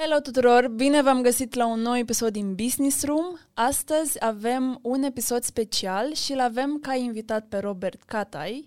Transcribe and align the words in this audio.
Hello 0.00 0.20
tuturor! 0.20 0.68
Bine 0.68 1.02
v-am 1.02 1.22
găsit 1.22 1.54
la 1.54 1.66
un 1.66 1.80
nou 1.80 1.96
episod 1.96 2.32
din 2.32 2.54
Business 2.54 3.04
Room. 3.04 3.38
Astăzi 3.54 4.24
avem 4.24 4.78
un 4.82 5.02
episod 5.02 5.42
special 5.42 6.12
și 6.12 6.32
îl 6.32 6.40
avem 6.40 6.78
ca 6.80 6.94
invitat 6.94 7.46
pe 7.48 7.58
Robert 7.58 8.02
Catai, 8.02 8.66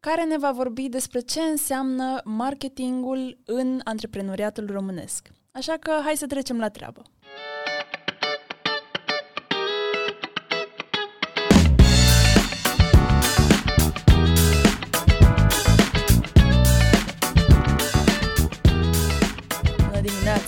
care 0.00 0.24
ne 0.24 0.38
va 0.38 0.52
vorbi 0.52 0.88
despre 0.88 1.20
ce 1.20 1.40
înseamnă 1.40 2.20
marketingul 2.24 3.38
în 3.44 3.80
antreprenoriatul 3.84 4.70
românesc. 4.70 5.28
Așa 5.52 5.76
că 5.80 6.00
hai 6.04 6.16
să 6.16 6.26
trecem 6.26 6.58
la 6.58 6.68
treabă. 6.68 7.02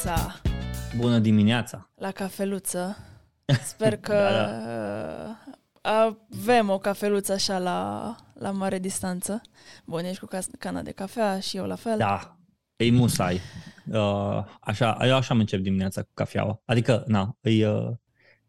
Dimineața! 0.01 0.41
Bună 0.97 1.19
dimineața! 1.19 1.91
La 1.95 2.11
cafeluță. 2.11 2.97
Sper 3.73 3.97
că 3.97 4.13
da, 4.13 4.47
da. 5.83 6.11
avem 6.31 6.69
o 6.71 6.79
cafeluță 6.79 7.33
așa 7.33 7.59
la, 7.59 8.17
la 8.35 8.51
mare 8.51 8.79
distanță. 8.79 9.41
Bun, 9.85 10.05
ești 10.05 10.25
cu 10.25 10.29
cana 10.59 10.83
de 10.83 10.91
cafea 10.91 11.41
și 11.41 11.57
eu 11.57 11.67
la 11.67 11.75
fel. 11.75 11.99
Da, 11.99 12.39
e 12.77 12.91
musai. 12.91 13.41
Uh, 13.93 14.45
așa, 14.61 14.97
eu 15.03 15.17
așa 15.17 15.35
am 15.35 15.41
încep 15.41 15.61
dimineața 15.61 16.03
cu 16.03 16.11
cafeaua. 16.15 16.63
Adică, 16.65 17.05
na, 17.07 17.37
e, 17.41 17.69
uh, 17.69 17.91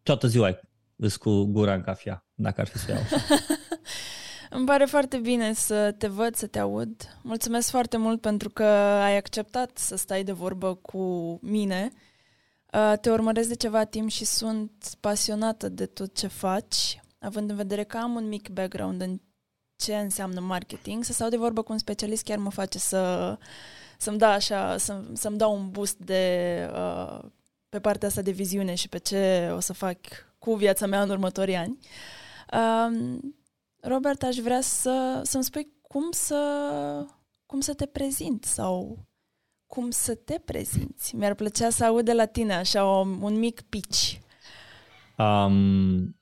toată 0.04 0.28
ziua 0.28 0.60
îs 0.96 1.16
cu 1.16 1.44
gura 1.44 1.74
în 1.74 1.82
cafea, 1.82 2.26
dacă 2.34 2.62
ar 2.62 2.68
fi 2.68 2.78
să 2.78 2.92
iau 2.92 3.00
așa. 3.02 3.18
Îmi 4.54 4.66
pare 4.66 4.86
foarte 4.86 5.18
bine 5.18 5.54
să 5.54 5.92
te 5.92 6.08
văd, 6.08 6.36
să 6.36 6.48
te 6.48 6.60
aud. 6.60 7.20
Mulțumesc 7.22 7.70
foarte 7.70 7.98
mult 7.98 8.22
pentru 8.22 8.50
că 8.50 8.64
ai 9.04 9.18
acceptat 9.18 9.78
să 9.78 9.96
stai 9.96 10.24
de 10.24 10.32
vorbă 10.32 10.76
cu 10.76 11.38
mine. 11.42 11.92
Uh, 12.74 12.94
te 13.02 13.10
urmăresc 13.12 13.48
de 13.48 13.56
ceva 13.56 13.84
timp 13.84 14.10
și 14.10 14.26
sunt 14.26 14.72
pasionată 15.00 15.70
de 15.70 15.86
tot 15.86 16.16
ce 16.16 16.28
faci, 16.28 17.02
având 17.20 17.50
în 17.50 17.56
vedere 17.56 17.84
că 17.84 17.98
am 17.98 18.16
un 18.16 18.28
mic 18.28 18.50
background 18.50 19.02
în 19.02 19.20
ce 19.76 19.96
înseamnă 19.96 20.40
marketing. 20.40 21.04
Să 21.04 21.14
stau 21.14 21.30
de 21.30 21.38
vorbă 21.38 21.62
cu 21.62 21.72
un 21.72 21.78
specialist 21.78 22.24
chiar 22.24 22.38
mă 22.38 22.52
face 22.52 22.78
să, 22.78 23.38
să-mi, 23.98 24.18
da 24.18 24.32
așa, 24.32 24.78
să, 24.78 25.02
să-mi 25.14 25.38
dau 25.38 25.56
un 25.56 25.70
boost 25.70 25.98
de, 25.98 26.56
uh, 26.74 27.20
pe 27.70 27.80
partea 27.80 28.08
asta 28.08 28.22
de 28.22 28.32
viziune 28.32 28.76
și 28.76 28.90
pe 28.90 28.98
ce 28.98 29.52
o 29.56 29.60
să 29.60 29.74
fac 29.74 29.98
cu 30.40 30.54
viața 30.54 30.86
mea 30.86 31.02
în 31.02 31.10
următorii 31.10 31.56
ani. 31.56 31.78
Uh, 32.54 33.20
Robert, 33.82 34.24
aș 34.24 34.36
vrea 34.36 34.62
să, 34.62 35.22
să-mi 35.24 35.44
spui 35.44 35.68
cum 35.82 36.12
să, 36.12 37.06
cum 37.46 37.60
să 37.60 37.74
te 37.74 37.86
prezint 37.86 38.44
sau 38.44 39.06
cum 39.66 39.90
să 39.90 40.16
te 40.16 40.40
prezinți. 40.46 41.16
Mi-ar 41.16 41.34
plăcea 41.34 41.70
să 41.70 41.86
aud 41.86 42.06
de 42.06 42.14
la 42.14 42.26
tine 42.26 42.54
așa 42.54 42.86
o, 42.86 43.00
un 43.00 43.40
mic 43.40 43.62
pitch. 43.62 44.14
Um, 45.18 46.16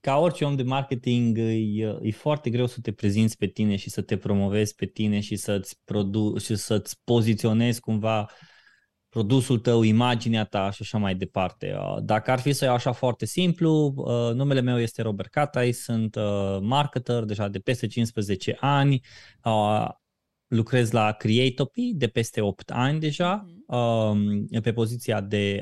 ca 0.00 0.18
orice 0.18 0.44
om 0.44 0.56
de 0.56 0.62
marketing, 0.62 1.38
e, 1.38 1.98
e 2.02 2.10
foarte 2.10 2.50
greu 2.50 2.66
să 2.66 2.80
te 2.80 2.92
prezinți 2.92 3.36
pe 3.36 3.46
tine 3.46 3.76
și 3.76 3.90
să 3.90 4.02
te 4.02 4.16
promovezi 4.16 4.74
pe 4.74 4.86
tine 4.86 5.20
și 5.20 5.36
să-ți, 5.36 5.80
produ- 5.84 6.38
și 6.38 6.56
să-ți 6.56 7.00
poziționezi 7.04 7.80
cumva 7.80 8.30
produsul 9.08 9.58
tău, 9.58 9.82
imaginea 9.82 10.44
ta 10.44 10.70
și 10.70 10.78
așa 10.82 10.98
mai 10.98 11.14
departe. 11.14 11.76
Uh, 11.78 11.96
dacă 12.02 12.30
ar 12.30 12.38
fi 12.38 12.52
să 12.52 12.64
iau 12.64 12.74
așa 12.74 12.92
foarte 12.92 13.26
simplu, 13.26 13.94
uh, 13.96 14.34
numele 14.34 14.60
meu 14.60 14.78
este 14.80 15.02
Robert 15.02 15.30
Catai, 15.30 15.72
sunt 15.72 16.14
uh, 16.14 16.58
marketer 16.60 17.24
deja 17.24 17.48
de 17.48 17.58
peste 17.58 17.86
15 17.86 18.56
ani, 18.60 19.00
lucrez 20.46 20.90
la 20.90 21.12
Creatopy 21.12 21.92
de 21.94 22.06
peste 22.06 22.40
8 22.40 22.70
ani 22.70 23.00
deja, 23.00 23.44
mm-hmm. 23.44 24.62
pe 24.62 24.72
poziția 24.72 25.20
de, 25.20 25.60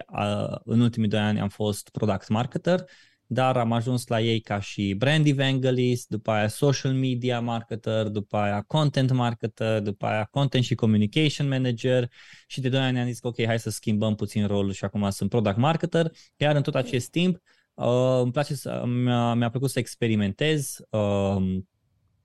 în 0.65 0.81
ultimii 0.81 1.09
2 1.09 1.21
ani 1.21 1.41
am 1.41 1.49
fost 1.49 1.89
product 1.89 2.29
marketer, 2.29 2.85
dar 3.35 3.57
am 3.57 3.73
ajuns 3.73 4.07
la 4.07 4.21
ei 4.21 4.41
ca 4.41 4.61
și 4.61 4.95
brand 4.99 5.27
evangelist, 5.27 6.09
după 6.09 6.31
aia 6.31 6.49
social 6.49 6.93
media 6.93 7.41
marketer, 7.41 8.07
după 8.07 8.37
aia 8.37 8.63
content 8.67 9.13
marketer, 9.13 9.81
după 9.81 10.07
aia 10.07 10.25
content 10.25 10.65
și 10.65 10.75
communication 10.75 11.49
manager. 11.49 12.11
Și 12.47 12.61
de 12.61 12.69
2 12.69 12.81
ani 12.81 12.99
am 12.99 13.07
zis 13.07 13.19
că 13.19 13.27
ok, 13.27 13.45
hai 13.45 13.59
să 13.59 13.71
schimbăm 13.71 14.15
puțin 14.15 14.47
rolul 14.47 14.73
și 14.73 14.85
acum 14.85 15.11
sunt 15.11 15.31
product 15.31 15.57
marketer, 15.57 16.11
iar 16.37 16.57
în 16.57 16.63
tot 16.63 16.75
acest 16.75 17.11
timp 17.11 17.37
uh, 17.75 18.21
îmi 18.23 18.33
place 18.33 18.55
să, 18.55 18.85
mi-a, 18.87 19.35
mi-a 19.35 19.51
plăcut 19.51 19.71
să 19.71 19.79
experimentez 19.79 20.77
uh, 20.91 21.59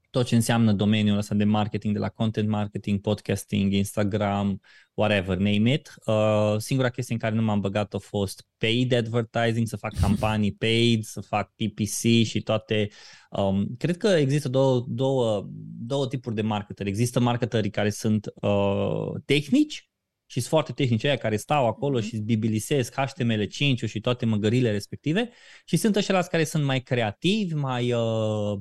tot 0.10 0.26
ce 0.26 0.36
înseamnă 0.36 0.74
domeniul 0.74 1.18
ăsta 1.18 1.36
de 1.36 1.44
marketing, 1.44 1.94
de 1.94 2.00
la 2.00 2.10
content 2.10 2.50
marketing, 2.50 3.02
podcasting, 3.02 3.74
Instagram, 3.74 4.62
whatever, 4.94 5.38
name 5.38 5.74
it. 5.74 5.94
Uh, 6.06 6.56
singura 6.58 6.90
chestie 6.90 7.14
în 7.14 7.20
care 7.20 7.36
nu 7.36 7.42
m-am 7.42 7.60
băgat 7.60 7.94
a 7.94 7.98
fost 7.98 8.46
paid 8.58 8.94
advertising, 8.94 9.68
să 9.68 9.78
fac 9.78 9.94
campanii 10.00 10.54
paid, 10.66 11.04
să 11.04 11.22
fac 11.22 11.54
PPC 11.56 12.26
și 12.26 12.42
toate. 12.44 12.90
Um, 13.30 13.76
cred 13.78 13.98
că 13.98 14.08
există 14.08 14.50
două, 14.50 14.86
două, 14.88 15.48
două 15.80 16.08
tipuri 16.08 16.36
de 16.36 16.42
marketeri. 16.42 16.90
Există 16.90 17.20
marketeri 17.20 17.70
care 17.70 17.90
sunt 17.90 18.34
uh, 18.36 19.22
tehnici 19.26 19.90
și 20.26 20.40
sunt 20.40 20.46
foarte 20.46 20.72
tehnici, 20.72 21.04
aia 21.04 21.18
care 21.18 21.36
stau 21.36 21.68
acolo 21.68 22.00
mm-hmm. 22.00 22.04
și 22.04 22.18
bibilisesc 22.18 22.94
HTML5 22.94 23.88
și 23.88 24.00
toate 24.00 24.26
măgările 24.26 24.72
respective 24.72 25.30
și 25.66 25.78
sunt 25.78 25.96
ăștia 25.96 26.22
care 26.22 26.44
sunt 26.44 26.64
mai 26.64 26.82
creativi, 26.82 27.54
mai 27.54 27.94
uh, 27.94 28.60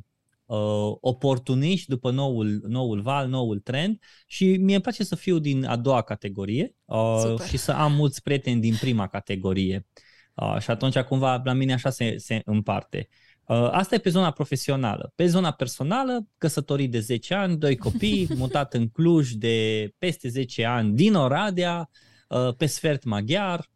uh, 0.49 0.97
oportuniști 1.01 1.89
după 1.89 2.11
noul, 2.11 2.63
noul 2.67 3.01
val, 3.01 3.29
noul 3.29 3.59
trend 3.59 3.99
și 4.27 4.45
mie 4.45 4.75
îmi 4.75 4.83
place 4.83 5.05
să 5.05 5.17
fiu 5.17 5.39
din 5.39 5.65
a 5.65 5.77
doua 5.77 6.03
categorie 6.03 6.75
uh, 6.85 7.41
și 7.49 7.57
să 7.57 7.73
am 7.73 7.93
mulți 7.93 8.23
prieteni 8.23 8.61
din 8.61 8.75
prima 8.81 9.07
categorie. 9.07 9.87
Uh, 10.35 10.59
și 10.59 10.71
atunci 10.71 10.99
cumva 10.99 11.41
la 11.45 11.53
mine 11.53 11.73
așa 11.73 11.91
se, 11.91 12.17
se 12.17 12.43
împarte. 12.45 13.09
Uh, 13.47 13.69
asta 13.71 13.95
e 13.95 13.99
pe 13.99 14.11
zona 14.11 14.31
profesională. 14.31 15.13
Pe 15.15 15.27
zona 15.27 15.51
personală, 15.51 16.27
căsătorit 16.39 16.91
de 16.91 16.99
10 17.01 17.35
ani, 17.35 17.57
doi 17.57 17.77
copii, 17.77 18.29
mutat 18.37 18.75
în 18.75 18.89
Cluj 18.89 19.31
de 19.31 19.89
peste 19.99 20.29
10 20.29 20.65
ani 20.65 20.95
din 20.95 21.15
Oradea, 21.15 21.91
uh, 22.29 22.55
pe 22.57 22.67
sfert 22.67 23.05
maghiar, 23.05 23.69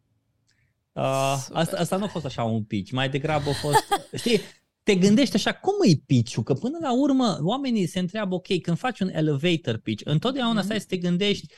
Uh, 0.93 1.47
asta, 1.53 1.77
asta 1.77 1.97
nu 1.97 2.03
a 2.03 2.07
fost 2.07 2.25
așa 2.25 2.43
un 2.43 2.63
pitch, 2.63 2.91
mai 2.91 3.09
degrabă 3.09 3.49
a 3.49 3.53
fost, 3.53 3.83
știi, 4.15 4.41
te 4.83 4.95
gândești 4.95 5.35
așa, 5.35 5.53
cum 5.53 5.73
e 5.83 6.01
pitch 6.05 6.39
Că 6.43 6.53
până 6.53 6.77
la 6.81 6.93
urmă 6.93 7.37
oamenii 7.41 7.87
se 7.87 7.99
întreabă, 7.99 8.35
ok, 8.35 8.61
când 8.61 8.77
faci 8.77 8.99
un 8.99 9.09
elevator 9.09 9.77
pitch, 9.77 10.05
întotdeauna 10.05 10.61
mm-hmm. 10.61 10.65
stai 10.65 10.79
să 10.79 10.85
te 10.85 10.97
gândești, 10.97 11.53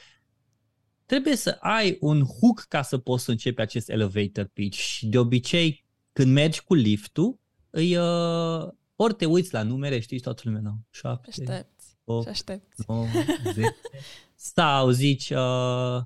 trebuie 1.05 1.35
să 1.35 1.57
ai 1.59 1.97
un 1.99 2.23
hook 2.23 2.65
ca 2.67 2.81
să 2.81 2.97
poți 2.97 3.23
să 3.23 3.31
începi 3.31 3.61
acest 3.61 3.89
elevator 3.89 4.49
pitch 4.53 4.77
și 4.77 5.07
de 5.07 5.17
obicei 5.17 5.85
când 6.13 6.31
mergi 6.31 6.63
cu 6.63 6.73
liftul, 6.73 7.39
îi, 7.69 7.97
uh, 7.97 8.67
ori 8.95 9.13
te 9.13 9.25
uiți 9.25 9.53
la 9.53 9.63
numere, 9.63 9.99
știi, 9.99 10.19
toată 10.19 10.41
lumea, 10.45 10.61
no, 10.61 10.71
7, 10.89 11.29
aștepți, 11.29 11.97
8, 12.03 12.27
aștepți. 12.27 12.83
9, 12.87 13.05
10, 13.53 13.75
sau 14.55 14.89
zici, 14.89 15.29
uh, 15.29 16.01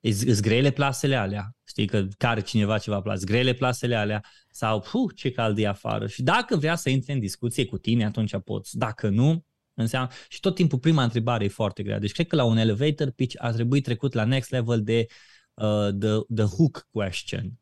îți 0.00 0.42
grele 0.42 0.70
plasele 0.70 1.16
alea, 1.16 1.56
știi 1.66 1.86
că 1.86 2.06
care 2.18 2.40
cineva 2.40 2.78
ceva 2.78 3.00
plas, 3.00 3.24
grele 3.24 3.52
plasele 3.52 3.94
alea? 3.94 4.24
Sau 4.50 4.80
puh, 4.80 5.12
ce 5.14 5.30
cald 5.30 5.58
e 5.58 5.66
afară. 5.66 6.06
Și 6.06 6.22
dacă 6.22 6.56
vrea 6.56 6.74
să 6.74 6.90
intre 6.90 7.12
în 7.12 7.18
discuție 7.18 7.64
cu 7.64 7.78
tine, 7.78 8.04
atunci 8.04 8.34
poți, 8.44 8.76
dacă 8.76 9.08
nu, 9.08 9.44
înseamnă, 9.74 10.10
și 10.28 10.40
tot 10.40 10.54
timpul 10.54 10.78
prima 10.78 11.02
întrebare 11.02 11.44
e 11.44 11.48
foarte 11.48 11.82
grea, 11.82 11.98
deci 11.98 12.12
cred 12.12 12.26
că 12.26 12.36
la 12.36 12.44
un 12.44 12.56
elevator 12.56 13.10
pitch 13.10 13.34
ar 13.38 13.52
trebui 13.52 13.80
trecut 13.80 14.12
la 14.12 14.24
next 14.24 14.50
level 14.50 14.82
de 14.82 15.06
uh, 15.54 15.88
the, 16.00 16.18
the 16.34 16.44
hook 16.44 16.88
question, 16.90 17.58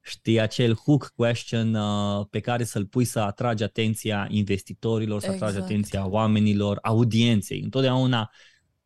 știi, 0.00 0.40
acel 0.40 0.74
hook 0.74 1.12
question 1.16 1.74
uh, 1.74 2.26
pe 2.30 2.40
care 2.40 2.64
să-l 2.64 2.86
pui 2.86 3.04
să 3.04 3.20
atragi 3.20 3.62
atenția 3.62 4.26
investitorilor, 4.30 5.20
să 5.20 5.26
exact. 5.26 5.42
atragi 5.42 5.64
atenția 5.64 6.08
oamenilor, 6.08 6.78
audienței. 6.82 7.60
Întotdeauna 7.60 8.30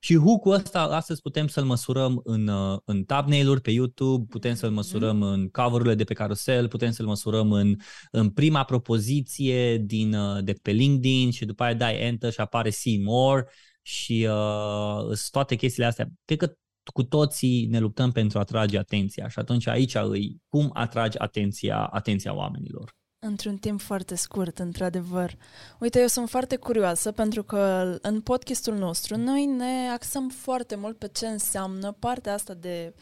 și 0.02 0.16
hook-ul 0.16 0.52
ăsta 0.52 0.82
astăzi 0.82 1.20
putem 1.20 1.46
să-l 1.46 1.64
măsurăm 1.64 2.20
în, 2.24 2.48
uh, 2.48 2.78
în 2.84 3.04
thumbnail-uri 3.04 3.60
pe 3.60 3.70
YouTube, 3.70 4.26
putem 4.28 4.54
să-l 4.54 4.70
măsurăm 4.70 5.16
mm. 5.16 5.22
în 5.22 5.48
cover-urile 5.48 5.94
de 5.94 6.04
pe 6.04 6.14
carousel, 6.14 6.68
putem 6.68 6.90
să-l 6.90 7.06
măsurăm 7.06 7.52
în, 7.52 7.76
în 8.10 8.30
prima 8.30 8.64
propoziție 8.64 9.78
din, 9.78 10.14
uh, 10.14 10.44
de 10.44 10.52
pe 10.62 10.70
LinkedIn 10.70 11.30
și 11.30 11.44
după 11.44 11.62
aia 11.62 11.74
dai 11.74 12.00
enter 12.00 12.32
și 12.32 12.40
apare 12.40 12.70
see 12.70 13.00
more 13.02 13.48
și 13.82 14.28
uh, 14.28 15.16
toate 15.30 15.54
chestiile 15.54 15.88
astea. 15.88 16.08
Cred 16.24 16.38
că 16.38 16.52
cu 16.92 17.02
toții 17.02 17.66
ne 17.66 17.78
luptăm 17.78 18.12
pentru 18.12 18.38
a 18.38 18.40
atrage 18.40 18.78
atenția 18.78 19.28
și 19.28 19.38
atunci 19.38 19.66
aici 19.66 19.94
îi 19.94 20.36
cum 20.48 20.70
atragi 20.72 21.18
atenția, 21.18 21.84
atenția 21.84 22.34
oamenilor. 22.34 22.98
Într-un 23.22 23.56
timp 23.56 23.80
foarte 23.80 24.14
scurt, 24.14 24.58
într-adevăr. 24.58 25.36
Uite, 25.78 26.00
eu 26.00 26.06
sunt 26.06 26.28
foarte 26.28 26.56
curioasă 26.56 27.12
pentru 27.12 27.42
că 27.42 27.94
în 28.02 28.20
podcastul 28.20 28.74
nostru 28.74 29.16
noi 29.16 29.46
ne 29.46 29.88
axăm 29.92 30.28
foarte 30.28 30.74
mult 30.74 30.98
pe 30.98 31.08
ce 31.08 31.26
înseamnă 31.26 31.92
partea 31.92 32.32
asta 32.32 32.54
de 32.54 32.94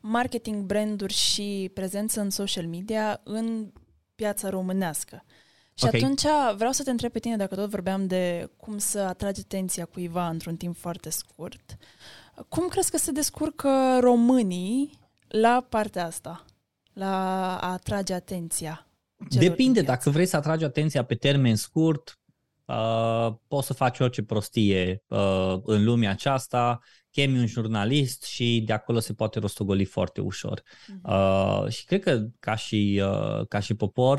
marketing, 0.00 0.64
branduri 0.64 1.12
și 1.12 1.70
prezență 1.74 2.20
în 2.20 2.30
social 2.30 2.66
media 2.66 3.20
în 3.24 3.72
piața 4.14 4.48
românească. 4.48 5.24
Și 5.74 5.84
okay. 5.84 6.00
atunci 6.00 6.22
vreau 6.56 6.72
să 6.72 6.82
te 6.82 6.90
întreb 6.90 7.12
pe 7.12 7.18
tine, 7.18 7.36
dacă 7.36 7.54
tot 7.54 7.70
vorbeam 7.70 8.06
de 8.06 8.50
cum 8.56 8.78
să 8.78 8.98
atragi 8.98 9.40
atenția 9.40 9.84
cuiva 9.84 10.28
într-un 10.28 10.56
timp 10.56 10.76
foarte 10.76 11.10
scurt, 11.10 11.76
Cum 12.48 12.68
crezi 12.68 12.90
că 12.90 12.96
se 12.96 13.10
descurcă 13.10 13.98
românii 14.00 14.98
la 15.28 15.66
partea 15.68 16.06
asta? 16.06 16.44
La 16.92 17.56
a 17.58 17.72
atrage 17.72 18.14
atenția? 18.14 18.86
Depinde, 19.16 19.80
dacă 19.82 20.10
vrei 20.10 20.26
să 20.26 20.36
atragi 20.36 20.64
atenția 20.64 21.04
pe 21.04 21.14
termen 21.14 21.56
scurt, 21.56 22.20
uh, 22.64 23.32
poți 23.48 23.66
să 23.66 23.72
faci 23.72 23.98
orice 23.98 24.22
prostie 24.22 25.02
uh, 25.06 25.56
în 25.64 25.84
lumea 25.84 26.10
aceasta, 26.10 26.80
chemi 27.10 27.38
un 27.38 27.46
jurnalist 27.46 28.24
și 28.24 28.62
de 28.66 28.72
acolo 28.72 28.98
se 28.98 29.14
poate 29.14 29.38
rostogoli 29.38 29.84
foarte 29.84 30.20
ușor. 30.20 30.60
Uh-huh. 30.60 31.02
Uh, 31.02 31.68
și 31.68 31.84
cred 31.84 32.02
că 32.02 32.26
ca 32.40 32.54
și, 32.54 33.02
uh, 33.04 33.46
ca 33.48 33.58
și 33.58 33.74
popor 33.74 34.18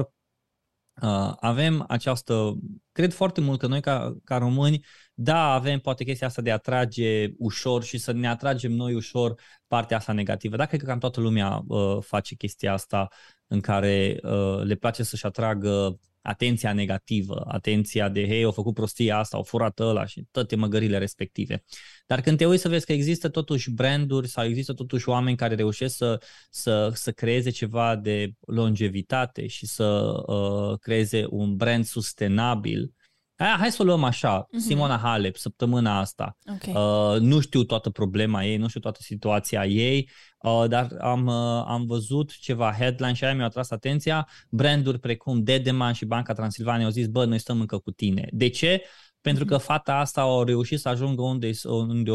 uh, 1.01 1.33
avem 1.39 1.85
această, 1.87 2.57
cred 2.91 3.13
foarte 3.13 3.41
mult 3.41 3.59
că 3.59 3.67
noi 3.67 3.81
ca, 3.81 4.17
ca 4.23 4.37
români, 4.37 4.85
da, 5.13 5.53
avem 5.53 5.79
poate 5.79 6.03
chestia 6.03 6.27
asta 6.27 6.41
de 6.41 6.51
a 6.51 6.53
atrage 6.53 7.27
ușor 7.37 7.83
și 7.83 7.97
să 7.97 8.11
ne 8.11 8.27
atragem 8.27 8.71
noi 8.71 8.93
ușor 8.93 9.39
partea 9.67 9.97
asta 9.97 10.11
negativă. 10.11 10.55
Da, 10.55 10.65
cred 10.65 10.79
că 10.79 10.85
cam 10.85 10.99
toată 10.99 11.19
lumea 11.19 11.63
uh, 11.67 11.97
face 12.01 12.35
chestia 12.35 12.73
asta 12.73 13.07
în 13.47 13.59
care 13.59 14.19
uh, 14.23 14.61
le 14.63 14.75
place 14.75 15.03
să-și 15.03 15.25
atragă 15.25 15.99
atenția 16.27 16.73
negativă, 16.73 17.43
atenția 17.47 18.09
de, 18.09 18.27
hei, 18.27 18.43
au 18.43 18.51
făcut 18.51 18.73
prostia 18.73 19.17
asta, 19.17 19.37
au 19.37 19.43
furat 19.43 19.79
ăla 19.79 20.05
și 20.05 20.27
toate 20.31 20.55
măgările 20.55 20.97
respective. 20.97 21.63
Dar 22.07 22.21
când 22.21 22.37
te 22.37 22.45
uiți 22.45 22.61
să 22.61 22.69
vezi 22.69 22.85
că 22.85 22.93
există 22.93 23.29
totuși 23.29 23.71
branduri 23.71 24.27
sau 24.27 24.45
există 24.45 24.73
totuși 24.73 25.09
oameni 25.09 25.37
care 25.37 25.55
reușesc 25.55 25.95
să, 25.95 26.21
să, 26.49 26.91
să 26.93 27.11
creeze 27.11 27.49
ceva 27.49 27.95
de 27.95 28.31
longevitate 28.39 29.47
și 29.47 29.65
să 29.65 30.13
uh, 30.25 30.79
creeze 30.79 31.25
un 31.29 31.55
brand 31.55 31.85
sustenabil, 31.85 32.93
Hai, 33.37 33.55
hai 33.59 33.71
să 33.71 33.81
o 33.81 33.85
luăm 33.85 34.03
așa, 34.03 34.45
uh-huh. 34.45 34.57
Simona 34.57 34.97
Halep, 34.97 35.35
săptămâna 35.35 35.99
asta. 35.99 36.37
Okay. 36.55 36.73
Uh, 36.73 37.19
nu 37.19 37.39
știu 37.39 37.63
toată 37.63 37.89
problema 37.89 38.43
ei, 38.43 38.57
nu 38.57 38.67
știu 38.67 38.79
toată 38.79 38.99
situația 39.01 39.65
ei, 39.65 40.09
uh, 40.37 40.65
dar 40.67 40.87
am, 40.99 41.25
uh, 41.25 41.63
am 41.67 41.85
văzut 41.85 42.37
ceva 42.39 42.73
headline 42.77 43.13
și 43.13 43.23
aia 43.23 43.35
mi-a 43.35 43.45
atras 43.45 43.71
atenția. 43.71 44.27
Branduri 44.49 44.99
precum 44.99 45.43
Dedeman 45.43 45.93
și 45.93 46.05
Banca 46.05 46.33
Transilvania 46.33 46.85
au 46.85 46.91
zis, 46.91 47.07
bă, 47.07 47.25
noi 47.25 47.39
stăm 47.39 47.59
încă 47.59 47.77
cu 47.77 47.91
tine. 47.91 48.27
De 48.31 48.47
ce? 48.49 48.81
Pentru 49.21 49.45
că 49.45 49.57
fata 49.57 49.95
asta 49.95 50.21
a 50.21 50.43
reușit 50.43 50.79
să 50.79 50.89
ajungă 50.89 51.21
unde, 51.21 51.51
unde, 51.63 52.11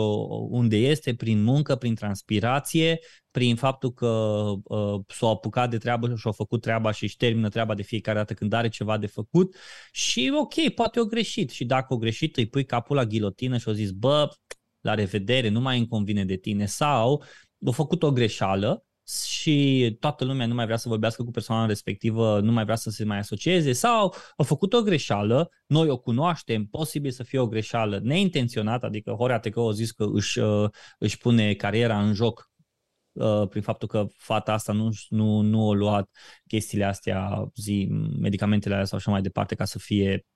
unde 0.49 0.77
este, 0.77 1.15
prin 1.15 1.43
muncă, 1.43 1.77
prin 1.77 1.95
transpirație, 1.95 2.99
prin 3.31 3.57
faptul 3.57 3.93
că 3.93 4.07
uh, 4.65 5.01
s-a 5.07 5.27
apucat 5.27 5.71
de 5.71 5.79
treabă 5.79 6.15
și 6.17 6.29
a 6.29 6.31
făcut 6.31 6.61
treaba 6.61 6.91
și 6.91 7.03
își 7.03 7.17
termină 7.17 7.49
treaba 7.49 7.75
de 7.75 7.83
fiecare 7.83 8.19
dată 8.19 8.35
când 8.35 8.53
are 8.53 8.69
ceva 8.69 8.99
de 8.99 9.07
făcut. 9.07 9.57
Și 9.93 10.33
ok, 10.41 10.69
poate 10.75 11.01
o 11.01 11.05
greșit. 11.05 11.51
Și 11.51 11.65
dacă 11.65 11.95
o 11.95 11.97
greșit 11.97 12.37
îi 12.37 12.49
pui 12.49 12.65
capul 12.65 12.97
la 12.97 13.05
ghilotină 13.05 13.59
și 13.59 13.69
o 13.69 13.73
zis, 13.73 13.91
bă, 13.91 14.29
la 14.81 14.95
revedere, 14.95 15.49
nu 15.49 15.61
mai 15.61 15.79
îmi 15.79 15.89
convine 15.89 16.25
de 16.25 16.37
tine. 16.37 16.67
Sau 16.67 17.25
a 17.67 17.71
făcut 17.71 18.03
o 18.03 18.13
greșeală 18.13 18.87
și 19.20 19.97
toată 20.00 20.25
lumea 20.25 20.47
nu 20.47 20.55
mai 20.55 20.64
vrea 20.64 20.76
să 20.76 20.88
vorbească 20.88 21.23
cu 21.23 21.31
persoana 21.31 21.67
respectivă, 21.67 22.41
nu 22.41 22.53
mai 22.53 22.64
vrea 22.64 22.76
să 22.76 22.91
se 22.91 23.05
mai 23.05 23.19
asocieze 23.19 23.73
sau 23.73 24.14
a 24.37 24.43
făcut 24.43 24.73
o 24.73 24.82
greșeală, 24.82 25.50
noi 25.67 25.88
o 25.88 25.99
cunoaștem, 25.99 26.64
posibil 26.64 27.11
să 27.11 27.23
fie 27.23 27.38
o 27.38 27.47
greșeală 27.47 28.00
neintenționată, 28.03 28.87
adică 28.87 29.11
Horea 29.11 29.38
Tecă 29.38 29.61
a 29.61 29.73
zis 29.73 29.91
că 29.91 30.06
își, 30.12 30.38
uh, 30.38 30.70
își 30.99 31.19
pune 31.19 31.55
cariera 31.55 32.03
în 32.03 32.14
joc 32.14 32.50
uh, 33.12 33.49
prin 33.49 33.62
faptul 33.62 33.88
că 33.88 34.06
fata 34.17 34.53
asta 34.53 34.73
nu, 34.73 34.91
nu, 35.09 35.41
nu 35.41 35.70
a 35.70 35.75
luat 35.75 36.11
chestiile 36.47 36.85
astea, 36.85 37.50
zi, 37.55 37.88
medicamentele 38.20 38.75
astea 38.75 38.88
sau 38.88 38.99
așa 38.99 39.11
mai 39.11 39.23
departe 39.23 39.55
ca 39.55 39.65
să 39.65 39.79
fie 39.79 40.26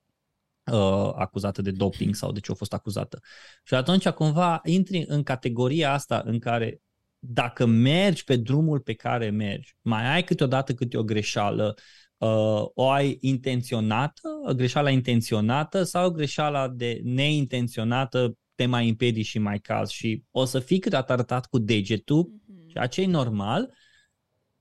uh, 0.73 1.13
acuzată 1.15 1.63
de 1.63 1.71
doping 1.71 2.15
sau 2.15 2.33
de 2.33 2.41
ce 2.41 2.53
a 2.53 2.55
fost 2.55 2.73
acuzată. 2.73 3.21
Și 3.65 3.75
atunci 3.75 4.09
cumva 4.09 4.61
intri 4.65 5.05
în 5.07 5.23
categoria 5.23 5.93
asta 5.93 6.23
în 6.25 6.39
care 6.39 6.81
dacă 7.19 7.67
mergi 7.67 8.25
pe 8.25 8.37
drumul 8.37 8.81
pe 8.81 8.93
care 8.95 9.31
mergi, 9.31 9.77
mai 9.81 10.15
ai 10.15 10.25
câteodată 10.25 10.75
câte 10.75 10.99
o 10.99 11.05
greșeală, 11.05 11.75
uh, 12.17 12.65
o 12.75 12.89
ai 12.89 13.17
intenționată, 13.21 14.29
greșeala 14.57 14.91
intenționată 14.91 15.83
sau 15.83 16.11
greșeala 16.11 16.69
de 16.69 17.01
neintenționată 17.05 18.37
te 18.55 18.67
mai 18.67 18.87
impedi 18.87 19.23
și 19.23 19.39
mai 19.39 19.59
caz 19.59 19.89
și 19.89 20.23
o 20.31 20.45
să 20.45 20.59
fii 20.59 20.79
câteodată 20.79 21.13
arătat 21.13 21.47
cu 21.47 21.59
degetul, 21.59 22.31
mm-hmm. 22.31 22.73
ceea 22.73 22.87
ce 22.87 23.03
e 23.03 23.07
normal, 23.07 23.75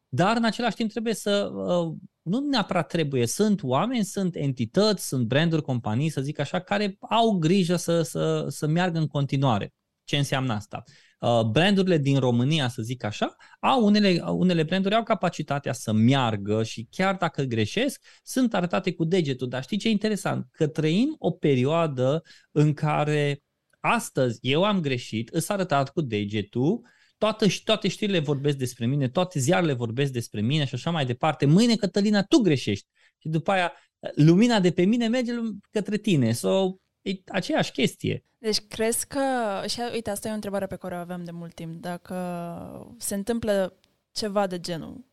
dar 0.07 0.38
în 0.38 0.44
același 0.44 0.75
timp 0.75 0.92
trebuie 0.92 1.13
să, 1.13 1.52
uh, 1.54 1.96
nu 2.22 2.40
neapărat 2.40 2.88
trebuie, 2.88 3.28
sunt 3.28 3.63
oameni, 3.63 4.04
sunt 4.04 4.36
entități, 4.36 5.07
sunt 5.07 5.25
branduri, 5.25 5.62
companii, 5.62 6.10
să 6.10 6.22
zic 6.22 6.40
așa, 6.40 6.60
care 6.60 6.98
au 7.00 7.31
grijă 7.31 7.75
să, 7.75 8.02
să, 8.02 8.46
să 8.50 8.68
meargă 8.68 8.98
în 8.98 9.07
continuare. 9.07 9.74
Ce 10.04 10.18
înseamnă 10.18 10.54
asta? 10.54 10.84
Uh, 11.19 11.41
brandurile 11.51 11.97
din 11.97 12.19
România, 12.19 12.67
să 12.67 12.81
zic 12.81 13.03
așa, 13.03 13.35
au 13.59 13.85
unele, 13.85 14.21
unele 14.27 14.63
branduri 14.63 14.95
au 14.95 15.03
capacitatea 15.03 15.73
să 15.73 15.91
meargă 15.91 16.63
și 16.63 16.88
chiar 16.91 17.15
dacă 17.15 17.44
greșesc, 17.44 18.01
sunt 18.23 18.53
arătate 18.53 18.94
cu 18.94 19.03
degetul. 19.03 19.47
Dar 19.47 19.63
știi 19.63 19.77
ce 19.77 19.88
e 19.88 19.91
interesant? 19.91 20.47
Că 20.51 20.67
trăim 20.67 21.15
o 21.19 21.31
perioadă 21.31 22.23
în 22.51 22.73
care 22.73 23.41
astăzi 23.79 24.39
eu 24.41 24.63
am 24.63 24.79
greșit, 24.79 25.29
îs 25.29 25.50
arătat 25.50 25.89
cu 25.89 26.01
degetul, 26.01 26.81
toate, 27.18 27.47
toate 27.63 27.88
știrile 27.88 28.19
vorbesc 28.19 28.57
despre 28.57 28.85
mine, 28.85 29.09
toate 29.09 29.39
ziarele 29.39 29.73
vorbesc 29.73 30.11
despre 30.11 30.41
mine 30.41 30.65
și 30.65 30.75
așa 30.75 30.91
mai 30.91 31.06
departe. 31.06 31.45
Mâine, 31.45 31.75
Cătălina, 31.75 32.23
tu 32.23 32.38
greșești. 32.38 32.88
Și 33.18 33.27
după 33.27 33.51
aia, 33.51 33.73
lumina 34.15 34.59
de 34.59 34.71
pe 34.71 34.83
mine 34.83 35.07
merge 35.07 35.31
către 35.71 35.97
tine. 35.97 36.31
So, 36.31 36.75
e 37.06 37.22
aceeași 37.28 37.72
chestie. 37.72 38.24
Deci 38.38 38.60
crezi 38.68 39.07
că, 39.07 39.22
și 39.68 39.80
uite, 39.94 40.10
asta 40.10 40.28
e 40.28 40.31
o 40.31 40.34
întrebare 40.34 40.66
pe 40.66 40.75
care 40.75 40.96
o 40.96 40.98
aveam 40.98 41.24
de 41.24 41.31
mult 41.31 41.54
timp, 41.54 41.81
dacă 41.81 42.96
se 42.98 43.16
întâmplă 43.16 43.80
ceva 44.12 44.48
de 44.48 44.60
genul, 44.60 45.06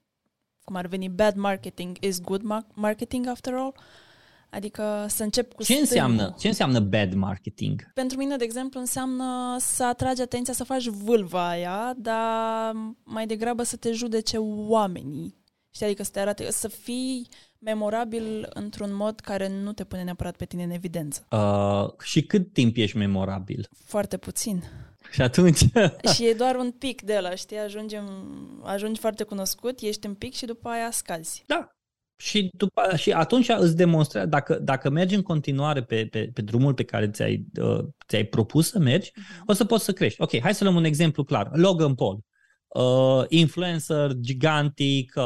cum 0.64 0.76
ar 0.76 0.86
veni 0.86 1.08
bad 1.08 1.36
marketing 1.36 1.96
is 2.00 2.20
good 2.20 2.42
marketing 2.74 3.26
after 3.26 3.54
all, 3.54 3.74
Adică 4.54 5.06
să 5.08 5.22
încep 5.22 5.52
cu 5.52 5.62
ce 5.62 5.74
înseamnă, 5.74 6.34
ce 6.38 6.48
înseamnă 6.48 6.80
bad 6.80 7.12
marketing? 7.14 7.92
Pentru 7.94 8.16
mine, 8.16 8.36
de 8.36 8.44
exemplu, 8.44 8.80
înseamnă 8.80 9.56
să 9.58 9.84
atragi 9.84 10.20
atenția, 10.20 10.52
să 10.52 10.64
faci 10.64 10.86
vâlva 10.86 11.48
aia, 11.48 11.94
dar 11.96 12.72
mai 13.02 13.26
degrabă 13.26 13.62
să 13.62 13.76
te 13.76 13.92
judece 13.92 14.36
oamenii. 14.38 15.34
Știi, 15.70 15.86
adică 15.86 16.02
să 16.02 16.10
te 16.10 16.20
arate, 16.20 16.50
să 16.50 16.68
fii 16.68 17.28
memorabil 17.64 18.48
într-un 18.54 18.94
mod 18.94 19.20
care 19.20 19.48
nu 19.48 19.72
te 19.72 19.84
pune 19.84 20.02
neapărat 20.02 20.36
pe 20.36 20.44
tine 20.44 20.62
în 20.62 20.70
evidență. 20.70 21.26
Uh, 21.30 22.04
și 22.04 22.22
cât 22.22 22.52
timp 22.52 22.76
ești 22.76 22.96
memorabil? 22.96 23.68
Foarte 23.84 24.16
puțin. 24.16 24.62
Și 25.10 25.22
atunci? 25.22 25.58
și 26.14 26.26
e 26.26 26.32
doar 26.32 26.54
un 26.54 26.70
pic 26.70 27.02
de 27.02 27.18
la, 27.18 27.34
știi? 27.34 27.58
Ajungem, 27.58 28.04
ajungi 28.62 29.00
foarte 29.00 29.24
cunoscut, 29.24 29.80
ești 29.80 30.06
în 30.06 30.14
pic 30.14 30.34
și 30.34 30.44
după 30.44 30.68
aia 30.68 30.90
scazi. 30.90 31.44
Da. 31.46 31.68
Și, 32.16 32.50
după, 32.52 32.96
și 32.96 33.12
atunci 33.12 33.48
îți 33.48 33.76
demonstrează, 33.76 34.28
dacă, 34.28 34.54
dacă 34.54 34.90
mergi 34.90 35.14
în 35.14 35.22
continuare 35.22 35.82
pe, 35.82 36.06
pe, 36.10 36.30
pe 36.34 36.42
drumul 36.42 36.74
pe 36.74 36.84
care 36.84 37.10
ți-ai, 37.10 37.44
uh, 37.60 37.84
ți-ai 38.08 38.24
propus 38.24 38.68
să 38.68 38.78
mergi, 38.78 39.10
uh-huh. 39.10 39.44
o 39.46 39.52
să 39.52 39.64
poți 39.64 39.84
să 39.84 39.92
crești. 39.92 40.22
Ok, 40.22 40.40
hai 40.40 40.54
să 40.54 40.64
luăm 40.64 40.76
un 40.76 40.84
exemplu 40.84 41.24
clar. 41.24 41.50
Logan 41.52 41.94
Paul 41.94 42.20
uh, 42.74 43.24
influencer 43.28 44.12
gigantic, 44.20 45.12
uh, 45.16 45.24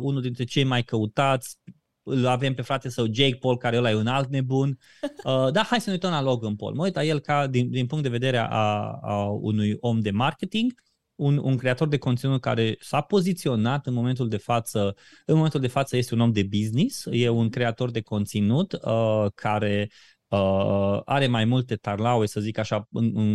unul 0.00 0.20
dintre 0.20 0.44
cei 0.44 0.64
mai 0.64 0.82
căutați, 0.82 1.58
îl 2.02 2.26
avem 2.26 2.54
pe 2.54 2.62
frate 2.62 2.88
său 2.88 3.06
Jake 3.12 3.36
Paul, 3.40 3.56
care 3.56 3.76
ăla 3.76 3.90
e 3.90 3.94
un 3.94 4.06
alt 4.06 4.28
nebun. 4.28 4.78
Uh, 5.02 5.50
dar 5.52 5.64
hai 5.64 5.80
să 5.80 5.84
ne 5.86 5.92
uităm 5.92 6.10
la 6.10 6.22
Logan 6.22 6.56
Paul. 6.56 6.74
Mă 6.74 6.82
uit 6.82 6.94
la 6.94 7.04
el 7.04 7.18
ca, 7.18 7.46
din, 7.46 7.70
din 7.70 7.86
punct 7.86 8.04
de 8.04 8.10
vedere 8.10 8.36
a, 8.36 8.98
a 9.02 9.24
unui 9.24 9.76
om 9.80 10.00
de 10.00 10.10
marketing, 10.10 10.72
un, 11.14 11.38
un 11.38 11.56
creator 11.56 11.88
de 11.88 11.98
conținut 11.98 12.40
care 12.40 12.76
s-a 12.80 13.00
poziționat 13.00 13.86
în 13.86 13.92
momentul 13.94 14.28
de 14.28 14.36
față, 14.36 14.96
în 15.26 15.34
momentul 15.34 15.60
de 15.60 15.66
față 15.66 15.96
este 15.96 16.14
un 16.14 16.20
om 16.20 16.32
de 16.32 16.42
business, 16.42 17.06
e 17.10 17.28
un 17.28 17.48
creator 17.48 17.90
de 17.90 18.00
conținut 18.00 18.72
uh, 18.72 19.26
care 19.34 19.90
uh, 20.28 21.00
are 21.04 21.26
mai 21.26 21.44
multe 21.44 21.76
tarlaue, 21.76 22.26
să 22.26 22.40
zic 22.40 22.58
așa, 22.58 22.88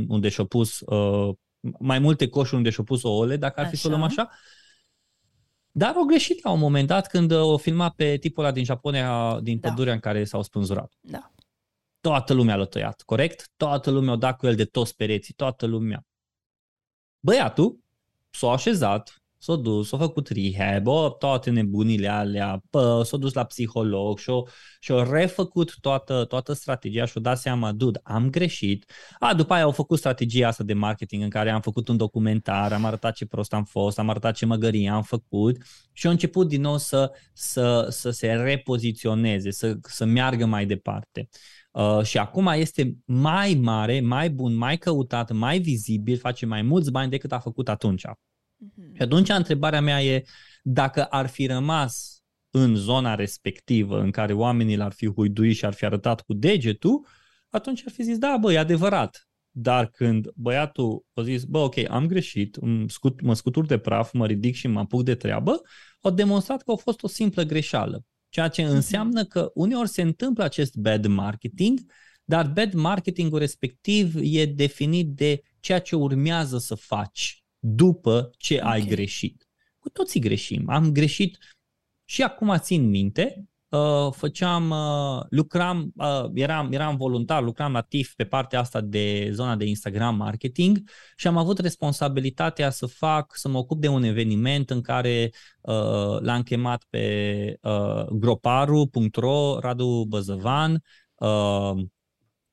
unde 0.07 0.29
și-a 0.29 0.43
pus 0.43 0.79
uh, 0.79 1.35
mai 1.79 1.99
multe 1.99 2.29
coșuri 2.29 2.55
unde 2.55 2.69
și-au 2.69 2.85
pus 2.85 3.03
ouăle, 3.03 3.37
dacă 3.37 3.59
ar 3.59 3.65
fi 3.65 3.73
așa. 3.73 3.81
să 3.81 3.87
o 3.87 3.89
luăm 3.89 4.03
așa. 4.03 4.29
Dar 5.71 5.95
au 5.95 6.03
greșit 6.03 6.43
la 6.43 6.51
un 6.51 6.59
moment 6.59 6.87
dat 6.87 7.07
când 7.07 7.31
o 7.31 7.57
filma 7.57 7.89
pe 7.89 8.17
tipul 8.17 8.43
ăla 8.43 8.53
din 8.53 8.63
Japonia, 8.63 9.39
din 9.41 9.59
da. 9.59 9.69
pădurea 9.69 9.93
în 9.93 9.99
care 9.99 10.23
s-au 10.23 10.41
spânzurat. 10.41 10.93
Da. 10.99 11.31
Toată 11.99 12.33
lumea 12.33 12.55
l-a 12.55 12.65
tăiat, 12.65 13.01
corect? 13.01 13.51
Toată 13.55 13.91
lumea 13.91 14.13
a 14.13 14.17
dat 14.17 14.37
cu 14.37 14.47
el 14.47 14.55
de 14.55 14.65
toți 14.65 14.95
pereții, 14.95 15.33
toată 15.33 15.65
lumea. 15.65 16.05
Băiatul 17.19 17.79
s-a 18.29 18.51
așezat, 18.51 19.21
s-a 19.37 19.55
dus, 19.55 19.87
s-a 19.87 19.97
făcut 19.97 20.27
rehab, 20.27 20.87
o, 20.87 21.09
toate 21.09 21.49
nebunile 21.49 22.07
alea, 22.07 22.61
pă, 22.69 23.01
s-a 23.05 23.17
dus 23.17 23.33
la 23.33 23.43
psiholog 23.43 24.19
și-a, 24.19 24.33
și-a 24.79 25.03
refăcut 25.03 25.77
toată, 25.79 26.25
toată 26.25 26.53
strategia 26.53 27.05
și-a 27.05 27.21
dat 27.21 27.37
seama, 27.37 27.71
dude, 27.71 27.99
am 28.03 28.29
greșit. 28.29 28.91
A, 29.19 29.33
după 29.33 29.53
aia 29.53 29.63
au 29.63 29.71
făcut 29.71 29.97
strategia 29.97 30.47
asta 30.47 30.63
de 30.63 30.73
marketing 30.73 31.23
în 31.23 31.29
care 31.29 31.49
am 31.49 31.61
făcut 31.61 31.87
un 31.87 31.97
documentar, 31.97 32.73
am 32.73 32.85
arătat 32.85 33.15
ce 33.15 33.25
prost 33.25 33.53
am 33.53 33.63
fost, 33.63 33.99
am 33.99 34.09
arătat 34.09 34.35
ce 34.35 34.45
măgărie 34.45 34.89
am 34.89 35.03
făcut 35.03 35.57
și 35.93 36.07
a 36.07 36.09
început 36.09 36.47
din 36.47 36.61
nou 36.61 36.77
să, 36.77 37.11
să, 37.33 37.87
să 37.89 38.09
se 38.09 38.31
repoziționeze, 38.31 39.51
să, 39.51 39.77
să 39.81 40.05
meargă 40.05 40.45
mai 40.45 40.65
departe. 40.65 41.29
Uh, 41.71 42.01
și 42.03 42.17
acum 42.17 42.47
este 42.47 42.97
mai 43.05 43.53
mare, 43.53 43.99
mai 43.99 44.29
bun, 44.29 44.55
mai 44.55 44.77
căutat, 44.77 45.31
mai 45.31 45.59
vizibil, 45.59 46.17
face 46.17 46.45
mai 46.45 46.61
mulți 46.61 46.91
bani 46.91 47.09
decât 47.09 47.31
a 47.31 47.39
făcut 47.39 47.69
atunci. 47.69 48.05
Uh-huh. 48.65 48.95
Și 48.95 49.01
atunci 49.01 49.29
întrebarea 49.29 49.81
mea 49.81 50.03
e 50.03 50.23
dacă 50.63 51.03
ar 51.03 51.27
fi 51.27 51.45
rămas 51.45 52.21
în 52.49 52.75
zona 52.75 53.15
respectivă 53.15 53.99
în 53.99 54.11
care 54.11 54.33
oamenii 54.33 54.77
l-ar 54.77 54.91
fi 54.91 55.07
huiduit 55.07 55.55
și 55.55 55.65
ar 55.65 55.73
fi 55.73 55.85
arătat 55.85 56.21
cu 56.21 56.33
degetul, 56.33 57.05
atunci 57.49 57.83
ar 57.85 57.91
fi 57.91 58.03
zis, 58.03 58.17
da, 58.17 58.37
bă, 58.41 58.53
e 58.53 58.57
adevărat. 58.57 59.27
Dar 59.51 59.89
când 59.89 60.27
băiatul 60.35 61.05
a 61.13 61.21
zis, 61.21 61.43
bă, 61.43 61.57
ok, 61.57 61.75
am 61.89 62.07
greșit, 62.07 62.57
scut, 62.87 63.21
mă 63.21 63.33
scutur 63.33 63.65
de 63.65 63.77
praf, 63.77 64.13
mă 64.13 64.25
ridic 64.25 64.55
și 64.55 64.67
mă 64.67 64.79
apuc 64.79 65.03
de 65.03 65.15
treabă, 65.15 65.61
au 66.01 66.11
demonstrat 66.11 66.61
că 66.63 66.71
a 66.71 66.75
fost 66.75 67.03
o 67.03 67.07
simplă 67.07 67.43
greșeală. 67.43 68.03
Ceea 68.29 68.47
ce 68.47 68.63
mhm. 68.63 68.73
înseamnă 68.73 69.25
că 69.25 69.51
uneori 69.53 69.89
se 69.89 70.01
întâmplă 70.01 70.43
acest 70.43 70.75
bad 70.75 71.05
marketing, 71.05 71.79
dar 72.23 72.51
bad 72.53 72.73
marketingul 72.73 73.39
respectiv 73.39 74.15
e 74.21 74.45
definit 74.45 75.07
de 75.07 75.41
ceea 75.59 75.79
ce 75.79 75.95
urmează 75.95 76.57
să 76.57 76.75
faci 76.75 77.45
după 77.59 78.31
ce 78.37 78.55
okay. 78.55 78.71
ai 78.71 78.85
greșit. 78.85 79.47
Cu 79.79 79.89
toții 79.89 80.19
greșim. 80.19 80.69
Am 80.69 80.91
greșit 80.91 81.37
și 82.05 82.23
acum 82.23 82.57
țin 82.57 82.89
minte 82.89 83.47
uh, 83.69 84.11
făceam, 84.11 84.69
uh, 84.69 85.23
lucram, 85.29 85.91
uh, 85.95 86.25
eram, 86.33 86.71
eram 86.71 86.95
voluntar, 86.95 87.43
lucram 87.43 87.71
la 87.71 87.81
TIF 87.81 88.13
pe 88.15 88.23
partea 88.23 88.59
asta 88.59 88.81
de 88.81 89.29
zona 89.31 89.55
de 89.55 89.65
Instagram 89.65 90.15
marketing 90.15 90.89
și 91.15 91.27
am 91.27 91.37
avut 91.37 91.59
responsabilitatea 91.59 92.69
să 92.69 92.85
fac, 92.85 93.35
să 93.35 93.49
mă 93.49 93.57
ocup 93.57 93.81
de 93.81 93.87
un 93.87 94.03
eveniment 94.03 94.69
în 94.69 94.81
care 94.81 95.31
uh, 95.61 96.19
l-am 96.19 96.41
chemat 96.43 96.85
pe 96.89 97.57
uh, 97.61 98.05
groparu.ro, 98.05 99.59
Radu 99.59 100.05
Băzăvan, 100.07 100.83
uh, 101.15 101.71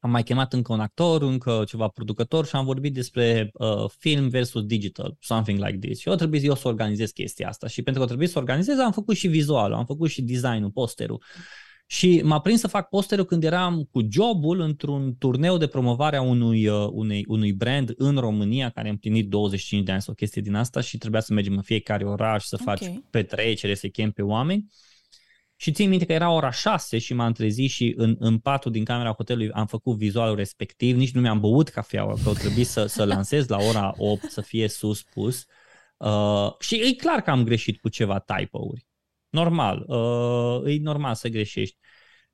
am 0.04 0.10
mai 0.10 0.22
chemat 0.22 0.52
încă 0.52 0.72
un 0.72 0.80
actor, 0.80 1.22
încă 1.22 1.64
ceva 1.66 1.88
producător 1.88 2.46
și 2.46 2.56
am 2.56 2.64
vorbit 2.64 2.94
despre 2.94 3.50
uh, 3.52 3.84
film 3.98 4.28
versus 4.28 4.62
digital, 4.62 5.16
something 5.20 5.64
like 5.64 5.78
this. 5.78 5.98
Și 5.98 6.08
eu 6.08 6.14
trebuie 6.14 6.40
eu 6.44 6.54
să 6.54 6.68
organizez 6.68 7.10
chestia 7.10 7.48
asta 7.48 7.66
și 7.66 7.82
pentru 7.82 8.00
că 8.02 8.08
trebuie 8.08 8.28
să 8.28 8.38
organizez 8.38 8.78
am 8.78 8.92
făcut 8.92 9.16
și 9.16 9.28
vizualul, 9.28 9.76
am 9.76 9.84
făcut 9.84 10.10
și 10.10 10.22
designul, 10.22 10.70
posterul. 10.70 11.22
Și 11.86 12.20
m-a 12.24 12.40
prins 12.40 12.60
să 12.60 12.68
fac 12.68 12.88
posterul 12.88 13.24
când 13.24 13.44
eram 13.44 13.88
cu 13.90 14.00
jobul 14.10 14.60
într-un 14.60 15.16
turneu 15.18 15.56
de 15.56 15.66
promovare 15.66 16.16
a 16.16 16.22
unui, 16.22 16.66
uh, 16.66 16.88
unui, 16.90 17.24
unui 17.28 17.52
brand 17.52 17.92
în 17.96 18.16
România 18.16 18.70
care 18.70 18.88
a 18.88 18.90
împlinit 18.90 19.28
25 19.28 19.84
de 19.84 19.92
ani 19.92 20.02
sau 20.02 20.12
o 20.12 20.16
chestie 20.16 20.42
din 20.42 20.54
asta 20.54 20.80
și 20.80 20.98
trebuia 20.98 21.20
să 21.20 21.32
mergem 21.32 21.56
în 21.56 21.62
fiecare 21.62 22.04
oraș 22.04 22.44
să 22.44 22.58
okay. 22.60 22.74
faci 22.74 23.00
petrecere, 23.10 23.74
să 23.74 23.88
chem 23.88 24.10
pe 24.10 24.22
oameni. 24.22 24.66
Și 25.56 25.72
țin 25.72 25.88
minte 25.88 26.04
că 26.04 26.12
era 26.12 26.30
ora 26.30 26.50
6 26.50 26.98
și 26.98 27.14
m-am 27.14 27.32
trezit 27.32 27.70
și 27.70 27.94
în, 27.96 28.16
în 28.18 28.38
patul 28.38 28.72
din 28.72 28.84
camera 28.84 29.12
hotelului 29.12 29.50
am 29.50 29.66
făcut 29.66 29.96
vizualul 29.96 30.36
respectiv, 30.36 30.96
nici 30.96 31.12
nu 31.12 31.20
mi-am 31.20 31.40
băut 31.40 31.68
cafeaua, 31.68 32.14
că 32.22 32.28
o 32.28 32.32
trebuie 32.32 32.64
să, 32.64 32.86
să 32.86 33.04
lansez 33.04 33.48
la 33.48 33.56
ora 33.56 33.94
8, 33.96 34.30
să 34.30 34.40
fie 34.40 34.68
sus 34.68 35.02
pus. 35.02 35.44
Uh, 35.96 36.52
și 36.58 36.74
e 36.74 36.94
clar 36.94 37.20
că 37.20 37.30
am 37.30 37.44
greșit 37.44 37.80
cu 37.80 37.88
ceva 37.88 38.18
typo-uri. 38.18 38.86
Normal, 39.28 39.84
uh, 39.86 40.74
e 40.74 40.78
normal 40.80 41.14
să 41.14 41.28
greșești. 41.28 41.76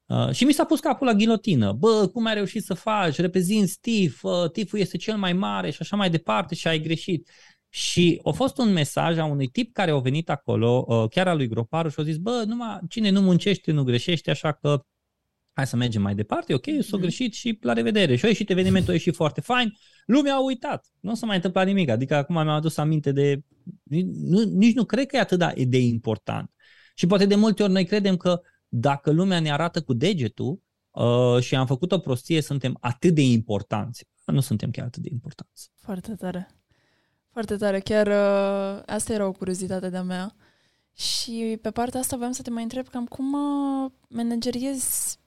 Uh, 0.07 0.31
și 0.33 0.45
mi 0.45 0.53
s-a 0.53 0.65
pus 0.65 0.81
capul 0.81 1.07
la 1.07 1.13
ghilotină. 1.13 1.73
Bă, 1.73 2.09
cum 2.13 2.27
ai 2.27 2.35
reușit 2.35 2.65
să 2.65 2.75
faci? 2.75 3.19
Reprezinți 3.19 3.79
TIF, 3.81 4.23
uh, 4.23 4.51
TIF-ul 4.51 4.79
este 4.79 4.97
cel 4.97 5.17
mai 5.17 5.33
mare 5.33 5.71
și 5.71 5.79
așa 5.81 5.97
mai 5.97 6.11
departe 6.11 6.55
și 6.55 6.69
ai 6.69 6.81
greșit. 6.81 7.31
Și 7.73 8.21
a 8.25 8.31
fost 8.31 8.59
un 8.59 8.73
mesaj 8.73 9.19
a 9.19 9.25
unui 9.25 9.47
tip 9.47 9.73
care 9.73 9.91
a 9.91 9.99
venit 9.99 10.31
acolo, 10.31 10.85
uh, 10.89 11.09
chiar 11.11 11.29
al 11.29 11.37
lui 11.37 11.49
Groparu, 11.49 11.89
și 11.89 12.01
a 12.01 12.03
zis, 12.03 12.17
bă, 12.17 12.45
numai 12.47 12.79
cine 12.89 13.11
nu 13.11 13.21
muncește, 13.21 13.73
nu 13.73 13.83
greșește, 13.83 14.31
așa 14.31 14.53
că 14.53 14.85
hai 15.53 15.67
să 15.67 15.77
mergem 15.77 16.03
mai 16.03 16.15
departe, 16.15 16.55
ok, 16.55 16.65
s-a 16.81 16.97
mm. 16.97 17.01
greșit 17.01 17.35
și 17.35 17.59
la 17.61 17.73
revedere. 17.73 18.17
Și 18.17 18.25
a 18.25 18.29
ieșit 18.29 18.51
evenimentul, 18.51 18.91
a 18.91 18.93
ieșit 18.93 19.15
foarte 19.15 19.41
fain, 19.41 19.73
lumea 20.07 20.35
a 20.35 20.45
uitat, 20.45 20.87
nu 21.01 21.15
s-a 21.15 21.27
mai 21.27 21.37
întâmplat 21.37 21.67
nimic, 21.67 21.89
adică 21.89 22.15
acum 22.15 22.35
mi-am 22.35 22.49
adus 22.49 22.77
aminte 22.77 23.13
de, 23.13 23.41
nu, 24.15 24.43
nici 24.43 24.75
nu 24.75 24.85
cred 24.85 25.07
că 25.07 25.17
e 25.17 25.21
atât 25.21 25.55
de 25.69 25.79
important. 25.79 26.51
Și 26.95 27.07
poate 27.07 27.27
de 27.27 27.35
multe 27.35 27.63
ori 27.63 27.73
noi 27.73 27.85
credem 27.85 28.17
că 28.17 28.41
dacă 28.69 29.11
lumea 29.11 29.41
ne 29.41 29.53
arată 29.53 29.83
cu 29.83 29.93
degetul 29.93 30.63
uh, 30.91 31.39
și 31.41 31.55
am 31.55 31.67
făcut 31.67 31.93
o 31.93 31.99
prostie, 31.99 32.41
suntem 32.41 32.77
atât 32.81 33.15
de 33.15 33.23
importanți. 33.23 34.05
Nu 34.25 34.41
suntem 34.41 34.71
chiar 34.71 34.87
atât 34.87 35.03
de 35.03 35.09
importanți. 35.13 35.71
Foarte 35.77 36.15
tare. 36.15 36.60
Foarte 37.33 37.57
tare, 37.57 37.81
chiar 37.81 38.07
uh, 38.07 38.83
asta 38.87 39.13
era 39.13 39.27
o 39.27 39.33
curiozitate 39.33 39.89
de-a 39.89 40.03
mea. 40.03 40.35
Și 40.97 41.59
pe 41.63 41.71
partea 41.71 42.01
asta 42.01 42.17
voiam 42.17 42.33
să 42.33 42.43
te 42.43 42.51
mai 42.51 42.63
întreb 42.63 42.89
cam 42.89 43.07
cum 43.07 43.33
uh, 43.33 43.91
manageriezi 44.09 45.19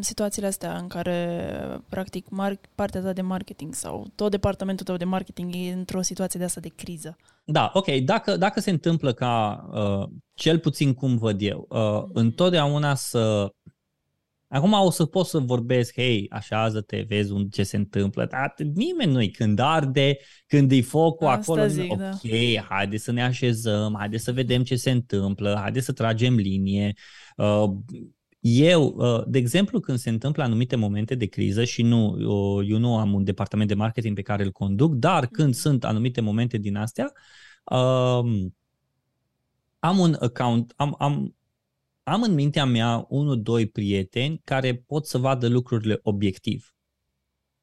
situațiile 0.00 0.46
astea 0.46 0.76
în 0.76 0.86
care, 0.86 1.50
practic, 1.88 2.26
mar- 2.28 2.70
partea 2.74 3.00
ta 3.00 3.12
de 3.12 3.22
marketing 3.22 3.74
sau 3.74 4.06
tot 4.14 4.30
departamentul 4.30 4.84
tău 4.84 4.96
de 4.96 5.04
marketing 5.04 5.54
e 5.54 5.72
într-o 5.72 6.02
situație 6.02 6.38
de 6.38 6.44
asta 6.44 6.60
de 6.60 6.68
criză. 6.68 7.16
Da, 7.44 7.70
ok. 7.74 7.86
Dacă, 7.86 8.36
dacă 8.36 8.60
se 8.60 8.70
întâmplă 8.70 9.12
ca, 9.12 9.64
uh, 9.72 10.08
cel 10.34 10.58
puțin 10.58 10.94
cum 10.94 11.16
văd 11.16 11.40
eu, 11.40 11.66
uh, 11.68 11.78
mm-hmm. 11.78 12.12
întotdeauna 12.12 12.94
să 12.94 13.52
Acum 14.48 14.72
o 14.72 14.90
să 14.90 15.04
pot 15.04 15.26
să 15.26 15.38
vorbesc, 15.38 15.94
hei, 15.94 16.26
așează-te, 16.30 17.04
vezi 17.08 17.32
un, 17.32 17.48
ce 17.48 17.62
se 17.62 17.76
întâmplă, 17.76 18.26
dar 18.30 18.54
nimeni 18.74 19.12
nu-i 19.12 19.30
când 19.30 19.58
arde, 19.58 20.16
când 20.46 20.72
e 20.72 20.80
focul 20.80 21.26
Asta 21.26 21.52
acolo, 21.52 21.66
zic, 21.66 21.92
ok, 21.92 21.98
da. 21.98 22.66
haide 22.68 22.96
să 22.96 23.12
ne 23.12 23.22
așezăm, 23.22 23.94
haide 23.98 24.16
să 24.16 24.32
vedem 24.32 24.62
ce 24.62 24.76
se 24.76 24.90
întâmplă, 24.90 25.58
haide 25.60 25.80
să 25.80 25.92
tragem 25.92 26.34
linie. 26.34 26.94
Uh, 27.36 27.70
eu, 28.40 28.94
uh, 28.96 29.22
de 29.26 29.38
exemplu, 29.38 29.80
când 29.80 29.98
se 29.98 30.10
întâmplă 30.10 30.42
anumite 30.42 30.76
momente 30.76 31.14
de 31.14 31.26
criză 31.26 31.64
și 31.64 31.82
nu, 31.82 32.16
eu 32.68 32.78
nu 32.78 32.96
am 32.96 33.12
un 33.12 33.24
departament 33.24 33.68
de 33.68 33.74
marketing 33.74 34.14
pe 34.14 34.22
care 34.22 34.44
îl 34.44 34.50
conduc, 34.50 34.94
dar 34.94 35.26
când 35.26 35.54
mm-hmm. 35.54 35.58
sunt 35.58 35.84
anumite 35.84 36.20
momente 36.20 36.58
din 36.58 36.76
astea, 36.76 37.12
um, 37.64 38.54
am 39.78 39.98
un 39.98 40.16
account, 40.20 40.72
am, 40.76 40.94
am, 40.98 41.36
am 42.08 42.22
în 42.22 42.34
mintea 42.34 42.64
mea 42.64 43.06
unul, 43.08 43.42
doi 43.42 43.66
prieteni 43.66 44.40
care 44.44 44.74
pot 44.74 45.06
să 45.06 45.18
vadă 45.18 45.48
lucrurile 45.48 45.98
obiectiv. 46.02 46.74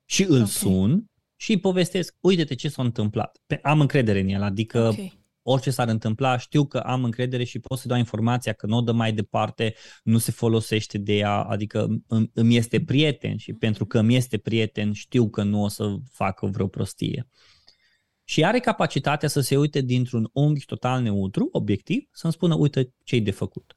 Și 0.06 0.24
îl 0.24 0.36
okay. 0.36 0.48
sun 0.48 1.06
și 1.36 1.52
îi 1.52 1.60
povestesc, 1.60 2.16
uite-te 2.20 2.56
ce 2.56 2.70
s-a 2.70 2.84
întâmplat. 2.84 3.42
Am 3.62 3.80
încredere 3.80 4.20
în 4.20 4.28
el, 4.28 4.42
adică 4.42 4.88
okay. 4.88 5.20
orice 5.42 5.70
s-ar 5.72 5.88
întâmpla, 5.88 6.38
știu 6.38 6.66
că 6.66 6.78
am 6.78 7.04
încredere 7.04 7.44
și 7.44 7.60
pot 7.60 7.78
să 7.78 7.88
dau 7.88 7.98
informația 7.98 8.54
că 8.54 8.66
nu 8.66 8.78
o 8.78 8.82
dă 8.82 8.92
mai 8.92 9.14
departe, 9.14 9.76
nu 10.04 10.18
se 10.18 10.32
folosește 10.32 10.98
de 10.98 11.14
ea, 11.14 11.44
adică 11.44 11.88
îmi 12.34 12.56
este 12.56 12.82
prieten 12.84 13.38
și 13.38 13.54
pentru 13.54 13.86
că 13.86 14.00
îmi 14.00 14.16
este 14.16 14.38
prieten 14.38 14.94
știu 14.94 15.30
că 15.30 15.44
nu 15.44 15.64
o 15.64 15.68
să 15.68 15.96
facă 16.12 16.46
vreo 16.46 16.68
prostie. 16.68 17.28
Și 18.24 18.44
are 18.44 18.60
capacitatea 18.60 19.30
să 19.30 19.40
se 19.40 19.58
uite 19.58 19.82
dintr-un 19.82 20.30
unghi 20.34 20.66
total 20.66 21.02
neutru, 21.02 21.50
obiectiv, 21.52 22.10
să-mi 22.12 22.34
spună, 22.34 22.56
uite 22.56 22.94
ce-i 23.04 23.22
de 23.22 23.32
făcut. 23.32 23.75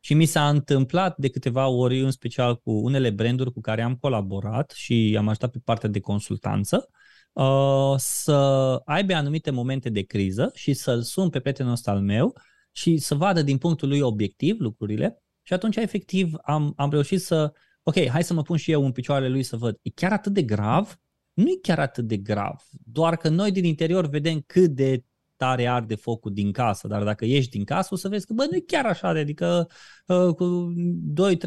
Și 0.00 0.14
mi 0.14 0.24
s-a 0.24 0.48
întâmplat 0.48 1.16
de 1.16 1.28
câteva 1.28 1.68
ori, 1.68 2.00
în 2.00 2.10
special 2.10 2.56
cu 2.56 2.70
unele 2.70 3.10
branduri 3.10 3.52
cu 3.52 3.60
care 3.60 3.82
am 3.82 3.96
colaborat 3.96 4.70
și 4.70 5.14
am 5.18 5.28
ajutat 5.28 5.50
pe 5.50 5.58
partea 5.64 5.88
de 5.88 6.00
consultanță, 6.00 6.88
uh, 7.32 7.94
să 7.96 8.80
aibă 8.84 9.14
anumite 9.14 9.50
momente 9.50 9.88
de 9.88 10.02
criză 10.02 10.50
și 10.54 10.72
să-l 10.72 11.02
sun 11.02 11.30
pe 11.30 11.40
prietenul 11.40 11.72
ăsta 11.72 11.90
al 11.90 12.00
meu 12.00 12.34
și 12.72 12.96
să 12.96 13.14
vadă 13.14 13.42
din 13.42 13.58
punctul 13.58 13.88
lui 13.88 14.00
obiectiv 14.00 14.60
lucrurile. 14.60 15.22
Și 15.42 15.52
atunci 15.52 15.76
efectiv 15.76 16.32
am, 16.42 16.72
am 16.76 16.90
reușit 16.90 17.20
să, 17.20 17.52
ok, 17.82 18.08
hai 18.08 18.24
să 18.24 18.34
mă 18.34 18.42
pun 18.42 18.56
și 18.56 18.70
eu 18.70 18.84
în 18.84 18.92
picioarele 18.92 19.30
lui 19.30 19.42
să 19.42 19.56
văd, 19.56 19.78
e 19.82 19.90
chiar 19.90 20.12
atât 20.12 20.32
de 20.32 20.42
grav? 20.42 20.96
Nu 21.32 21.48
e 21.48 21.58
chiar 21.62 21.78
atât 21.78 22.06
de 22.06 22.16
grav, 22.16 22.62
doar 22.70 23.16
că 23.16 23.28
noi 23.28 23.52
din 23.52 23.64
interior 23.64 24.08
vedem 24.08 24.42
cât 24.46 24.70
de 24.70 25.04
tare 25.38 25.66
arde 25.66 25.94
focul 25.94 26.32
din 26.32 26.52
casă, 26.52 26.88
dar 26.88 27.04
dacă 27.04 27.24
ieși 27.24 27.48
din 27.48 27.64
casă 27.64 27.88
o 27.92 27.96
să 27.96 28.08
vezi 28.08 28.26
că 28.26 28.32
bă, 28.32 28.46
nu 28.50 28.56
e 28.56 28.60
chiar 28.66 28.86
așa, 28.86 29.08
adică 29.08 29.68
uh, 30.06 30.34
cu 30.34 30.72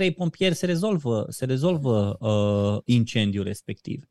2-3 0.10 0.14
pompieri 0.16 0.56
se 0.56 0.66
rezolvă, 0.66 1.26
se 1.30 1.46
rezolvă 1.46 2.18
uh, 2.20 2.82
incendiul 2.86 3.44
respectiv. 3.44 4.04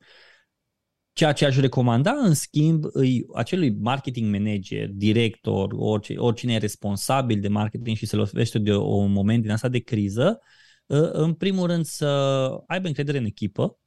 Ceea 1.12 1.32
ce 1.32 1.46
aș 1.46 1.56
recomanda, 1.56 2.10
în 2.10 2.34
schimb, 2.34 2.84
îi, 2.92 3.26
acelui 3.34 3.76
marketing 3.78 4.32
manager, 4.34 4.88
director, 4.92 5.72
orice, 5.76 6.16
oricine 6.16 6.54
e 6.54 6.58
responsabil 6.58 7.40
de 7.40 7.48
marketing 7.48 7.96
și 7.96 8.06
se 8.06 8.16
lovește 8.16 8.58
de 8.58 8.76
un 8.76 9.12
moment 9.12 9.42
din 9.42 9.50
asta 9.50 9.68
de 9.68 9.78
criză, 9.78 10.40
uh, 10.86 11.08
în 11.12 11.34
primul 11.34 11.66
rând 11.66 11.84
să 11.84 12.06
aibă 12.66 12.86
încredere 12.86 13.18
în 13.18 13.24
echipă, 13.24 13.78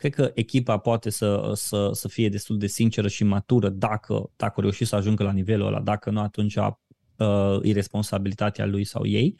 Cred 0.00 0.14
că 0.14 0.30
echipa 0.34 0.78
poate 0.78 1.10
să, 1.10 1.52
să, 1.54 1.90
să 1.92 2.08
fie 2.08 2.28
destul 2.28 2.58
de 2.58 2.66
sinceră 2.66 3.08
și 3.08 3.24
matură 3.24 3.68
dacă, 3.68 4.30
dacă 4.36 4.60
reuși 4.60 4.84
să 4.84 4.96
ajungă 4.96 5.22
la 5.22 5.32
nivelul 5.32 5.66
ăla, 5.66 5.80
dacă 5.80 6.10
nu 6.10 6.20
atunci 6.20 6.56
uh, 6.56 7.58
e 7.62 7.72
responsabilitatea 7.72 8.66
lui 8.66 8.84
sau 8.84 9.06
ei. 9.06 9.36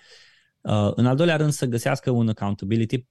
Uh, 0.61 0.91
în 0.95 1.07
al 1.07 1.17
doilea 1.17 1.37
rând 1.37 1.53
să 1.53 1.67
găsească 1.67 2.11
un 2.11 2.29
accountability 2.29 3.07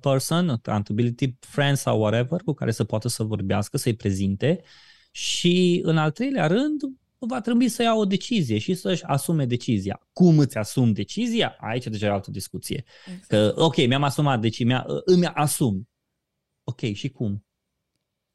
person, 0.00 0.48
accountability 0.48 1.36
friend 1.40 1.76
sau 1.76 2.00
whatever 2.00 2.40
cu 2.40 2.52
care 2.52 2.70
să 2.70 2.84
poată 2.84 3.08
să 3.08 3.22
vorbească, 3.22 3.76
să-i 3.76 3.94
prezinte 3.94 4.60
și 5.10 5.80
în 5.84 5.96
al 5.96 6.10
treilea 6.10 6.46
rând 6.46 6.80
va 7.18 7.40
trebui 7.40 7.68
să 7.68 7.82
ia 7.82 7.94
o 7.94 8.04
decizie 8.04 8.58
și 8.58 8.74
să-și 8.74 9.04
asume 9.04 9.46
decizia. 9.46 10.08
Cum 10.12 10.38
îți 10.38 10.56
asumi 10.56 10.92
decizia? 10.92 11.56
Aici 11.60 11.86
deja 11.86 12.06
e 12.06 12.10
altă 12.10 12.30
discuție. 12.30 12.84
Exact. 13.06 13.26
Că, 13.26 13.62
ok, 13.62 13.86
mi-am 13.86 14.02
asumat 14.02 14.40
decizia, 14.40 14.86
îmi 15.04 15.26
asum 15.26 15.89
ok, 16.70 16.92
și 16.92 17.08
cum? 17.08 17.44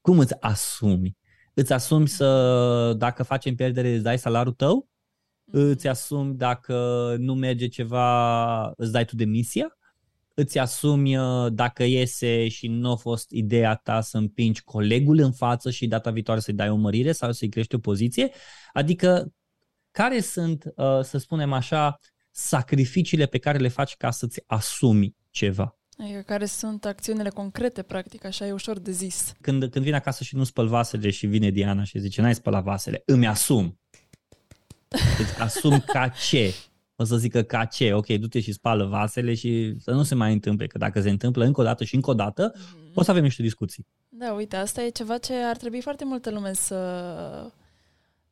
Cum 0.01 0.19
îți 0.19 0.33
asumi? 0.39 1.17
Îți 1.53 1.73
asumi 1.73 2.07
să, 2.07 2.93
dacă 2.97 3.23
facem 3.23 3.55
pierdere, 3.55 3.93
îți 3.93 4.03
dai 4.03 4.19
salariul 4.19 4.53
tău? 4.53 4.89
Mm-hmm. 4.89 5.51
Îți 5.51 5.87
asumi 5.87 6.35
dacă 6.35 6.75
nu 7.19 7.35
merge 7.35 7.67
ceva, 7.67 8.67
îți 8.77 8.91
dai 8.91 9.05
tu 9.05 9.15
demisia? 9.15 9.77
Îți 10.33 10.59
asumi 10.59 11.17
uh, 11.17 11.47
dacă 11.51 11.83
iese 11.83 12.47
și 12.47 12.67
nu 12.67 12.91
a 12.91 12.95
fost 12.95 13.31
ideea 13.31 13.75
ta 13.75 14.01
să 14.01 14.17
împingi 14.17 14.63
colegul 14.63 15.19
în 15.19 15.31
față 15.31 15.71
și 15.71 15.87
data 15.87 16.11
viitoare 16.11 16.39
să-i 16.39 16.53
dai 16.53 16.69
o 16.69 16.75
mărire 16.75 17.11
sau 17.11 17.31
să-i 17.31 17.49
crești 17.49 17.75
o 17.75 17.79
poziție? 17.79 18.31
Adică, 18.73 19.33
care 19.91 20.19
sunt, 20.19 20.63
uh, 20.75 20.99
să 21.01 21.17
spunem 21.17 21.53
așa, 21.53 21.99
sacrificiile 22.31 23.25
pe 23.25 23.37
care 23.37 23.57
le 23.57 23.67
faci 23.67 23.95
ca 23.95 24.11
să-ți 24.11 24.43
asumi 24.45 25.15
ceva? 25.29 25.77
Adică 25.97 26.19
care 26.19 26.45
sunt 26.45 26.85
acțiunile 26.85 27.29
concrete, 27.29 27.81
practic, 27.81 28.25
așa 28.25 28.47
e 28.47 28.51
ușor 28.51 28.79
de 28.79 28.91
zis. 28.91 29.33
Când, 29.41 29.69
când 29.69 29.85
vin 29.85 29.93
acasă 29.93 30.23
și 30.23 30.35
nu 30.35 30.43
spăl 30.43 30.67
vasele 30.67 31.09
și 31.09 31.27
vine 31.27 31.49
Diana 31.49 31.83
și 31.83 31.99
zice, 31.99 32.21
n-ai 32.21 32.35
spălat 32.35 32.63
vasele, 32.63 33.01
îmi 33.05 33.27
asum. 33.27 33.79
Îți 35.19 35.39
asum 35.39 35.79
ca 35.79 36.07
ce? 36.07 36.53
O 36.95 37.03
să 37.03 37.17
zică 37.17 37.41
ca 37.41 37.65
ce? 37.65 37.93
Ok, 37.93 38.07
du-te 38.07 38.39
și 38.39 38.51
spală 38.51 38.85
vasele 38.85 39.33
și 39.33 39.75
să 39.79 39.91
nu 39.91 40.03
se 40.03 40.15
mai 40.15 40.33
întâmple, 40.33 40.67
că 40.67 40.77
dacă 40.77 41.01
se 41.01 41.09
întâmplă 41.09 41.45
încă 41.45 41.61
o 41.61 41.63
dată 41.63 41.83
și 41.83 41.95
încă 41.95 42.09
o 42.09 42.13
dată, 42.13 42.53
mm-hmm. 42.53 42.93
o 42.93 43.03
să 43.03 43.11
avem 43.11 43.23
niște 43.23 43.41
discuții. 43.41 43.85
Da, 44.09 44.33
uite, 44.33 44.55
asta 44.55 44.83
e 44.83 44.89
ceva 44.89 45.17
ce 45.17 45.33
ar 45.33 45.57
trebui 45.57 45.81
foarte 45.81 46.05
multă 46.05 46.31
lume 46.31 46.53
să, 46.53 47.51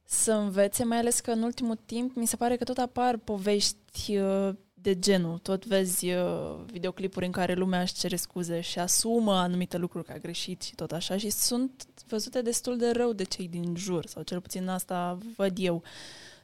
să 0.03 0.31
învețe, 0.31 0.83
mai 0.83 0.97
ales 0.97 1.19
că 1.19 1.31
în 1.31 1.41
ultimul 1.41 1.79
timp 1.85 2.15
mi 2.15 2.27
se 2.27 2.35
pare 2.35 2.55
că 2.55 2.63
tot 2.63 2.77
apar 2.77 3.17
povești 3.17 4.17
uh, 4.17 4.49
de 4.83 4.99
genul. 4.99 5.37
Tot 5.37 5.65
vezi 5.65 6.11
uh, 6.11 6.55
videoclipuri 6.65 7.25
în 7.25 7.31
care 7.31 7.53
lumea 7.53 7.81
își 7.81 7.93
cere 7.93 8.15
scuze 8.15 8.61
și 8.61 8.79
asumă 8.79 9.33
anumite 9.33 9.77
lucruri 9.77 10.05
că 10.05 10.11
a 10.11 10.17
greșit 10.17 10.61
și 10.61 10.75
tot 10.75 10.91
așa 10.91 11.17
și 11.17 11.29
sunt 11.29 11.87
văzute 12.07 12.41
destul 12.41 12.77
de 12.77 12.91
rău 12.91 13.13
de 13.13 13.23
cei 13.23 13.47
din 13.47 13.75
jur, 13.75 14.05
sau 14.05 14.23
cel 14.23 14.41
puțin 14.41 14.67
asta 14.67 15.17
văd 15.35 15.53
eu. 15.57 15.83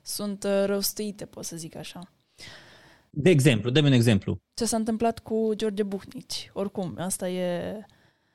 Sunt 0.02 0.44
uh, 0.44 0.64
răustuite, 0.66 1.26
pot 1.26 1.44
să 1.46 1.56
zic 1.56 1.76
așa. 1.76 2.12
De 3.10 3.30
exemplu, 3.30 3.70
dă 3.70 3.80
un 3.80 3.92
exemplu. 3.92 4.38
Ce 4.54 4.66
s-a 4.66 4.78
întâmplat 4.78 5.20
cu 5.20 5.52
George 5.56 5.84
Buhnici. 5.84 6.50
Oricum, 6.54 6.96
asta 6.98 7.30
e... 7.30 7.78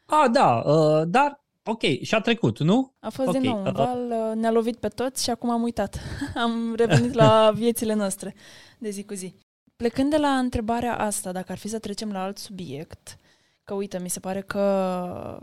A, 0.04 0.28
da, 0.28 0.56
uh, 0.56 1.02
dar 1.06 1.44
ok, 1.64 1.82
și-a 2.02 2.20
trecut, 2.20 2.58
nu? 2.58 2.92
A 3.00 3.08
fost 3.08 3.28
okay. 3.28 3.40
din 3.40 3.50
nou 3.50 3.64
un 3.64 3.72
val, 3.72 4.10
uh, 4.10 4.36
ne-a 4.36 4.50
lovit 4.50 4.76
pe 4.76 4.88
toți 4.88 5.22
și 5.22 5.30
acum 5.30 5.50
am 5.50 5.62
uitat. 5.62 6.00
am 6.44 6.74
revenit 6.74 7.12
la 7.12 7.50
viețile 7.54 7.94
noastre 7.94 8.34
de 8.78 8.90
zi 8.90 9.04
cu 9.04 9.14
zi. 9.14 9.34
Plecând 9.76 10.10
de 10.10 10.16
la 10.16 10.38
întrebarea 10.38 10.98
asta, 10.98 11.32
dacă 11.32 11.52
ar 11.52 11.58
fi 11.58 11.68
să 11.68 11.78
trecem 11.78 12.12
la 12.12 12.22
alt 12.22 12.38
subiect, 12.38 13.16
că 13.64 13.74
uite, 13.74 13.98
mi 13.98 14.10
se 14.10 14.20
pare 14.20 14.40
că 14.40 15.42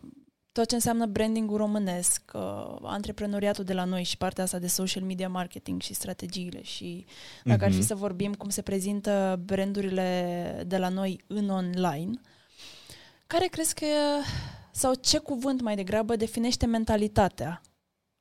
tot 0.52 0.68
ce 0.68 0.76
înseamnă 0.76 1.06
brandingul 1.06 1.58
românesc, 1.58 2.32
uh, 2.34 2.76
antreprenoriatul 2.82 3.64
de 3.64 3.74
la 3.74 3.84
noi 3.84 4.04
și 4.04 4.18
partea 4.18 4.44
asta 4.44 4.60
de 4.60 4.68
social 4.68 5.04
media 5.04 5.30
marketing 5.30 5.82
și 5.82 5.94
strategiile 5.94 6.62
și 6.62 7.06
dacă 7.44 7.60
mm-hmm. 7.60 7.66
ar 7.66 7.72
fi 7.72 7.78
mhm. 7.78 7.86
să 7.86 7.96
vorbim 7.96 8.34
cum 8.34 8.50
se 8.50 8.62
prezintă 8.62 9.42
brandurile 9.46 10.64
de 10.68 10.78
la 10.78 10.90
noi 10.90 11.24
în 11.28 11.50
online, 11.50 12.20
care 13.28 13.46
crezi 13.46 13.74
că 13.74 13.86
sau 14.72 14.94
ce 14.94 15.18
cuvânt 15.18 15.62
mai 15.62 15.76
degrabă 15.76 16.16
definește 16.16 16.66
mentalitatea 16.66 17.62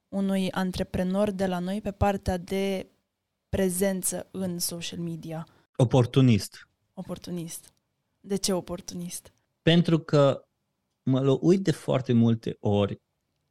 unui 0.08 0.50
antreprenor 0.50 1.30
de 1.30 1.46
la 1.46 1.58
noi 1.58 1.80
pe 1.80 1.90
partea 1.90 2.36
de 2.36 2.86
prezență 3.48 4.28
în 4.30 4.58
social 4.58 4.98
media? 4.98 5.46
Oportunist. 5.76 6.68
Oportunist. 6.94 7.74
De 8.20 8.36
ce 8.36 8.52
oportunist? 8.52 9.32
Pentru 9.62 9.98
că 9.98 10.44
mă 11.02 11.38
uit 11.40 11.62
de 11.62 11.70
foarte 11.70 12.12
multe 12.12 12.56
ori. 12.60 13.00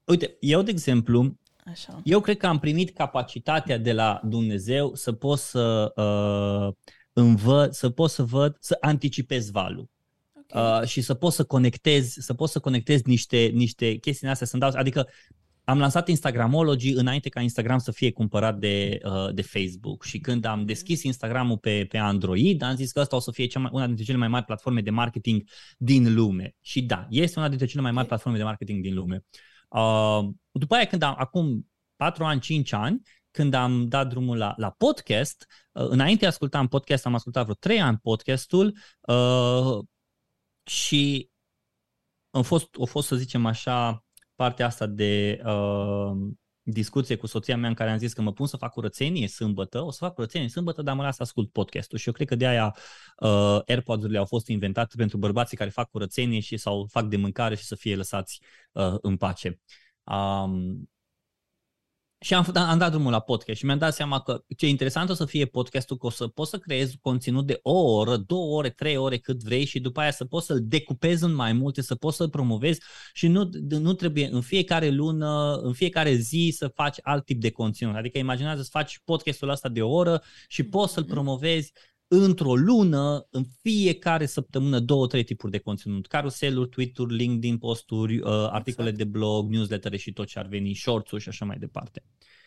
Uite, 0.04 0.38
eu, 0.40 0.62
de 0.62 0.72
exemplu, 0.72 1.38
Așa. 1.66 2.02
eu 2.04 2.20
cred 2.22 2.38
că 2.38 2.48
am 2.48 2.60
primit 2.60 2.96
capacitatea 2.96 3.78
de 3.78 3.94
la 3.94 4.22
Dumnezeu 4.24 4.96
să 4.96 5.12
pot 5.12 5.40
să 5.40 5.92
uh, 5.96 6.74
învăț, 7.14 7.78
să 7.78 7.90
pot 7.90 8.10
să 8.10 8.24
văd, 8.24 8.58
să 8.60 8.78
anticipez 8.80 9.50
valul. 9.50 9.89
Okay. 10.34 10.82
Uh, 10.82 10.88
și 10.88 11.02
să 11.02 11.13
pot 11.13 11.34
să 11.34 11.43
conectez, 11.43 12.13
să 12.17 12.34
pot 12.34 12.50
să 12.50 12.60
conectez 12.60 13.02
niște, 13.02 13.52
niște 13.54 13.96
chestii 13.96 14.28
astea, 14.28 14.48
să 14.48 14.58
dau, 14.58 14.72
adică 14.74 15.08
am 15.69 15.79
lansat 15.79 16.08
Instagramology 16.08 16.91
înainte 16.91 17.29
ca 17.29 17.41
Instagram 17.41 17.77
să 17.77 17.91
fie 17.91 18.12
cumpărat 18.12 18.58
de, 18.58 18.99
uh, 19.03 19.34
de 19.34 19.41
Facebook 19.41 20.03
și 20.03 20.19
când 20.19 20.45
am 20.45 20.65
deschis 20.65 21.03
Instagramul 21.03 21.58
pe, 21.58 21.86
pe 21.89 21.97
Android, 21.97 22.62
am 22.62 22.75
zis 22.75 22.91
că 22.91 22.99
asta 22.99 23.15
o 23.15 23.19
să 23.19 23.32
fie 23.32 23.45
cea 23.45 23.60
mai, 23.60 23.69
una 23.73 23.86
dintre 23.86 24.03
cele 24.03 24.17
mai 24.17 24.27
mari 24.27 24.45
platforme 24.45 24.82
de 24.82 24.89
marketing 24.89 25.43
din 25.77 26.13
lume. 26.13 26.55
Și 26.62 26.82
da, 26.82 27.08
este 27.10 27.39
una 27.39 27.47
dintre 27.47 27.67
cele 27.67 27.82
mai 27.82 27.91
mari 27.91 28.08
platforme 28.08 28.38
de 28.38 28.43
marketing 28.43 28.82
din 28.82 28.93
lume. 28.93 29.25
Uh, 29.69 30.29
după 30.51 30.75
aia, 30.75 30.86
când 30.86 31.01
am, 31.01 31.15
acum 31.17 31.69
4 31.95 32.23
ani, 32.23 32.39
5 32.39 32.73
ani, 32.73 33.01
când 33.32 33.53
am 33.53 33.88
dat 33.88 34.08
drumul 34.08 34.38
la, 34.38 34.53
la 34.58 34.69
podcast, 34.69 35.45
uh, 35.71 35.86
înainte 35.89 36.25
ascultam 36.25 36.67
podcast, 36.67 37.05
am 37.05 37.13
ascultat 37.13 37.43
vreo 37.43 37.55
3 37.55 37.82
ani 37.82 37.97
podcastul 37.97 38.77
uh, 39.01 39.86
și 40.63 41.29
a 42.29 42.41
fost, 42.41 42.67
a 42.82 42.86
fost, 42.86 43.08
să 43.08 43.15
zicem 43.15 43.45
așa, 43.45 44.05
partea 44.39 44.65
asta 44.65 44.86
de 44.86 45.41
uh, 45.45 46.12
discuție 46.62 47.15
cu 47.15 47.28
soția 47.28 47.58
mea 47.58 47.69
în 47.69 47.75
care 47.75 47.89
am 47.89 47.97
zis 47.97 48.13
că 48.13 48.21
mă 48.21 48.34
pun 48.34 48.47
să 48.47 48.58
fac 48.58 48.71
curățenie 48.73 49.28
sâmbătă, 49.28 49.82
o 49.82 49.91
să 49.91 49.97
fac 50.02 50.13
curățenie 50.13 50.49
sâmbătă, 50.49 50.82
dar 50.82 50.95
mă 50.95 51.04
las 51.04 51.15
să 51.15 51.21
ascult 51.21 51.52
podcastul 51.52 51.97
și 51.97 52.08
eu 52.08 52.13
cred 52.13 52.28
că 52.28 52.36
de 52.36 52.47
aia 52.47 52.75
uh, 53.17 53.60
AirPods-urile 53.65 54.17
au 54.17 54.25
fost 54.25 54.47
inventate 54.47 54.93
pentru 54.97 55.17
bărbații 55.17 55.58
care 55.58 55.69
fac 55.69 55.89
curățenie 55.89 56.39
și 56.39 56.58
sau 56.58 56.88
fac 56.91 57.06
de 57.06 57.17
mâncare 57.17 57.56
și 57.56 57.63
să 57.63 57.75
fie 57.75 57.95
lăsați 57.95 58.41
uh, 58.71 58.95
în 59.02 59.17
pace. 59.17 59.60
Um, 60.04 60.89
și 62.21 62.34
am, 62.34 62.51
am 62.53 62.77
dat 62.77 62.91
drumul 62.91 63.12
la 63.12 63.19
podcast 63.19 63.60
și 63.60 63.65
mi-am 63.65 63.77
dat 63.77 63.93
seama 63.93 64.19
că 64.21 64.43
ce 64.58 64.67
interesant 64.67 65.10
o 65.10 65.13
să 65.13 65.25
fie 65.25 65.45
podcastul, 65.45 65.97
că 65.97 66.05
o 66.05 66.10
să 66.10 66.27
poți 66.27 66.49
să 66.49 66.58
creezi 66.58 66.97
conținut 67.01 67.45
de 67.45 67.60
o 67.62 67.93
oră, 67.93 68.17
două 68.17 68.58
ore, 68.58 68.69
trei 68.69 68.97
ore 68.97 69.17
cât 69.17 69.43
vrei 69.43 69.65
și 69.65 69.79
după 69.79 69.99
aia 69.99 70.12
să 70.12 70.25
poți 70.25 70.45
să-l 70.45 70.60
decupezi 70.63 71.23
în 71.23 71.34
mai 71.34 71.53
multe, 71.53 71.82
să 71.82 71.95
poți 71.95 72.17
să-l 72.17 72.29
promovezi 72.29 72.82
și 73.13 73.27
nu, 73.27 73.49
nu 73.69 73.93
trebuie 73.93 74.29
în 74.32 74.41
fiecare 74.41 74.89
lună, 74.89 75.55
în 75.55 75.73
fiecare 75.73 76.13
zi 76.13 76.53
să 76.58 76.67
faci 76.67 76.97
alt 77.01 77.25
tip 77.25 77.41
de 77.41 77.51
conținut. 77.51 77.95
Adică 77.95 78.17
imaginează 78.17 78.62
să 78.62 78.69
faci 78.71 78.99
podcastul 79.03 79.49
ăsta 79.49 79.69
de 79.69 79.82
o 79.82 79.89
oră 79.89 80.21
și 80.47 80.63
poți 80.63 80.93
să-l 80.93 81.03
promovezi 81.03 81.71
într-o 82.12 82.56
lună, 82.56 83.28
în 83.30 83.43
fiecare 83.62 84.26
săptămână, 84.26 84.80
două, 84.80 85.08
trei 85.08 85.24
tipuri 85.24 85.52
de 85.52 85.58
conținut. 85.58 86.08
Caruseluri, 86.08 86.69
tweet-uri, 86.69 87.15
LinkedIn 87.15 87.58
posturi, 87.58 88.19
uh, 88.19 88.28
articole 88.30 88.89
exact. 88.89 89.12
de 89.12 89.17
blog, 89.17 89.50
newsletter 89.50 89.98
și 89.98 90.13
tot 90.13 90.28
ce 90.28 90.39
ar 90.39 90.48
veni, 90.48 90.74
shorts-uri 90.74 91.22
și 91.22 91.30
așa 91.30 91.45
mai 91.45 91.58
departe. 91.58 92.04
Uh, 92.06 92.38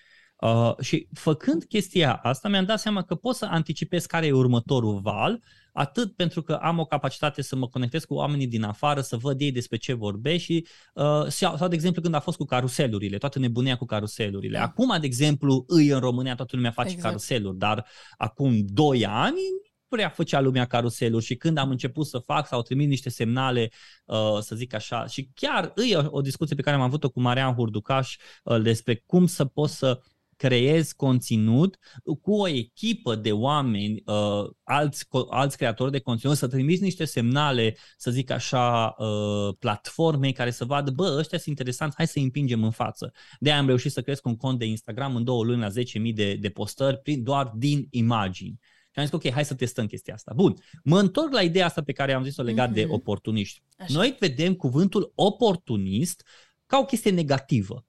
și 0.80 1.08
făcând 1.12 1.64
chestia 1.64 2.14
asta, 2.14 2.48
mi-am 2.48 2.64
dat 2.64 2.80
seama 2.80 3.02
că 3.02 3.14
pot 3.14 3.34
să 3.34 3.46
anticipez 3.50 4.06
care 4.06 4.26
e 4.26 4.32
următorul 4.32 4.98
val, 4.98 5.42
atât 5.72 6.16
pentru 6.16 6.42
că 6.42 6.52
am 6.52 6.78
o 6.78 6.84
capacitate 6.84 7.42
să 7.42 7.56
mă 7.56 7.68
conectez 7.68 8.04
cu 8.04 8.14
oamenii 8.14 8.46
din 8.46 8.62
afară, 8.62 9.00
să 9.00 9.16
văd 9.16 9.40
ei 9.40 9.52
despre 9.52 9.76
ce 9.76 9.92
vorbești 9.92 10.52
și 10.52 10.66
uh, 10.94 11.26
sau, 11.26 11.56
sau, 11.56 11.68
de 11.68 11.74
exemplu, 11.74 12.02
când 12.02 12.14
a 12.14 12.20
fost 12.20 12.36
cu 12.36 12.44
caruselurile, 12.44 13.18
toată 13.18 13.38
nebunia 13.38 13.76
cu 13.76 13.84
caruselurile. 13.84 14.58
Da. 14.58 14.64
Acum, 14.64 14.96
de 15.00 15.06
exemplu, 15.06 15.64
îi 15.66 15.88
în 15.88 16.00
România 16.00 16.34
toată 16.34 16.56
lumea 16.56 16.70
face 16.70 16.90
exact. 16.90 17.08
caruseluri, 17.08 17.58
dar 17.58 17.86
acum 18.16 18.64
2 18.66 19.06
ani 19.06 19.40
prea 19.88 20.08
făcea 20.08 20.40
lumea 20.40 20.64
caruseluri 20.64 21.24
și 21.24 21.36
când 21.36 21.58
am 21.58 21.70
început 21.70 22.06
să 22.06 22.18
fac, 22.18 22.46
s-au 22.46 22.62
trimis 22.62 22.86
niște 22.86 23.08
semnale, 23.08 23.70
uh, 24.04 24.38
să 24.40 24.54
zic 24.54 24.74
așa, 24.74 25.06
și 25.06 25.30
chiar 25.34 25.72
îi 25.74 25.94
o, 25.94 26.02
o 26.10 26.20
discuție 26.20 26.56
pe 26.56 26.62
care 26.62 26.76
am 26.76 26.82
avut-o 26.82 27.10
cu 27.10 27.20
Marian 27.20 27.54
Hurducaș 27.54 28.16
uh, 28.44 28.62
despre 28.62 29.02
cum 29.06 29.26
să 29.26 29.44
poți 29.44 29.76
să 29.76 30.00
creezi 30.42 30.94
conținut 30.94 31.78
cu 32.20 32.34
o 32.34 32.48
echipă 32.48 33.14
de 33.14 33.32
oameni, 33.32 34.02
uh, 34.06 34.50
alți, 34.62 35.06
alți 35.28 35.56
creatori 35.56 35.90
de 35.90 35.98
conținut, 35.98 36.36
să 36.36 36.46
trimiți 36.48 36.82
niște 36.82 37.04
semnale, 37.04 37.76
să 37.96 38.10
zic 38.10 38.30
așa, 38.30 38.94
uh, 38.98 39.54
platforme 39.58 40.30
care 40.30 40.50
să 40.50 40.64
vadă, 40.64 40.90
bă, 40.90 41.16
ăștia 41.18 41.38
sunt 41.38 41.48
interesanți, 41.48 41.96
hai 41.96 42.06
să 42.06 42.12
îi 42.16 42.22
împingem 42.22 42.64
în 42.64 42.70
față. 42.70 43.12
De 43.38 43.50
aia 43.50 43.58
am 43.58 43.66
reușit 43.66 43.92
să 43.92 44.02
cresc 44.02 44.26
un 44.26 44.36
cont 44.36 44.58
de 44.58 44.64
Instagram 44.64 45.16
în 45.16 45.24
două 45.24 45.44
luni 45.44 45.60
la 45.60 45.68
10.000 45.68 46.14
de, 46.14 46.34
de 46.34 46.48
postări 46.48 46.98
prin, 46.98 47.22
doar 47.22 47.52
din 47.56 47.86
imagini. 47.90 48.58
Și 48.62 48.98
am 48.98 49.04
zis, 49.04 49.14
ok, 49.14 49.30
hai 49.30 49.44
să 49.44 49.54
testăm 49.54 49.86
chestia 49.86 50.14
asta. 50.14 50.32
Bun, 50.36 50.54
mă 50.84 50.98
întorc 50.98 51.32
la 51.32 51.42
ideea 51.42 51.66
asta 51.66 51.82
pe 51.82 51.92
care 51.92 52.12
am 52.12 52.24
zis-o 52.24 52.42
legat 52.42 52.70
mm-hmm. 52.70 52.74
de 52.74 52.84
mhm. 52.84 52.92
oportuniști. 52.92 53.62
Așa. 53.76 53.92
Noi 53.92 54.16
vedem 54.18 54.54
cuvântul 54.54 55.12
oportunist 55.14 56.26
ca 56.66 56.78
o 56.78 56.84
chestie 56.84 57.10
negativă. 57.10 57.86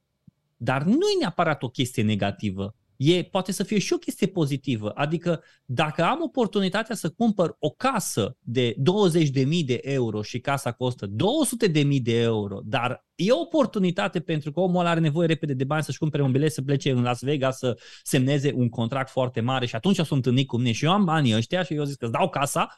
Dar 0.64 0.84
nu 0.84 1.08
e 1.16 1.20
neapărat 1.20 1.64
o 1.64 1.70
chestie 1.70 2.04
negativă. 2.04 2.76
E, 2.96 3.24
poate 3.24 3.52
să 3.52 3.64
fie 3.64 3.80
și 3.80 3.94
o 3.94 3.98
chestie 3.98 4.28
pozitivă. 4.28 4.90
Adică 4.96 5.44
dacă 5.66 6.04
am 6.04 6.22
oportunitatea 6.22 6.96
să 6.96 7.10
cumpăr 7.10 7.56
o 7.60 7.70
casă 7.70 8.38
de 8.40 8.76
20.000 8.76 9.66
de 9.66 9.80
euro 9.82 10.22
și 10.22 10.40
casa 10.40 10.72
costă 10.72 11.08
200.000 11.08 12.02
de 12.02 12.22
euro, 12.22 12.60
dar 12.64 13.06
e 13.16 13.32
o 13.32 13.40
oportunitate 13.40 14.20
pentru 14.20 14.52
că 14.52 14.60
omul 14.60 14.86
are 14.86 15.00
nevoie 15.00 15.28
repede 15.28 15.54
de 15.54 15.64
bani 15.64 15.84
să-și 15.84 15.98
cumpere 15.98 16.24
un 16.24 16.32
bilet 16.32 16.52
să 16.52 16.62
plece 16.62 16.92
în 16.92 17.02
Las 17.02 17.22
Vegas 17.22 17.58
să 17.58 17.80
semneze 18.04 18.52
un 18.56 18.70
contract 18.70 19.10
foarte 19.10 19.42
mare 19.42 19.66
și 19.66 19.76
atunci 19.76 20.00
o 20.00 20.04
să 20.04 20.14
întâlnit 20.14 20.48
cu 20.48 20.58
mine 20.58 20.72
și 20.72 20.86
eu 20.86 20.92
am 20.92 21.06
banii 21.06 21.36
ăștia 21.36 21.64
și 21.64 21.74
eu 21.74 21.84
zic 21.84 21.98
că 21.98 22.06
îți 22.06 22.14
dau 22.14 22.30
casa, 22.30 22.78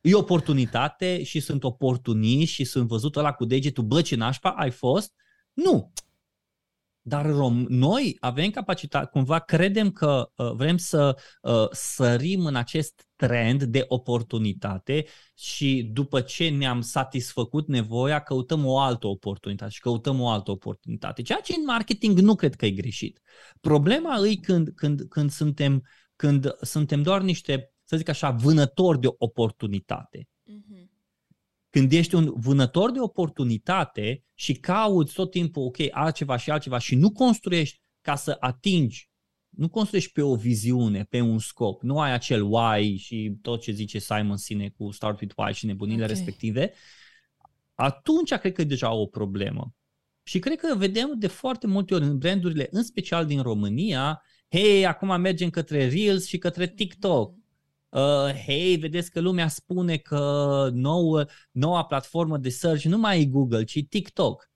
e 0.00 0.14
oportunitate 0.14 1.22
și 1.22 1.40
sunt 1.40 1.64
oportuniști 1.64 2.54
și 2.54 2.64
sunt 2.64 2.88
văzut 2.88 3.16
ăla 3.16 3.32
cu 3.32 3.44
degetul, 3.44 3.84
bă, 3.84 4.00
ce 4.00 4.16
nașpa 4.16 4.50
ai 4.50 4.70
fost? 4.70 5.12
Nu. 5.52 5.92
Dar 7.06 7.26
rom- 7.26 7.66
noi 7.68 8.16
avem 8.20 8.50
capacitate, 8.50 9.08
cumva 9.10 9.38
credem 9.38 9.90
că 9.90 10.30
uh, 10.36 10.52
vrem 10.52 10.76
să 10.76 11.16
uh, 11.42 11.68
sărim 11.70 12.44
în 12.46 12.54
acest 12.54 13.06
trend 13.16 13.62
de 13.62 13.84
oportunitate 13.88 15.04
și 15.34 15.90
după 15.92 16.20
ce 16.20 16.48
ne-am 16.48 16.80
satisfăcut 16.80 17.68
nevoia, 17.68 18.20
căutăm 18.20 18.66
o 18.66 18.78
altă 18.78 19.06
oportunitate 19.06 19.70
și 19.70 19.80
căutăm 19.80 20.20
o 20.20 20.28
altă 20.28 20.50
oportunitate. 20.50 21.22
Ceea 21.22 21.40
ce 21.40 21.54
în 21.56 21.64
marketing 21.64 22.18
nu 22.18 22.34
cred 22.34 22.54
că 22.54 22.66
e 22.66 22.70
greșit. 22.70 23.20
Problema 23.60 24.26
e 24.26 24.34
când, 24.34 24.68
când, 24.74 25.00
când, 25.08 25.30
suntem, 25.30 25.82
când 26.16 26.54
suntem 26.60 27.02
doar 27.02 27.22
niște, 27.22 27.72
să 27.84 27.96
zic 27.96 28.08
așa, 28.08 28.30
vânători 28.30 29.00
de 29.00 29.08
oportunitate. 29.18 30.28
Mm-hmm 30.50 30.93
când 31.74 31.92
ești 31.92 32.14
un 32.14 32.32
vânător 32.36 32.90
de 32.90 33.00
oportunitate 33.00 34.24
și 34.34 34.52
cauți 34.52 35.14
tot 35.14 35.30
timpul, 35.30 35.62
ok, 35.62 35.76
altceva 35.90 36.36
și 36.36 36.50
altceva 36.50 36.78
și 36.78 36.94
nu 36.94 37.12
construiești 37.12 37.80
ca 38.00 38.14
să 38.14 38.36
atingi, 38.40 39.10
nu 39.48 39.68
construiești 39.68 40.12
pe 40.12 40.22
o 40.22 40.34
viziune, 40.34 41.04
pe 41.04 41.20
un 41.20 41.38
scop, 41.38 41.82
nu 41.82 42.00
ai 42.00 42.12
acel 42.12 42.42
why 42.42 42.96
și 42.96 43.38
tot 43.42 43.60
ce 43.60 43.72
zice 43.72 43.98
Simon 43.98 44.36
Sinek 44.36 44.74
cu 44.74 44.90
Start 44.90 45.20
with 45.20 45.34
Why 45.36 45.52
și 45.52 45.66
nebunile 45.66 46.02
okay. 46.02 46.14
respective, 46.14 46.72
atunci 47.74 48.34
cred 48.34 48.52
că 48.52 48.60
e 48.60 48.64
deja 48.64 48.92
o 48.92 49.06
problemă. 49.06 49.74
Și 50.22 50.38
cred 50.38 50.58
că 50.58 50.74
vedem 50.76 51.14
de 51.18 51.26
foarte 51.26 51.66
multe 51.66 51.94
ori 51.94 52.04
în 52.04 52.18
brandurile, 52.18 52.68
în 52.70 52.82
special 52.82 53.26
din 53.26 53.42
România, 53.42 54.22
hei, 54.50 54.86
acum 54.86 55.20
mergem 55.20 55.50
către 55.50 55.88
Reels 55.88 56.26
și 56.26 56.38
către 56.38 56.68
TikTok 56.68 57.34
uh, 57.94 58.42
hei, 58.44 58.76
vedeți 58.76 59.10
că 59.10 59.20
lumea 59.20 59.48
spune 59.48 59.96
că 59.96 60.68
nouă, 60.72 61.24
noua 61.50 61.84
platformă 61.84 62.38
de 62.38 62.48
search 62.48 62.84
nu 62.84 62.98
mai 62.98 63.20
e 63.20 63.26
Google, 63.26 63.64
ci 63.64 63.84
TikTok. 63.88 64.50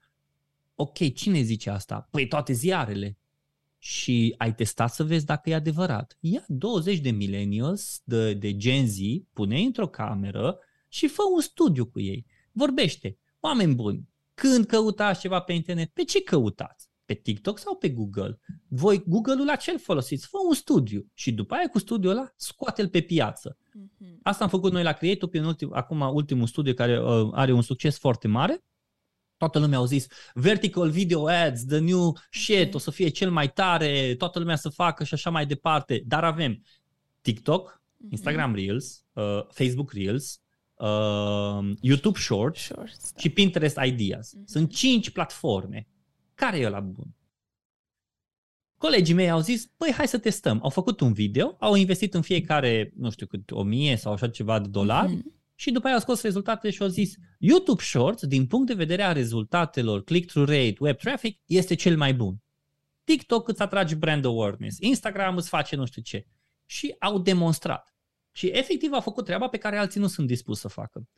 Ok, 0.75 1.15
cine 1.15 1.41
zice 1.41 1.71
asta? 1.71 2.09
Păi 2.11 2.29
toate 2.29 2.53
ziarele. 2.53 3.19
Și 3.79 4.35
ai 4.39 4.55
testat 4.55 4.93
să 4.93 5.05
vezi 5.05 5.25
dacă 5.25 5.51
e 5.51 5.55
adevărat. 5.55 6.17
Ia 6.21 6.45
20 6.47 6.99
de 6.99 7.11
millennials, 7.11 8.01
de, 8.05 8.35
de 8.35 8.57
Gen 8.57 8.89
Z, 8.89 8.97
pune 9.33 9.61
într-o 9.61 9.89
cameră 9.89 10.59
și 10.89 11.09
fă 11.09 11.23
un 11.35 11.41
studiu 11.41 11.87
cu 11.87 12.01
ei. 12.01 12.27
Vorbește. 12.53 13.19
Oameni 13.41 13.75
buni, 13.75 14.09
când 14.35 14.67
căutați 14.67 15.21
ceva 15.21 15.41
pe 15.41 15.53
internet, 15.53 15.91
pe 15.93 16.05
ce 16.05 16.23
căutați? 16.23 16.88
Pe 17.09 17.15
TikTok 17.15 17.59
sau 17.59 17.77
pe 17.77 17.89
Google? 17.89 18.39
Voi 18.67 19.03
Google-ul 19.07 19.47
la 19.47 19.57
ce 19.57 19.77
folosiți? 19.77 20.27
Fă 20.27 20.37
un 20.49 20.55
studiu 20.55 21.07
și 21.15 21.33
după 21.33 21.55
aia 21.55 21.69
cu 21.69 21.79
studiul 21.79 22.13
ăla 22.13 22.33
scoate-l 22.37 22.89
pe 22.89 23.01
piață. 23.01 23.57
Mm-hmm. 23.59 24.19
Asta 24.23 24.45
am 24.45 24.51
făcut 24.51 24.73
noi 24.73 24.83
la 24.83 24.93
Creative, 24.93 25.39
în 25.39 25.45
ultim, 25.45 25.71
acum 25.73 26.01
ultimul 26.01 26.47
studiu 26.47 26.75
care 26.75 27.03
uh, 27.03 27.29
are 27.33 27.53
un 27.53 27.63
succes 27.63 27.99
foarte 27.99 28.29
mare. 28.29 28.65
Toată 29.37 29.59
lumea 29.59 29.79
au 29.79 29.85
zis 29.85 30.07
vertical 30.35 30.91
video 30.91 31.29
ads, 31.29 31.65
the 31.65 31.79
new 31.79 32.17
shit, 32.31 32.57
okay. 32.57 32.71
o 32.73 32.79
să 32.79 32.91
fie 32.91 33.09
cel 33.09 33.31
mai 33.31 33.53
tare, 33.53 34.15
toată 34.15 34.39
lumea 34.39 34.57
să 34.57 34.69
facă 34.69 35.05
și 35.05 35.15
așa 35.15 35.31
mai 35.31 35.47
departe. 35.47 36.03
Dar 36.07 36.25
avem 36.25 36.63
TikTok, 37.21 37.83
mm-hmm. 37.83 38.11
Instagram 38.11 38.55
Reels, 38.55 39.05
uh, 39.13 39.41
Facebook 39.49 39.93
Reels, 39.93 40.41
uh, 40.75 41.71
YouTube 41.81 42.19
Shorts, 42.19 42.61
Shorts 42.61 43.13
da. 43.13 43.21
și 43.21 43.29
Pinterest 43.29 43.79
Ideas. 43.85 44.35
Mm-hmm. 44.35 44.45
Sunt 44.45 44.75
cinci 44.75 45.11
platforme 45.11 45.89
care 46.39 46.59
e 46.59 46.69
la 46.69 46.81
bun? 46.81 47.15
Colegii 48.77 49.15
mei 49.15 49.31
au 49.31 49.41
zis, 49.41 49.67
păi 49.77 49.93
hai 49.93 50.09
să 50.09 50.19
testăm. 50.19 50.61
Au 50.63 50.71
făcut 50.71 51.01
un 51.01 51.13
video, 51.13 51.57
au 51.59 51.75
investit 51.75 52.15
în 52.15 52.23
fiecare, 52.23 52.93
nu 52.97 53.11
știu 53.11 53.27
cât, 53.27 53.51
o 53.51 53.63
mie 53.63 53.97
sau 53.97 54.13
așa 54.13 54.29
ceva 54.29 54.59
de 54.59 54.69
dolari 54.69 55.17
mm-hmm. 55.17 55.55
și 55.55 55.71
după 55.71 55.87
aia 55.87 55.95
au 55.95 56.01
scos 56.01 56.23
rezultatele 56.23 56.73
și 56.73 56.83
au 56.83 56.89
zis, 56.89 57.15
YouTube 57.39 57.83
Shorts, 57.83 58.27
din 58.27 58.47
punct 58.47 58.67
de 58.67 58.75
vedere 58.75 59.03
a 59.03 59.13
rezultatelor, 59.13 60.05
click-through 60.05 60.49
rate, 60.49 60.77
web 60.79 60.97
traffic, 60.97 61.41
este 61.47 61.75
cel 61.75 61.97
mai 61.97 62.15
bun. 62.15 62.43
TikTok 63.05 63.49
îți 63.49 63.63
atrage 63.63 63.95
brand 63.95 64.25
awareness, 64.25 64.79
Instagram 64.81 65.37
îți 65.37 65.49
face 65.49 65.77
nu 65.77 65.85
știu 65.85 66.03
ce. 66.03 66.27
Și 66.67 66.95
au 66.99 67.19
demonstrat. 67.19 67.95
Și 68.33 68.47
efectiv 68.47 68.93
au 68.93 69.01
făcut 69.01 69.25
treaba 69.25 69.49
pe 69.49 69.59
care 69.59 69.77
alții 69.79 70.01
nu 70.01 70.07
sunt 70.07 70.27
dispuși 70.27 70.61
să 70.61 70.69
facă. 70.69 71.09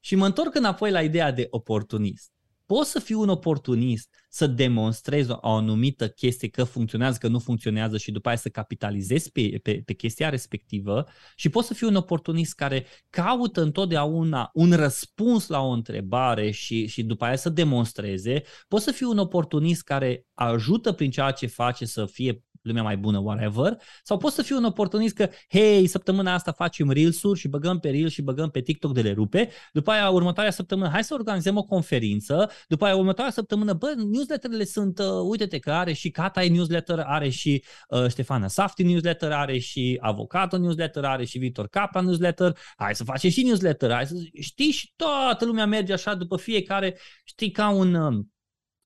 Și 0.00 0.14
mă 0.14 0.26
întorc 0.26 0.54
înapoi 0.54 0.90
la 0.90 1.02
ideea 1.02 1.30
de 1.30 1.46
oportunist 1.50 2.32
poți 2.68 2.90
să 2.90 2.98
fii 2.98 3.14
un 3.14 3.28
oportunist, 3.28 4.14
să 4.28 4.46
demonstrezi 4.46 5.30
o 5.30 5.56
anumită 5.56 6.08
chestie 6.08 6.48
că 6.48 6.64
funcționează, 6.64 7.18
că 7.20 7.28
nu 7.28 7.38
funcționează 7.38 7.98
și 7.98 8.10
după 8.10 8.28
aia 8.28 8.36
să 8.36 8.48
capitalizezi 8.48 9.32
pe, 9.32 9.58
pe, 9.62 9.82
pe 9.84 9.92
chestia 9.92 10.28
respectivă 10.28 11.06
și 11.36 11.48
poți 11.48 11.66
să 11.66 11.74
fii 11.74 11.86
un 11.86 11.94
oportunist 11.94 12.54
care 12.54 12.86
caută 13.10 13.62
întotdeauna 13.62 14.50
un 14.52 14.72
răspuns 14.72 15.46
la 15.46 15.60
o 15.60 15.70
întrebare 15.70 16.50
și, 16.50 16.86
și 16.86 17.02
după 17.02 17.24
aia 17.24 17.36
să 17.36 17.48
demonstreze. 17.48 18.42
Poți 18.68 18.84
să 18.84 18.90
fii 18.90 19.06
un 19.06 19.18
oportunist 19.18 19.82
care 19.82 20.26
ajută 20.34 20.92
prin 20.92 21.10
ceea 21.10 21.30
ce 21.30 21.46
face 21.46 21.84
să 21.84 22.06
fie 22.06 22.42
lumea 22.62 22.82
mai 22.82 22.96
bună, 22.96 23.18
whatever, 23.18 23.76
sau 24.02 24.16
poți 24.16 24.34
să 24.34 24.42
fii 24.42 24.56
un 24.56 24.64
oportunist 24.64 25.14
că, 25.14 25.28
hei, 25.48 25.86
săptămâna 25.86 26.34
asta 26.34 26.52
facem 26.52 26.90
Reels-uri 26.90 27.38
și 27.38 27.48
băgăm 27.48 27.78
pe 27.78 27.90
Reels 27.90 28.12
și 28.12 28.22
băgăm 28.22 28.50
pe 28.50 28.60
TikTok 28.60 28.92
de 28.92 29.00
le 29.00 29.12
rupe, 29.12 29.50
după 29.72 29.90
aia 29.90 30.10
următoarea 30.10 30.52
săptămână, 30.52 30.88
hai 30.88 31.04
să 31.04 31.14
organizăm 31.14 31.56
o 31.56 31.62
conferință, 31.62 32.50
după 32.68 32.84
aia 32.84 32.96
următoarea 32.96 33.32
săptămână, 33.32 33.72
bă, 33.72 33.94
newsletterele 33.96 34.64
sunt, 34.64 34.98
uh, 34.98 35.06
uite-te 35.28 35.58
că 35.58 35.72
are 35.72 35.92
și 35.92 36.10
Cata 36.10 36.44
e 36.44 36.48
newsletter, 36.48 36.98
are 36.98 37.28
și 37.28 37.64
uh, 37.88 38.08
Ștefana 38.08 38.48
Safti 38.48 38.82
newsletter, 38.82 39.32
are 39.32 39.58
și 39.58 39.98
Avocato 40.00 40.56
newsletter, 40.56 41.04
are 41.04 41.24
și 41.24 41.38
Vitor 41.38 41.68
Capra 41.68 42.00
newsletter, 42.00 42.56
hai 42.76 42.94
să 42.94 43.04
facem 43.04 43.30
și 43.30 43.42
newsletter, 43.42 43.90
hai 43.92 44.06
să, 44.06 44.14
știi, 44.40 44.70
și 44.70 44.92
toată 44.96 45.44
lumea 45.44 45.66
merge 45.66 45.92
așa 45.92 46.14
după 46.14 46.36
fiecare, 46.36 46.98
știi, 47.24 47.50
ca 47.50 47.68
un, 47.68 47.94
uh, 47.94 48.24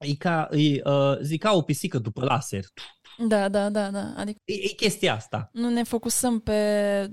e 0.03 0.15
ca, 0.15 0.49
e, 0.51 0.81
uh, 0.85 1.19
zic, 1.23 1.43
ca 1.43 1.53
o 1.53 1.62
pisică 1.62 1.99
după 1.99 2.25
laser. 2.25 2.65
Da, 3.29 3.49
da, 3.49 3.71
da, 3.71 3.91
da. 3.91 4.15
Adică 4.17 4.38
e, 4.45 4.53
e 4.53 4.75
chestia 4.77 5.15
asta. 5.15 5.51
Nu 5.53 5.69
ne 5.69 5.83
focusăm 5.83 6.41
pe 6.41 6.53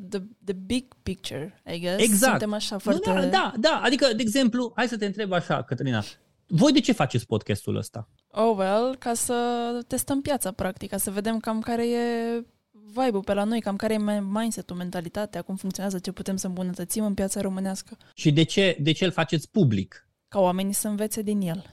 the, 0.10 0.20
the 0.46 0.54
big 0.54 0.94
picture, 1.04 1.62
I 1.74 1.80
guess. 1.80 2.04
Exact. 2.04 2.30
Suntem 2.30 2.54
așa 2.54 2.78
foarte... 2.78 3.12
Da, 3.14 3.26
da, 3.26 3.54
da. 3.58 3.82
Adică, 3.84 4.06
de 4.16 4.22
exemplu, 4.22 4.72
hai 4.76 4.88
să 4.88 4.98
te 4.98 5.06
întreb 5.06 5.32
așa, 5.32 5.64
Cătălina. 5.64 6.04
Voi 6.48 6.72
de 6.72 6.80
ce 6.80 6.92
faceți 6.92 7.26
podcastul 7.26 7.76
ăsta? 7.76 8.10
Oh, 8.28 8.56
well, 8.58 8.96
ca 9.00 9.14
să 9.14 9.34
testăm 9.88 10.22
piața, 10.22 10.52
practic, 10.52 10.90
ca 10.90 10.98
să 10.98 11.12
vedem 11.12 11.40
cam 11.40 11.60
care 11.60 11.90
e 11.90 12.00
vibe-ul 12.72 13.24
pe 13.24 13.34
la 13.34 13.44
noi, 13.44 13.62
cam 13.62 13.76
care 13.76 13.94
e 13.94 14.22
mindset-ul, 14.22 14.76
mentalitatea, 14.76 15.42
cum 15.42 15.56
funcționează, 15.56 16.00
ce 16.00 16.12
putem 16.12 16.36
să 16.36 16.48
îmbunătățim 16.48 17.06
în 17.06 17.14
piața 17.14 17.42
românească. 17.42 17.98
Și 18.14 18.32
de 18.32 18.44
ce, 18.44 18.78
de 18.82 18.92
ce 18.92 19.06
îl 19.06 19.12
faceți 19.12 19.50
public? 19.52 20.08
Ca 20.28 20.40
oamenii 20.40 20.74
să 20.74 20.88
învețe 20.88 21.22
din 21.22 21.42
el. 21.42 21.66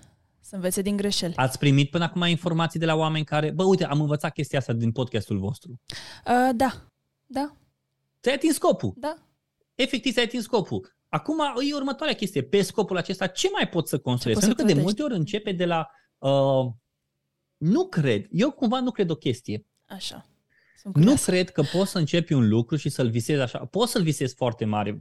Să 0.48 0.54
învețe 0.54 0.82
din 0.82 0.96
greșeli. 0.96 1.34
Ați 1.36 1.58
primit 1.58 1.90
până 1.90 2.04
acum 2.04 2.22
informații 2.22 2.80
de 2.80 2.86
la 2.86 2.94
oameni 2.94 3.24
care, 3.24 3.50
bă, 3.50 3.64
uite, 3.64 3.84
am 3.84 4.00
învățat 4.00 4.32
chestia 4.32 4.58
asta 4.58 4.72
din 4.72 4.92
podcastul 4.92 5.38
vostru. 5.38 5.80
Uh, 5.90 6.50
da, 6.54 6.90
da. 7.26 7.56
Ți-ai 8.22 8.34
atins 8.34 8.54
scopul. 8.54 8.94
Da. 8.96 9.16
Efectiv, 9.74 10.12
ți-ai 10.12 10.24
atins 10.24 10.42
scopul. 10.42 10.96
Acum 11.08 11.38
e 11.70 11.74
următoarea 11.74 12.14
chestie. 12.14 12.42
Pe 12.42 12.62
scopul 12.62 12.96
acesta, 12.96 13.26
ce 13.26 13.48
mai 13.52 13.68
pot 13.68 13.88
să 13.88 13.98
construiesc? 13.98 14.40
Pentru 14.40 14.64
că 14.64 14.72
de 14.72 14.80
multe 14.80 15.02
ori 15.02 15.14
începe 15.14 15.52
de 15.52 15.64
la... 15.64 15.88
Uh, 16.18 16.72
nu 17.56 17.88
cred. 17.88 18.26
Eu 18.30 18.50
cumva 18.50 18.80
nu 18.80 18.90
cred 18.90 19.10
o 19.10 19.16
chestie. 19.16 19.66
Așa. 19.86 20.26
Nu 20.94 21.14
cred 21.14 21.50
că 21.50 21.62
poți 21.72 21.90
să 21.90 21.98
începi 21.98 22.32
un 22.32 22.48
lucru 22.48 22.76
și 22.76 22.88
să-l 22.88 23.10
visezi 23.10 23.40
așa. 23.40 23.58
Poți 23.58 23.92
să-l 23.92 24.02
visezi 24.02 24.34
foarte 24.34 24.64
mare 24.64 25.00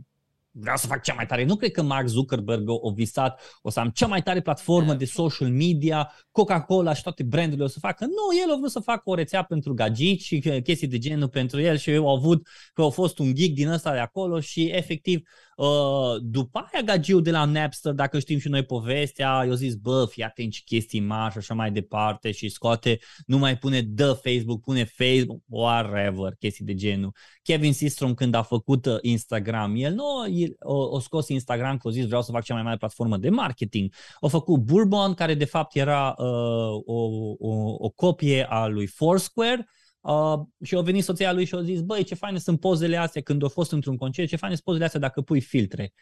vreau 0.58 0.78
să 0.78 0.88
fac 0.88 1.04
cea 1.04 1.14
mai 1.14 1.26
tare. 1.26 1.44
Nu 1.44 1.56
cred 1.56 1.72
că 1.72 1.82
Mark 1.82 2.08
Zuckerberg 2.08 2.70
a 2.70 2.94
visat, 2.94 3.42
o 3.62 3.70
să 3.70 3.80
am 3.80 3.90
cea 3.90 4.08
mai 4.08 4.22
tare 4.22 4.42
platformă 4.42 4.94
de 4.94 5.06
social 5.06 5.50
media, 5.50 6.12
Coca-Cola 6.32 6.94
și 6.94 7.04
toate 7.04 7.24
brandurile 7.24 7.64
o 7.64 7.68
să 7.68 7.80
facă. 7.80 8.06
Nu, 8.06 8.40
el 8.44 8.54
a 8.54 8.58
vrut 8.58 8.72
să 8.72 8.80
facă 8.80 9.02
o 9.06 9.16
rețea 9.16 9.44
pentru 9.44 9.74
gagici 9.74 10.22
și 10.22 10.40
chestii 10.64 10.88
de 10.88 10.98
genul 10.98 11.30
pentru 11.30 11.62
el 11.62 11.78
și 11.78 11.90
eu 11.90 12.08
au 12.08 12.16
avut 12.16 12.48
că 12.74 12.82
au 12.82 12.90
fost 12.90 13.20
un 13.20 13.34
geek 13.34 13.54
din 13.54 13.68
ăsta 13.68 13.92
de 13.92 14.00
acolo 14.00 14.40
și 14.40 14.64
efectiv 14.64 15.20
Uh, 15.20 15.45
după 16.22 16.68
aia 16.72 16.84
gagiu 16.84 17.20
de 17.20 17.32
la 17.32 17.46
Napster, 17.46 17.94
dacă 17.94 18.20
știm 18.20 18.40
și 18.40 18.48
noi 18.48 18.64
povestea, 18.64 19.44
eu 19.48 19.54
zis, 19.54 19.76
bă, 19.76 20.06
fii 20.10 20.24
atent 20.24 20.52
ce 20.52 20.62
chestii 20.66 21.00
mari 21.00 21.32
și 21.32 21.38
așa 21.38 21.54
mai 21.54 21.72
departe 21.72 22.32
și 22.32 22.50
scoate, 22.50 23.00
nu 23.26 23.38
mai 23.38 23.58
pune 23.58 23.84
the 23.96 24.14
Facebook, 24.14 24.62
pune 24.62 24.84
Facebook, 24.84 25.42
whatever, 25.48 26.36
chestii 26.40 26.66
de 26.66 26.74
genul. 26.74 27.14
Kevin 27.42 27.74
Systrom 27.74 28.14
când 28.14 28.34
a 28.34 28.42
făcut 28.42 28.86
uh, 28.86 28.98
Instagram, 29.02 29.76
el 29.76 29.94
nu 29.94 30.06
o, 30.60 30.96
o 30.96 31.00
scos 31.00 31.28
Instagram 31.28 31.78
că 31.78 31.88
a 31.88 31.92
zis 31.92 32.06
vreau 32.06 32.22
să 32.22 32.32
fac 32.32 32.44
cea 32.44 32.54
mai 32.54 32.64
mare 32.64 32.78
platformă 32.78 33.18
de 33.18 33.30
marketing. 33.30 33.94
O 34.20 34.28
făcut 34.28 34.60
Bourbon, 34.60 35.14
care 35.14 35.34
de 35.34 35.46
fapt 35.46 35.76
era 35.76 36.16
uh, 36.18 36.26
o, 36.86 37.10
o, 37.40 37.76
o 37.78 37.90
copie 37.90 38.46
a 38.50 38.68
lui 38.68 38.88
Foursquare, 38.88 39.68
Uh, 40.06 40.40
și 40.64 40.76
a 40.76 40.82
venit 40.82 41.04
soția 41.04 41.34
lui 41.34 41.46
și 41.46 41.56
a 41.56 41.62
zis, 41.62 41.82
băi, 41.82 42.04
ce 42.04 42.16
faine 42.16 42.38
sunt 42.38 42.60
pozele 42.60 42.98
astea 42.98 43.22
când 43.22 43.44
au 43.44 43.50
fost 43.50 43.72
într-un 43.72 43.98
concert, 43.98 44.30
ce 44.30 44.36
faine 44.36 44.56
sunt 44.56 44.66
pozele 44.66 44.86
astea 44.86 45.00
dacă 45.00 45.22
pui 45.22 45.42
filtre. 45.42 45.94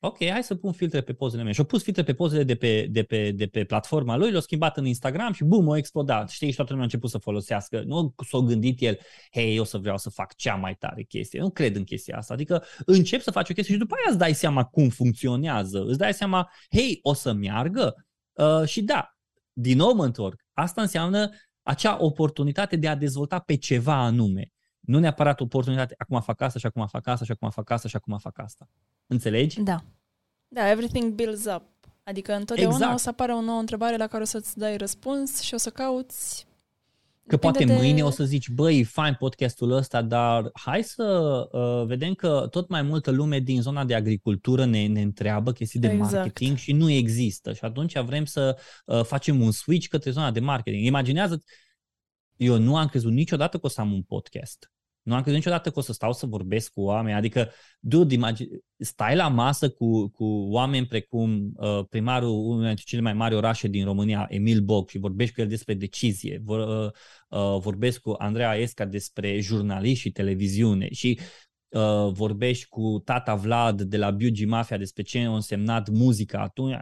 Ok, 0.00 0.28
hai 0.28 0.42
să 0.42 0.54
pun 0.54 0.72
filtre 0.72 1.00
pe 1.00 1.12
pozele 1.12 1.42
mele. 1.42 1.54
Și 1.54 1.60
au 1.60 1.66
pus 1.66 1.82
filtre 1.82 2.02
pe 2.02 2.14
pozele 2.14 2.42
de 2.42 2.54
pe, 2.54 2.86
de 2.90 3.02
pe, 3.02 3.30
de 3.30 3.46
pe 3.46 3.64
platforma 3.64 4.16
lui, 4.16 4.28
le-au 4.28 4.40
schimbat 4.40 4.76
în 4.76 4.86
Instagram 4.86 5.32
și 5.32 5.44
bum, 5.44 5.68
au 5.68 5.76
explodat. 5.76 6.30
Știi, 6.30 6.50
și 6.50 6.56
toată 6.56 6.70
lumea 6.70 6.86
a 6.86 6.90
început 6.92 7.10
să 7.10 7.18
folosească. 7.18 7.82
Nu 7.86 8.14
s-a 8.30 8.38
gândit 8.38 8.80
el, 8.80 8.98
hei, 9.32 9.56
eu 9.56 9.64
să 9.64 9.78
vreau 9.78 9.98
să 9.98 10.10
fac 10.10 10.34
cea 10.34 10.54
mai 10.54 10.74
tare 10.74 11.02
chestie. 11.02 11.40
Nu 11.40 11.50
cred 11.50 11.76
în 11.76 11.84
chestia 11.84 12.16
asta. 12.16 12.34
Adică 12.34 12.64
încep 12.86 13.20
să 13.20 13.30
faci 13.30 13.50
o 13.50 13.52
chestie 13.52 13.74
și 13.74 13.80
după 13.80 13.94
aia 13.94 14.06
îți 14.08 14.18
dai 14.18 14.34
seama 14.34 14.64
cum 14.64 14.88
funcționează. 14.88 15.84
Îți 15.84 15.98
dai 15.98 16.14
seama, 16.14 16.50
hei, 16.70 16.98
o 17.02 17.12
să 17.12 17.32
meargă? 17.32 18.06
Uh, 18.32 18.64
și 18.66 18.82
da, 18.82 19.16
din 19.52 19.76
nou 19.76 19.92
mă 19.92 20.04
întorc. 20.04 20.40
Asta 20.52 20.80
înseamnă 20.80 21.30
acea 21.64 21.96
oportunitate 22.00 22.76
de 22.76 22.88
a 22.88 22.94
dezvolta 22.94 23.38
pe 23.38 23.54
ceva 23.54 23.94
anume. 23.94 24.52
Nu 24.80 24.98
neapărat 24.98 25.40
oportunitate, 25.40 25.94
acum 25.98 26.20
fac 26.20 26.40
asta 26.40 26.58
și 26.58 26.66
acum 26.66 26.86
fac 26.86 27.06
asta 27.06 27.24
și 27.24 27.30
acum 27.30 27.50
fac 27.50 27.70
asta 27.70 27.88
și 27.88 27.96
acum 27.96 28.18
fac 28.18 28.38
asta. 28.38 28.68
Înțelegi? 29.06 29.60
Da. 29.60 29.84
Da, 30.48 30.70
everything 30.70 31.12
builds 31.12 31.44
up. 31.44 31.62
Adică 32.02 32.32
întotdeauna 32.32 32.76
exact. 32.76 32.94
o 32.94 32.98
să 32.98 33.08
apară 33.08 33.34
o 33.34 33.40
nouă 33.40 33.58
întrebare 33.58 33.96
la 33.96 34.06
care 34.06 34.22
o 34.22 34.26
să-ți 34.26 34.58
dai 34.58 34.76
răspuns 34.76 35.40
și 35.40 35.54
o 35.54 35.56
să 35.56 35.70
cauți 35.70 36.46
Că 37.26 37.36
poate 37.36 37.64
de... 37.64 37.74
mâine 37.74 38.02
o 38.02 38.10
să 38.10 38.24
zici, 38.24 38.48
băi, 38.48 38.84
fain 38.84 39.14
podcastul 39.18 39.70
ăsta, 39.70 40.02
dar 40.02 40.50
hai 40.52 40.82
să 40.82 41.02
uh, 41.52 41.86
vedem 41.86 42.14
că 42.14 42.46
tot 42.50 42.68
mai 42.68 42.82
multă 42.82 43.10
lume 43.10 43.38
din 43.38 43.62
zona 43.62 43.84
de 43.84 43.94
agricultură 43.94 44.64
ne, 44.64 44.86
ne 44.86 45.02
întreabă 45.02 45.52
chestii 45.52 45.80
de 45.80 45.88
exact. 45.88 46.12
marketing 46.12 46.56
și 46.56 46.72
nu 46.72 46.90
există. 46.90 47.52
Și 47.52 47.64
atunci 47.64 47.98
vrem 47.98 48.24
să 48.24 48.58
uh, 48.86 49.04
facem 49.04 49.40
un 49.40 49.50
switch 49.50 49.88
către 49.88 50.10
zona 50.10 50.30
de 50.30 50.40
marketing. 50.40 50.84
Imaginează, 50.84 51.42
eu 52.36 52.58
nu 52.58 52.76
am 52.76 52.86
crezut 52.86 53.12
niciodată 53.12 53.58
că 53.58 53.66
o 53.66 53.68
să 53.68 53.80
am 53.80 53.92
un 53.92 54.02
podcast. 54.02 54.73
Nu 55.04 55.14
am 55.14 55.20
crezut 55.20 55.38
niciodată 55.38 55.70
că 55.70 55.78
o 55.78 55.82
să 55.82 55.92
stau 55.92 56.12
să 56.12 56.26
vorbesc 56.26 56.72
cu 56.72 56.80
oameni. 56.80 57.16
Adică, 57.16 57.50
dude, 57.80 58.14
imagine, 58.14 58.48
stai 58.76 59.16
la 59.16 59.28
masă 59.28 59.70
cu, 59.70 60.08
cu 60.08 60.24
oameni 60.50 60.86
precum 60.86 61.52
uh, 61.56 61.84
primarul 61.90 62.28
unul 62.28 62.64
dintre 62.64 62.84
cele 62.86 63.02
mai 63.02 63.12
mari 63.12 63.34
orașe 63.34 63.68
din 63.68 63.84
România, 63.84 64.26
Emil 64.28 64.60
Boc, 64.60 64.88
și 64.88 64.98
vorbești 64.98 65.34
cu 65.34 65.40
el 65.40 65.48
despre 65.48 65.74
decizie. 65.74 66.40
Vor, 66.44 66.58
uh, 66.58 66.90
uh, 67.28 67.60
vorbesc 67.60 68.00
cu 68.00 68.14
Andreea 68.18 68.54
Esca 68.54 68.84
despre 68.84 69.40
jurnaliști 69.40 70.00
și 70.00 70.10
televiziune. 70.10 70.88
Și 70.92 71.20
uh, 71.68 72.12
vorbești 72.12 72.68
cu 72.68 73.02
tata 73.04 73.34
Vlad 73.34 73.82
de 73.82 73.96
la 73.96 74.10
Biugi 74.10 74.44
Mafia 74.44 74.76
despre 74.76 75.02
ce 75.02 75.18
a 75.18 75.34
însemnat 75.34 75.88
muzica 75.88 76.38
atunci. 76.38 76.76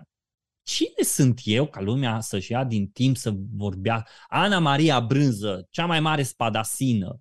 Cine 0.62 1.02
sunt 1.04 1.40
eu 1.44 1.66
ca 1.66 1.80
lumea 1.80 2.20
să-și 2.20 2.52
ia 2.52 2.64
din 2.64 2.86
timp 2.86 3.16
să 3.16 3.34
vorbea? 3.56 4.06
Ana 4.28 4.58
Maria 4.58 5.00
Brânză, 5.00 5.66
cea 5.70 5.86
mai 5.86 6.00
mare 6.00 6.22
spadasină, 6.22 7.20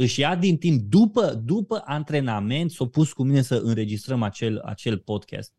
își 0.00 0.20
ia 0.20 0.36
din 0.36 0.58
timp 0.58 0.80
după, 0.80 1.34
după 1.34 1.82
antrenament, 1.84 2.70
s-a 2.70 2.86
pus 2.86 3.12
cu 3.12 3.22
mine 3.22 3.42
să 3.42 3.54
înregistrăm 3.54 4.22
acel, 4.22 4.58
acel 4.58 4.98
podcast. 4.98 5.54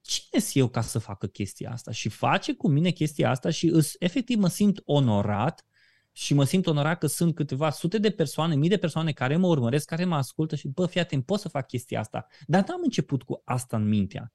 Cine 0.00 0.40
sunt 0.40 0.56
eu 0.56 0.68
ca 0.68 0.80
să 0.80 0.98
facă 0.98 1.26
chestia 1.26 1.70
asta? 1.70 1.90
Și 1.90 2.08
face 2.08 2.54
cu 2.54 2.68
mine 2.68 2.90
chestia 2.90 3.30
asta 3.30 3.50
și 3.50 3.66
îs, 3.66 3.94
efectiv 3.98 4.38
mă 4.38 4.48
simt 4.48 4.82
onorat 4.84 5.64
și 6.12 6.34
mă 6.34 6.44
simt 6.44 6.66
onorat 6.66 6.98
că 6.98 7.06
sunt 7.06 7.34
câteva 7.34 7.70
sute 7.70 7.98
de 7.98 8.10
persoane, 8.10 8.54
mii 8.54 8.68
de 8.68 8.76
persoane 8.76 9.12
care 9.12 9.36
mă 9.36 9.46
urmăresc, 9.46 9.86
care 9.86 10.04
mă 10.04 10.16
ascultă 10.16 10.56
și, 10.56 10.68
bă, 10.68 10.86
fii 10.86 11.00
atent, 11.00 11.24
pot 11.24 11.40
să 11.40 11.48
fac 11.48 11.66
chestia 11.66 12.00
asta. 12.00 12.26
Dar 12.46 12.64
n-am 12.68 12.80
început 12.82 13.22
cu 13.22 13.42
asta 13.44 13.76
în 13.76 13.88
mintea. 13.88 14.32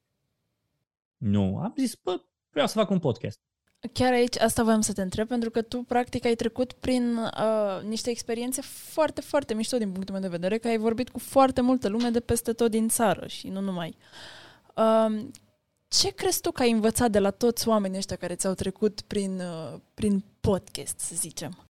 Nu, 1.18 1.58
am 1.58 1.74
zis, 1.78 1.96
bă, 1.96 2.22
vreau 2.50 2.68
să 2.68 2.74
fac 2.78 2.90
un 2.90 3.00
podcast. 3.00 3.40
Chiar 3.92 4.14
aici, 4.14 4.38
asta 4.40 4.64
voiam 4.64 4.82
să 4.82 4.94
te 4.94 5.02
întreb, 5.02 5.28
pentru 5.28 5.50
că 5.50 5.62
tu, 5.62 5.84
practic, 5.88 6.26
ai 6.26 6.36
trecut 6.36 6.74
prin 6.74 7.18
uh, 7.18 7.84
niște 7.88 8.10
experiențe 8.10 8.62
foarte, 8.62 9.22
foarte 9.22 9.54
mișto 9.54 9.78
din 9.78 9.92
punctul 9.92 10.14
meu 10.14 10.24
de 10.24 10.30
vedere, 10.30 10.58
că 10.58 10.68
ai 10.68 10.78
vorbit 10.78 11.10
cu 11.10 11.20
foarte 11.20 11.62
multă 11.62 11.88
lume 11.88 12.10
de 12.10 12.20
peste 12.20 12.54
tot 12.54 12.72
din 12.72 12.88
țară 12.88 13.28
și 13.28 13.48
nu 13.48 13.60
numai. 13.60 13.96
Uh, 14.76 15.26
ce 15.88 16.14
crezi 16.14 16.42
tu 16.42 16.52
că 16.52 16.62
ai 16.62 16.72
învățat 16.72 17.12
de 17.12 17.20
la 17.20 17.30
toți 17.30 17.68
oamenii 17.68 17.98
ăștia 17.98 18.16
care 18.16 18.36
ți-au 18.36 18.54
trecut 18.54 19.02
prin, 19.02 19.40
uh, 19.40 19.80
prin 19.94 20.24
podcast, 20.40 21.00
să 21.00 21.16
zicem? 21.16 21.68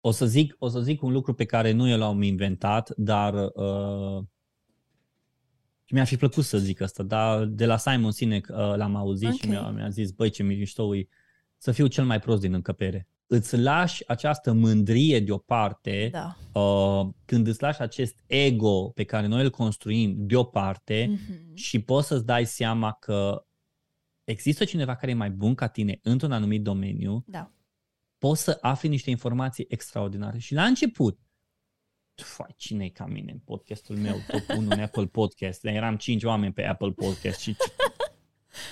O 0.00 0.10
să, 0.10 0.26
zic, 0.26 0.56
o 0.58 0.68
să 0.68 0.80
zic 0.80 1.02
un 1.02 1.12
lucru 1.12 1.34
pe 1.34 1.44
care 1.44 1.72
nu 1.72 1.88
eu 1.88 1.98
l-am 1.98 2.22
inventat, 2.22 2.92
dar 2.96 3.34
uh, 3.34 4.24
mi-ar 5.90 6.06
fi 6.06 6.16
plăcut 6.16 6.44
să 6.44 6.58
zic 6.58 6.80
asta, 6.80 7.02
dar 7.02 7.44
de 7.44 7.66
la 7.66 7.76
Simon 7.76 8.10
Sinek 8.10 8.46
uh, 8.50 8.56
l-am 8.56 8.96
auzit 8.96 9.26
okay. 9.26 9.38
și 9.38 9.48
mi-a, 9.48 9.68
mi-a 9.68 9.88
zis, 9.88 10.10
băi, 10.10 10.30
ce 10.30 10.42
mișto 10.42 10.96
e 10.96 11.08
să 11.60 11.72
fiu 11.72 11.86
cel 11.86 12.04
mai 12.04 12.18
prost 12.18 12.40
din 12.40 12.54
încăpere. 12.54 13.08
Îți 13.26 13.56
lași 13.58 14.08
această 14.08 14.52
mândrie 14.52 15.20
deoparte, 15.20 16.08
da. 16.12 16.36
uh, 16.60 17.08
când 17.24 17.46
îți 17.46 17.62
lași 17.62 17.80
acest 17.80 18.22
ego 18.26 18.90
pe 18.90 19.04
care 19.04 19.26
noi 19.26 19.42
îl 19.42 19.50
construim 19.50 20.14
deoparte 20.18 21.06
mm-hmm. 21.06 21.54
și 21.54 21.82
poți 21.82 22.06
să-ți 22.06 22.24
dai 22.24 22.46
seama 22.46 22.92
că 22.92 23.46
există 24.24 24.64
cineva 24.64 24.94
care 24.96 25.10
e 25.10 25.14
mai 25.14 25.30
bun 25.30 25.54
ca 25.54 25.66
tine 25.66 25.98
într-un 26.02 26.32
anumit 26.32 26.62
domeniu, 26.62 27.24
da. 27.26 27.52
poți 28.18 28.42
să 28.42 28.58
afli 28.60 28.88
niște 28.88 29.10
informații 29.10 29.66
extraordinare. 29.68 30.38
Și 30.38 30.54
la 30.54 30.64
început, 30.64 31.18
Fai, 32.14 32.54
cine 32.56 32.84
e 32.84 32.88
ca 32.88 33.06
mine 33.06 33.32
în 33.32 33.38
podcastul 33.38 33.96
meu, 33.96 34.16
top 34.28 34.56
1 34.56 34.70
în 34.70 34.80
Apple 34.80 35.06
Podcast. 35.06 35.64
Eram 35.64 35.96
5 35.96 36.24
oameni 36.24 36.52
pe 36.52 36.64
Apple 36.64 36.90
Podcast 36.90 37.40
și 37.40 37.56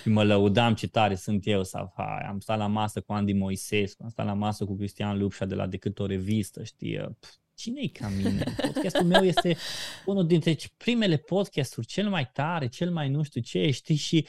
și 0.03 0.09
mă 0.09 0.25
lăudam 0.25 0.75
ce 0.75 0.89
tare 0.89 1.15
sunt 1.15 1.47
eu. 1.47 1.65
Sau, 1.65 1.93
hai, 1.97 2.27
am 2.29 2.41
stat 2.41 2.59
la 2.59 2.67
masă 2.67 3.01
cu 3.01 3.13
Andy 3.13 3.33
Moisescu, 3.33 4.03
am 4.03 4.09
stat 4.09 4.27
la 4.27 4.35
masă 4.35 4.65
cu 4.65 4.77
Cristian 4.77 5.19
Lupșa 5.19 5.45
de 5.45 5.55
la 5.55 5.67
Decât 5.67 5.99
o 5.99 6.07
revistă, 6.07 6.63
știi? 6.65 7.17
cine 7.59 7.81
e 7.81 7.89
ca 7.89 8.09
mine? 8.09 8.45
Podcastul 8.57 9.05
meu 9.05 9.25
este 9.25 9.57
unul 10.05 10.27
dintre 10.27 10.57
primele 10.77 11.17
podcasturi, 11.17 11.87
cel 11.87 12.09
mai 12.09 12.31
tare, 12.33 12.69
cel 12.69 12.91
mai 12.91 13.09
nu 13.09 13.23
știu 13.23 13.41
ce, 13.41 13.71
știi? 13.71 13.97
Și 13.97 14.27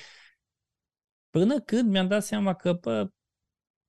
până 1.30 1.60
când 1.60 1.90
mi-am 1.90 2.08
dat 2.08 2.24
seama 2.24 2.54
că, 2.54 2.74
bă, 2.74 3.10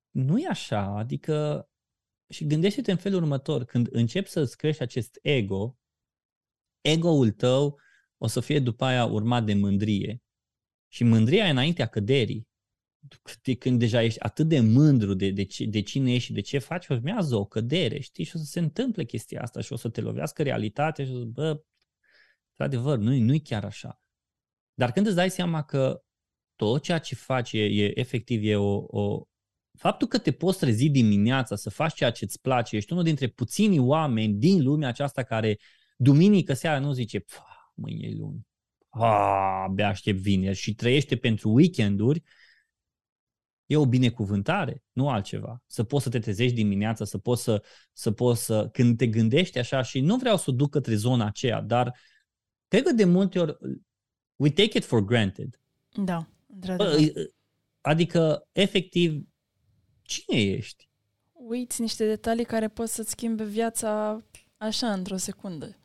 nu 0.09 0.39
e 0.39 0.47
așa, 0.47 0.97
adică 0.97 1.65
și 2.29 2.45
gândește-te 2.45 2.91
în 2.91 2.97
felul 2.97 3.21
următor, 3.21 3.63
când 3.63 3.87
începi 3.91 4.29
să-ți 4.29 4.57
crești 4.57 4.81
acest 4.81 5.19
ego, 5.21 5.77
ego-ul 6.81 7.31
tău 7.31 7.79
o 8.17 8.27
să 8.27 8.39
fie 8.39 8.59
după 8.59 8.85
aia 8.85 9.05
urmat 9.05 9.43
de 9.43 9.53
mândrie. 9.53 10.21
Și 10.93 11.03
mândria 11.03 11.47
e 11.47 11.49
înaintea 11.49 11.85
căderii. 11.85 12.47
Când 13.59 13.79
deja 13.79 14.01
ești 14.01 14.19
atât 14.19 14.47
de 14.47 14.59
mândru 14.59 15.13
de, 15.13 15.29
de, 15.29 15.43
ce, 15.43 15.65
de 15.65 15.81
cine 15.81 16.13
ești 16.13 16.25
și 16.25 16.33
de 16.33 16.41
ce 16.41 16.57
faci, 16.57 16.87
urmează 16.87 17.35
o 17.35 17.45
cădere, 17.45 17.99
știi? 17.99 18.23
Și 18.23 18.35
o 18.35 18.39
să 18.39 18.45
se 18.45 18.59
întâmple 18.59 19.03
chestia 19.03 19.41
asta 19.41 19.61
și 19.61 19.73
o 19.73 19.75
să 19.75 19.89
te 19.89 20.01
lovească 20.01 20.43
realitatea 20.43 21.05
și 21.05 21.11
o 21.11 21.17
să 21.17 21.23
bă, 21.25 21.63
într-adevăr, 22.49 22.97
nu-i, 22.97 23.19
nu-i 23.19 23.41
chiar 23.41 23.65
așa. 23.65 24.01
Dar 24.73 24.91
când 24.91 25.05
îți 25.05 25.15
dai 25.15 25.29
seama 25.29 25.63
că 25.63 26.03
tot 26.55 26.81
ceea 26.81 26.99
ce 26.99 27.15
faci 27.15 27.51
e, 27.51 27.63
e 27.63 27.99
efectiv 27.99 28.43
e 28.43 28.55
o, 28.55 28.83
o... 28.87 29.23
Faptul 29.77 30.07
că 30.07 30.17
te 30.17 30.31
poți 30.31 30.59
trezi 30.59 30.89
dimineața 30.89 31.55
să 31.55 31.69
faci 31.69 31.93
ceea 31.93 32.11
ce 32.11 32.23
îți 32.23 32.41
place, 32.41 32.75
ești 32.75 32.91
unul 32.91 33.03
dintre 33.03 33.27
puținii 33.27 33.79
oameni 33.79 34.33
din 34.33 34.63
lumea 34.63 34.87
aceasta 34.87 35.23
care 35.23 35.59
duminică 35.97 36.53
seara 36.53 36.79
nu 36.79 36.91
zice, 36.91 37.25
mâine 37.73 38.07
e 38.07 38.15
luni, 38.15 38.47
a, 38.91 39.63
abia 39.63 39.87
aștept 39.87 40.19
vineri 40.19 40.57
și 40.57 40.75
trăiește 40.75 41.15
pentru 41.15 41.49
weekenduri, 41.49 42.23
e 43.65 43.77
o 43.77 43.85
binecuvântare, 43.85 44.83
nu 44.91 45.09
altceva. 45.09 45.63
Să 45.65 45.83
poți 45.83 46.03
să 46.03 46.09
te 46.09 46.19
trezești 46.19 46.55
dimineața, 46.55 47.05
să 47.05 47.17
poți 47.17 47.43
să, 47.43 47.63
să 47.93 48.11
poți 48.11 48.45
să, 48.45 48.69
când 48.71 48.97
te 48.97 49.07
gândești 49.07 49.59
așa 49.59 49.81
și 49.81 49.99
nu 49.99 50.17
vreau 50.17 50.37
să 50.37 50.51
duc 50.51 50.69
către 50.69 50.95
zona 50.95 51.25
aceea, 51.25 51.61
dar 51.61 51.97
cred 52.67 52.83
că 52.83 52.91
de 52.91 53.05
multe 53.05 53.39
ori 53.39 53.57
we 54.35 54.49
take 54.49 54.77
it 54.77 54.85
for 54.85 55.05
granted. 55.05 55.59
Da, 55.95 56.27
Adică, 57.81 58.47
efectiv, 58.51 59.23
cine 60.01 60.41
ești? 60.41 60.89
Uiți 61.31 61.81
niște 61.81 62.05
detalii 62.05 62.45
care 62.45 62.67
pot 62.67 62.89
să-ți 62.89 63.09
schimbe 63.09 63.43
viața 63.43 64.23
așa 64.57 64.93
într-o 64.93 65.17
secundă. 65.17 65.80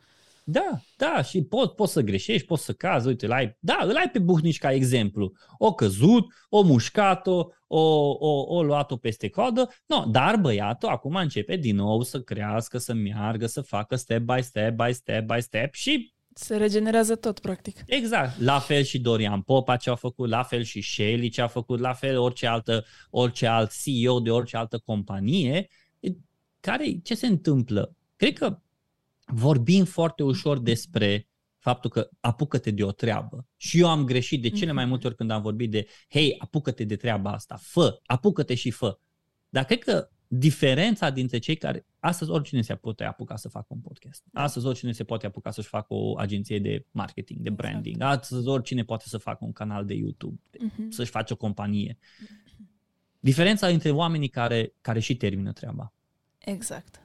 Da, 0.49 0.81
da, 0.97 1.23
și 1.23 1.43
poți 1.43 1.75
pot 1.75 1.89
să 1.89 2.01
greșești, 2.01 2.47
poți 2.47 2.65
să 2.65 2.73
cazi, 2.73 3.07
uite, 3.07 3.27
îl 3.27 3.33
ai, 3.33 3.57
da, 3.61 3.79
îl 3.83 3.97
ai 3.97 4.11
pe 4.13 4.19
Buhnici 4.19 4.59
ca 4.59 4.73
exemplu. 4.73 5.33
O 5.59 5.75
căzut, 5.75 6.25
o 6.49 6.63
mușcat-o, 6.63 7.47
o, 7.67 7.81
o, 8.19 8.57
o 8.57 8.63
luat-o 8.63 8.97
peste 8.97 9.29
coadă, 9.29 9.69
no, 9.87 10.05
dar 10.09 10.37
băiatul 10.37 10.89
acum 10.89 11.15
începe 11.15 11.57
din 11.57 11.77
nou 11.77 12.03
să 12.03 12.21
crească, 12.21 12.79
să 12.79 12.95
meargă, 12.95 13.47
să 13.47 13.61
facă 13.61 13.97
step 13.97 14.21
by 14.21 14.43
step 14.43 14.75
by 14.75 14.93
step 14.93 15.33
by 15.33 15.41
step 15.41 15.75
și 15.75 16.15
se 16.35 16.57
regenerează 16.57 17.15
tot, 17.17 17.39
practic. 17.39 17.83
Exact. 17.87 18.41
La 18.41 18.59
fel 18.59 18.83
și 18.83 18.99
Dorian 18.99 19.41
Popa 19.41 19.77
ce 19.77 19.91
a 19.91 19.95
făcut, 19.95 20.29
la 20.29 20.43
fel 20.43 20.63
și 20.63 20.81
Shelly 20.81 21.29
ce 21.29 21.43
a 21.43 21.47
făcut, 21.47 21.79
la 21.79 21.93
fel 21.93 22.19
orice, 22.19 22.47
altă, 22.47 22.85
orice 23.11 23.47
alt 23.47 23.73
CEO 23.83 24.21
de 24.21 24.31
orice 24.31 24.57
altă 24.57 24.79
companie. 24.85 25.67
Care, 26.61 26.99
ce 27.03 27.15
se 27.15 27.27
întâmplă? 27.27 27.95
Cred 28.17 28.39
că 28.39 28.59
vorbim 29.27 29.85
foarte 29.85 30.23
ușor 30.23 30.59
despre 30.59 31.29
faptul 31.59 31.91
că 31.91 32.09
apucă-te 32.21 32.71
de 32.71 32.85
o 32.85 32.93
treabă. 32.93 33.47
Și 33.57 33.81
eu 33.81 33.89
am 33.89 34.05
greșit 34.05 34.43
de 34.43 34.49
cele 34.49 34.73
mai 34.73 34.83
mhm. 34.83 34.91
multe 34.93 35.07
ori 35.07 35.17
când 35.17 35.31
am 35.31 35.43
vorbit 35.43 35.71
de, 35.71 35.87
hei, 36.09 36.35
apucă-te 36.39 36.85
de 36.85 36.97
treaba 36.97 37.33
asta, 37.33 37.57
fă, 37.61 38.01
apucă-te 38.05 38.55
și 38.55 38.71
fă. 38.71 38.99
Dar 39.49 39.65
cred 39.65 39.79
că 39.79 40.09
diferența 40.29 41.11
dintre 41.11 41.39
cei 41.39 41.57
care, 41.57 41.87
astăzi 41.99 42.31
oricine 42.31 42.63
se 42.63 42.75
poate 42.75 43.05
apuca 43.05 43.37
să 43.37 43.49
facă 43.49 43.67
un 43.69 43.81
podcast, 43.81 44.23
Da. 44.33 44.43
astăzi 44.43 44.67
oricine 44.67 44.93
se 44.93 45.05
poate 45.05 45.27
apuca 45.27 45.51
să-și 45.51 45.69
facă 45.69 45.95
o 45.95 46.19
agenție 46.19 46.59
de 46.59 46.87
marketing, 46.91 47.41
de 47.41 47.49
Exact. 47.49 47.69
branding, 47.69 48.03
astăzi 48.03 48.49
oricine 48.49 48.85
poate 48.85 49.05
să 49.09 49.19
facă 49.19 49.45
un 49.45 49.53
canal 49.53 49.85
de 49.85 49.95
YouTube, 49.95 50.41
Mhm. 50.61 50.91
să-și 50.91 51.11
face 51.11 51.33
o 51.33 51.37
companie. 51.37 51.99
Diferența 53.21 53.67
între 53.67 53.91
oamenii 53.91 54.29
care, 54.29 54.73
care 54.81 55.01
și 55.01 55.17
termină 55.17 55.53
treaba. 55.53 55.93
Exact. 56.39 57.01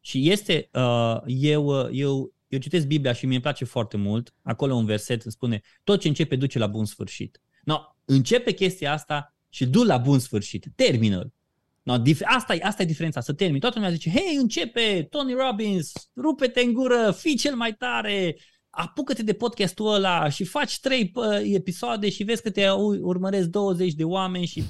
Și 0.00 0.30
este, 0.30 0.68
uh, 0.72 1.16
eu, 1.26 1.66
uh, 1.66 1.88
eu, 1.92 2.32
eu 2.48 2.58
citesc 2.58 2.86
Biblia 2.86 3.12
și 3.12 3.26
mi-e 3.26 3.40
place 3.40 3.64
foarte 3.64 3.96
mult, 3.96 4.34
acolo 4.42 4.74
un 4.74 4.84
verset 4.84 5.22
îmi 5.22 5.32
spune, 5.32 5.60
tot 5.84 6.00
ce 6.00 6.08
începe 6.08 6.36
duce 6.36 6.58
la 6.58 6.66
bun 6.66 6.84
sfârșit. 6.84 7.40
No, 7.64 7.78
începe 8.04 8.52
chestia 8.52 8.92
asta 8.92 9.34
și 9.48 9.66
du 9.66 9.84
la 9.84 9.96
bun 9.96 10.18
sfârșit, 10.18 10.66
termină 10.74 11.32
No, 11.88 11.98
dif- 11.98 12.24
asta, 12.24 12.54
e, 12.54 12.60
asta 12.62 12.82
e 12.82 12.86
diferența, 12.86 13.20
să 13.20 13.32
termini. 13.32 13.60
Toată 13.60 13.78
lumea 13.78 13.94
zice, 13.94 14.10
hei, 14.10 14.36
începe, 14.36 15.06
Tony 15.10 15.32
Robbins, 15.32 15.92
rupe-te 16.16 16.60
în 16.60 16.72
gură, 16.72 17.14
fii 17.16 17.36
cel 17.36 17.54
mai 17.54 17.74
tare, 17.74 18.36
apucă-te 18.70 19.22
de 19.22 19.32
podcastul 19.32 19.94
ăla 19.94 20.28
și 20.28 20.44
faci 20.44 20.80
trei 20.80 21.10
pă, 21.10 21.42
episoade 21.44 22.10
și 22.10 22.24
vezi 22.24 22.42
că 22.42 22.50
te 22.50 22.70
u- 22.70 23.08
urmăresc 23.08 23.48
20 23.48 23.94
de 23.94 24.04
oameni 24.04 24.46
și... 24.46 24.62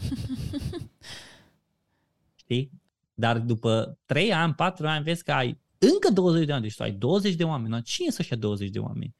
Știi? 2.42 2.70
Dar 3.18 3.38
după 3.38 3.98
3 4.04 4.32
ani, 4.32 4.54
4 4.54 4.86
ani, 4.86 5.04
vezi 5.04 5.22
că 5.24 5.32
ai 5.32 5.60
încă 5.78 6.10
20 6.12 6.44
de 6.44 6.50
oameni, 6.52 6.66
deci 6.68 6.76
tu 6.76 6.82
ai 6.82 6.92
20 6.92 7.34
de 7.34 7.44
oameni. 7.44 7.68
No, 7.68 7.80
cine 7.80 8.06
sunt 8.08 8.18
ăștia 8.18 8.36
20 8.36 8.70
de 8.70 8.78
oameni? 8.78 9.14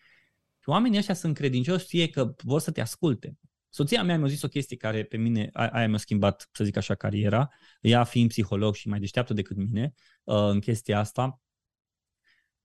Și 0.63 0.69
oamenii 0.69 0.99
ăștia 0.99 1.15
sunt 1.15 1.35
credincioși, 1.35 1.85
fie 1.87 2.09
că 2.09 2.35
vor 2.43 2.61
să 2.61 2.71
te 2.71 2.81
asculte. 2.81 3.39
Soția 3.69 4.03
mea 4.03 4.19
mi-a 4.19 4.29
zis 4.29 4.43
o 4.43 4.49
chestie 4.49 4.77
care 4.77 5.05
pe 5.05 5.17
mine, 5.17 5.51
a- 5.53 5.67
aia 5.67 5.89
mi-a 5.89 5.99
schimbat, 5.99 6.49
să 6.53 6.65
zic 6.65 6.77
așa, 6.77 6.95
cariera, 6.95 7.49
ea 7.81 8.05
fiind 8.05 8.29
psiholog 8.29 8.75
și 8.75 8.89
mai 8.89 8.99
deșteaptă 8.99 9.33
decât 9.35 9.57
mine 9.57 9.95
uh, 10.25 10.37
în 10.37 10.61
chestia 10.61 10.99
asta. 10.99 11.41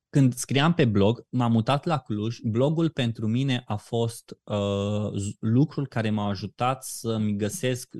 Când 0.09 0.33
scriam 0.33 0.73
pe 0.73 0.85
blog, 0.85 1.25
m-am 1.29 1.51
mutat 1.51 1.85
la 1.85 1.97
Cluj. 1.97 2.37
Blogul 2.43 2.89
pentru 2.89 3.27
mine 3.27 3.63
a 3.65 3.75
fost 3.75 4.37
uh, 4.43 5.11
z- 5.19 5.35
lucrul 5.39 5.87
care 5.87 6.09
m-a 6.09 6.27
ajutat 6.27 6.83
să-mi 6.83 7.35
găsesc 7.35 7.93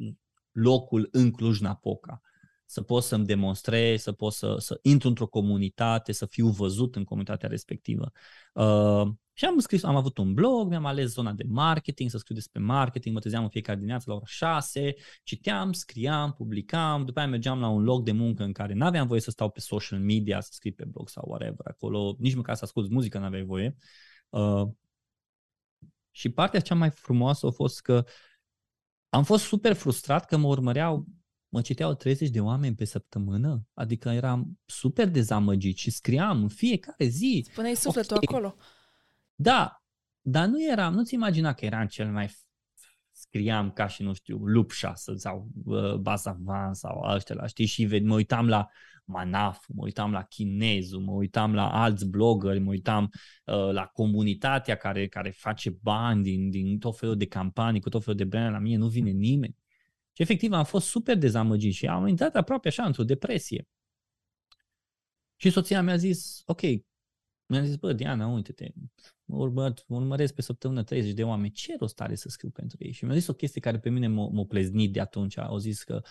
locul 0.52 1.08
în 1.12 1.32
Cluj-Napoca. 1.32 2.22
Să 2.74 2.82
pot 2.82 3.04
să-mi 3.04 3.26
demonstrez, 3.26 4.02
să 4.02 4.12
pot 4.12 4.34
să, 4.34 4.56
să 4.60 4.80
intru 4.82 5.08
într-o 5.08 5.28
comunitate, 5.28 6.12
să 6.12 6.26
fiu 6.26 6.48
văzut 6.48 6.96
în 6.96 7.04
comunitatea 7.04 7.50
respectivă. 7.50 8.12
Uh, 8.54 9.08
și 9.34 9.46
am 9.46 9.60
scris, 9.60 9.84
am 9.84 9.96
avut 9.96 10.18
un 10.18 10.34
blog, 10.34 10.70
mi-am 10.70 10.86
ales 10.86 11.10
zona 11.12 11.32
de 11.32 11.44
marketing, 11.48 12.10
să 12.10 12.18
scriu 12.18 12.36
despre 12.36 12.62
marketing, 12.62 13.14
mă 13.14 13.20
trezeam 13.20 13.44
în 13.44 13.50
fiecare 13.50 13.78
dimineață 13.78 14.06
la 14.08 14.16
ora 14.16 14.26
6, 14.26 14.94
citeam, 15.24 15.74
scriam, 15.74 16.32
publicam, 16.32 17.06
după 17.06 17.20
aia 17.20 17.28
mergeam 17.28 17.60
la 17.60 17.68
un 17.68 17.84
loc 17.84 18.04
de 18.04 18.12
muncă 18.12 18.44
în 18.44 18.52
care 18.52 18.74
n-aveam 18.74 19.08
voie 19.08 19.20
să 19.22 19.32
stau 19.32 19.50
pe 19.50 19.60
social 19.60 20.00
media, 20.00 20.42
să 20.42 20.50
scriu 20.52 20.72
pe 20.72 20.86
blog 20.86 21.10
sau 21.10 21.24
whatever 21.28 21.66
acolo, 21.68 22.16
nici 22.20 22.36
măcar 22.36 22.56
să 22.56 22.64
ascult 22.64 22.90
muzică 22.90 23.18
n-aveai 23.18 23.44
voie. 23.44 23.76
Uh, 24.30 24.68
și 26.12 26.30
partea 26.30 26.60
cea 26.60 26.76
mai 26.76 26.90
frumoasă 26.90 27.46
a 27.46 27.52
fost 27.52 27.82
că 27.82 28.04
am 29.10 29.24
fost 29.24 29.44
super 29.44 29.74
frustrat 29.74 30.26
că 30.26 30.38
mă 30.38 30.48
urmăreau, 30.48 31.06
mă 31.54 31.62
citeau 31.62 31.94
30 31.94 32.30
de 32.30 32.40
oameni 32.40 32.76
pe 32.76 32.86
săptămână, 32.86 33.68
adică 33.74 34.10
eram 34.10 34.60
super 34.66 35.10
dezamăgit 35.10 35.78
și 35.78 35.92
scriam 35.92 36.42
în 36.42 36.48
fiecare 36.48 37.06
zi. 37.06 37.48
Puneai 37.54 37.76
sufletul 37.76 38.18
Ok. 38.18 38.24
acolo. 38.30 38.56
Da, 39.36 39.84
dar 40.22 40.48
nu 40.48 40.64
eram, 40.72 40.94
nu-ți 40.94 41.14
imagina 41.14 41.54
că 41.54 41.66
eram 41.66 41.88
cel 41.88 42.12
mai 42.12 42.30
scriam 43.12 43.72
ca 43.72 43.88
și, 43.88 44.04
nu 44.04 44.14
știu, 44.14 44.38
Lupșa 44.38 44.94
sau 44.96 45.48
uh, 45.66 45.94
Basavan 45.94 46.74
sau 46.74 47.04
ăștia, 47.14 47.46
știi, 47.46 47.66
și 47.66 47.88
ved- 47.88 48.04
mă 48.04 48.14
uitam 48.16 48.48
la 48.48 48.68
Manaf, 49.06 49.66
mă 49.68 49.84
uitam 49.84 50.12
la 50.12 50.24
Chinezu, 50.24 51.00
mă 51.00 51.12
uitam 51.12 51.54
la 51.54 51.70
alți 51.82 52.06
blogări, 52.06 52.60
mă 52.60 52.70
uitam 52.70 53.04
uh, 53.46 53.72
la 53.72 53.86
comunitatea 53.86 54.76
care, 54.76 55.08
care 55.08 55.30
face 55.30 55.70
bani 55.82 56.24
din, 56.24 56.50
din 56.50 56.80
tot 56.80 56.98
felul 56.98 57.18
de 57.18 57.26
campanii, 57.28 57.82
cu 57.82 57.90
tot 57.90 58.02
felul 58.04 58.18
de 58.18 58.24
brand, 58.26 58.52
la 58.54 58.60
mine 58.60 58.78
nu 58.78 58.88
vine 58.88 59.10
nimeni. 59.10 59.56
Și 60.14 60.22
efectiv 60.22 60.52
am 60.52 60.64
fost 60.64 60.88
super 60.88 61.18
dezamăgit 61.18 61.74
și 61.74 61.88
am 61.88 62.08
intrat 62.08 62.36
aproape 62.36 62.68
așa 62.68 62.86
într-o 62.86 63.04
depresie. 63.04 63.68
Și 65.36 65.50
soția 65.50 65.82
mi-a 65.82 65.96
zis, 65.98 66.42
ok, 66.46 66.62
mi-a 67.46 67.64
zis, 67.64 67.76
bă, 67.76 67.94
Diana, 67.94 68.28
uite-te, 68.28 68.72
mă 69.26 69.38
urmă, 69.38 69.74
mă 69.88 69.96
urmăresc 69.96 70.34
pe 70.34 70.42
săptămână 70.42 70.84
30 70.84 71.14
de 71.14 71.24
oameni, 71.24 71.52
ce 71.52 71.76
rost 71.80 72.02
are 72.02 72.16
să 72.16 72.30
scriu 72.30 72.50
pentru 72.50 72.78
ei? 72.80 72.92
Și 72.92 73.06
mi-a 73.06 73.14
zis 73.16 73.28
o 73.28 73.34
chestie 73.34 73.62
care 73.62 73.80
pe 73.80 73.90
mine 73.90 74.08
m-a, 74.08 74.28
m-a 74.28 74.46
pleznit 74.46 74.94
de 74.94 75.00
atunci, 75.00 75.38
au 75.38 75.58
zis 75.58 75.84
că 75.84 76.02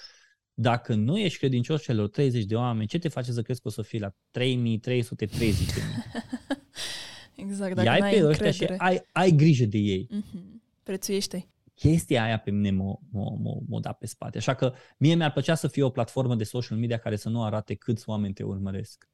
dacă 0.55 0.95
nu 0.95 1.19
ești 1.19 1.38
credincios 1.38 1.83
celor 1.83 2.09
30 2.09 2.45
de 2.45 2.55
oameni, 2.55 2.88
ce 2.88 2.99
te 2.99 3.09
face 3.09 3.33
să 3.33 3.43
crezi 3.43 3.61
că 3.61 3.69
o 3.69 3.71
să 3.71 3.83
fii 3.83 4.01
la 4.01 4.15
3330 4.31 5.67
de 5.67 5.81
mii? 5.87 6.05
Exact, 7.47 7.75
dacă 7.75 7.88
Ia-i 7.88 8.01
n-ai 8.01 8.12
pe 8.12 8.27
ăștia 8.27 8.51
și 8.51 8.61
încredere. 8.61 8.91
ai, 8.91 9.03
ai 9.12 9.31
grijă 9.31 9.65
de 9.65 9.79
ei. 9.79 10.07
Mhm. 10.11 10.62
Prețuiește-i. 10.83 11.49
Chestia 11.74 12.22
aia 12.22 12.38
pe 12.38 12.50
mine 12.50 12.70
m-a, 12.70 12.98
m-a, 13.11 13.37
m-a, 13.38 13.58
m-a 13.68 13.80
dat 13.80 13.98
pe 13.98 14.06
spate. 14.06 14.38
Așa 14.38 14.54
că 14.54 14.74
mie 14.98 15.14
mi-ar 15.14 15.32
plăcea 15.32 15.54
să 15.54 15.68
fie 15.68 15.82
o 15.82 15.90
platformă 15.90 16.35
de 16.35 16.44
social 16.44 16.78
media 16.78 16.98
care 16.98 17.16
să 17.16 17.28
nu 17.28 17.44
arate 17.44 17.74
câți 17.74 18.08
oameni 18.08 18.35
te 18.35 18.42
urmăresc. 18.42 19.11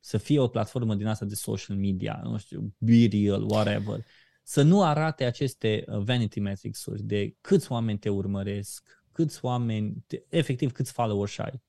Să 0.00 0.18
fie 0.18 0.38
o 0.38 0.48
platformă 0.48 0.94
din 0.94 1.06
asta 1.06 1.24
de 1.24 1.34
social 1.34 1.76
media, 1.76 2.20
nu 2.24 2.38
știu, 2.38 2.74
be 2.78 3.08
real, 3.10 3.42
whatever. 3.42 4.04
Să 4.42 4.62
nu 4.62 4.82
arate 4.82 5.24
aceste 5.24 5.84
uh, 5.86 5.98
vanity 5.98 6.40
metrics-uri 6.40 7.02
de 7.02 7.36
câți 7.40 7.72
oameni 7.72 7.98
te 7.98 8.08
urmăresc, 8.08 9.04
câți 9.12 9.44
oameni, 9.44 10.04
te, 10.06 10.22
efectiv 10.28 10.72
câți 10.72 10.92
followers 10.92 11.38
ai. 11.38 11.62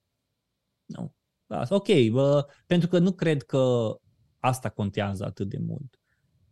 Nu. 0.86 1.16
Da, 1.46 1.64
ok, 1.70 1.88
bă, 2.12 2.48
pentru 2.66 2.88
că 2.88 3.00
nu 3.00 3.12
cred 3.12 3.44
că 3.44 3.96
asta 4.40 4.70
contează 4.70 5.26
atât 5.26 5.50
de 5.50 5.58
mult. 5.58 5.97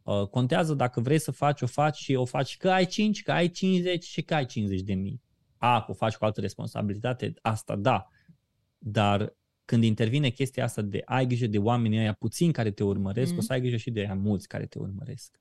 Uh, 0.05 0.27
contează 0.27 0.73
dacă 0.73 0.99
vrei 0.99 1.19
să 1.19 1.31
faci, 1.31 1.61
o 1.61 1.65
faci 1.65 1.97
și 1.97 2.13
o 2.13 2.25
faci 2.25 2.57
că 2.57 2.69
ai 2.69 2.85
5, 2.85 3.23
că 3.23 3.31
ai 3.31 3.49
50 3.49 4.03
și 4.03 4.21
că 4.21 4.33
ai 4.35 4.45
50 4.45 4.81
de 4.81 4.93
mii. 4.93 5.21
A, 5.57 5.81
că 5.83 5.91
o 5.91 5.93
faci 5.93 6.15
cu 6.15 6.25
altă 6.25 6.41
responsabilitate, 6.41 7.33
asta 7.41 7.75
da. 7.75 8.07
Dar 8.77 9.35
când 9.65 9.83
intervine 9.83 10.29
chestia 10.29 10.63
asta 10.63 10.81
de 10.81 11.01
ai 11.05 11.25
grijă 11.25 11.47
de 11.47 11.57
oamenii 11.57 11.99
ăia 11.99 12.13
puțini 12.13 12.51
care 12.53 12.71
te 12.71 12.83
urmăresc, 12.83 13.29
Mhm. 13.29 13.39
o 13.39 13.41
să 13.41 13.53
ai 13.53 13.59
grijă 13.59 13.75
și 13.77 13.91
de 13.91 13.99
aia 13.99 14.13
mulți 14.13 14.47
care 14.47 14.65
te 14.65 14.79
urmăresc. 14.79 15.39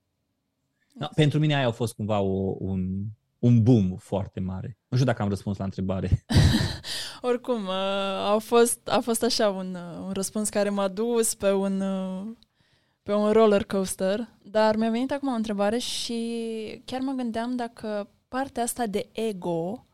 Da, 0.93 1.09
pentru 1.15 1.39
mine 1.39 1.55
aia 1.55 1.67
a 1.67 1.71
fost 1.71 1.93
cumva 1.93 2.19
o, 2.19 2.55
un, 2.59 3.03
un 3.39 3.63
boom 3.63 3.95
foarte 3.95 4.39
mare. 4.39 4.77
Nu 4.87 4.97
știu 4.97 5.09
dacă 5.09 5.21
am 5.21 5.29
răspuns 5.29 5.57
la 5.57 5.63
întrebare. 5.63 6.25
Oricum, 7.21 7.63
uh, 7.63 7.69
a 8.33 8.37
fost, 8.39 8.87
a 8.87 8.99
fost 8.99 9.23
așa 9.23 9.49
un, 9.49 9.75
uh, 9.75 10.05
un 10.05 10.11
răspuns 10.11 10.49
care 10.49 10.69
m-a 10.69 10.87
dus 10.87 11.33
pe 11.35 11.51
un, 11.51 11.81
uh, 11.81 12.27
pe 13.05 13.13
un 13.13 13.31
roller 13.31 13.65
coaster, 13.65 14.27
dar 14.41 14.75
mi-a 14.75 14.89
venit 14.89 15.11
acum 15.11 15.27
o 15.29 15.35
întrebare 15.35 15.77
și 15.77 16.81
chiar 16.85 17.01
mă 17.01 17.11
gândeam 17.11 17.55
dacă 17.55 18.09
partea 18.27 18.63
asta 18.63 18.85
de 18.85 19.09
ego, 19.11 19.85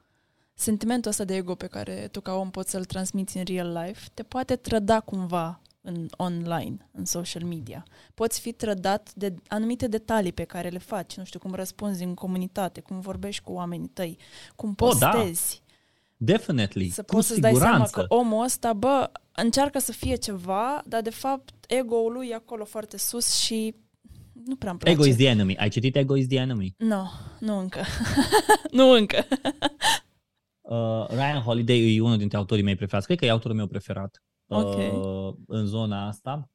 sentimentul 0.54 1.10
ăsta 1.12 1.24
de 1.24 1.36
ego 1.36 1.56
pe 1.56 1.67
care 1.67 2.08
tu 2.12 2.21
ca 2.21 2.34
om 2.34 2.50
poți 2.52 2.71
să-l 2.71 2.86
transmiți 2.86 3.38
în 3.38 3.43
real 3.45 3.71
life, 3.86 4.08
te 4.13 4.24
poate 4.24 4.56
trăda 4.56 5.00
cumva 5.00 5.62
în 5.82 6.08
online, 6.17 6.89
în 6.91 7.06
social 7.06 7.43
media. 7.43 7.86
Poți 8.13 8.39
fi 8.39 8.52
trădat 8.52 9.13
de 9.13 9.36
anumite 9.47 9.88
detalii 9.88 10.34
pe 10.34 10.43
care 10.43 10.69
le 10.69 10.78
faci, 10.78 11.17
nu 11.17 11.24
știu, 11.24 11.39
cum 11.39 11.54
răspunzi 11.54 12.04
în 12.04 12.13
comunitate, 12.13 12.82
cum 12.82 13.00
vorbești 13.00 13.43
cu 13.43 13.52
oamenii 13.52 13.88
tăi, 13.88 14.17
cum 14.56 14.76
Oh, 14.80 14.95
da. 15.00 15.10
postezi. 15.10 15.61
Definitely. 16.24 16.90
Să 16.90 17.04
cu 17.04 17.16
poți 17.16 17.28
să-ți 17.28 17.40
dai 17.40 17.54
seama 17.54 17.86
siguranță. 17.86 18.00
că 18.08 18.16
omul 18.16 18.44
ăsta, 18.44 18.74
bă, 18.74 19.12
încearcă 19.32 19.80
să 19.80 19.92
fie 19.92 20.16
ceva, 20.16 20.82
dar 20.86 21.02
de 21.02 21.10
fapt 21.10 21.54
ego-ul 21.68 22.12
lui 22.14 22.28
e 22.28 22.34
acolo 22.36 22.66
foarte 22.66 22.98
sus 22.98 23.36
și 23.36 23.76
nu 24.46 24.56
prea 24.56 24.70
îmi 24.70 24.80
place. 24.80 24.96
Ego 24.96 25.06
is 25.06 25.16
the 25.16 25.28
enemy. 25.28 25.58
Ai 25.58 25.70
citit 25.70 25.96
Ego 25.96 26.16
is 26.16 26.28
the 26.28 26.38
enemy? 26.38 26.74
Nu, 26.78 27.10
nu 27.40 27.58
încă. 27.58 27.80
nu 28.72 28.90
încă. 28.90 29.26
Uh, 30.62 31.08
Ryan 31.10 31.42
Holiday 31.42 31.96
e 31.96 32.02
unul 32.02 32.18
dintre 32.18 32.38
autorii 32.38 32.64
mei 32.64 32.76
preferați. 32.76 33.06
Cred 33.06 33.18
că 33.20 33.26
e 33.26 33.30
autorul 33.30 33.58
meu 33.58 33.68
preferat 33.68 34.24
Ok. 34.48 34.76
uh, 34.78 35.34
în 35.48 35.66
zona 35.66 36.08
asta. 36.08 36.50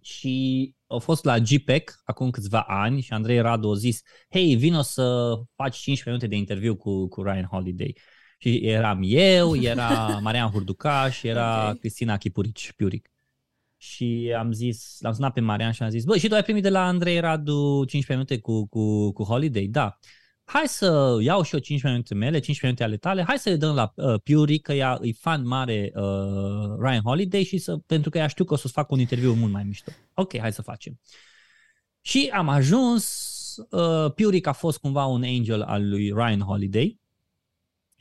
Și 0.00 0.74
a 0.86 0.96
fost 0.96 1.24
la 1.24 1.38
GPEC 1.38 2.00
acum 2.04 2.30
câțiva 2.30 2.60
ani 2.60 3.00
și 3.00 3.12
Andrei 3.12 3.40
Radu 3.40 3.70
a 3.70 3.74
zis 3.74 4.00
hei, 4.30 4.56
vino 4.56 4.82
să 4.82 5.34
faci 5.54 5.76
15 5.76 6.08
minute 6.08 6.26
de 6.26 6.36
interviu 6.36 6.76
cu, 6.76 7.08
cu 7.08 7.22
Ryan 7.22 7.44
Holiday. 7.44 7.96
Și 8.42 8.60
eram 8.62 9.00
eu, 9.04 9.56
era 9.56 10.18
Marian 10.22 10.50
Hurducaș, 10.50 11.22
era 11.22 11.68
Ok. 11.70 11.78
Cristina 11.78 12.16
Chipurici, 12.16 12.72
Piuric. 12.76 13.10
Și 13.76 14.34
am 14.38 14.52
zis, 14.52 14.96
l-am 15.00 15.12
sunat 15.12 15.32
pe 15.32 15.40
Marian 15.40 15.72
și 15.72 15.82
am 15.82 15.88
zis, 15.88 16.04
bă, 16.04 16.16
și 16.16 16.28
tu 16.28 16.34
ai 16.34 16.42
primit 16.42 16.62
de 16.62 16.68
la 16.68 16.86
Andrei 16.86 17.20
Radu 17.20 17.84
15 17.84 18.12
minute 18.12 18.38
cu, 18.38 18.66
cu, 18.66 19.12
cu 19.12 19.22
Holiday? 19.22 19.66
Da. 19.66 19.98
Hai 20.44 20.62
să 20.66 21.18
iau 21.20 21.42
și 21.42 21.54
eu 21.54 21.60
15 21.60 21.88
minute 21.88 22.14
mele, 22.14 22.38
15 22.38 22.66
minute 22.66 22.82
ale 22.84 22.96
tale, 22.96 23.22
hai 23.26 23.38
să 23.38 23.48
le 23.48 23.56
dăm 23.56 23.74
la 23.74 23.92
uh, 23.94 24.20
Piuri, 24.22 24.58
că 24.58 24.72
ea 24.72 24.98
e 25.02 25.12
fan 25.12 25.46
mare 25.46 25.92
uh, 25.94 26.02
Ryan 26.78 27.02
Holiday 27.02 27.42
și 27.42 27.58
să, 27.58 27.76
pentru 27.76 28.10
că 28.10 28.18
ea 28.18 28.26
știu 28.26 28.44
că 28.44 28.54
o 28.54 28.56
să-ți 28.56 28.72
fac 28.72 28.90
un 28.90 28.98
interviu 28.98 29.32
mult 29.32 29.52
mai 29.52 29.64
mișto. 29.64 29.90
Ok, 30.14 30.38
hai 30.38 30.52
să 30.52 30.62
facem. 30.62 31.00
Și 32.00 32.30
am 32.32 32.48
ajuns, 32.48 33.06
uh, 33.70 34.12
Piuric 34.14 34.46
a 34.46 34.52
fost 34.52 34.78
cumva 34.78 35.04
un 35.04 35.22
angel 35.22 35.62
al 35.62 35.88
lui 35.88 36.10
Ryan 36.10 36.40
Holiday 36.40 37.00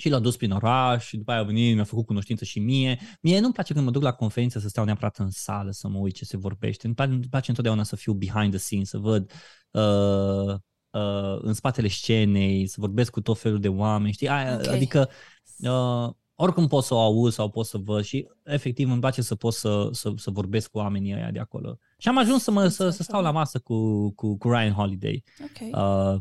și 0.02 0.10
l-a 0.10 0.20
dus 0.20 0.38
prin 0.38 0.52
oraș 0.52 1.06
și 1.06 1.18
după 1.18 1.32
aia 1.32 1.40
a 1.40 1.44
venit, 1.44 1.76
mi-a 1.76 1.84
făcut 1.84 2.06
cunoștință 2.06 2.46
și 2.46 2.60
mie. 2.60 3.00
Mie 3.22 3.40
nu-mi 3.40 3.54
place 3.54 3.74
când 3.74 3.86
mă 3.86 3.92
duc 3.92 4.02
la 4.02 4.12
conferință 4.12 4.60
să 4.60 4.68
stau 4.68 4.86
neapărat 4.86 5.18
în 5.18 5.30
sală, 5.30 5.72
să 5.72 5.88
mă 5.88 5.98
uit 5.98 6.16
ce 6.16 6.26
se 6.26 6.38
vorbește. 6.38 6.86
Îmi 6.86 6.96
place, 6.96 7.12
îmi 7.12 7.28
place 7.30 7.50
întotdeauna 7.50 7.84
să 7.84 7.96
fiu 7.96 8.14
behind 8.14 8.50
the 8.50 8.58
scenes, 8.60 8.90
să 8.90 8.98
văd 8.98 9.32
uh, 9.72 10.54
uh, 10.90 11.40
în 11.42 11.54
spatele 11.54 11.88
scenei, 11.88 12.68
să 12.68 12.76
vorbesc 12.80 13.12
cu 13.12 13.22
tot 13.22 13.40
felul 13.40 13.60
de 13.60 13.68
oameni, 13.68 14.14
știi? 14.14 14.30
Aia, 14.30 14.54
okay. 14.54 14.76
Adică 14.76 15.10
uh, 15.58 16.10
oricum 16.36 16.68
pot 16.68 16.84
să 16.84 16.94
o 16.94 17.00
aud 17.00 17.32
sau 17.32 17.50
pot 17.50 17.66
să 17.66 17.78
văd 17.78 18.04
și 18.04 18.28
efectiv 18.44 18.92
îmi 18.92 19.00
place 19.00 19.22
să 19.22 19.36
pot 19.36 19.54
să, 19.54 19.90
să, 19.92 20.14
să 20.16 20.30
vorbesc 20.32 20.72
cu 20.72 20.78
oamenii 20.78 21.14
ăia 21.14 21.32
de 21.32 21.40
acolo. 21.40 21.78
Și 21.98 22.08
am 22.08 22.18
ajuns 22.18 22.44
să, 22.44 22.52
mă, 22.52 22.68
să, 22.68 22.90
să 22.90 23.04
stau 23.04 23.22
la 23.22 23.32
masă 23.32 23.60
cu, 23.60 24.10
cu, 24.12 24.38
cu 24.38 24.50
Ryan 24.50 24.74
Holiday. 24.74 25.24
Okay. 25.50 25.70
Uh, 26.14 26.20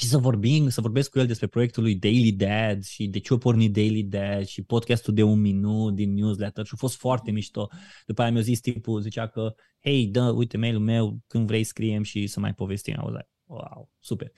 și 0.00 0.06
să 0.06 0.18
vorbim, 0.18 0.68
să 0.68 0.80
vorbesc 0.80 1.10
cu 1.10 1.18
el 1.18 1.26
despre 1.26 1.46
proiectul 1.46 1.82
lui 1.82 1.94
Daily 1.94 2.32
Dad 2.32 2.84
și 2.84 3.06
de 3.06 3.18
ce 3.18 3.32
a 3.34 3.36
pornit 3.36 3.72
Daily 3.72 4.02
Dad 4.02 4.44
și 4.44 4.62
podcastul 4.62 5.14
de 5.14 5.22
un 5.22 5.40
minut 5.40 5.94
din 5.94 6.14
newsletter 6.14 6.64
și 6.64 6.72
a 6.74 6.76
fost 6.78 6.96
foarte 6.96 7.30
mișto. 7.30 7.68
După 8.06 8.22
aia 8.22 8.30
mi-a 8.30 8.40
zis 8.40 8.60
tipul, 8.60 9.00
zicea 9.00 9.26
că, 9.26 9.54
hei, 9.82 10.06
dă, 10.06 10.30
uite 10.30 10.56
mailul 10.56 10.80
meu, 10.80 11.18
când 11.26 11.46
vrei 11.46 11.64
scriem 11.64 12.02
și 12.02 12.26
să 12.26 12.40
mai 12.40 12.54
povestim. 12.54 12.94
I 12.94 13.00
was 13.02 13.12
like, 13.12 13.28
wow, 13.44 13.90
super. 13.98 14.32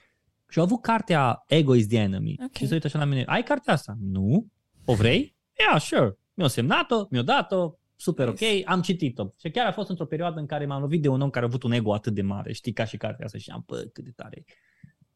Și 0.49 0.59
au 0.59 0.65
avut 0.65 0.81
cartea 0.81 1.43
Ego 1.47 1.73
is 1.73 1.87
the 1.87 1.97
Enemy. 1.97 2.33
Okay. 2.33 2.49
Și 2.57 2.67
se 2.67 2.73
uită 2.73 2.87
așa 2.87 2.97
la 2.97 3.05
mine, 3.05 3.23
ai 3.25 3.43
cartea 3.43 3.73
asta? 3.73 3.95
Nu. 3.99 4.47
O 4.85 4.93
vrei? 4.93 5.35
Yeah, 5.59 5.81
sure. 5.81 6.17
Mi-a 6.33 6.47
semnat-o, 6.47 7.05
mi-a 7.09 7.21
dat-o, 7.21 7.73
super 7.95 8.29
nice. 8.29 8.45
ok, 8.45 8.69
am 8.69 8.81
citit-o. 8.81 9.27
Și 9.39 9.49
chiar 9.49 9.67
a 9.67 9.71
fost 9.71 9.89
într-o 9.89 10.05
perioadă 10.05 10.39
în 10.39 10.45
care 10.45 10.65
m-am 10.65 10.81
lovit 10.81 11.01
de 11.01 11.07
un 11.07 11.21
om 11.21 11.29
care 11.29 11.45
a 11.45 11.47
avut 11.47 11.63
un 11.63 11.71
ego 11.71 11.93
atât 11.93 12.13
de 12.13 12.21
mare, 12.21 12.53
știi, 12.53 12.73
ca 12.73 12.85
și 12.85 12.97
cartea 12.97 13.25
asta 13.25 13.37
și 13.37 13.49
am, 13.49 13.63
bă, 13.67 13.89
cât 13.93 14.03
de 14.03 14.11
tare 14.15 14.43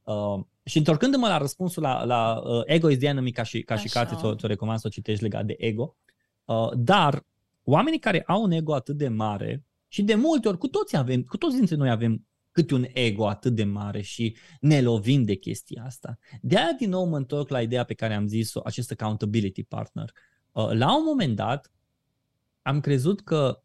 Uh, 0.08 0.46
și 0.64 0.78
întorcându-mă 0.78 1.28
la 1.28 1.38
răspunsul 1.38 1.84
la, 1.84 2.04
la 2.04 2.42
uh, 2.44 2.62
Ego 2.66 2.90
is 2.90 2.98
the 2.98 3.08
enemy, 3.08 3.32
ca 3.32 3.44
și, 3.44 3.62
ca 3.62 3.76
și 3.76 3.90
carte, 3.90 4.16
ți-o, 4.16 4.36
ți-o 4.36 4.48
recomand 4.48 4.80
să 4.80 4.88
o 4.88 4.90
citești 4.90 5.24
legat 5.24 5.46
de 5.46 5.56
ego, 5.58 5.96
uh, 6.46 6.70
dar 6.76 7.26
oamenii 7.64 8.00
care 8.00 8.24
au 8.28 8.44
un 8.44 8.52
ego 8.52 8.74
atât 8.74 8.98
de 8.98 9.08
mare 9.08 9.66
și 9.88 10.04
de 10.04 10.16
multe 10.16 10.48
ori, 10.48 10.58
cu 10.58 10.68
toți 10.68 10.96
avem, 10.96 11.22
cu 11.22 11.38
toți 11.38 11.56
dintre 11.56 11.76
noi 11.76 11.90
avem 11.90 12.28
câte 12.52 12.74
un 12.74 12.86
ego 12.94 13.28
atât 13.28 13.56
de 13.56 13.64
mare 13.64 14.02
și 14.02 14.38
ne 14.60 14.82
lovim 14.82 15.24
de 15.24 15.36
chestia 15.36 15.84
asta. 15.86 16.18
De 16.42 16.58
aia 16.58 16.74
din 16.78 16.90
nou 16.90 17.06
mă 17.06 17.18
întorc 17.18 17.50
la 17.50 17.62
ideea 17.62 17.84
pe 17.84 17.94
care 17.94 18.14
am 18.14 18.28
zis-o, 18.28 18.62
acest 18.64 18.92
accountability 18.92 19.64
partner. 19.64 20.12
Uh, 20.52 20.70
la 20.72 20.98
un 20.98 21.04
moment 21.04 21.36
dat 21.36 21.72
am 22.62 22.80
crezut 22.80 23.22
că 23.22 23.62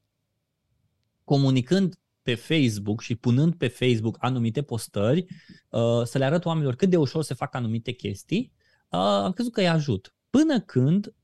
comunicând 1.24 2.01
pe 2.22 2.34
Facebook 2.34 3.00
și 3.00 3.14
punând 3.14 3.54
pe 3.54 3.68
Facebook 3.68 4.16
anumite 4.20 4.62
postări, 4.62 5.26
uh, 5.70 6.02
să 6.04 6.18
le 6.18 6.24
arăt 6.24 6.44
oamenilor 6.44 6.74
cât 6.74 6.90
de 6.90 6.96
ușor 6.96 7.22
se 7.22 7.34
fac 7.34 7.54
anumite 7.54 7.92
chestii, 7.92 8.52
uh, 8.88 8.98
am 8.98 9.32
crezut 9.32 9.52
că 9.52 9.60
îi 9.60 9.68
ajut. 9.68 10.14
Până 10.30 10.60
când 10.60 11.14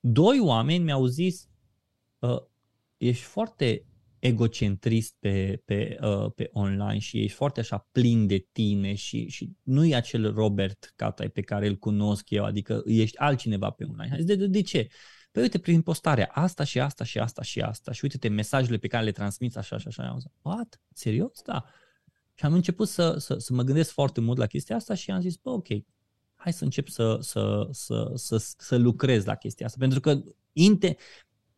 doi 0.00 0.40
oameni 0.40 0.84
mi-au 0.84 1.06
zis, 1.06 1.48
uh, 2.18 2.42
ești 2.96 3.22
foarte 3.22 3.86
egocentrist 4.18 5.16
pe, 5.18 5.62
pe, 5.64 5.98
uh, 6.02 6.32
pe 6.34 6.50
online 6.52 6.98
și 6.98 7.22
ești 7.22 7.36
foarte 7.36 7.60
așa 7.60 7.88
plin 7.92 8.26
de 8.26 8.46
tine 8.52 8.94
și, 8.94 9.28
și 9.28 9.52
nu 9.62 9.84
e 9.84 9.94
acel 9.94 10.32
Robert 10.32 10.92
Catai 10.96 11.28
pe 11.28 11.40
care 11.40 11.66
îl 11.66 11.76
cunosc 11.76 12.30
eu, 12.30 12.44
adică 12.44 12.82
ești 12.86 13.18
altcineva 13.18 13.70
pe 13.70 13.84
online. 13.84 14.16
De, 14.22 14.34
de, 14.34 14.46
de 14.46 14.62
ce? 14.62 14.86
Păi 15.34 15.42
uite, 15.42 15.58
prin 15.58 15.82
postarea 15.82 16.30
asta 16.32 16.64
și 16.64 16.80
asta 16.80 17.04
și 17.04 17.18
asta 17.18 17.42
și 17.42 17.60
asta 17.60 17.92
și 17.92 18.00
uite-te 18.02 18.28
mesajele 18.28 18.76
pe 18.76 18.86
care 18.86 19.04
le 19.04 19.10
transmiți 19.10 19.58
așa 19.58 19.78
și 19.78 19.86
așa. 19.86 20.08
Am 20.08 20.18
zis, 20.18 20.30
what? 20.42 20.80
Serios? 20.92 21.42
Da. 21.42 21.64
Și 22.34 22.44
am 22.44 22.52
început 22.52 22.88
să, 22.88 23.16
să, 23.18 23.38
să 23.38 23.52
mă 23.52 23.62
gândesc 23.62 23.90
foarte 23.90 24.20
mult 24.20 24.38
la 24.38 24.46
chestia 24.46 24.76
asta 24.76 24.94
și 24.94 25.10
am 25.10 25.20
zis, 25.20 25.36
bă, 25.36 25.50
ok, 25.50 25.66
hai 26.34 26.52
să 26.52 26.64
încep 26.64 26.88
să, 26.88 27.18
să, 27.20 27.68
să, 27.70 28.12
să, 28.14 28.36
să 28.58 28.76
lucrez 28.76 29.24
la 29.24 29.34
chestia 29.34 29.66
asta. 29.66 29.78
Pentru 29.80 30.00
că 30.00 30.22
inte, 30.52 30.96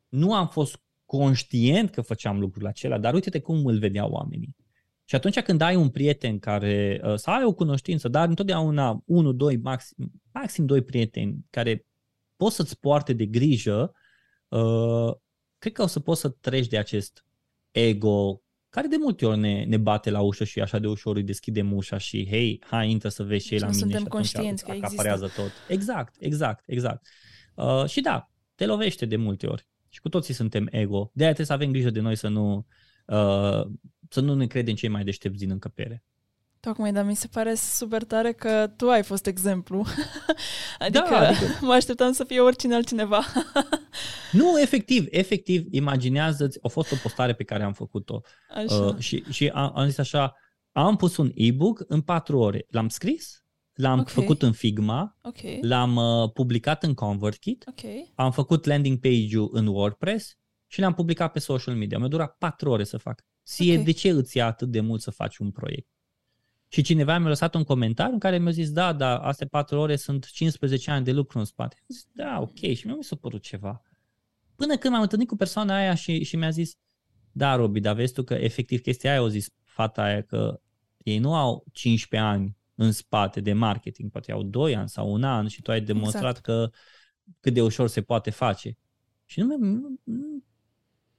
nu 0.09 0.35
am 0.35 0.49
fost 0.49 0.81
conștient 1.05 1.91
că 1.91 2.01
făceam 2.01 2.39
lucrurile 2.39 2.69
acelea, 2.69 2.99
dar 2.99 3.15
uite-te 3.15 3.41
cum 3.41 3.67
îl 3.67 3.79
vedeau 3.79 4.11
oamenii. 4.11 4.57
Și 5.05 5.15
atunci 5.15 5.41
când 5.41 5.61
ai 5.61 5.77
un 5.77 5.91
prieten 5.91 6.39
care, 6.39 7.01
uh, 7.05 7.15
să 7.15 7.31
ai 7.31 7.45
o 7.45 7.53
cunoștință, 7.53 8.09
dar 8.09 8.29
întotdeauna 8.29 9.03
unul, 9.05 9.37
doi, 9.37 9.57
maxim, 9.57 9.97
maxim 10.33 10.67
doi 10.67 10.83
prieteni 10.83 11.47
care 11.51 11.86
poți 12.37 12.57
să-ți 12.57 12.81
poarte 12.81 13.13
de 13.13 13.27
grijă, 13.27 13.93
uh, 14.49 15.15
cred 15.59 15.73
că 15.73 15.83
o 15.83 15.87
să 15.87 16.01
poți 16.01 16.21
să 16.21 16.29
treci 16.29 16.67
de 16.67 16.79
acest 16.79 17.25
ego 17.71 18.41
care 18.77 18.89
de 18.89 18.97
multe 18.99 19.27
ori 19.27 19.39
ne, 19.39 19.65
ne 19.65 19.77
bate 19.77 20.11
la 20.11 20.21
ușă 20.21 20.45
și 20.45 20.61
așa 20.61 20.79
de 20.79 20.87
ușor 20.87 21.17
îi 21.17 21.23
deschidem 21.23 21.73
ușa 21.73 21.99
și 21.99 22.27
hei, 22.29 22.63
hai, 22.67 22.91
intră 22.91 23.09
să 23.09 23.23
vezi 23.23 23.47
ce 23.47 23.55
e 23.55 23.59
la 23.59 23.67
mine 23.67 23.79
suntem 23.79 24.01
și 24.01 24.07
conștienți 24.07 24.65
că 24.65 24.73
există. 24.73 25.19
tot. 25.37 25.51
Exact, 25.69 26.15
exact, 26.19 26.65
exact. 26.67 27.07
Uh, 27.55 27.85
și 27.87 28.01
da, 28.01 28.31
te 28.55 28.67
lovește 28.67 29.07
de 29.07 29.17
multe 29.17 29.47
ori 29.47 29.67
și 29.89 30.01
cu 30.01 30.09
toții 30.09 30.35
suntem 30.35 30.69
ego. 30.71 31.11
De 31.15 31.23
aia 31.23 31.33
trebuie 31.33 31.47
să 31.47 31.53
avem 31.53 31.71
grijă 31.71 31.91
de 31.91 32.01
noi 32.01 32.17
să 32.17 32.29
nu, 32.29 32.67
uh, 33.07 33.67
să 34.09 34.21
nu 34.21 34.35
ne 34.35 34.47
credem 34.47 34.75
cei 34.75 34.89
mai 34.89 35.05
deștepți 35.05 35.39
din 35.39 35.51
încăpere. 35.51 36.05
Tocmai, 36.67 36.93
dar 36.93 37.05
mi 37.05 37.17
se 37.17 37.27
pare 37.27 37.55
super 37.55 38.05
tare 38.05 38.33
că 38.33 38.73
tu 38.77 38.89
ai 38.89 39.03
fost 39.03 39.27
exemplu. 39.27 39.79
adică, 40.79 41.07
da, 41.11 41.29
adică 41.29 41.45
mă 41.61 41.73
așteptam 41.73 42.13
să 42.13 42.25
fie 42.25 42.41
oricine 42.41 42.75
altcineva. 42.75 43.23
nu, 44.33 44.61
efectiv, 44.61 45.07
efectiv, 45.11 45.67
imaginează-ți, 45.71 46.59
a 46.63 46.69
fost 46.69 46.93
o 46.93 46.97
postare 47.03 47.35
pe 47.35 47.45
care 47.45 47.63
am 47.63 47.73
făcut-o 47.73 48.21
așa. 48.55 48.75
Uh, 48.75 48.99
și, 48.99 49.25
și 49.31 49.49
am, 49.49 49.73
am 49.75 49.87
zis 49.87 49.99
așa, 49.99 50.35
am 50.73 50.97
pus 50.97 51.17
un 51.17 51.31
e-book 51.35 51.85
în 51.89 52.01
patru 52.01 52.39
ore. 52.39 52.67
L-am 52.71 52.89
scris, 52.89 53.45
l-am 53.73 53.99
okay. 53.99 54.13
făcut 54.15 54.43
în 54.43 54.53
Figma, 54.53 55.17
okay. 55.23 55.59
l-am 55.63 55.97
uh, 55.97 56.31
publicat 56.33 56.83
în 56.83 56.95
ConvertKit, 56.95 57.65
okay. 57.69 58.13
am 58.15 58.33
făcut 58.33 58.65
landing 58.65 58.99
page-ul 58.99 59.51
în 59.53 59.67
WordPress 59.67 60.37
și 60.67 60.81
l-am 60.81 60.95
publicat 60.95 61.33
pe 61.33 61.39
social 61.39 61.75
media. 61.75 61.99
Mi-a 61.99 62.09
durat 62.09 62.37
patru 62.39 62.71
ore 62.71 62.85
să 62.85 62.97
fac. 62.97 63.23
Sie, 63.43 63.73
okay. 63.73 63.85
de 63.85 63.91
ce 63.91 64.09
îți 64.09 64.37
ia 64.37 64.47
atât 64.47 64.69
de 64.69 64.81
mult 64.81 65.01
să 65.01 65.11
faci 65.11 65.37
un 65.37 65.51
proiect? 65.51 65.89
Și 66.69 66.83
cineva 66.83 67.19
mi-a 67.19 67.29
lăsat 67.29 67.55
un 67.55 67.65
comentariu 67.65 68.13
în 68.13 68.19
care 68.19 68.39
mi-a 68.39 68.51
zis, 68.51 68.71
da, 68.71 68.93
da, 68.93 69.19
astea 69.19 69.47
patru 69.51 69.79
ore 69.79 69.97
sunt 69.97 70.31
15 70.31 70.91
ani 70.91 71.05
de 71.05 71.13
lucru 71.13 71.39
în 71.39 71.45
spate. 71.45 71.77
Am 71.81 71.87
zis, 71.89 72.07
da, 72.13 72.39
ok, 72.41 72.75
și 72.75 72.87
mi-a 72.87 72.97
s-a 73.01 73.17
părut 73.17 73.43
ceva. 73.43 73.83
Până 74.57 74.77
când 74.77 74.93
m-am 74.93 75.03
întâlnit 75.03 75.29
cu 75.29 75.37
persoana 75.37 75.77
aia 75.77 75.95
și, 75.95 76.25
și 76.25 76.37
mi-a 76.37 76.51
zis, 76.51 76.73
da, 77.33 77.55
Robi, 77.55 77.81
dar 77.81 77.95
vezi 77.95 78.13
tu 78.13 78.23
că 78.23 78.35
efectiv 78.35 78.81
chestia 78.81 79.11
aia, 79.11 79.21
au 79.21 79.27
zis 79.27 79.49
fata 79.65 80.03
aia 80.03 80.23
că 80.23 80.61
ei 80.99 81.19
nu 81.19 81.35
au 81.35 81.65
15 81.73 82.29
ani 82.29 82.57
în 82.75 82.93
spate 82.93 83.41
de 83.41 83.53
marketing, 83.53 84.11
poate 84.11 84.33
au 84.33 84.43
2 84.43 84.77
ani 84.77 84.89
sau 84.89 85.13
un 85.13 85.23
an 85.23 85.49
și 85.49 85.63
tu 85.63 85.71
ai 85.71 85.81
demonstrat 85.81 86.37
exact. 86.37 86.45
că 86.45 86.71
cât 87.41 87.55
de 87.55 87.63
ușor 87.63 87.89
se 87.89 88.03
poate 88.03 88.31
face. 88.31 88.79
Și 89.25 89.41
nu 89.41 89.47
mi-a, 89.47 89.57
nu, 90.05 90.45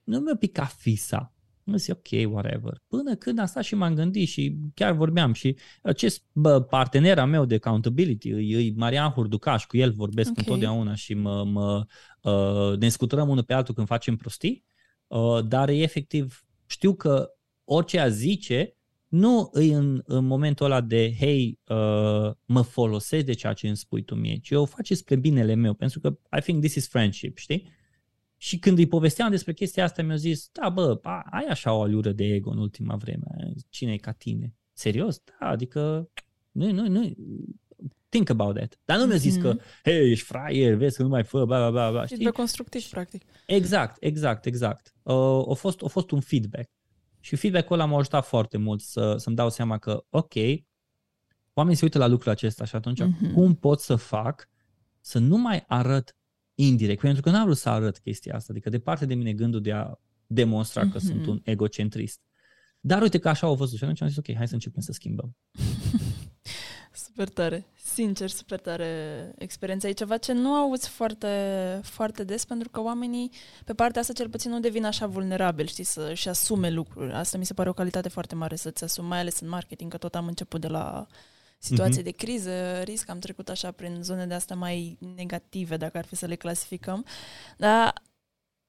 nu 0.04 0.18
mi-a 0.18 0.36
picat 0.36 0.72
fisa. 0.72 1.32
Am 1.68 1.76
zis, 1.76 1.88
ok, 1.88 2.32
whatever. 2.32 2.82
Până 2.86 3.14
când 3.14 3.38
am 3.38 3.46
stat 3.46 3.64
și 3.64 3.74
m-am 3.74 3.94
gândit 3.94 4.28
și 4.28 4.56
chiar 4.74 4.92
vorbeam 4.92 5.32
și 5.32 5.56
acest 5.82 6.24
bă, 6.32 6.60
partener 6.60 7.24
meu 7.24 7.44
de 7.44 7.54
accountability, 7.54 8.28
e 8.28 8.72
Marian 8.76 9.10
Hurducaș, 9.10 9.64
cu 9.64 9.76
el 9.76 9.92
vorbesc 9.92 10.30
okay. 10.30 10.44
întotdeauna 10.46 10.94
și 10.94 11.14
mă, 11.14 11.44
mă, 11.44 11.86
uh, 12.22 12.78
ne 12.78 12.88
scuturăm 12.88 13.28
unul 13.28 13.42
pe 13.42 13.54
altul 13.54 13.74
când 13.74 13.86
facem 13.86 14.16
prostii, 14.16 14.64
uh, 15.06 15.44
dar 15.48 15.68
e 15.68 15.82
efectiv, 15.82 16.44
știu 16.66 16.94
că 16.94 17.28
orice 17.64 17.98
a 17.98 18.08
zice, 18.08 18.76
nu 19.08 19.48
îi 19.52 19.70
în, 19.70 20.02
în 20.04 20.24
momentul 20.24 20.66
ăla 20.66 20.80
de, 20.80 21.14
hei, 21.18 21.60
uh, 21.66 22.30
mă 22.44 22.62
folosesc 22.62 23.24
de 23.24 23.32
ceea 23.32 23.52
ce 23.52 23.66
îmi 23.66 23.76
spui 23.76 24.02
tu 24.02 24.14
mie, 24.14 24.36
ci 24.36 24.50
eu 24.50 24.62
o 24.62 24.64
face 24.64 24.94
spre 24.94 25.16
binele 25.16 25.54
meu, 25.54 25.74
pentru 25.74 26.00
că 26.00 26.18
I 26.38 26.40
think 26.40 26.60
this 26.60 26.74
is 26.74 26.88
friendship, 26.88 27.36
știi? 27.36 27.76
Și 28.40 28.58
când 28.58 28.78
îi 28.78 28.86
povesteam 28.86 29.30
despre 29.30 29.52
chestia 29.52 29.84
asta, 29.84 30.02
mi-a 30.02 30.16
zis, 30.16 30.48
da, 30.52 30.68
bă, 30.68 30.98
ai 31.30 31.44
așa 31.48 31.72
o 31.72 31.82
alură 31.82 32.12
de 32.12 32.24
ego 32.24 32.50
în 32.50 32.58
ultima 32.58 32.96
vreme. 32.96 33.26
Cine 33.68 33.92
e 33.92 33.96
ca 33.96 34.12
tine? 34.12 34.54
Serios? 34.72 35.22
Da, 35.24 35.46
adică, 35.46 36.10
nu, 36.50 36.70
nu, 36.70 36.88
nu, 36.88 37.14
think 38.08 38.30
about 38.30 38.54
that. 38.54 38.78
Dar 38.84 38.98
nu 38.98 39.04
mi-a 39.04 39.16
zis 39.16 39.38
mm-hmm. 39.38 39.42
că, 39.42 39.56
hei, 39.84 40.10
ești 40.10 40.24
fraier, 40.24 40.74
vezi 40.74 40.96
că 40.96 41.02
nu 41.02 41.08
mai 41.08 41.24
fă, 41.24 41.44
bla, 41.44 41.58
bla, 41.58 41.70
bla, 41.70 41.90
bla. 41.90 42.06
Feedback 42.06 42.36
constructiv, 42.36 42.84
practic. 42.84 43.22
Exact, 43.46 43.96
exact, 44.00 44.46
exact. 44.46 44.94
Uh, 45.02 45.14
a, 45.50 45.54
fost, 45.54 45.82
a 45.82 45.86
fost 45.86 46.10
un 46.10 46.20
feedback. 46.20 46.70
Și 47.20 47.36
feedback-ul 47.36 47.78
ăla 47.78 47.84
m-a 47.84 47.98
ajutat 47.98 48.26
foarte 48.26 48.56
mult 48.56 48.80
să, 48.80 49.14
să-mi 49.16 49.36
dau 49.36 49.50
seama 49.50 49.78
că, 49.78 50.04
ok, 50.10 50.34
oamenii 51.52 51.78
se 51.78 51.84
uită 51.84 51.98
la 51.98 52.06
lucrul 52.06 52.32
acesta 52.32 52.64
și 52.64 52.76
atunci 52.76 53.02
mm-hmm. 53.02 53.32
cum 53.34 53.54
pot 53.54 53.80
să 53.80 53.96
fac 53.96 54.48
să 55.00 55.18
nu 55.18 55.36
mai 55.36 55.64
arăt 55.66 56.16
indirect, 56.60 57.00
pentru 57.00 57.22
că 57.22 57.30
n-am 57.30 57.44
vrut 57.44 57.56
să 57.56 57.68
arăt 57.68 57.98
chestia 57.98 58.34
asta, 58.34 58.52
adică 58.52 58.68
departe 58.68 59.06
de 59.06 59.14
mine 59.14 59.32
gândul 59.32 59.60
de 59.60 59.72
a 59.72 59.94
demonstra 60.26 60.88
că 60.88 60.98
mm-hmm. 60.98 61.02
sunt 61.02 61.26
un 61.26 61.40
egocentrist. 61.44 62.20
Dar 62.80 63.02
uite 63.02 63.18
că 63.18 63.28
așa 63.28 63.46
au 63.46 63.54
văzut 63.54 63.76
și 63.76 63.82
atunci 63.82 64.02
am 64.02 64.08
zis, 64.08 64.16
ok, 64.16 64.34
hai 64.34 64.48
să 64.48 64.54
începem 64.54 64.80
să 64.80 64.92
schimbăm. 64.92 65.36
super 67.06 67.28
tare, 67.28 67.66
sincer, 67.74 68.28
super 68.28 68.60
tare 68.60 69.32
experiența. 69.38 69.88
E 69.88 69.92
ceva 69.92 70.16
ce 70.16 70.32
nu 70.32 70.54
auzi 70.54 70.88
foarte, 70.88 71.28
foarte 71.82 72.24
des, 72.24 72.44
pentru 72.44 72.68
că 72.68 72.80
oamenii, 72.80 73.30
pe 73.64 73.72
partea 73.72 74.00
asta 74.00 74.12
cel 74.12 74.28
puțin, 74.28 74.50
nu 74.50 74.60
devin 74.60 74.84
așa 74.84 75.06
vulnerabili, 75.06 75.68
știi, 75.68 75.84
să-și 75.84 76.28
asume 76.28 76.70
lucruri. 76.70 77.12
Asta 77.12 77.38
mi 77.38 77.46
se 77.46 77.54
pare 77.54 77.68
o 77.68 77.72
calitate 77.72 78.08
foarte 78.08 78.34
mare 78.34 78.56
să-ți 78.56 78.84
asumi, 78.84 79.08
mai 79.08 79.18
ales 79.18 79.40
în 79.40 79.48
marketing, 79.48 79.90
că 79.90 79.96
tot 79.96 80.14
am 80.14 80.26
început 80.26 80.60
de 80.60 80.68
la 80.68 81.06
situație 81.58 82.00
uh-huh. 82.00 82.04
de 82.04 82.10
criză, 82.10 82.80
risc, 82.82 83.08
am 83.08 83.18
trecut 83.18 83.48
așa 83.48 83.70
prin 83.70 84.02
zone 84.02 84.26
de 84.26 84.34
astea 84.34 84.56
mai 84.56 84.98
negative, 85.16 85.76
dacă 85.76 85.98
ar 85.98 86.04
fi 86.04 86.16
să 86.16 86.26
le 86.26 86.34
clasificăm. 86.34 87.04
Dar 87.56 88.02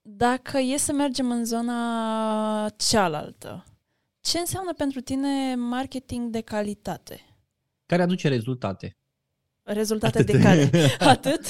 dacă 0.01 0.57
e 0.57 0.77
să 0.77 0.93
mergem 0.93 1.31
în 1.31 1.45
zona 1.45 2.69
cealaltă, 2.77 3.65
ce 4.21 4.37
înseamnă 4.37 4.73
pentru 4.73 4.99
tine 4.99 5.55
marketing 5.55 6.31
de 6.31 6.41
calitate? 6.41 7.21
Care 7.85 8.01
aduce 8.01 8.27
rezultate. 8.27 8.97
Rezultate 9.63 10.19
Atât. 10.19 10.35
de 10.35 10.41
care? 10.41 10.69
Atât? 10.99 11.45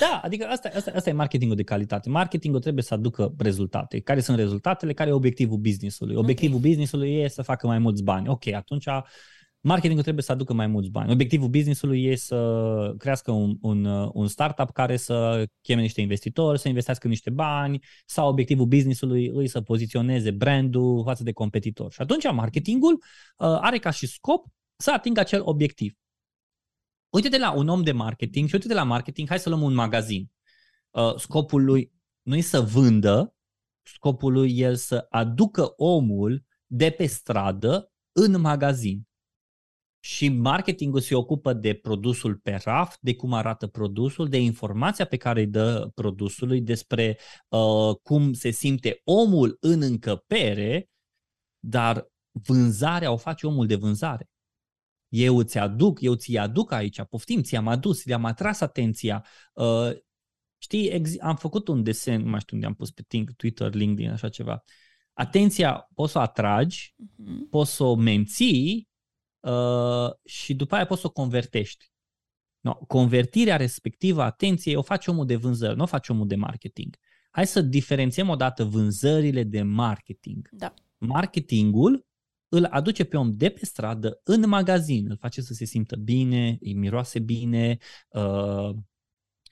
Da, 0.00 0.20
adică 0.24 0.46
asta, 0.46 0.70
asta, 0.74 0.92
asta 0.94 1.10
e 1.10 1.12
marketingul 1.12 1.56
de 1.56 1.62
calitate. 1.62 2.08
Marketingul 2.08 2.60
trebuie 2.60 2.82
să 2.82 2.94
aducă 2.94 3.34
rezultate. 3.38 4.00
Care 4.00 4.20
sunt 4.20 4.36
rezultatele? 4.36 4.92
Care 4.92 5.10
e 5.10 5.12
obiectivul 5.12 5.58
businessului? 5.58 6.16
Obiectivul 6.16 6.56
okay. 6.56 6.68
businessului 6.68 7.14
e 7.14 7.28
să 7.28 7.42
facă 7.42 7.66
mai 7.66 7.78
mulți 7.78 8.02
bani. 8.02 8.28
Ok, 8.28 8.46
atunci 8.46 8.86
marketingul 9.66 10.02
trebuie 10.02 10.24
să 10.24 10.32
aducă 10.32 10.52
mai 10.52 10.66
mulți 10.66 10.90
bani. 10.90 11.12
Obiectivul 11.12 11.48
businessului 11.48 12.04
e 12.04 12.16
să 12.16 12.94
crească 12.98 13.30
un, 13.30 13.56
un, 13.60 13.84
un 14.12 14.28
startup 14.28 14.70
care 14.70 14.96
să 14.96 15.44
cheme 15.60 15.80
niște 15.80 16.00
investitori, 16.00 16.58
să 16.58 16.68
investească 16.68 17.08
niște 17.08 17.30
bani 17.30 17.84
sau 18.04 18.28
obiectivul 18.28 18.66
businessului 18.66 19.32
e 19.42 19.46
să 19.46 19.60
poziționeze 19.60 20.30
brandul 20.30 21.02
față 21.04 21.22
de 21.22 21.32
competitor. 21.32 21.92
Și 21.92 22.00
atunci 22.00 22.32
marketingul 22.32 22.92
uh, 22.92 23.00
are 23.38 23.78
ca 23.78 23.90
și 23.90 24.06
scop 24.06 24.46
să 24.76 24.92
atingă 24.92 25.20
acel 25.20 25.40
obiectiv. 25.44 25.94
Uite-te 27.08 27.38
la 27.38 27.52
un 27.52 27.68
om 27.68 27.82
de 27.82 27.92
marketing 27.92 28.48
și 28.48 28.54
uite-te 28.54 28.74
la 28.74 28.82
marketing, 28.82 29.28
hai 29.28 29.38
să 29.38 29.48
luăm 29.48 29.62
un 29.62 29.74
magazin. 29.74 30.30
Uh, 30.90 31.14
scopul 31.16 31.64
lui 31.64 31.92
nu 32.22 32.36
e 32.36 32.40
să 32.40 32.60
vândă, 32.60 33.34
scopul 33.82 34.32
lui 34.32 34.58
e 34.58 34.74
să 34.74 35.06
aducă 35.10 35.72
omul 35.76 36.44
de 36.66 36.90
pe 36.90 37.06
stradă 37.06 37.92
în 38.12 38.40
magazin. 38.40 39.06
Și 40.06 40.28
marketingul 40.28 41.00
se 41.00 41.14
ocupă 41.14 41.52
de 41.52 41.74
produsul 41.74 42.36
pe 42.36 42.60
raft, 42.64 42.98
de 43.00 43.14
cum 43.14 43.32
arată 43.32 43.66
produsul, 43.66 44.28
de 44.28 44.40
informația 44.40 45.04
pe 45.04 45.16
care 45.16 45.40
îi 45.40 45.46
dă 45.46 45.90
produsului, 45.94 46.60
despre 46.60 47.18
uh, 47.48 47.96
cum 48.02 48.32
se 48.32 48.50
simte 48.50 49.00
omul 49.04 49.56
în 49.60 49.82
încăpere, 49.82 50.88
dar 51.58 52.08
vânzarea 52.30 53.12
o 53.12 53.16
face 53.16 53.46
omul 53.46 53.66
de 53.66 53.74
vânzare. 53.74 54.28
Eu 55.08 55.38
îți 55.38 55.58
aduc, 55.58 56.00
eu 56.00 56.14
ți 56.14 56.36
aduc 56.36 56.72
aici, 56.72 57.02
poftim, 57.02 57.42
ți-am 57.42 57.68
adus, 57.68 58.04
le-am 58.04 58.24
atras 58.24 58.60
atenția. 58.60 59.26
Uh, 59.52 59.90
știi, 60.58 60.88
ex- 60.88 61.20
am 61.20 61.36
făcut 61.36 61.68
un 61.68 61.82
desen, 61.82 62.22
nu 62.22 62.30
mai 62.30 62.40
știu 62.40 62.56
unde 62.56 62.68
am 62.68 62.74
pus 62.74 62.90
pe 62.90 63.02
Twitter, 63.36 63.74
LinkedIn, 63.74 64.10
așa 64.10 64.28
ceva. 64.28 64.64
Atenția 65.12 65.88
poți 65.94 66.12
să 66.12 66.18
o 66.18 66.20
atragi, 66.20 66.94
uh-huh. 66.94 67.50
poți 67.50 67.74
să 67.74 67.84
o 67.84 67.94
menții 67.94 68.88
uh, 69.50 70.10
și 70.24 70.54
după 70.54 70.74
aia 70.74 70.86
poți 70.86 71.00
să 71.00 71.06
o 71.06 71.10
convertești. 71.10 71.90
No, 72.60 72.74
convertirea 72.74 73.56
respectivă, 73.56 74.22
atenție, 74.22 74.76
o 74.76 74.82
face 74.82 75.10
omul 75.10 75.26
de 75.26 75.36
vânzări, 75.36 75.76
nu 75.76 75.82
o 75.82 75.86
face 75.86 76.12
omul 76.12 76.26
de 76.26 76.36
marketing. 76.36 76.96
Hai 77.30 77.46
să 77.46 77.60
diferențiem 77.62 78.28
odată 78.28 78.64
vânzările 78.64 79.42
de 79.42 79.62
marketing. 79.62 80.48
Da. 80.52 80.74
Marketingul 80.98 82.06
îl 82.48 82.64
aduce 82.64 83.04
pe 83.04 83.16
om 83.16 83.32
de 83.32 83.48
pe 83.48 83.64
stradă 83.64 84.20
în 84.24 84.48
magazin, 84.48 85.10
îl 85.10 85.16
face 85.16 85.40
să 85.40 85.52
se 85.52 85.64
simtă 85.64 85.96
bine, 85.96 86.58
îi 86.60 86.74
miroase 86.74 87.18
bine, 87.18 87.78
uh, 88.08 88.76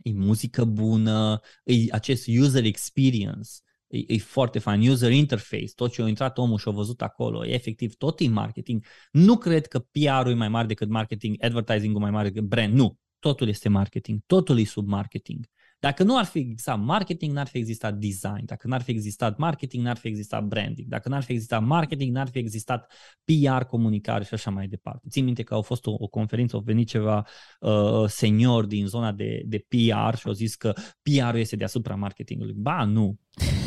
e 0.03 0.13
muzică 0.13 0.65
bună, 0.65 1.41
e 1.65 1.75
acest 1.91 2.27
user 2.41 2.65
experience, 2.65 3.51
e, 3.95 4.05
e 4.15 4.19
foarte 4.19 4.59
fain, 4.59 4.89
user 4.89 5.13
interface, 5.13 5.73
tot 5.75 5.93
ce 5.93 6.03
a 6.03 6.09
intrat 6.09 6.39
omul 6.39 6.59
și 6.59 6.69
a 6.69 6.71
văzut 6.71 7.03
acolo, 7.03 7.47
e 7.47 7.55
efectiv 7.55 7.95
tot 7.95 8.21
e 8.21 8.29
marketing. 8.29 8.85
Nu 9.11 9.37
cred 9.37 9.67
că 9.67 9.79
PR-ul 9.79 10.31
e 10.31 10.35
mai 10.35 10.49
mare 10.49 10.67
decât 10.67 10.89
marketing, 10.89 11.37
advertising-ul 11.45 12.01
mai 12.01 12.11
mare 12.11 12.29
decât 12.29 12.49
brand, 12.49 12.75
nu. 12.75 12.99
Totul 13.19 13.49
este 13.49 13.69
marketing, 13.69 14.21
totul 14.27 14.59
e 14.59 14.65
sub 14.65 14.87
marketing. 14.87 15.47
Dacă 15.85 16.03
nu 16.03 16.17
ar 16.19 16.25
fi 16.25 16.39
existat 16.39 16.81
marketing, 16.81 17.33
n-ar 17.33 17.47
fi 17.47 17.59
existat 17.59 17.95
design. 17.95 18.45
Dacă 18.45 18.69
n-ar 18.69 18.83
fi 18.83 18.91
existat 18.91 19.39
marketing, 19.39 19.85
n-ar 19.85 19.97
fi 19.97 20.09
existat 20.09 20.45
branding. 20.45 20.89
Dacă 20.89 21.09
n-ar 21.09 21.23
fi 21.23 21.33
existat 21.33 21.63
marketing, 21.63 22.15
n-ar 22.15 22.29
fi 22.29 22.39
existat 22.39 22.93
PR, 23.25 23.63
comunicare 23.63 24.25
și 24.25 24.35
așa 24.35 24.51
mai 24.51 24.69
departe. 24.69 25.09
Țin 25.09 25.25
minte 25.25 25.43
că 25.43 25.55
au 25.55 25.63
fost 25.63 25.87
o, 25.87 25.95
o 25.99 26.07
conferință, 26.07 26.57
au 26.57 26.63
venit 26.63 26.89
ceva 26.89 27.27
uh, 27.61 28.05
senior 28.07 28.67
din 28.67 28.87
zona 28.87 29.13
de, 29.13 29.43
de 29.47 29.67
PR 29.69 30.17
și 30.17 30.27
au 30.27 30.33
zis 30.33 30.55
că 30.55 30.73
PR-ul 31.03 31.39
este 31.39 31.57
deasupra 31.57 31.95
marketingului. 31.95 32.55
Ba, 32.57 32.85
nu. 32.85 33.19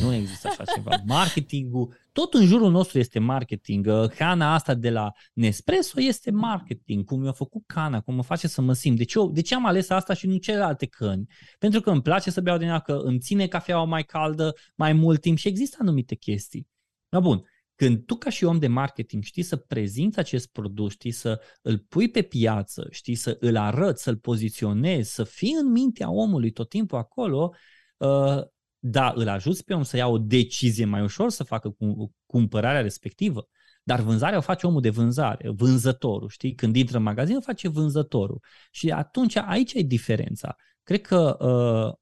Nu 0.01 0.13
există 0.13 0.47
așa 0.47 0.63
ceva. 0.63 0.91
Marketingul, 1.05 1.95
tot 2.11 2.33
în 2.33 2.45
jurul 2.45 2.71
nostru 2.71 2.99
este 2.99 3.19
marketing. 3.19 3.87
Cana 4.15 4.53
asta 4.53 4.73
de 4.73 4.89
la 4.89 5.11
Nespresso 5.33 6.01
este 6.01 6.31
marketing. 6.31 7.05
Cum 7.05 7.21
mi-a 7.21 7.31
făcut 7.31 7.63
cana, 7.65 8.01
cum 8.01 8.15
mă 8.15 8.23
face 8.23 8.47
să 8.47 8.61
mă 8.61 8.73
simt. 8.73 8.97
De 8.97 9.03
ce, 9.03 9.19
de 9.31 9.41
ce 9.41 9.55
am 9.55 9.65
ales 9.65 9.89
asta 9.89 10.13
și 10.13 10.27
nu 10.27 10.37
celelalte 10.37 10.85
căni? 10.85 11.27
Pentru 11.59 11.81
că 11.81 11.89
îmi 11.89 12.01
place 12.01 12.31
să 12.31 12.41
beau 12.41 12.57
din 12.57 12.67
ea, 12.67 12.79
că 12.79 12.93
îmi 13.03 13.19
ține 13.19 13.47
cafeaua 13.47 13.83
mai 13.83 14.03
caldă 14.03 14.55
mai 14.75 14.93
mult 14.93 15.21
timp 15.21 15.37
și 15.37 15.47
există 15.47 15.77
anumite 15.79 16.15
chestii. 16.15 16.67
Da, 17.09 17.19
bun. 17.19 17.43
Când 17.75 18.05
tu 18.05 18.15
ca 18.15 18.29
și 18.29 18.43
om 18.43 18.59
de 18.59 18.67
marketing 18.67 19.23
știi 19.23 19.43
să 19.43 19.55
prezinți 19.55 20.19
acest 20.19 20.47
produs, 20.51 20.91
știi 20.91 21.11
să 21.11 21.41
îl 21.61 21.77
pui 21.77 22.09
pe 22.09 22.21
piață, 22.21 22.87
știi 22.91 23.15
să 23.15 23.37
îl 23.39 23.57
arăți, 23.57 24.03
să-l 24.03 24.17
poziționezi, 24.17 25.13
să 25.13 25.23
fii 25.23 25.53
în 25.61 25.71
mintea 25.71 26.11
omului 26.11 26.51
tot 26.51 26.69
timpul 26.69 26.97
acolo, 26.97 27.53
uh, 27.97 28.41
da, 28.89 29.13
îl 29.15 29.27
ajuți 29.27 29.63
pe 29.63 29.73
om 29.73 29.83
să 29.83 29.97
ia 29.97 30.07
o 30.07 30.17
decizie 30.17 30.85
mai 30.85 31.01
ușor 31.01 31.29
să 31.29 31.43
facă 31.43 31.77
cumpărarea 32.25 32.81
respectivă, 32.81 33.47
dar 33.83 33.99
vânzarea 33.99 34.37
o 34.37 34.41
face 34.41 34.67
omul 34.67 34.81
de 34.81 34.89
vânzare, 34.89 35.49
vânzătorul, 35.49 36.29
știi? 36.29 36.55
Când 36.55 36.75
intră 36.75 36.97
în 36.97 37.03
magazin, 37.03 37.35
o 37.35 37.41
face 37.41 37.67
vânzătorul. 37.67 38.43
Și 38.71 38.91
atunci 38.91 39.35
aici 39.35 39.73
e 39.73 39.81
diferența. 39.81 40.55
Cred 40.83 41.01
că 41.01 41.37
uh, 41.39 41.93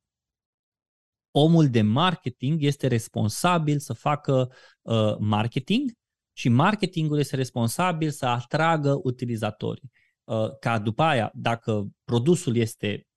omul 1.31 1.69
de 1.69 1.81
marketing 1.81 2.63
este 2.63 2.87
responsabil 2.87 3.79
să 3.79 3.93
facă 3.93 4.51
uh, 4.81 5.15
marketing 5.19 5.91
și 6.37 6.49
marketingul 6.49 7.19
este 7.19 7.35
responsabil 7.35 8.09
să 8.09 8.25
atragă 8.25 8.99
utilizatorii. 9.03 9.91
Uh, 10.23 10.57
ca 10.59 10.79
după 10.79 11.03
aia, 11.03 11.31
dacă 11.33 11.87
produsul 12.03 12.55
este 12.55 13.07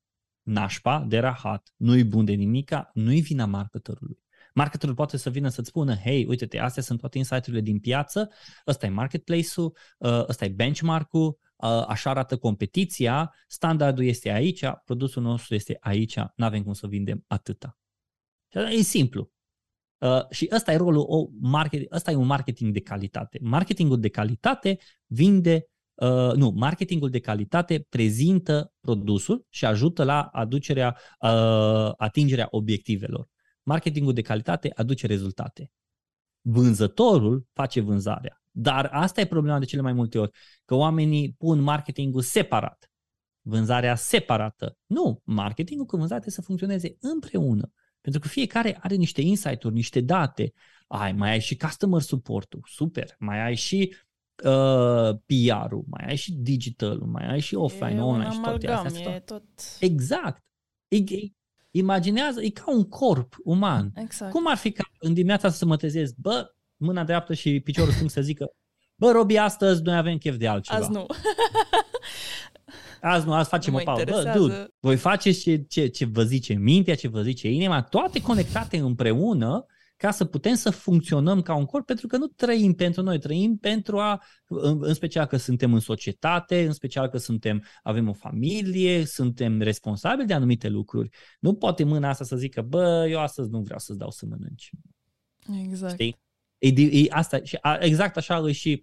nașpa, 0.49 1.05
de 1.09 1.19
rahat, 1.19 1.73
nu-i 1.77 2.05
bun 2.05 2.25
de 2.25 2.33
nimica, 2.33 2.91
nu-i 2.95 3.21
vina 3.21 3.47
marketerului. 3.47 4.19
Marketerul 4.55 4.95
poate 4.95 5.17
să 5.17 5.31
vină 5.31 5.49
să-ți 5.49 5.69
spună, 5.69 5.95
hei, 5.95 6.25
uite-te, 6.29 6.59
astea 6.59 6.83
sunt 6.83 7.01
toate 7.01 7.19
insight-urile 7.19 7.63
din 7.63 7.79
piață, 7.79 8.31
ăsta 8.67 8.87
e 8.87 8.89
marketplace-ul, 8.89 9.77
uh, 9.99 10.29
ăsta 10.29 10.45
e 10.45 10.49
benchmark-ul, 10.49 11.39
uh, 11.57 11.85
așa 11.87 12.11
arată 12.11 12.37
competiția, 12.37 13.35
standardul 13.47 14.05
este 14.05 14.31
aici, 14.31 14.65
produsul 14.85 15.23
nostru 15.23 15.55
este 15.55 15.77
aici, 15.81 16.17
nu 16.17 16.45
avem 16.45 16.63
cum 16.63 16.73
să 16.73 16.87
vindem 16.87 17.25
atâta. 17.27 17.79
E 18.51 18.83
simplu. 18.83 19.31
Uh, 19.99 20.31
și 20.31 20.49
ăsta 20.53 20.73
e 20.73 20.77
rolul, 20.77 21.05
o 21.09 21.27
market, 21.41 21.93
ăsta 21.93 22.11
e 22.11 22.15
un 22.15 22.27
marketing 22.27 22.73
de 22.73 22.81
calitate. 22.81 23.39
Marketingul 23.43 24.01
de 24.01 24.09
calitate 24.09 24.79
vinde 25.07 25.69
Uh, 25.99 26.33
nu, 26.35 26.53
marketingul 26.57 27.11
de 27.11 27.19
calitate 27.19 27.87
prezintă 27.89 28.73
produsul 28.81 29.47
și 29.49 29.65
ajută 29.65 30.05
la 30.05 30.21
aducerea, 30.21 30.97
uh, 31.21 31.93
atingerea 31.97 32.47
obiectivelor. 32.51 33.29
Marketingul 33.63 34.13
de 34.13 34.23
calitate 34.23 34.73
aduce 34.75 35.07
rezultate. 35.07 35.71
Vânzătorul 36.41 37.47
face 37.53 37.81
vânzarea. 37.81 38.43
Dar 38.51 38.89
asta 38.93 39.21
e 39.21 39.27
problema 39.27 39.59
de 39.59 39.65
cele 39.65 39.83
mai 39.83 39.93
multe 39.93 40.19
ori, 40.19 40.31
că 40.65 40.75
oamenii 40.75 41.35
pun 41.39 41.61
marketingul 41.61 42.23
separat, 42.23 42.91
vânzarea 43.41 43.95
separată. 43.95 44.77
Nu, 44.87 45.21
marketingul 45.25 45.87
cu 45.87 45.97
vânzarea 45.97 46.23
trebuie 46.23 46.41
să 46.41 46.47
funcționeze 46.47 46.97
împreună. 47.01 47.73
Pentru 48.01 48.21
că 48.21 48.29
fiecare 48.29 48.79
are 48.81 48.95
niște 48.95 49.21
insight-uri, 49.21 49.75
niște 49.75 50.01
date. 50.01 50.53
Ai, 50.87 51.13
mai 51.13 51.31
ai 51.31 51.41
și 51.41 51.57
customer 51.57 52.01
support-ul, 52.01 52.63
super. 52.67 53.15
Mai 53.19 53.41
ai 53.41 53.55
și 53.55 53.97
uh, 54.45 55.17
PR-ul, 55.27 55.85
mai 55.87 56.05
ai 56.07 56.17
și 56.17 56.33
digital 56.33 56.99
mai 56.99 57.27
ai 57.31 57.41
și 57.41 57.55
offline, 57.55 57.95
e 57.95 58.01
online 58.01 58.31
și 58.31 58.41
toate 58.41 58.69
astea. 58.69 59.15
E 59.15 59.19
tot... 59.19 59.43
Exact. 59.81 60.45
E, 60.89 60.97
e, 60.97 61.33
imaginează, 61.71 62.43
e 62.43 62.49
ca 62.49 62.65
un 62.67 62.89
corp 62.89 63.35
uman. 63.45 63.93
Exact. 63.95 64.33
Cum 64.33 64.49
ar 64.49 64.57
fi 64.57 64.71
ca 64.71 64.85
în 64.99 65.15
dimineața 65.15 65.51
să 65.51 65.65
mă 65.67 65.77
trezesc, 65.77 66.15
bă, 66.17 66.55
mâna 66.77 67.05
dreaptă 67.05 67.35
și 67.35 67.61
piciorul 67.61 67.93
stâng 67.93 68.11
să 68.11 68.21
zică, 68.21 68.51
bă, 68.95 69.11
Robi, 69.11 69.37
astăzi 69.37 69.83
noi 69.83 69.97
avem 69.97 70.19
chef 70.19 70.37
de 70.37 70.49
altceva. 70.49 70.79
Azi 70.79 70.91
nu. 70.91 71.07
azi 73.01 73.27
nu, 73.27 73.33
azi 73.33 73.49
facem 73.49 73.75
o 73.75 73.79
pauză. 73.85 74.05
Bă, 74.05 74.33
dude, 74.35 74.69
voi 74.81 74.97
faceți 74.97 75.41
ce, 75.41 75.57
ce, 75.57 75.87
ce 75.87 76.05
vă 76.05 76.23
zice 76.23 76.55
mintea, 76.55 76.95
ce 76.95 77.09
vă 77.09 77.23
zice 77.23 77.51
inima, 77.51 77.83
toate 77.83 78.21
conectate 78.21 78.79
împreună 78.79 79.67
ca 79.99 80.11
să 80.11 80.25
putem 80.25 80.55
să 80.55 80.71
funcționăm 80.71 81.43
ca 81.43 81.55
un 81.55 81.65
corp, 81.65 81.87
pentru 81.87 82.07
că 82.07 82.17
nu 82.17 82.27
trăim 82.27 82.75
pentru 82.75 83.03
noi, 83.03 83.19
trăim 83.19 83.57
pentru 83.57 83.99
a, 83.99 84.23
în, 84.47 84.79
în 84.81 84.95
special 84.95 85.27
că 85.27 85.37
suntem 85.37 85.73
în 85.75 85.81
societate, 85.81 86.67
în 86.67 86.73
special 86.73 87.09
că 87.09 87.19
suntem, 87.19 87.65
avem 87.83 88.09
o 88.09 88.13
familie, 88.13 89.05
suntem 89.05 89.61
responsabili 89.61 90.27
de 90.27 90.35
anumite 90.35 90.69
lucruri. 90.69 91.09
Nu 91.41 91.55
poate 91.55 91.85
mâna 91.85 92.09
asta 92.09 92.25
să 92.25 92.37
zică, 92.37 92.63
bă, 92.63 93.07
eu 93.11 93.21
astăzi 93.21 93.51
nu 93.51 93.61
vreau 93.61 93.79
să-ți 93.79 93.99
dau 93.99 94.11
să 94.11 94.27
mănânci. 94.27 94.71
Exact. 95.63 95.93
Știi? 95.93 96.21
E, 96.59 96.69
e, 96.69 97.07
asta, 97.11 97.43
și 97.43 97.59
a, 97.61 97.79
exact 97.81 98.17
așa 98.17 98.43
e 98.47 98.53
și 98.53 98.83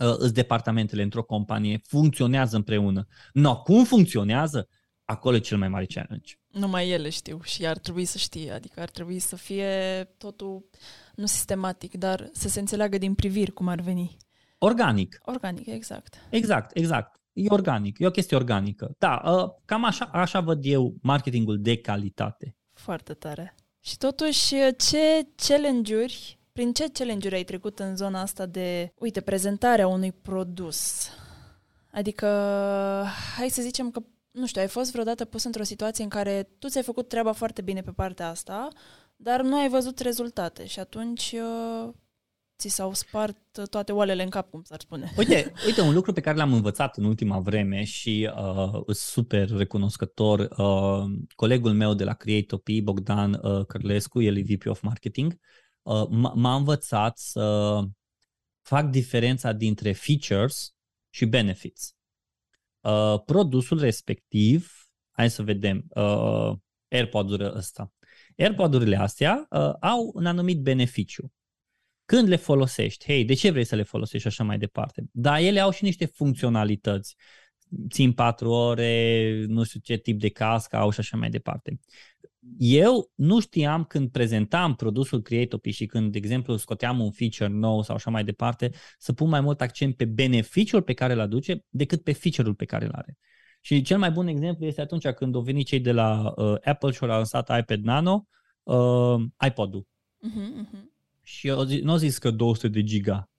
uh, 0.00 0.14
îți 0.18 0.34
departamentele 0.34 1.02
într-o 1.02 1.22
companie, 1.22 1.80
funcționează 1.82 2.56
împreună. 2.56 3.06
No, 3.32 3.62
cum 3.62 3.84
funcționează? 3.84 4.68
Acolo 5.04 5.36
e 5.36 5.38
cel 5.38 5.58
mai 5.58 5.68
mare 5.68 5.86
challenge. 5.86 6.34
Numai 6.52 6.88
ele 6.88 7.08
știu 7.08 7.40
și 7.42 7.66
ar 7.66 7.78
trebui 7.78 8.04
să 8.04 8.18
știe, 8.18 8.52
adică 8.52 8.80
ar 8.80 8.90
trebui 8.90 9.18
să 9.18 9.36
fie 9.36 10.04
totul, 10.18 10.64
nu 11.14 11.26
sistematic, 11.26 11.94
dar 11.94 12.28
să 12.32 12.48
se 12.48 12.60
înțeleagă 12.60 12.98
din 12.98 13.14
priviri 13.14 13.52
cum 13.52 13.68
ar 13.68 13.80
veni. 13.80 14.16
Organic. 14.58 15.20
Organic, 15.24 15.66
exact. 15.66 16.18
Exact, 16.30 16.76
exact. 16.76 17.20
E 17.32 17.44
organic, 17.48 17.98
e 17.98 18.06
o 18.06 18.10
chestie 18.10 18.36
organică. 18.36 18.94
Da, 18.98 19.22
uh, 19.24 19.50
cam 19.64 19.84
așa, 19.84 20.04
așa 20.04 20.40
văd 20.40 20.64
eu 20.64 20.94
marketingul 21.02 21.60
de 21.60 21.76
calitate. 21.76 22.56
Foarte 22.72 23.12
tare. 23.14 23.54
Și 23.80 23.96
totuși, 23.96 24.54
ce 24.76 25.26
challenge-uri, 25.46 26.38
prin 26.52 26.72
ce 26.72 26.90
challenge-uri 26.92 27.34
ai 27.34 27.44
trecut 27.44 27.78
în 27.78 27.96
zona 27.96 28.20
asta 28.20 28.46
de, 28.46 28.92
uite, 28.98 29.20
prezentarea 29.20 29.86
unui 29.86 30.12
produs? 30.12 31.08
Adică, 31.92 32.26
hai 33.36 33.48
să 33.48 33.62
zicem 33.62 33.90
că, 33.90 34.02
nu 34.32 34.46
știu, 34.46 34.60
ai 34.60 34.68
fost 34.68 34.92
vreodată 34.92 35.24
pus 35.24 35.44
într-o 35.44 35.62
situație 35.62 36.04
în 36.04 36.10
care 36.10 36.48
tu 36.58 36.68
ți-ai 36.68 36.82
făcut 36.82 37.08
treaba 37.08 37.32
foarte 37.32 37.62
bine 37.62 37.80
pe 37.80 37.90
partea 37.90 38.28
asta, 38.28 38.68
dar 39.16 39.42
nu 39.42 39.60
ai 39.60 39.68
văzut 39.68 39.98
rezultate 39.98 40.66
și 40.66 40.78
atunci 40.78 41.32
uh, 41.32 41.92
ți 42.58 42.68
s-au 42.68 42.92
spart 42.92 43.68
toate 43.70 43.92
oalele 43.92 44.22
în 44.22 44.30
cap, 44.30 44.50
cum 44.50 44.62
s-ar 44.62 44.80
spune. 44.80 45.12
Uite, 45.16 45.52
uite, 45.66 45.80
un 45.80 45.94
lucru 45.94 46.12
pe 46.12 46.20
care 46.20 46.36
l-am 46.36 46.52
învățat 46.52 46.96
în 46.96 47.04
ultima 47.04 47.38
vreme 47.38 47.84
și 47.84 48.30
uh, 48.36 48.72
sunt 48.72 48.96
super 48.96 49.48
recunoscător, 49.50 50.38
uh, 50.40 51.04
colegul 51.34 51.72
meu 51.72 51.94
de 51.94 52.04
la 52.04 52.14
Creatop, 52.14 52.68
Bogdan 52.82 53.32
uh, 53.32 53.66
Cărlescu, 53.66 54.20
el 54.20 54.36
e 54.36 54.54
VP 54.54 54.66
of 54.66 54.80
Marketing, 54.80 55.38
uh, 55.82 56.06
m-a 56.34 56.54
învățat 56.54 57.18
să 57.18 57.78
fac 58.60 58.90
diferența 58.90 59.52
dintre 59.52 59.92
features 59.92 60.74
și 61.10 61.24
benefits. 61.24 61.94
Uh, 62.82 63.20
produsul 63.24 63.78
respectiv, 63.78 64.72
hai 65.10 65.30
să 65.30 65.42
vedem, 65.42 65.84
uh, 65.88 66.52
AirPod-urile 66.88 67.52
ăsta. 67.54 67.92
AirPod-urile 68.36 68.96
astea 68.96 69.46
uh, 69.50 69.72
au 69.80 70.10
un 70.14 70.26
anumit 70.26 70.60
beneficiu 70.60 71.32
când 72.04 72.28
le 72.28 72.36
folosești, 72.36 73.04
hei, 73.04 73.24
de 73.24 73.34
ce 73.34 73.50
vrei 73.50 73.64
să 73.64 73.74
le 73.74 73.82
folosești 73.82 74.26
așa 74.26 74.44
mai 74.44 74.58
departe? 74.58 75.04
Dar 75.12 75.38
ele 75.40 75.60
au 75.60 75.70
și 75.70 75.84
niște 75.84 76.04
funcționalități. 76.04 77.16
Țin 77.90 78.12
patru 78.12 78.50
ore, 78.50 79.44
nu 79.48 79.64
știu 79.64 79.80
ce 79.80 79.96
tip 79.96 80.20
de 80.20 80.28
cască 80.28 80.76
au 80.76 80.90
și 80.90 81.00
așa 81.00 81.16
mai 81.16 81.30
departe. 81.30 81.80
Eu 82.58 83.10
nu 83.14 83.40
știam 83.40 83.84
când 83.84 84.10
prezentam 84.10 84.74
produsul 84.74 85.22
Creatopi 85.22 85.70
și 85.70 85.86
când, 85.86 86.12
de 86.12 86.18
exemplu, 86.18 86.56
scoteam 86.56 87.00
un 87.00 87.10
feature 87.10 87.48
nou 87.48 87.82
sau 87.82 87.94
așa 87.94 88.10
mai 88.10 88.24
departe, 88.24 88.70
să 88.98 89.12
pun 89.12 89.28
mai 89.28 89.40
mult 89.40 89.60
accent 89.60 89.96
pe 89.96 90.04
beneficiul 90.04 90.82
pe 90.82 90.92
care 90.92 91.12
îl 91.12 91.20
aduce 91.20 91.64
decât 91.68 92.02
pe 92.02 92.12
feature-ul 92.12 92.54
pe 92.54 92.64
care 92.64 92.84
îl 92.84 92.92
are. 92.92 93.18
Și 93.60 93.82
cel 93.82 93.98
mai 93.98 94.10
bun 94.10 94.26
exemplu 94.26 94.66
este 94.66 94.80
atunci 94.80 95.08
când 95.08 95.34
au 95.34 95.40
venit 95.40 95.66
cei 95.66 95.80
de 95.80 95.92
la 95.92 96.32
uh, 96.36 96.56
Apple 96.64 96.90
și 96.90 96.98
au 97.00 97.08
lansat 97.08 97.58
iPad 97.58 97.82
Nano, 97.82 98.28
uh, 98.62 99.24
iPod-ul. 99.46 99.86
Uh-huh, 99.86 100.64
uh-huh. 100.64 100.90
Și 101.22 101.46
nu 101.82 101.90
au 101.90 101.96
zis 101.96 102.18
că 102.18 102.30
200 102.30 102.68
de 102.68 102.82
giga. 102.82 103.30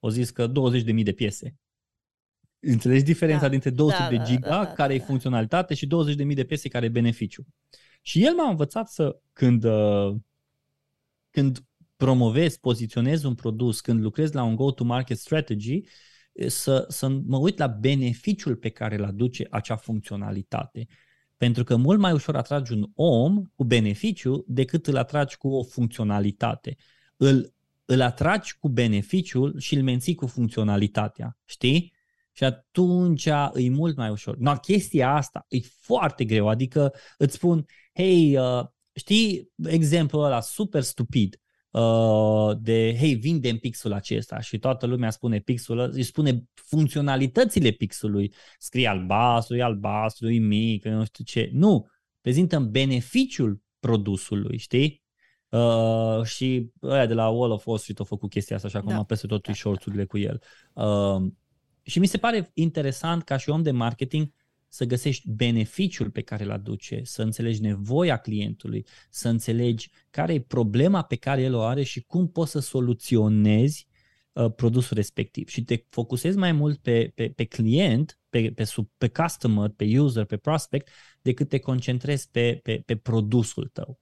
Au 0.00 0.08
zis 0.08 0.30
că 0.30 0.48
20.000 0.48 1.02
de 1.02 1.12
piese. 1.12 1.56
Înțelegi 2.60 3.04
diferența 3.04 3.42
da, 3.42 3.48
dintre 3.48 3.70
200 3.70 4.02
da, 4.02 4.08
de 4.08 4.16
da, 4.16 4.22
giga, 4.22 4.48
da, 4.48 4.64
da, 4.64 4.72
care 4.72 4.96
da, 4.96 5.02
e 5.02 5.06
funcționalitate, 5.06 5.74
și 5.74 5.86
20.000 5.86 6.34
de 6.34 6.44
piese, 6.44 6.68
care 6.68 6.84
e 6.84 6.88
beneficiu. 6.88 7.46
Și 8.06 8.24
el 8.24 8.34
m-a 8.34 8.48
învățat 8.48 8.88
să, 8.88 9.20
când, 9.32 9.64
uh, 9.64 10.14
când 11.30 11.64
promovezi, 11.96 12.60
poziționezi 12.60 13.26
un 13.26 13.34
produs, 13.34 13.80
când 13.80 14.02
lucrezi 14.02 14.34
la 14.34 14.42
un 14.42 14.56
go-to-market 14.56 15.18
strategy, 15.18 15.80
să, 16.46 16.84
să 16.88 17.08
mă 17.08 17.38
uit 17.38 17.58
la 17.58 17.66
beneficiul 17.66 18.56
pe 18.56 18.68
care 18.68 18.94
îl 18.96 19.04
aduce 19.04 19.46
acea 19.50 19.76
funcționalitate. 19.76 20.86
Pentru 21.36 21.64
că 21.64 21.76
mult 21.76 21.98
mai 21.98 22.12
ușor 22.12 22.36
atragi 22.36 22.72
un 22.72 22.90
om 22.94 23.42
cu 23.54 23.64
beneficiu 23.64 24.44
decât 24.48 24.86
îl 24.86 24.96
atragi 24.96 25.36
cu 25.36 25.48
o 25.48 25.62
funcționalitate 25.62 26.76
îl, 27.16 27.54
îl 27.84 28.00
atragi 28.00 28.56
cu 28.58 28.68
beneficiul 28.68 29.58
și 29.58 29.74
îl 29.74 29.82
menții 29.82 30.14
cu 30.14 30.26
funcționalitatea, 30.26 31.38
știi? 31.44 31.93
Și 32.36 32.44
atunci 32.44 33.24
e 33.54 33.68
mult 33.70 33.96
mai 33.96 34.10
ușor. 34.10 34.36
No, 34.36 34.52
chestia 34.52 35.14
asta 35.14 35.46
e 35.48 35.58
foarte 35.80 36.24
greu, 36.24 36.48
adică 36.48 36.92
îți 37.18 37.34
spun, 37.34 37.64
hei, 37.94 38.36
uh, 38.36 38.64
știi 38.92 39.52
exemplul 39.62 40.24
ăla 40.24 40.40
super 40.40 40.82
stupid 40.82 41.40
uh, 41.70 42.56
de, 42.60 42.96
hei, 42.98 43.14
vindem 43.14 43.56
pixul 43.56 43.92
acesta 43.92 44.40
și 44.40 44.58
toată 44.58 44.86
lumea 44.86 45.10
spune 45.10 45.38
pixul 45.38 45.78
își 45.78 46.02
spune 46.02 46.44
funcționalitățile 46.54 47.70
pixului, 47.70 48.34
scrie 48.58 48.86
albastru, 48.86 49.56
e 49.56 49.62
albastru, 49.62 50.30
e 50.30 50.38
mic, 50.38 50.84
nu 50.84 51.04
știu 51.04 51.24
ce. 51.24 51.50
Nu, 51.52 51.86
prezintă 52.20 52.58
beneficiul 52.58 53.60
produsului, 53.80 54.58
știi? 54.58 55.02
Uh, 55.48 56.24
și 56.24 56.70
ăia 56.82 57.06
de 57.06 57.14
la 57.14 57.28
Wall 57.28 57.52
of 57.52 57.66
Wall 57.66 57.78
Street 57.78 57.98
au 57.98 58.04
făcut 58.04 58.30
chestia 58.30 58.56
asta 58.56 58.68
și 58.68 58.76
acum 58.76 58.92
da. 58.92 59.02
peste 59.02 59.26
tot 59.26 59.46
da. 59.46 59.52
shorts-urile 59.52 60.04
cu 60.04 60.18
el. 60.18 60.42
Uh, 60.72 61.26
și 61.84 61.98
mi 61.98 62.06
se 62.06 62.18
pare 62.18 62.50
interesant 62.54 63.22
ca 63.22 63.36
și 63.36 63.50
om 63.50 63.62
de 63.62 63.70
marketing 63.70 64.32
să 64.68 64.84
găsești 64.84 65.30
beneficiul 65.30 66.10
pe 66.10 66.20
care 66.20 66.44
îl 66.44 66.50
aduce, 66.50 67.00
să 67.04 67.22
înțelegi 67.22 67.60
nevoia 67.60 68.16
clientului, 68.16 68.86
să 69.10 69.28
înțelegi 69.28 69.90
care 70.10 70.34
e 70.34 70.40
problema 70.40 71.02
pe 71.02 71.16
care 71.16 71.42
el 71.42 71.54
o 71.54 71.60
are 71.60 71.82
și 71.82 72.00
cum 72.00 72.28
poți 72.28 72.50
să 72.50 72.58
soluționezi 72.58 73.86
uh, 74.32 74.52
produsul 74.56 74.96
respectiv. 74.96 75.48
Și 75.48 75.64
te 75.64 75.84
focusezi 75.88 76.36
mai 76.36 76.52
mult 76.52 76.78
pe, 76.78 77.12
pe, 77.14 77.28
pe 77.28 77.44
client, 77.44 78.18
pe, 78.30 78.52
pe, 78.54 78.64
sub, 78.64 78.90
pe 78.98 79.08
customer, 79.08 79.68
pe 79.68 79.98
user, 79.98 80.24
pe 80.24 80.36
prospect, 80.36 80.88
decât 81.22 81.48
te 81.48 81.58
concentrezi 81.58 82.30
pe, 82.30 82.60
pe, 82.62 82.82
pe 82.86 82.96
produsul 82.96 83.70
tău. 83.72 84.00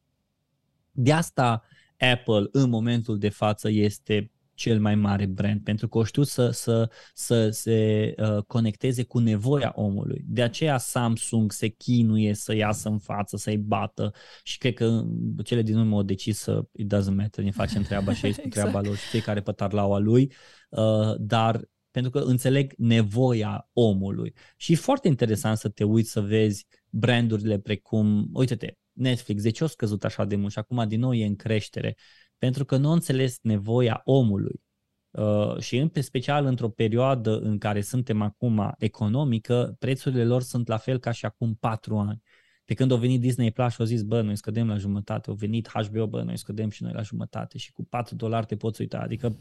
De 0.91 1.13
asta 1.13 1.63
Apple 1.99 2.49
în 2.53 2.71
momentul 2.71 3.19
de 3.19 3.29
față 3.29 3.69
este 3.71 4.31
cel 4.55 4.81
mai 4.81 4.95
mare 4.95 5.27
brand, 5.27 5.61
pentru 5.61 5.89
că 5.89 5.99
o 5.99 6.05
știu 6.05 6.23
să, 6.23 6.51
să, 6.51 6.91
să 7.15 7.49
se 7.49 8.15
uh, 8.17 8.43
conecteze 8.47 9.03
cu 9.03 9.19
nevoia 9.19 9.73
omului. 9.75 10.25
De 10.27 10.43
aceea 10.43 10.79
Samsung 10.79 11.53
se 11.53 11.69
chinuie 11.69 12.35
să 12.35 12.55
iasă 12.55 12.89
în 12.89 12.99
față, 12.99 13.37
să-i 13.37 13.59
bată 13.59 14.13
și 14.43 14.59
cred 14.59 14.75
că 14.75 15.05
cele 15.45 15.63
din 15.63 15.77
urmă 15.77 15.97
au 15.97 16.03
decis 16.03 16.39
să 16.39 16.63
it 16.73 16.95
doesn't 16.95 17.15
matter, 17.15 17.45
ne 17.45 17.51
facem 17.51 17.83
treaba 17.83 18.13
și 18.13 18.27
exact. 18.27 18.51
treaba 18.51 18.81
lor 18.81 18.97
și 18.97 19.09
fiecare 19.09 19.41
pe 19.41 19.53
tarlaua 19.53 19.99
lui, 19.99 20.33
uh, 20.71 21.15
dar 21.19 21.71
pentru 21.91 22.11
că 22.11 22.19
înțeleg 22.19 22.73
nevoia 22.77 23.69
omului. 23.73 24.35
Și 24.57 24.73
e 24.73 24.77
foarte 24.77 25.09
interesant 25.09 25.57
să 25.59 25.69
te 25.69 25.85
uiți 25.85 26.11
să 26.11 26.21
vezi 26.21 26.67
brandurile 26.91 27.59
precum, 27.59 28.29
uite-te, 28.33 28.73
Netflix, 28.93 29.43
de 29.43 29.51
ce 29.51 29.65
a 29.65 29.67
scăzut 29.67 30.05
așa 30.05 30.25
de 30.25 30.37
mult 30.37 30.53
și 30.53 30.59
acum 30.59 30.89
din 30.89 31.01
nou 31.01 31.15
e 31.15 31.25
în 31.25 31.37
creștere? 31.37 31.97
Pentru 32.43 32.65
că 32.65 32.77
nu 32.77 32.89
a 32.89 32.93
înțeles 32.93 33.39
nevoia 33.43 34.01
omului. 34.05 34.63
Uh, 35.11 35.59
și 35.59 35.77
în 35.77 35.91
special 36.01 36.45
într-o 36.45 36.69
perioadă 36.69 37.39
în 37.39 37.59
care 37.59 37.81
suntem 37.81 38.23
acum 38.23 38.75
economică, 38.79 39.77
prețurile 39.79 40.25
lor 40.25 40.43
sunt 40.43 40.69
la 40.69 40.77
fel 40.77 40.99
ca 40.99 41.11
și 41.11 41.25
acum 41.25 41.55
patru 41.55 41.99
ani. 41.99 42.23
Pe 42.65 42.75
când 42.75 42.91
au 42.91 42.97
venit 42.97 43.21
Disney 43.21 43.53
Plus 43.53 43.73
și 43.73 43.81
au 43.81 43.87
zis, 43.87 44.03
bă, 44.03 44.21
noi 44.21 44.37
scădem 44.37 44.69
la 44.69 44.77
jumătate, 44.77 45.31
au 45.31 45.35
venit 45.35 45.69
HBO, 45.73 46.07
bă, 46.07 46.23
noi 46.23 46.39
scădem 46.39 46.71
și 46.71 46.83
noi 46.83 46.93
la 46.93 47.03
jumătate 47.03 47.59
și 47.59 47.73
cu 47.73 47.85
4 47.85 48.15
dolari 48.15 48.47
te 48.47 48.57
poți 48.57 48.81
uita. 48.81 48.99
Adică 48.99 49.37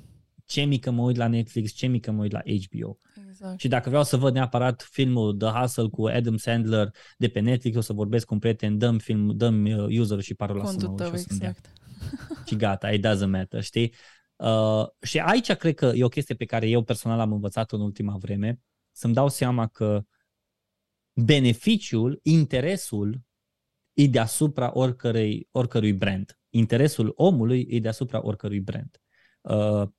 ce 0.46 0.62
mică 0.62 0.92
mă 0.92 1.02
uit 1.02 1.18
la 1.18 1.28
Netflix, 1.28 1.72
ce 1.72 1.88
mică 1.88 2.12
mă 2.12 2.22
uit 2.22 2.32
la 2.32 2.42
HBO. 2.44 2.98
Exact. 3.28 3.60
Și 3.60 3.68
dacă 3.68 3.90
vreau 3.90 4.04
să 4.04 4.18
văd 4.18 4.34
neapărat 4.34 4.82
filmul 4.92 5.38
The 5.38 5.48
Hustle 5.48 5.88
cu 5.88 6.06
Adam 6.06 6.38
Sandler 6.38 6.94
de 7.18 7.28
pe 7.28 7.40
Netflix, 7.40 7.78
o 7.78 7.82
să 7.82 7.94
vorbesc 7.94 8.26
cu 8.26 8.34
un 8.34 8.40
prieten, 8.40 8.78
dăm 8.78 8.98
film, 8.98 9.38
dăm 9.38 9.66
uh, 9.66 10.00
user 10.00 10.20
și 10.20 10.34
parola 10.34 10.64
Contul 10.64 10.82
să 10.82 10.88
mă 10.88 10.96
tău, 10.96 11.12
exact. 11.14 11.72
Și 12.52 12.58
gata, 12.58 12.92
it 12.92 13.08
doesn't 13.08 13.30
matter, 13.30 13.64
știi? 13.64 13.94
Uh, 14.36 14.88
și 15.02 15.20
aici 15.20 15.52
cred 15.52 15.76
că 15.76 15.92
e 15.96 16.04
o 16.04 16.10
chestie 16.10 16.36
pe 16.36 16.46
care 16.46 16.68
eu 16.68 16.84
personal 16.84 17.20
am 17.20 17.32
învățat 17.32 17.72
în 17.72 17.82
ultima 17.82 18.18
vreme, 18.18 18.60
să-mi 18.92 19.14
dau 19.14 19.30
seama 19.30 19.68
că 19.68 20.06
beneficiul, 21.14 22.20
interesul 22.24 23.22
e 23.94 24.08
deasupra 24.08 24.72
oricărui, 24.74 25.48
oricărui 25.52 25.94
brand. 25.94 26.40
Interesul 26.50 27.14
omului 27.16 27.68
e 27.70 27.80
deasupra 27.80 28.26
oricărui 28.26 28.60
brand. 28.60 29.02
Uh, 29.42 29.90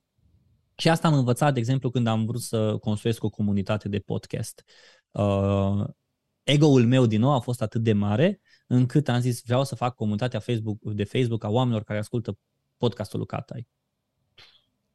și 0.75 0.89
asta 0.89 1.07
am 1.07 1.13
învățat, 1.13 1.53
de 1.53 1.59
exemplu, 1.59 1.89
când 1.89 2.07
am 2.07 2.25
vrut 2.25 2.41
să 2.41 2.77
construiesc 2.77 3.23
o 3.23 3.29
comunitate 3.29 3.89
de 3.89 3.99
podcast. 3.99 4.63
Uh, 5.11 5.83
ego-ul 6.43 6.85
meu 6.85 7.05
din 7.05 7.19
nou 7.19 7.31
a 7.31 7.39
fost 7.39 7.61
atât 7.61 7.81
de 7.83 7.93
mare 7.93 8.41
încât 8.73 9.07
am 9.07 9.19
zis 9.19 9.41
vreau 9.41 9.63
să 9.63 9.75
fac 9.75 9.95
comunitatea 9.95 10.39
Facebook, 10.39 10.93
de 10.93 11.03
Facebook 11.03 11.43
a 11.43 11.49
oamenilor 11.49 11.83
care 11.83 11.99
ascultă 11.99 12.37
podcastul 12.77 13.19
lui 13.19 13.27
Catai. 13.27 13.67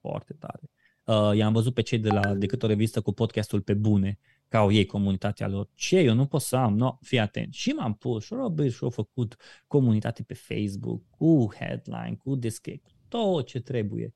Foarte 0.00 0.32
tare. 0.32 0.70
Uh, 1.04 1.36
i-am 1.36 1.52
văzut 1.52 1.74
pe 1.74 1.82
cei 1.82 1.98
de 1.98 2.08
la 2.08 2.34
decât 2.34 2.62
o 2.62 2.66
revistă 2.66 3.00
cu 3.00 3.12
podcastul 3.12 3.60
pe 3.60 3.74
bune, 3.74 4.18
ca 4.48 4.58
au 4.58 4.72
ei 4.72 4.86
comunitatea 4.86 5.48
lor. 5.48 5.68
Ce, 5.74 5.98
eu 5.98 6.14
nu 6.14 6.26
pot 6.26 6.40
să 6.40 6.56
am, 6.56 6.76
no, 6.76 6.98
fii 7.00 7.18
atent. 7.18 7.52
Și 7.52 7.70
m-am 7.70 7.94
pus 7.94 8.24
și 8.24 8.34
Robert 8.34 8.72
și-au 8.72 8.90
făcut 8.90 9.36
comunitate 9.66 10.22
pe 10.22 10.34
Facebook, 10.34 11.02
cu 11.10 11.48
headline, 11.54 12.16
cu 12.18 12.34
descripție, 12.34 12.96
tot 13.08 13.46
ce 13.46 13.60
trebuie 13.60 14.14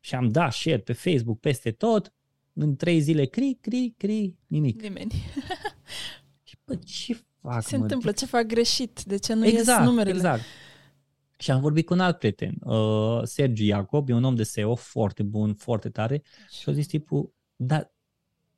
și 0.00 0.14
am 0.14 0.28
dat 0.28 0.52
share 0.52 0.78
pe 0.78 0.92
Facebook 0.92 1.40
peste 1.40 1.70
tot 1.70 2.14
în 2.52 2.76
trei 2.76 3.00
zile 3.00 3.24
cri, 3.24 3.58
cri, 3.60 3.94
cri, 3.96 4.36
nimic. 4.46 4.82
Nimeni. 4.82 5.12
Și 6.42 6.56
bă, 6.64 6.74
ce 6.74 7.24
fac, 7.42 7.62
Se 7.62 7.76
mă? 7.76 7.82
întâmplă, 7.82 8.12
ce 8.12 8.26
fac 8.26 8.42
greșit, 8.46 9.02
de 9.02 9.16
ce 9.16 9.34
nu 9.34 9.46
exact, 9.46 9.78
ies 9.78 9.88
numerele. 9.88 10.16
Exact. 10.16 10.42
Și 11.38 11.50
am 11.50 11.60
vorbit 11.60 11.86
cu 11.86 11.92
un 11.92 12.00
alt 12.00 12.18
prieten, 12.18 12.54
uh, 12.64 13.20
Sergiu 13.22 13.64
Iacob, 13.64 14.08
e 14.08 14.14
un 14.14 14.24
om 14.24 14.34
de 14.34 14.42
SEO 14.42 14.74
foarte 14.74 15.22
bun, 15.22 15.54
foarte 15.54 15.90
tare, 15.90 16.22
și 16.50 16.68
a 16.68 16.72
zis 16.72 16.86
tipul, 16.86 17.34
dar 17.56 17.92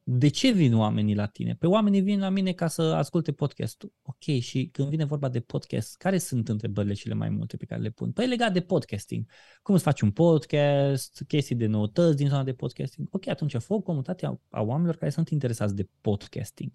de 0.07 0.28
ce 0.28 0.51
vin 0.51 0.74
oamenii 0.74 1.14
la 1.14 1.26
tine? 1.26 1.55
Pe 1.55 1.66
oamenii 1.66 2.01
vin 2.01 2.20
la 2.20 2.28
mine 2.28 2.53
ca 2.53 2.66
să 2.66 2.82
asculte 2.82 3.32
podcastul. 3.32 3.93
Ok, 4.03 4.41
și 4.41 4.68
când 4.72 4.89
vine 4.89 5.05
vorba 5.05 5.28
de 5.28 5.41
podcast, 5.41 5.97
care 5.97 6.18
sunt 6.18 6.49
întrebările 6.49 6.95
cele 6.95 7.14
mai 7.14 7.28
multe 7.28 7.57
pe 7.57 7.64
care 7.64 7.80
le 7.80 7.91
pun? 7.91 8.12
Păi 8.12 8.26
legat 8.26 8.53
de 8.53 8.61
podcasting. 8.61 9.30
Cum 9.62 9.74
îți 9.74 9.85
faci 9.85 10.01
un 10.01 10.11
podcast, 10.11 11.24
chestii 11.28 11.55
de 11.55 11.66
noutăți 11.66 12.16
din 12.16 12.28
zona 12.28 12.43
de 12.43 12.53
podcasting. 12.53 13.09
Ok, 13.11 13.26
atunci 13.26 13.57
fă 13.57 13.74
o 13.74 13.80
comunitate 13.80 14.26
a, 14.26 14.41
a 14.49 14.62
oamenilor 14.62 14.97
care 14.97 15.11
sunt 15.11 15.28
interesați 15.28 15.74
de 15.74 15.89
podcasting. 16.01 16.70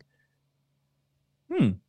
Hmm, 1.47 1.84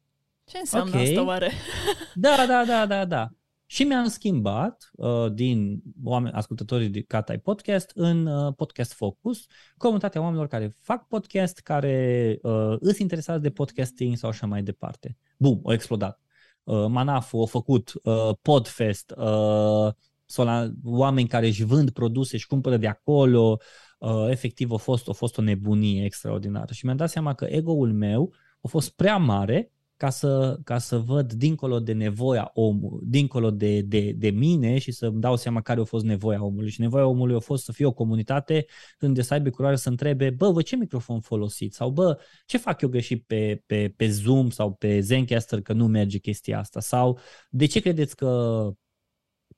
Ce 0.50 0.58
înseamnă 0.58 0.96
Ok. 0.96 1.02
asta 1.02 1.24
oare? 1.24 1.50
da, 2.14 2.44
da, 2.46 2.64
da, 2.64 2.86
da, 2.86 3.04
da. 3.04 3.28
Și 3.66 3.84
mi-am 3.84 4.06
schimbat 4.06 4.90
uh, 4.92 5.32
din 5.32 5.82
oameni, 6.04 6.34
ascultătorii 6.34 6.88
de 6.88 7.02
Catai 7.02 7.38
Podcast 7.38 7.90
în 7.94 8.26
uh, 8.26 8.54
Podcast 8.56 8.92
Focus, 8.92 9.46
comunitatea 9.76 10.20
oamenilor 10.20 10.46
care 10.48 10.76
fac 10.80 11.06
podcast, 11.06 11.58
care 11.58 12.38
uh, 12.42 12.76
îs 12.78 12.98
interesați 12.98 13.42
de 13.42 13.50
podcasting 13.50 14.16
sau 14.16 14.30
așa 14.30 14.46
mai 14.46 14.62
departe. 14.62 15.16
Bum, 15.38 15.60
au 15.64 15.72
explodat. 15.72 16.20
Uh, 16.62 16.86
Manafu 16.88 17.40
a 17.40 17.46
făcut 17.46 17.92
uh, 18.02 18.30
Podfest, 18.42 19.10
uh, 19.16 19.92
sau 20.24 20.44
la 20.44 20.70
oameni 20.84 21.28
care 21.28 21.46
își 21.46 21.64
vând 21.64 21.90
produse 21.90 22.36
și 22.36 22.46
cumpără 22.46 22.76
de 22.76 22.86
acolo, 22.86 23.58
uh, 23.98 24.26
efectiv 24.28 24.72
a 24.72 24.76
fost, 24.76 25.08
a 25.08 25.12
fost 25.12 25.38
o 25.38 25.42
nebunie 25.42 26.04
extraordinară. 26.04 26.72
Și 26.72 26.84
mi-am 26.84 26.96
dat 26.96 27.10
seama 27.10 27.34
că 27.34 27.46
ego-ul 27.48 27.92
meu 27.92 28.32
a 28.60 28.68
fost 28.68 28.90
prea 28.90 29.16
mare 29.16 29.72
ca 30.00 30.10
să, 30.10 30.58
ca 30.64 30.78
să 30.78 30.98
văd 30.98 31.32
dincolo 31.32 31.80
de 31.80 31.92
nevoia 31.92 32.50
omului, 32.54 33.06
dincolo 33.06 33.50
de, 33.50 33.80
de, 33.80 34.12
de 34.12 34.30
mine 34.30 34.78
și 34.78 34.92
să-mi 34.92 35.20
dau 35.20 35.36
seama 35.36 35.60
care 35.60 35.80
a 35.80 35.84
fost 35.84 36.04
nevoia 36.04 36.44
omului. 36.44 36.70
Și 36.70 36.80
nevoia 36.80 37.06
omului 37.06 37.34
a 37.34 37.38
fost 37.38 37.64
să 37.64 37.72
fie 37.72 37.86
o 37.86 37.92
comunitate 37.92 38.66
unde 39.00 39.22
să 39.22 39.34
aibă 39.34 39.50
curare 39.50 39.76
să 39.76 39.88
întrebe, 39.88 40.30
bă, 40.30 40.50
vă 40.50 40.62
ce 40.62 40.76
microfon 40.76 41.20
folosiți? 41.20 41.76
Sau, 41.76 41.90
bă, 41.90 42.18
ce 42.46 42.58
fac 42.58 42.80
eu 42.80 42.88
greșit 42.88 43.24
pe, 43.26 43.62
pe, 43.66 43.94
pe 43.96 44.08
Zoom 44.08 44.50
sau 44.50 44.72
pe 44.72 45.00
Zencaster 45.00 45.60
că 45.60 45.72
nu 45.72 45.86
merge 45.86 46.18
chestia 46.18 46.58
asta? 46.58 46.80
Sau 46.80 47.18
de 47.50 47.66
ce 47.66 47.80
credeți 47.80 48.16
că 48.16 48.72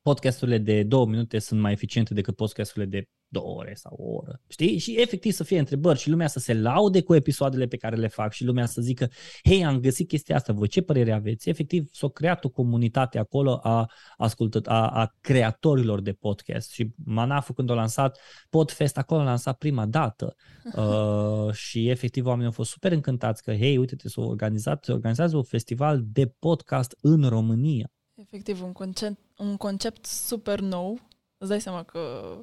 podcasturile 0.03 0.59
de 0.59 0.83
două 0.83 1.07
minute 1.07 1.39
sunt 1.39 1.61
mai 1.61 1.73
eficiente 1.73 2.15
decât 2.15 2.37
podcasturile 2.37 2.91
de 2.91 3.09
două 3.33 3.59
ore 3.59 3.75
sau 3.75 3.97
o 3.99 4.13
oră. 4.13 4.41
Știi? 4.49 4.79
Și 4.79 5.01
efectiv 5.01 5.33
să 5.33 5.45
fie 5.45 5.59
întrebări 5.59 5.99
și 5.99 6.11
lumea 6.11 6.27
să 6.27 6.39
se 6.39 6.55
laude 6.55 7.03
cu 7.03 7.15
episoadele 7.15 7.67
pe 7.67 7.77
care 7.77 7.97
le 7.97 8.07
fac 8.07 8.33
și 8.33 8.45
lumea 8.45 8.67
să 8.67 8.81
zică, 8.81 9.09
hei, 9.45 9.65
am 9.65 9.81
găsit 9.81 10.09
chestia 10.09 10.37
asta, 10.37 10.53
voi 10.53 10.69
ce 10.69 10.83
părere 10.83 11.13
aveți? 11.13 11.49
Efectiv 11.49 11.89
s-a 11.93 12.09
creat 12.09 12.45
o 12.45 12.49
comunitate 12.49 13.19
acolo 13.19 13.61
a, 13.63 13.91
ascultăt, 14.17 14.67
a, 14.67 14.89
a 14.89 15.15
creatorilor 15.21 16.01
de 16.01 16.13
podcast 16.13 16.71
și 16.71 16.93
Manafu 17.05 17.53
când 17.53 17.71
a 17.71 17.75
lansat 17.75 18.19
Podfest, 18.51 18.99
acolo 18.99 19.21
a 19.21 19.25
lansat 19.25 19.59
prima 19.59 19.87
dată 19.87 20.35
uh, 20.77 21.53
și 21.53 21.89
efectiv 21.89 22.27
oamenii 22.27 22.47
au 22.47 22.53
fost 22.53 22.71
super 22.71 22.93
încântați 22.93 23.43
că, 23.43 23.55
hei, 23.55 23.77
uite-te, 23.77 24.09
s-a 24.09 24.21
organizat, 24.21 24.85
se 24.85 24.93
organizează 24.93 25.37
un 25.37 25.43
festival 25.43 26.03
de 26.05 26.27
podcast 26.27 26.97
în 27.01 27.29
România. 27.29 27.91
Efectiv, 28.15 28.63
un 28.63 28.73
concept, 28.73 29.32
un 29.43 29.57
concept 29.57 30.07
super 30.07 30.61
nou. 30.61 30.99
Îți 31.39 31.51
dai 31.51 31.61
seama 31.61 31.83
că, 31.83 32.35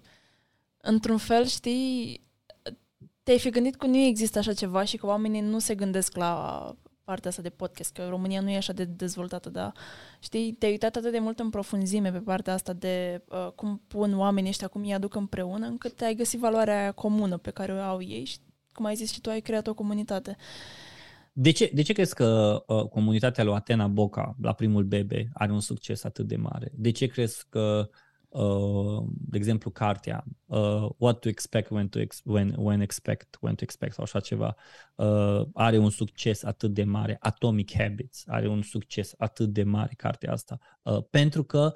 într-un 0.77 1.17
fel, 1.17 1.45
știi, 1.45 2.21
te-ai 3.23 3.39
fi 3.39 3.49
gândit 3.49 3.75
că 3.75 3.85
nu 3.85 3.97
există 3.97 4.37
așa 4.37 4.53
ceva 4.53 4.83
și 4.83 4.97
că 4.97 5.05
oamenii 5.05 5.41
nu 5.41 5.59
se 5.59 5.75
gândesc 5.75 6.15
la 6.15 6.75
partea 7.03 7.29
asta 7.29 7.41
de 7.41 7.49
podcast, 7.49 7.93
că 7.93 8.07
România 8.09 8.41
nu 8.41 8.49
e 8.49 8.57
așa 8.57 8.73
de 8.73 8.83
dezvoltată, 8.83 9.49
dar 9.49 9.73
știi, 10.19 10.51
te-ai 10.51 10.71
uitat 10.71 10.95
atât 10.95 11.11
de 11.11 11.19
mult 11.19 11.39
în 11.39 11.49
profunzime 11.49 12.11
pe 12.11 12.19
partea 12.19 12.53
asta 12.53 12.73
de 12.73 13.23
uh, 13.29 13.51
cum 13.55 13.81
pun 13.87 14.17
oamenii 14.17 14.49
ăștia, 14.49 14.67
cum 14.67 14.81
îi 14.81 14.93
aduc 14.93 15.15
împreună, 15.15 15.65
încât 15.65 16.01
ai 16.01 16.15
găsit 16.15 16.39
valoarea 16.39 16.79
aia 16.79 16.91
comună 16.91 17.37
pe 17.37 17.51
care 17.51 17.73
o 17.73 17.81
au 17.81 18.01
ei 18.01 18.25
și, 18.25 18.37
cum 18.73 18.85
ai 18.85 18.95
zis 18.95 19.11
și 19.11 19.21
tu, 19.21 19.29
ai 19.29 19.41
creat 19.41 19.67
o 19.67 19.73
comunitate. 19.73 20.37
De 21.41 21.51
ce, 21.51 21.71
de 21.73 21.81
ce 21.81 21.93
crezi 21.93 22.13
că 22.13 22.63
uh, 22.67 22.83
comunitatea 22.83 23.43
lui 23.43 23.53
Atena 23.53 23.87
Boca, 23.87 24.35
la 24.41 24.53
primul 24.53 24.83
bebe, 24.83 25.29
are 25.33 25.51
un 25.51 25.59
succes 25.59 26.03
atât 26.03 26.27
de 26.27 26.35
mare? 26.35 26.71
De 26.73 26.91
ce 26.91 27.05
crezi 27.05 27.45
că, 27.49 27.89
uh, 28.29 29.03
de 29.07 29.37
exemplu, 29.37 29.69
cartea 29.69 30.23
uh, 30.45 30.89
What 30.97 31.19
to 31.19 31.29
expect 31.29 31.69
when 31.69 31.87
to 31.87 31.99
ex- 31.99 32.21
when, 32.25 32.55
when 32.57 32.81
expect 32.81 33.37
when 33.41 33.55
to 33.55 33.63
expect 33.63 33.93
sau 33.93 34.03
așa 34.03 34.19
ceva 34.19 34.55
uh, 34.95 35.41
are 35.53 35.77
un 35.77 35.89
succes 35.89 36.43
atât 36.43 36.73
de 36.73 36.83
mare? 36.83 37.17
Atomic 37.19 37.73
Habits 37.73 38.23
are 38.27 38.47
un 38.47 38.61
succes 38.61 39.13
atât 39.17 39.49
de 39.49 39.63
mare 39.63 39.93
cartea 39.97 40.31
asta. 40.31 40.57
Uh, 40.81 41.03
pentru 41.09 41.43
că 41.43 41.73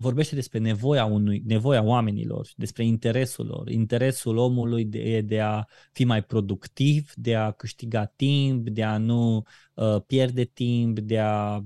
vorbește 0.00 0.34
despre 0.34 0.58
nevoia 0.58 1.04
unui, 1.04 1.42
nevoia 1.46 1.82
oamenilor, 1.82 2.48
despre 2.56 2.84
interesul 2.84 3.46
lor, 3.46 3.68
interesul 3.68 4.36
omului 4.36 4.84
de, 4.84 5.20
de 5.20 5.40
a 5.40 5.64
fi 5.92 6.04
mai 6.04 6.22
productiv, 6.24 7.12
de 7.14 7.34
a 7.34 7.50
câștiga 7.50 8.04
timp, 8.04 8.68
de 8.68 8.82
a 8.82 8.98
nu 8.98 9.42
uh, 9.74 10.02
pierde 10.06 10.44
timp, 10.44 10.98
de 10.98 11.18
a 11.18 11.64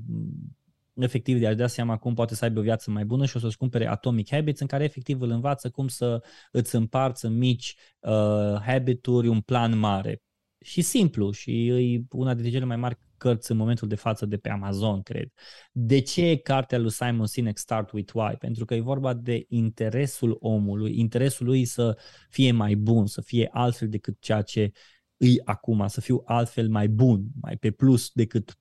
efectiv 0.94 1.38
de 1.38 1.46
a-și 1.46 1.56
da 1.56 1.66
seama 1.66 1.96
cum 1.96 2.14
poate 2.14 2.34
să 2.34 2.44
aibă 2.44 2.58
o 2.58 2.62
viață 2.62 2.90
mai 2.90 3.04
bună 3.04 3.26
și 3.26 3.36
o 3.36 3.40
să-și 3.40 3.56
cumpere 3.56 3.86
Atomic 3.86 4.30
Habits 4.30 4.60
în 4.60 4.66
care 4.66 4.84
efectiv 4.84 5.20
îl 5.20 5.30
învață 5.30 5.70
cum 5.70 5.88
să 5.88 6.22
îți 6.50 6.74
împarți 6.74 7.24
în 7.24 7.36
mici 7.36 7.76
uh, 8.00 8.60
habituri 8.60 9.28
un 9.28 9.40
plan 9.40 9.78
mare. 9.78 10.22
Și 10.64 10.80
simplu 10.80 11.30
și 11.30 11.66
e 11.68 12.02
una 12.10 12.34
dintre 12.34 12.52
cele 12.52 12.64
mai 12.64 12.76
mari 12.76 12.98
cărți 13.22 13.50
în 13.50 13.56
momentul 13.56 13.88
de 13.88 13.94
față 13.94 14.26
de 14.26 14.36
pe 14.36 14.50
Amazon, 14.50 15.02
cred. 15.02 15.28
De 15.72 16.00
ce 16.00 16.36
cartea 16.36 16.78
lui 16.78 16.90
Simon 16.90 17.26
Sinek 17.26 17.58
Start 17.58 17.90
with 17.90 18.12
Why? 18.14 18.36
Pentru 18.38 18.64
că 18.64 18.74
e 18.74 18.80
vorba 18.80 19.14
de 19.14 19.44
interesul 19.48 20.36
omului, 20.40 20.98
interesul 20.98 21.46
lui 21.46 21.64
să 21.64 21.98
fie 22.28 22.52
mai 22.52 22.74
bun, 22.74 23.06
să 23.06 23.20
fie 23.20 23.48
altfel 23.52 23.88
decât 23.88 24.16
ceea 24.20 24.42
ce 24.42 24.70
îi 25.16 25.40
acum, 25.44 25.86
să 25.86 26.00
fiu 26.00 26.22
altfel 26.24 26.68
mai 26.68 26.88
bun, 26.88 27.24
mai 27.40 27.56
pe 27.56 27.70
plus 27.70 28.10
decât 28.12 28.58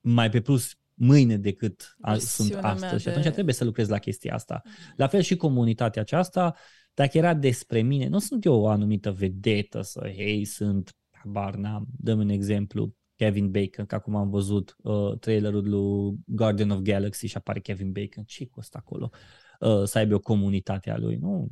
mai 0.00 0.30
pe 0.30 0.40
plus 0.40 0.74
mâine 0.94 1.36
decât 1.36 1.96
a, 2.00 2.14
sunt 2.14 2.48
Versiunea 2.48 2.60
mea 2.60 2.72
astăzi. 2.72 2.98
Și 3.02 3.04
de- 3.04 3.10
atunci 3.10 3.32
trebuie 3.32 3.54
să 3.54 3.64
lucrez 3.64 3.88
la 3.88 3.98
chestia 3.98 4.34
asta. 4.34 4.62
La 4.96 5.06
fel 5.06 5.20
și 5.20 5.36
comunitatea 5.36 6.02
aceasta, 6.02 6.54
dacă 6.94 7.18
era 7.18 7.34
despre 7.34 7.82
mine, 7.82 8.08
nu 8.08 8.18
sunt 8.18 8.44
eu 8.44 8.54
o 8.54 8.68
anumită 8.68 9.12
vedetă 9.12 9.80
să, 9.80 10.10
hei, 10.16 10.44
sunt, 10.44 10.96
habar 11.10 11.54
n-am, 11.54 11.86
dăm 11.96 12.18
un 12.18 12.28
exemplu, 12.28 12.94
Kevin 13.24 13.50
Bacon, 13.50 13.86
că 13.86 13.94
acum 13.94 14.16
am 14.16 14.30
văzut 14.30 14.76
uh, 14.82 15.18
trailerul 15.18 15.68
lui 15.68 16.18
Guardian 16.26 16.70
of 16.70 16.80
Galaxy 16.80 17.26
și 17.26 17.36
apare 17.36 17.60
Kevin 17.60 17.92
Bacon, 17.92 18.24
ce 18.24 18.46
costă 18.46 18.78
acolo? 18.80 19.10
Uh, 19.60 19.82
să 19.84 19.98
aibă 19.98 20.14
o 20.14 20.18
comunitate 20.18 20.90
a 20.90 20.96
lui. 20.96 21.16
Nu, 21.16 21.48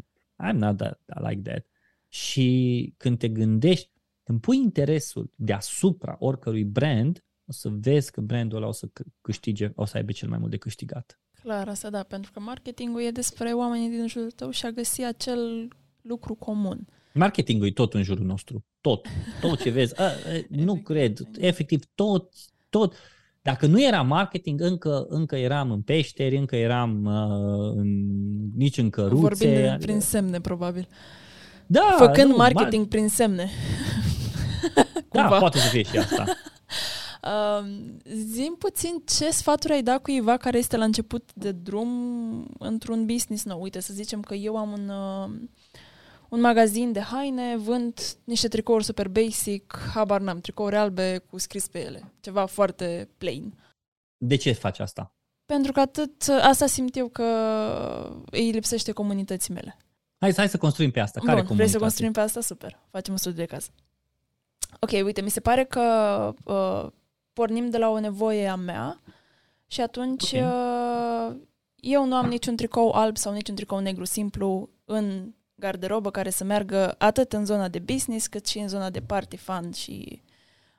I'm 0.48 0.54
not 0.54 0.76
that, 0.76 1.00
like 1.28 1.50
that. 1.50 1.66
Și 2.08 2.94
când 2.96 3.18
te 3.18 3.28
gândești, 3.28 3.90
când 4.22 4.40
pui 4.40 4.56
interesul 4.56 5.30
deasupra 5.36 6.16
oricărui 6.18 6.64
brand, 6.64 7.24
o 7.46 7.52
să 7.52 7.68
vezi 7.68 8.10
că 8.10 8.20
brandul 8.20 8.56
ăla 8.56 8.66
o 8.66 8.72
să 8.72 8.86
c- 8.86 9.20
câștige, 9.20 9.72
o 9.74 9.84
să 9.84 9.96
aibă 9.96 10.12
cel 10.12 10.28
mai 10.28 10.38
mult 10.38 10.50
de 10.50 10.56
câștigat. 10.56 11.20
Clar, 11.42 11.68
asta 11.68 11.90
da, 11.90 12.02
pentru 12.02 12.32
că 12.32 12.40
marketingul 12.40 13.02
e 13.02 13.10
despre 13.10 13.52
oamenii 13.52 13.88
din 13.88 14.06
jurul 14.06 14.30
tău 14.30 14.50
și 14.50 14.66
a 14.66 14.70
găsi 14.70 15.02
acel 15.02 15.68
lucru 16.02 16.34
comun. 16.34 16.86
Marketingul 17.14 17.66
e 17.66 17.70
tot 17.70 17.94
în 17.94 18.02
jurul 18.02 18.24
nostru. 18.24 18.64
Tot. 18.80 19.06
Tot 19.40 19.62
ce 19.62 19.70
vezi. 19.70 20.00
A, 20.00 20.04
a, 20.04 20.10
nu 20.48 20.76
cred. 20.76 21.18
Efectiv, 21.38 21.82
tot, 21.94 22.32
tot. 22.70 22.94
Dacă 23.42 23.66
nu 23.66 23.82
era 23.82 24.02
marketing, 24.02 24.60
încă, 24.60 25.06
încă 25.08 25.36
eram 25.36 25.70
în 25.70 25.80
peșteri, 25.80 26.36
încă 26.36 26.56
eram 26.56 27.04
uh, 27.04 27.72
în, 27.76 28.06
nici 28.56 28.78
în 28.78 28.90
căruțe. 28.90 29.20
Vorbind 29.20 29.52
de, 29.52 29.76
prin 29.80 30.00
semne, 30.00 30.40
probabil. 30.40 30.88
da, 31.66 31.94
Făcând 31.98 32.30
nu, 32.30 32.36
marketing 32.36 32.86
prin 32.86 33.08
semne. 33.08 33.44
Mar- 33.44 34.92
da, 35.10 35.20
cumva. 35.20 35.38
poate 35.38 35.58
să 35.58 35.68
fie 35.68 35.82
și 35.82 35.98
asta. 35.98 36.24
Uh, 37.22 37.66
zim 38.34 38.56
puțin 38.58 39.02
ce 39.16 39.30
sfaturi 39.30 39.72
ai 39.72 39.82
da 39.82 39.98
cuiva 39.98 40.36
care 40.36 40.58
este 40.58 40.76
la 40.76 40.84
început 40.84 41.30
de 41.34 41.52
drum 41.52 41.88
într-un 42.58 43.06
business 43.06 43.44
nou. 43.44 43.62
Uite, 43.62 43.80
să 43.80 43.92
zicem 43.92 44.20
că 44.20 44.34
eu 44.34 44.56
am 44.56 44.72
un, 44.72 44.88
uh, 44.88 45.30
un 46.32 46.40
magazin 46.40 46.92
de 46.92 47.00
haine, 47.00 47.56
vând 47.56 48.00
niște 48.24 48.48
tricouri 48.48 48.84
super 48.84 49.08
basic, 49.08 49.78
habar 49.94 50.20
n-am, 50.20 50.40
tricouri 50.40 50.76
albe 50.76 51.18
cu 51.30 51.38
scris 51.38 51.68
pe 51.68 51.84
ele. 51.84 52.12
Ceva 52.20 52.46
foarte 52.46 53.08
plain. 53.18 53.54
De 54.16 54.36
ce 54.36 54.52
faci 54.52 54.78
asta? 54.78 55.14
Pentru 55.46 55.72
că 55.72 55.80
atât, 55.80 56.28
asta 56.28 56.66
simt 56.66 56.96
eu 56.96 57.08
că 57.08 57.24
îi 58.30 58.50
lipsește 58.50 58.92
comunității 58.92 59.54
mele. 59.54 59.76
Hai, 60.18 60.32
hai 60.36 60.48
să 60.48 60.58
construim 60.58 60.90
pe 60.90 61.00
asta. 61.00 61.20
Care 61.24 61.42
Bun, 61.42 61.56
vrei 61.56 61.68
să 61.68 61.78
comunitate? 61.78 61.84
construim 61.84 62.12
pe 62.12 62.20
asta? 62.20 62.40
Super. 62.40 62.78
Facem 62.90 63.12
un 63.12 63.18
studiu 63.18 63.38
de 63.38 63.44
caz. 63.46 63.70
Ok, 64.80 64.90
uite, 65.04 65.20
mi 65.20 65.30
se 65.30 65.40
pare 65.40 65.64
că 65.64 65.80
uh, 66.44 66.90
pornim 67.32 67.70
de 67.70 67.78
la 67.78 67.88
o 67.88 68.00
nevoie 68.00 68.46
a 68.46 68.54
mea 68.54 69.00
și 69.66 69.80
atunci 69.80 70.32
Ok. 70.32 70.40
uh, 70.40 71.36
eu 71.76 72.06
nu 72.06 72.14
am 72.14 72.28
niciun 72.28 72.56
tricou 72.56 72.90
alb 72.90 73.16
sau 73.16 73.32
niciun 73.32 73.54
tricou 73.54 73.78
negru 73.78 74.04
simplu 74.04 74.68
în 74.84 75.32
garderobă 75.62 76.10
care 76.10 76.30
să 76.30 76.44
meargă 76.44 76.94
atât 76.98 77.32
în 77.32 77.44
zona 77.44 77.68
de 77.68 77.78
business 77.78 78.26
cât 78.26 78.46
și 78.46 78.58
în 78.58 78.68
zona 78.68 78.90
de 78.90 79.00
party 79.00 79.36
fun 79.36 79.72
și 79.72 80.22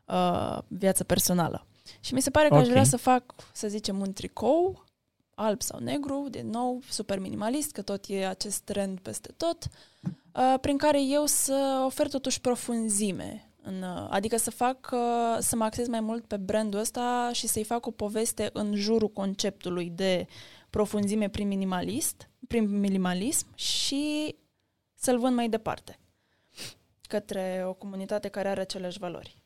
uh, 0.06 0.58
viață 0.68 1.04
personală. 1.04 1.66
Și 2.00 2.14
mi 2.14 2.22
se 2.22 2.30
pare 2.30 2.48
că 2.48 2.54
okay. 2.54 2.66
aș 2.66 2.72
vrea 2.72 2.84
să 2.84 2.98
fac, 2.98 3.24
să 3.54 3.68
zicem, 3.68 4.00
un 4.00 4.14
tricou 4.14 4.84
alb 5.36 5.62
sau 5.62 5.80
negru, 5.80 6.28
din 6.30 6.50
nou, 6.50 6.82
super 6.90 7.20
minimalist, 7.20 7.72
că 7.72 7.82
tot 7.82 8.06
e 8.08 8.28
acest 8.28 8.62
trend 8.62 9.00
peste 9.00 9.34
tot, 9.38 9.58
uh, 9.64 10.60
prin 10.62 10.78
care 10.78 11.04
eu 11.04 11.26
să 11.26 11.84
ofer 11.86 12.10
totuși 12.10 12.42
profunzime. 12.42 13.48
În, 13.62 13.82
uh, 13.82 14.08
adică 14.10 14.38
să 14.38 14.52
fac, 14.52 14.90
uh, 14.94 15.38
să 15.40 15.56
mă 15.56 15.64
axez 15.64 15.88
mai 15.88 16.00
mult 16.00 16.26
pe 16.26 16.38
brandul 16.38 16.80
ăsta 16.80 17.30
și 17.34 17.48
să-i 17.48 17.64
fac 17.64 17.86
o 17.86 17.92
poveste 17.92 18.50
în 18.54 18.76
jurul 18.76 19.10
conceptului 19.10 19.92
de 19.96 20.28
profunzime 20.70 21.30
prin 21.30 21.48
minimalist, 21.48 22.30
prin 22.48 22.80
minimalism 22.80 23.48
și 23.56 24.36
să-l 25.04 25.20
vând 25.20 25.36
mai 25.36 25.50
departe 25.50 26.00
către 27.08 27.64
o 27.66 27.74
comunitate 27.74 28.28
care 28.28 28.48
are 28.48 28.62
aceleași 28.62 29.00
valori. 29.00 29.38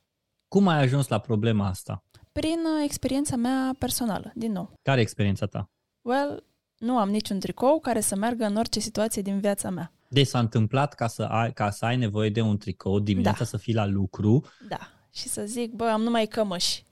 Cum 0.48 0.68
ai 0.68 0.82
ajuns 0.82 1.08
la 1.08 1.20
problema 1.20 1.68
asta? 1.68 2.04
Prin 2.32 2.60
experiența 2.84 3.36
mea 3.36 3.76
personală, 3.80 4.32
din 4.36 4.52
nou. 4.52 4.74
Care 4.82 5.00
e 5.00 5.02
experiența 5.02 5.46
ta? 5.46 5.70
Well, 6.02 6.44
nu 6.78 6.98
am 6.98 7.10
niciun 7.10 7.40
tricou 7.40 7.80
care 7.80 8.00
să 8.00 8.16
meargă 8.16 8.46
în 8.46 8.56
orice 8.56 8.80
situație 8.80 9.22
din 9.22 9.40
viața 9.40 9.70
mea. 9.70 9.92
Deci 10.08 10.28
s-a 10.28 10.40
întâmplat 10.40 10.94
ca 10.94 11.08
să 11.08 11.24
ai, 11.24 11.54
ca 11.54 11.70
să 11.70 11.86
ai 11.86 11.98
nevoie 11.98 12.30
de 12.30 12.42
un 12.42 12.58
tricou 12.58 13.00
dimineața 13.00 13.40
da. 13.40 13.46
să 13.46 13.58
fii 13.58 13.74
la 13.74 13.86
lucru. 13.86 14.44
Da. 14.68 14.92
Și 15.14 15.28
să 15.28 15.44
zic, 15.46 15.72
bă, 15.72 15.84
am 15.84 16.02
numai 16.02 16.26
cămăși. 16.26 16.86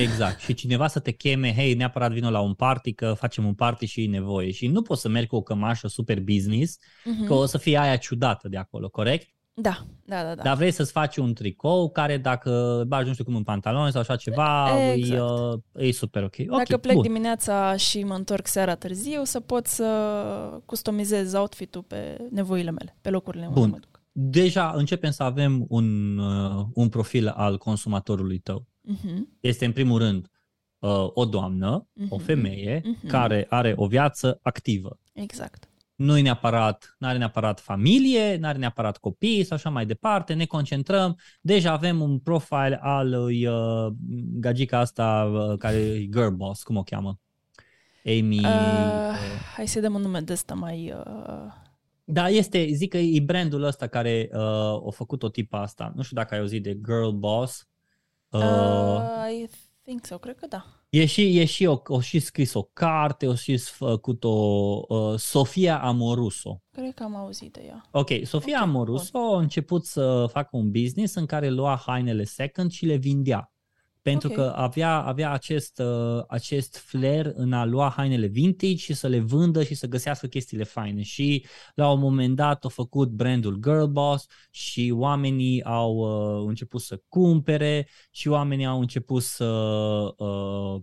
Exact. 0.00 0.40
Și 0.40 0.54
cineva 0.54 0.86
să 0.86 0.98
te 0.98 1.10
cheme, 1.10 1.54
hei, 1.54 1.74
neapărat 1.74 2.12
vină 2.12 2.28
la 2.28 2.40
un 2.40 2.54
party, 2.54 2.92
că 2.92 3.12
facem 3.12 3.46
un 3.46 3.54
party 3.54 3.86
și 3.86 4.02
e 4.02 4.08
nevoie. 4.08 4.50
Și 4.50 4.66
nu 4.66 4.82
poți 4.82 5.00
să 5.00 5.08
mergi 5.08 5.28
cu 5.28 5.36
o 5.36 5.42
cămașă 5.42 5.88
super 5.88 6.20
business, 6.20 6.78
uh-huh. 6.78 7.26
că 7.26 7.34
o 7.34 7.46
să 7.46 7.58
fie 7.58 7.78
aia 7.78 7.96
ciudată 7.96 8.48
de 8.48 8.56
acolo, 8.56 8.88
corect? 8.88 9.28
Da, 9.60 9.86
da, 10.04 10.22
da, 10.22 10.34
da. 10.34 10.42
Dar 10.42 10.56
vrei 10.56 10.70
să-ți 10.70 10.92
faci 10.92 11.16
un 11.16 11.34
tricou 11.34 11.90
care 11.90 12.16
dacă 12.16 12.84
bagi, 12.86 13.06
nu 13.06 13.12
știu 13.12 13.24
cum, 13.24 13.36
în 13.36 13.42
pantaloni 13.42 13.92
sau 13.92 14.00
așa 14.00 14.16
ceva, 14.16 14.68
exact. 14.92 15.20
e, 15.20 15.22
uh, 15.22 15.88
e 15.88 15.92
super 15.92 16.22
ok. 16.22 16.36
Dacă 16.36 16.62
okay, 16.62 16.78
plec 16.78 16.94
bun. 16.94 17.02
dimineața 17.02 17.76
și 17.76 18.04
mă 18.04 18.14
întorc 18.14 18.46
seara 18.46 18.74
târziu, 18.74 19.24
să 19.24 19.40
pot 19.40 19.66
să 19.66 20.62
customizez 20.64 21.32
outfit-ul 21.32 21.82
pe 21.82 22.26
nevoile 22.30 22.70
mele, 22.70 22.96
pe 23.00 23.10
locurile 23.10 23.46
unde 23.46 23.60
mă 23.60 23.78
duc. 23.78 23.95
Deja 24.18 24.70
începem 24.70 25.10
să 25.10 25.22
avem 25.22 25.64
un, 25.68 26.18
uh, 26.18 26.66
un 26.74 26.88
profil 26.88 27.28
al 27.28 27.58
consumatorului 27.58 28.38
tău. 28.38 28.66
Uh-huh. 28.92 29.18
Este 29.40 29.64
în 29.64 29.72
primul 29.72 29.98
rând 29.98 30.30
uh, 30.78 31.06
o 31.12 31.24
doamnă, 31.24 31.86
uh-huh. 31.86 32.08
o 32.08 32.18
femeie, 32.18 32.80
uh-huh. 32.80 33.08
care 33.08 33.46
are 33.48 33.72
o 33.76 33.86
viață 33.86 34.38
activă. 34.42 34.98
Exact 35.12 35.68
nu 35.96 36.16
e 36.16 36.22
neapărat, 36.22 36.96
nu 36.98 37.08
are 37.08 37.18
neapărat 37.18 37.60
familie, 37.60 38.36
nu 38.36 38.46
are 38.46 38.58
neapărat 38.58 38.98
copii 38.98 39.44
sau 39.44 39.56
așa 39.56 39.70
mai 39.70 39.86
departe, 39.86 40.34
ne 40.34 40.44
concentrăm, 40.44 41.18
deja 41.40 41.72
avem 41.72 42.00
un 42.00 42.18
profile 42.18 42.78
al 42.82 43.08
lui 43.08 43.46
uh, 43.46 43.92
gagica 44.40 44.78
asta 44.78 45.30
uh, 45.32 45.58
care 45.58 45.76
e 45.76 46.08
girl 46.08 46.28
boss, 46.28 46.62
cum 46.62 46.76
o 46.76 46.82
cheamă? 46.82 47.20
Amy... 48.04 48.38
Uh, 48.38 48.44
uh, 48.44 49.16
hai 49.54 49.66
să 49.66 49.80
dăm 49.80 49.94
un 49.94 50.00
nume 50.00 50.20
de 50.20 50.32
ăsta 50.32 50.54
mai... 50.54 50.94
Uh... 50.96 51.64
Da, 52.08 52.28
este, 52.28 52.66
zic 52.72 52.90
că 52.90 52.96
e 52.98 53.20
brandul 53.20 53.62
ăsta 53.62 53.86
care 53.86 54.28
uh, 54.32 54.40
a 54.40 54.90
făcut 54.90 55.22
o 55.22 55.28
tipă 55.28 55.56
asta. 55.56 55.92
Nu 55.94 56.02
știu 56.02 56.16
dacă 56.16 56.34
ai 56.34 56.40
auzit 56.40 56.62
de 56.62 56.80
Girl 56.84 57.08
Boss. 57.08 57.68
Uh, 58.28 58.40
uh, 58.40 59.40
I 59.40 59.48
think 59.82 60.04
so, 60.04 60.18
cred 60.18 60.36
că 60.36 60.46
da. 60.46 60.64
E 60.88 61.06
și, 61.06 61.38
e 61.38 61.44
și 61.44 61.66
o, 61.66 61.82
o 61.86 62.00
și 62.00 62.18
scris 62.18 62.54
o 62.54 62.62
carte, 62.62 63.26
o 63.26 63.34
și 63.34 63.56
făcut 63.56 64.24
o 64.24 64.30
uh, 64.88 65.18
Sofia 65.18 65.82
Amoruso. 65.82 66.62
Cred 66.72 66.94
că 66.94 67.02
am 67.02 67.16
auzit 67.16 67.52
de 67.52 67.62
ea. 67.66 67.88
Ok, 67.90 68.08
Sofia 68.22 68.56
okay, 68.56 68.68
Amoruso 68.68 69.18
bun. 69.18 69.34
a 69.34 69.38
început 69.38 69.84
să 69.84 70.26
facă 70.30 70.56
un 70.56 70.70
business 70.70 71.14
în 71.14 71.26
care 71.26 71.48
lua 71.48 71.82
hainele 71.86 72.24
second 72.24 72.70
și 72.70 72.86
le 72.86 72.96
vindea 72.96 73.50
pentru 74.10 74.32
okay. 74.32 74.44
că 74.44 74.52
avea, 74.56 75.02
avea 75.02 75.30
acest, 75.30 75.78
uh, 75.78 76.24
acest 76.28 76.76
flair 76.76 77.32
în 77.34 77.52
a 77.52 77.64
lua 77.64 77.92
hainele 77.96 78.26
vintage 78.26 78.76
și 78.76 78.94
să 78.94 79.08
le 79.08 79.18
vândă 79.18 79.62
și 79.62 79.74
să 79.74 79.86
găsească 79.86 80.26
chestiile 80.26 80.64
faine. 80.64 81.02
Și 81.02 81.46
la 81.74 81.90
un 81.90 82.00
moment 82.00 82.36
dat 82.36 82.64
a 82.64 82.68
făcut 82.68 83.08
brandul 83.08 83.54
Girl 83.54 83.84
Boss 83.84 84.26
și 84.50 84.92
oamenii 84.94 85.64
au 85.64 85.94
uh, 85.96 86.48
început 86.48 86.80
să 86.80 87.02
cumpere 87.08 87.88
și 88.10 88.28
oamenii 88.28 88.66
au 88.66 88.80
început 88.80 89.22
să... 89.22 89.44
Uh, 90.16 90.80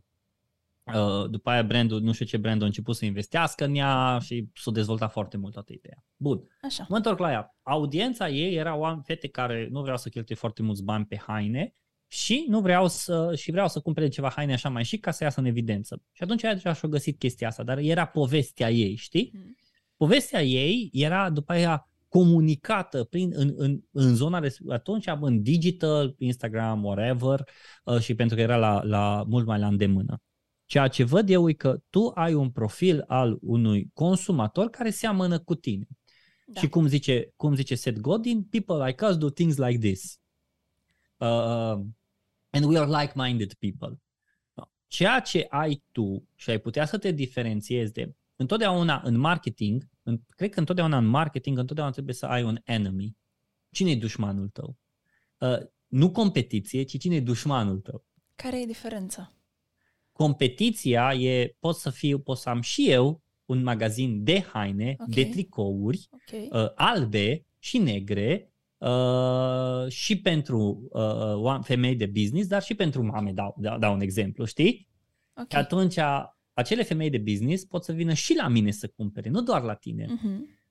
Uh, 0.94 1.30
după 1.30 1.50
aia 1.50 1.64
brandul, 1.64 2.02
nu 2.02 2.12
știu 2.12 2.26
ce 2.26 2.38
brand 2.38 2.62
a 2.62 2.66
început 2.66 2.96
să 2.96 3.06
investească 3.06 3.66
în 3.66 3.76
ea 3.76 4.20
și 4.22 4.48
s-a 4.54 4.72
dezvoltat 4.72 5.12
foarte 5.12 5.38
mult 5.38 5.54
toată 5.54 5.74
ideea. 5.74 6.06
Bun. 6.16 6.48
Așa. 6.62 6.86
Mă 6.90 6.96
întorc 6.96 7.20
la 7.20 7.32
ea. 7.32 7.56
Audiența 7.62 8.30
ei 8.30 8.56
era 8.56 8.76
oameni, 8.76 9.04
fete 9.06 9.28
care 9.28 9.68
nu 9.72 9.82
vreau 9.82 9.98
să 9.98 10.10
cheltuie 10.10 10.38
foarte 10.38 10.62
mulți 10.62 10.84
bani 10.84 11.06
pe 11.06 11.18
haine, 11.18 11.76
și 12.14 12.46
nu 12.48 12.62
vreau 12.62 12.88
să 12.88 13.36
și 13.36 13.52
vreau 13.52 13.68
să 13.68 13.80
cumpere 13.80 14.08
ceva 14.08 14.30
haine 14.30 14.54
așa 14.54 14.70
mai 14.70 14.84
și 14.84 14.98
ca 14.98 15.12
să 15.12 15.24
iasă 15.24 15.40
în 15.40 15.46
evidență. 15.46 16.02
Și 16.12 16.24
atunci 16.24 16.44
aia 16.44 16.54
deja 16.54 16.74
și-a 16.74 16.90
găsit 16.90 17.20
chestia 17.20 17.48
asta, 17.48 17.64
dar 17.64 17.78
era 17.78 18.06
povestea 18.06 18.72
ei, 18.72 18.96
știi? 18.96 19.32
Mm. 19.34 19.56
Povestea 19.98 20.44
ei 20.44 20.90
era 20.92 21.30
după 21.30 21.52
aia 21.52 21.90
comunicată 22.08 23.04
prin, 23.04 23.32
în, 23.36 23.54
în, 23.58 23.82
în 23.92 24.16
zona 24.16 24.42
atunci 24.70 25.06
în 25.20 25.42
digital, 25.42 26.16
Instagram, 26.18 26.84
whatever, 26.84 27.44
uh, 27.84 28.00
și 28.00 28.16
pentru 28.16 28.36
că 28.36 28.42
era 28.42 28.56
la, 28.58 28.84
la 28.84 29.24
mult 29.28 29.46
mai 29.46 29.60
la 29.60 29.68
îndemână. 29.68 30.22
Ceea 30.66 30.88
ce 30.88 31.04
văd 31.04 31.30
eu 31.30 31.50
e 31.50 31.54
că 31.54 31.78
tu 31.90 32.12
ai 32.16 32.34
un 32.34 32.50
profil 32.50 33.04
al 33.08 33.38
unui 33.42 33.90
consumator 33.94 34.70
care 34.70 34.90
seamănă 34.90 35.40
cu 35.40 35.56
tine. 35.56 35.88
Da. 36.46 36.60
Și 36.60 36.70
cum 36.70 36.88
zice, 36.88 37.34
cum 37.36 37.56
zice 37.56 37.76
Seth 37.76 38.00
Godin, 38.00 38.44
people 38.44 38.86
like 38.86 39.06
us 39.06 39.18
do 39.18 39.30
things 39.30 39.58
like 39.58 39.78
this. 39.78 40.18
Uh, 41.18 41.80
and 42.54 42.66
we 42.66 42.78
are 42.78 43.02
like-minded 43.02 43.54
people. 43.54 44.02
Ceea 44.88 45.20
ce 45.20 45.46
ai 45.50 45.84
tu 45.92 46.28
și 46.36 46.50
ai 46.50 46.58
putea 46.58 46.86
să 46.86 46.98
te 46.98 47.12
diferențiezi 47.12 47.92
de 47.92 48.16
întotdeauna 48.36 49.02
în 49.04 49.18
marketing, 49.18 49.90
în, 50.04 50.22
cred 50.30 50.50
că 50.50 50.60
întotdeauna 50.60 50.98
în 50.98 51.06
marketing, 51.06 51.58
întotdeauna 51.58 51.94
trebuie 51.94 52.16
să 52.16 52.26
ai 52.26 52.44
un 52.44 52.60
enemy. 52.64 53.18
Cine 53.72 53.92
e 53.92 53.96
dușmanul 53.96 54.50
tău? 54.50 54.78
Uh, 55.38 55.68
nu 55.88 56.12
competiție, 56.12 56.84
ci 56.84 57.00
cine 57.00 57.16
e 57.16 57.20
dușmanul 57.20 57.80
tău? 57.80 58.06
Care 58.36 58.62
e 58.62 58.66
diferența? 58.66 59.34
Competiția 60.12 61.14
e, 61.14 61.56
pot 61.60 61.76
să 61.76 61.90
fiu, 61.90 62.20
pot 62.20 62.38
să 62.38 62.50
am 62.50 62.62
și 62.62 62.90
eu 62.90 63.22
un 63.46 63.64
magazin 63.64 64.24
de 64.24 64.42
haine, 64.42 64.96
okay. 65.00 65.24
de 65.24 65.26
tricouri, 65.26 66.10
okay. 66.12 66.50
uh, 66.52 66.72
albe 66.76 67.46
și 67.60 67.78
negre, 67.78 68.53
uh, 68.84 69.92
și 69.92 70.22
pentru 70.22 70.88
uh, 71.36 71.60
femei 71.62 71.96
de 71.96 72.06
business, 72.06 72.48
dar 72.48 72.62
și 72.62 72.74
pentru 72.74 73.06
mame, 73.06 73.32
dau, 73.32 73.56
dau, 73.60 73.78
dau 73.78 73.94
un 73.94 74.02
exemplu, 74.02 74.46
știi? 74.46 74.88
Okay. 75.34 75.62
Atunci, 75.62 75.98
acele 76.54 76.84
femei 76.84 77.10
de 77.10 77.18
business 77.18 77.66
pot 77.66 77.84
să 77.84 77.92
vină 77.92 78.14
și 78.14 78.36
la 78.36 78.48
mine 78.48 78.72
să 78.72 78.92
cumpere, 78.96 79.30
nu 79.30 79.42
doar 79.42 79.62
la 79.62 79.74
tine. 79.74 80.06
Uh-huh. 80.06 80.62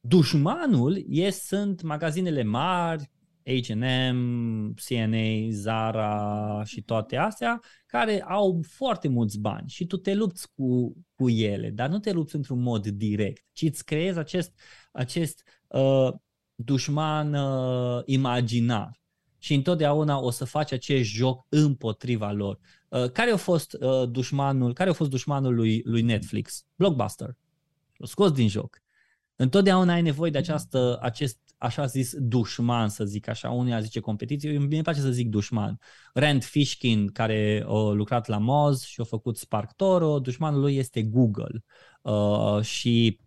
Dușmanul 0.00 1.04
e, 1.08 1.30
sunt 1.30 1.82
magazinele 1.82 2.42
mari, 2.42 3.10
H&M, 3.44 4.74
CNA, 4.74 5.50
Zara 5.50 6.62
și 6.64 6.82
toate 6.82 7.16
astea, 7.16 7.60
care 7.86 8.22
au 8.22 8.62
foarte 8.68 9.08
mulți 9.08 9.40
bani 9.40 9.68
și 9.68 9.86
tu 9.86 9.96
te 9.96 10.14
lupți 10.14 10.46
cu, 10.54 10.96
cu 11.14 11.28
ele, 11.28 11.70
dar 11.70 11.88
nu 11.88 11.98
te 11.98 12.12
lupți 12.12 12.36
într-un 12.36 12.62
mod 12.62 12.86
direct, 12.86 13.44
ci 13.52 13.62
îți 13.62 13.84
creezi 13.84 14.18
acest, 14.18 14.60
acest 14.92 15.42
uh, 15.68 16.12
dușman 16.64 17.34
uh, 17.34 18.02
imaginar 18.04 19.00
și 19.38 19.54
întotdeauna 19.54 20.20
o 20.20 20.30
să 20.30 20.44
faci 20.44 20.72
acest 20.72 21.10
joc 21.10 21.46
împotriva 21.48 22.30
lor. 22.30 22.58
Uh, 22.88 23.10
care 23.10 23.30
a 23.30 23.36
fost 23.36 23.76
uh, 23.80 24.08
dușmanul, 24.10 24.72
care 24.72 24.90
a 24.90 24.92
fost 24.92 25.10
dușmanul 25.10 25.54
lui, 25.54 25.82
lui 25.84 26.02
Netflix? 26.02 26.64
Blockbuster. 26.74 27.36
L-a 27.96 28.06
scos 28.06 28.30
din 28.30 28.48
joc. 28.48 28.82
Întotdeauna 29.36 29.92
ai 29.92 30.02
nevoie 30.02 30.30
de 30.30 30.38
această, 30.38 30.98
acest 31.00 31.38
așa 31.58 31.86
zis 31.86 32.14
dușman, 32.16 32.88
să 32.88 33.04
zic 33.04 33.28
așa. 33.28 33.50
Unii 33.50 33.82
zice 33.82 34.00
competiție, 34.00 34.58
mie 34.58 34.82
place 34.82 35.00
să 35.00 35.10
zic 35.10 35.28
dușman. 35.28 35.78
Rand 36.14 36.44
Fishkin, 36.44 37.08
care 37.08 37.64
a 37.66 37.90
lucrat 37.92 38.26
la 38.26 38.38
Moz 38.38 38.82
și 38.82 39.00
a 39.00 39.04
făcut 39.04 39.36
Spark 39.36 39.72
Toro, 39.72 40.18
dușmanul 40.18 40.60
lui 40.60 40.76
este 40.76 41.02
Google. 41.02 41.64
Uh, 42.02 42.60
și 42.60 43.18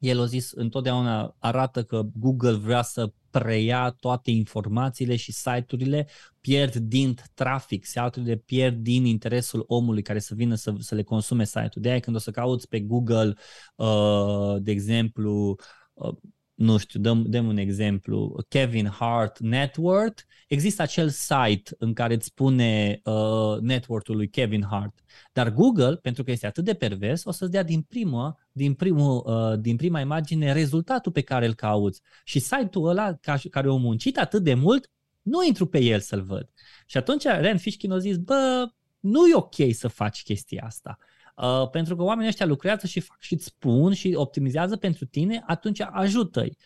el 0.00 0.20
a 0.20 0.24
zis 0.24 0.50
întotdeauna 0.50 1.36
arată 1.38 1.84
că 1.84 2.02
Google 2.14 2.56
vrea 2.56 2.82
să 2.82 3.12
preia 3.30 3.90
toate 3.90 4.30
informațiile 4.30 5.16
și 5.16 5.32
site-urile 5.32 6.08
pierd 6.40 6.74
din 6.74 7.14
trafic, 7.34 7.84
site-urile 7.84 8.36
pierd 8.36 8.76
din 8.76 9.04
interesul 9.04 9.64
omului 9.66 10.02
care 10.02 10.18
să 10.18 10.34
vină 10.34 10.54
să, 10.54 10.74
să 10.78 10.94
le 10.94 11.02
consume 11.02 11.44
site-ul. 11.44 11.70
De 11.82 11.90
aia 11.90 12.00
când 12.00 12.16
o 12.16 12.18
să 12.18 12.30
cauți 12.30 12.68
pe 12.68 12.80
Google, 12.80 13.34
uh, 13.76 14.56
de 14.58 14.70
exemplu, 14.70 15.56
uh, 15.92 16.14
nu 16.60 16.76
știu, 16.76 17.00
dăm, 17.00 17.24
dăm 17.28 17.46
un 17.46 17.56
exemplu, 17.56 18.44
Kevin 18.48 18.86
Hart 18.88 19.38
Network, 19.38 20.26
există 20.48 20.82
acel 20.82 21.08
site 21.08 21.70
în 21.78 21.92
care 21.92 22.14
îți 22.14 22.26
spune 22.26 23.00
uh, 23.04 23.58
network-ul 23.60 24.16
lui 24.16 24.28
Kevin 24.28 24.66
Hart. 24.70 24.98
Dar 25.32 25.52
Google, 25.52 25.96
pentru 25.96 26.24
că 26.24 26.30
este 26.30 26.46
atât 26.46 26.64
de 26.64 26.74
pervers, 26.74 27.24
o 27.24 27.30
să-ți 27.30 27.50
dea 27.50 27.62
din, 27.62 27.82
primă, 27.82 28.38
din, 28.52 28.74
primul, 28.74 29.22
uh, 29.26 29.60
din 29.60 29.76
prima 29.76 30.00
imagine 30.00 30.52
rezultatul 30.52 31.12
pe 31.12 31.20
care 31.20 31.46
îl 31.46 31.54
cauți. 31.54 32.00
Și 32.24 32.38
site-ul 32.38 32.88
ăla 32.88 33.14
ca, 33.14 33.40
care 33.50 33.68
a 33.68 33.70
muncit 33.70 34.18
atât 34.18 34.42
de 34.42 34.54
mult, 34.54 34.90
nu 35.22 35.44
intru 35.44 35.66
pe 35.66 35.78
el 35.78 36.00
să-l 36.00 36.22
văd. 36.22 36.50
Și 36.86 36.96
atunci 36.96 37.24
Ren 37.24 37.58
Fishkin 37.58 37.92
a 37.92 37.98
zis, 37.98 38.16
bă, 38.16 38.70
nu 39.00 39.26
e 39.26 39.34
ok 39.34 39.54
să 39.72 39.88
faci 39.88 40.22
chestia 40.22 40.62
asta. 40.66 40.98
Uh, 41.42 41.68
pentru 41.70 41.96
că 41.96 42.02
oamenii 42.02 42.28
ăștia 42.28 42.46
lucrează 42.46 42.86
și 42.86 43.00
fac 43.00 43.20
și 43.20 43.32
îți 43.32 43.44
spun 43.44 43.92
și 43.92 44.12
optimizează 44.16 44.76
pentru 44.76 45.04
tine, 45.04 45.42
atunci 45.46 45.80
ajută-i. 45.80 46.56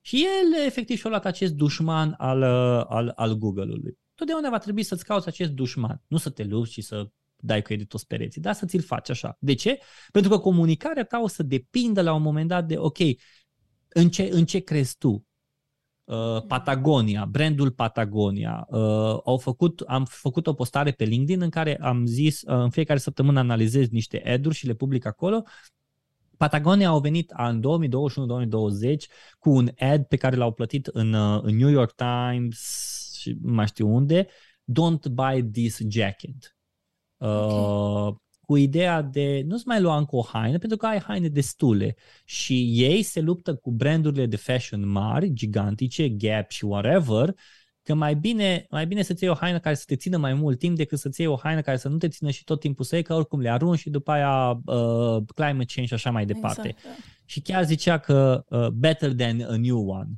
Și 0.00 0.26
el 0.26 0.64
efectiv 0.66 0.98
și-a 0.98 1.10
luat 1.10 1.24
acest 1.24 1.52
dușman 1.52 2.14
al, 2.18 2.40
uh, 2.40 2.84
al, 2.88 3.12
al 3.14 3.34
Google-ului. 3.34 3.98
Totdeauna 4.14 4.50
va 4.50 4.58
trebui 4.58 4.82
să-ți 4.82 5.04
cauți 5.04 5.28
acest 5.28 5.50
dușman, 5.50 6.02
nu 6.06 6.16
să 6.16 6.30
te 6.30 6.44
lupți 6.44 6.72
și 6.72 6.80
să 6.80 7.08
dai 7.36 7.62
cu 7.62 7.74
toți 7.88 8.06
pereții, 8.06 8.40
dar 8.40 8.54
să 8.54 8.66
ți-l 8.66 8.82
faci 8.82 9.10
așa. 9.10 9.36
De 9.40 9.54
ce? 9.54 9.78
Pentru 10.12 10.30
că 10.30 10.38
comunicarea 10.38 11.04
ta 11.04 11.18
o 11.18 11.28
să 11.28 11.42
depindă 11.42 12.02
la 12.02 12.14
un 12.14 12.22
moment 12.22 12.48
dat 12.48 12.66
de, 12.66 12.78
ok, 12.78 12.98
în 13.88 14.10
ce, 14.10 14.28
în 14.32 14.44
ce 14.44 14.58
crezi 14.58 14.96
tu? 14.98 15.26
Uh, 16.04 16.42
Patagonia, 16.46 17.24
brandul 17.24 17.70
Patagonia. 17.70 18.66
Uh, 18.70 19.18
au 19.24 19.38
făcut, 19.38 19.80
am 19.80 20.04
făcut 20.04 20.46
o 20.46 20.52
postare 20.52 20.90
pe 20.90 21.04
LinkedIn 21.04 21.42
în 21.42 21.50
care 21.50 21.78
am 21.80 22.06
zis, 22.06 22.42
uh, 22.42 22.54
în 22.54 22.70
fiecare 22.70 22.98
săptămână 22.98 23.38
analizez 23.38 23.88
niște 23.88 24.22
ad 24.26 24.52
și 24.52 24.66
le 24.66 24.74
public 24.74 25.06
acolo. 25.06 25.42
Patagonia 26.36 26.88
au 26.88 27.00
venit 27.00 27.32
în 27.36 27.60
2021-2020 27.60 29.08
cu 29.38 29.50
un 29.50 29.70
ad 29.78 30.04
pe 30.04 30.16
care 30.16 30.36
l-au 30.36 30.52
plătit 30.52 30.86
în, 30.86 31.12
uh, 31.12 31.40
în 31.42 31.56
New 31.56 31.68
York 31.68 31.92
Times 31.92 32.58
și 33.18 33.36
mai 33.42 33.66
știu 33.66 33.88
unde, 33.88 34.26
Don't 34.64 35.12
buy 35.12 35.42
this 35.52 35.80
jacket. 35.88 36.56
Uh, 37.16 37.28
okay 37.28 38.20
cu 38.46 38.56
ideea 38.56 39.02
de 39.02 39.42
nu-ți 39.46 39.66
mai 39.66 39.80
lua 39.80 39.96
încă 39.96 40.16
o 40.16 40.22
haină, 40.22 40.58
pentru 40.58 40.78
că 40.78 40.86
ai 40.86 40.98
haine 40.98 41.28
destule. 41.28 41.96
Și 42.24 42.70
ei 42.74 43.02
se 43.02 43.20
luptă 43.20 43.54
cu 43.54 43.70
brandurile 43.70 44.26
de 44.26 44.36
fashion 44.36 44.88
mari, 44.88 45.32
gigantice, 45.32 46.08
Gap 46.08 46.50
și 46.50 46.64
whatever, 46.64 47.34
că 47.82 47.94
mai 47.94 48.14
bine, 48.14 48.66
mai 48.70 48.86
bine 48.86 49.02
să-ți 49.02 49.22
iei 49.22 49.32
o 49.32 49.36
haină 49.36 49.58
care 49.58 49.74
să 49.74 49.84
te 49.86 49.96
țină 49.96 50.16
mai 50.16 50.34
mult 50.34 50.58
timp 50.58 50.76
decât 50.76 50.98
să-ți 50.98 51.20
iei 51.20 51.30
o 51.30 51.36
haină 51.36 51.60
care 51.60 51.76
să 51.76 51.88
nu 51.88 51.96
te 51.96 52.08
țină 52.08 52.30
și 52.30 52.44
tot 52.44 52.60
timpul 52.60 52.84
să 52.84 52.94
iei, 52.94 53.04
că 53.04 53.14
oricum 53.14 53.40
le 53.40 53.50
arunci 53.50 53.78
și 53.78 53.90
după 53.90 54.10
aia 54.10 54.50
uh, 54.50 55.22
climate 55.34 55.72
change 55.74 55.84
și 55.84 55.94
așa 55.94 56.10
mai 56.10 56.26
departe. 56.26 56.68
Exact, 56.68 56.84
da. 56.84 57.02
Și 57.24 57.40
chiar 57.40 57.64
zicea 57.64 57.98
că 57.98 58.44
uh, 58.48 58.68
better 58.68 59.12
than 59.12 59.40
a 59.40 59.56
new 59.56 59.88
one. 59.88 60.10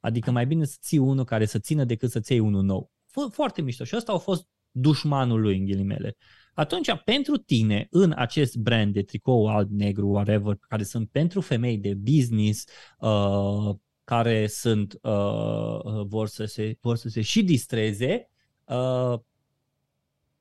Adică 0.00 0.30
mai 0.30 0.46
bine 0.46 0.64
să 0.64 0.76
ții 0.80 0.98
unul 0.98 1.24
care 1.24 1.44
să 1.44 1.58
țină 1.58 1.84
decât 1.84 2.10
să-ți 2.10 2.32
iei 2.32 2.40
unul 2.40 2.62
nou. 2.62 2.92
Foarte 3.30 3.62
mișto. 3.62 3.84
Și 3.84 3.96
ăsta 3.96 4.12
a 4.12 4.16
fost 4.18 4.48
dușmanul 4.70 5.40
lui, 5.40 5.58
în 5.58 5.64
ghilimele. 5.64 6.16
Atunci, 6.60 6.88
pentru 7.04 7.36
tine, 7.36 7.86
în 7.90 8.12
acest 8.16 8.56
brand 8.56 8.92
de 8.92 9.02
tricou 9.02 9.46
alb, 9.46 9.70
negru, 9.70 10.08
whatever, 10.08 10.56
care 10.68 10.82
sunt 10.82 11.08
pentru 11.10 11.40
femei 11.40 11.78
de 11.78 11.94
business, 11.94 12.64
uh, 12.98 13.74
care 14.04 14.46
sunt, 14.46 14.98
uh, 15.02 16.06
vor, 16.06 16.28
să 16.28 16.44
se, 16.44 16.78
vor 16.80 16.96
să 16.96 17.08
se 17.08 17.20
și 17.20 17.42
distreze, 17.42 18.30
uh, 18.64 19.18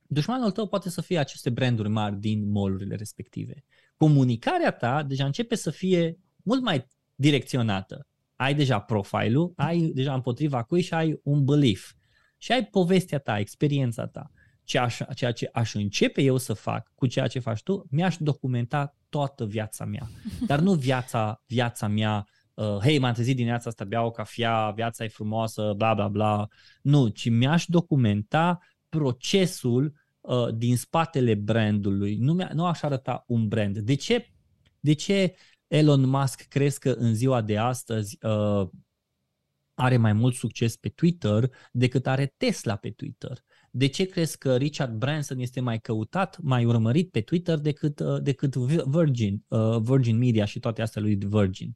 dușmanul 0.07 0.51
tău 0.51 0.67
poate 0.67 0.89
să 0.89 1.01
fie 1.01 1.17
aceste 1.17 1.49
branduri 1.49 1.89
mari 1.89 2.19
din 2.19 2.49
molurile 2.51 2.95
respective. 2.95 3.65
Comunicarea 3.97 4.71
ta 4.71 5.03
deja 5.03 5.25
începe 5.25 5.55
să 5.55 5.69
fie 5.69 6.19
mult 6.43 6.61
mai 6.61 6.87
direcționată. 7.15 8.07
Ai 8.35 8.55
deja 8.55 8.79
profilul, 8.79 9.53
ai 9.55 9.79
deja 9.79 10.13
împotriva 10.13 10.63
cui 10.63 10.81
și 10.81 10.93
ai 10.93 11.19
un 11.23 11.45
belief. 11.45 11.93
Și 12.37 12.51
ai 12.51 12.65
povestea 12.65 13.19
ta, 13.19 13.39
experiența 13.39 14.07
ta 14.07 14.31
ce 14.69 14.77
aș, 14.77 14.99
ceea 15.15 15.31
ce 15.31 15.49
aș 15.53 15.73
începe 15.73 16.21
eu 16.21 16.37
să 16.37 16.53
fac 16.53 16.91
cu 16.95 17.07
ceea 17.07 17.27
ce 17.27 17.39
faci 17.39 17.63
tu, 17.63 17.85
mi-aș 17.89 18.17
documenta 18.17 18.95
toată 19.09 19.45
viața 19.45 19.85
mea. 19.85 20.09
Dar 20.47 20.59
nu 20.59 20.73
viața, 20.73 21.43
viața 21.47 21.87
mea, 21.87 22.27
uh, 22.53 22.77
hei, 22.81 22.99
m-am 22.99 23.13
trezit 23.13 23.35
dimineața 23.35 23.69
asta, 23.69 23.83
beau 23.85 24.05
o 24.05 24.11
cafea, 24.11 24.71
viața 24.71 25.03
e 25.03 25.07
frumoasă, 25.07 25.73
bla, 25.77 25.93
bla, 25.93 26.07
bla. 26.07 26.47
Nu, 26.81 27.07
ci 27.07 27.29
mi-aș 27.29 27.65
documenta 27.65 28.59
procesul 28.89 29.93
uh, 30.21 30.53
din 30.53 30.77
spatele 30.77 31.33
brandului. 31.33 32.15
Nu, 32.15 32.37
nu 32.53 32.65
aș 32.65 32.81
arăta 32.81 33.23
un 33.27 33.47
brand. 33.47 33.77
De 33.77 33.95
ce, 33.95 34.29
de 34.79 34.93
ce 34.93 35.35
Elon 35.67 36.09
Musk 36.09 36.41
crezi 36.41 36.79
că 36.79 36.91
în 36.91 37.13
ziua 37.13 37.41
de 37.41 37.57
astăzi 37.57 38.17
uh, 38.21 38.67
are 39.73 39.97
mai 39.97 40.13
mult 40.13 40.35
succes 40.35 40.75
pe 40.75 40.89
Twitter 40.89 41.49
decât 41.71 42.07
are 42.07 42.33
Tesla 42.37 42.75
pe 42.75 42.89
Twitter? 42.89 43.43
De 43.71 43.87
ce 43.87 44.05
crezi 44.05 44.37
că 44.37 44.55
Richard 44.55 44.93
Branson 44.93 45.39
este 45.39 45.59
mai 45.59 45.79
căutat, 45.79 46.39
mai 46.41 46.65
urmărit 46.65 47.11
pe 47.11 47.21
Twitter 47.21 47.57
decât, 47.57 47.99
uh, 47.99 48.21
decât 48.21 48.55
Virgin, 48.85 49.43
uh, 49.47 49.77
Virgin 49.81 50.17
Media 50.17 50.45
și 50.45 50.59
toate 50.59 50.81
astea 50.81 51.01
lui 51.01 51.15
Virgin? 51.15 51.75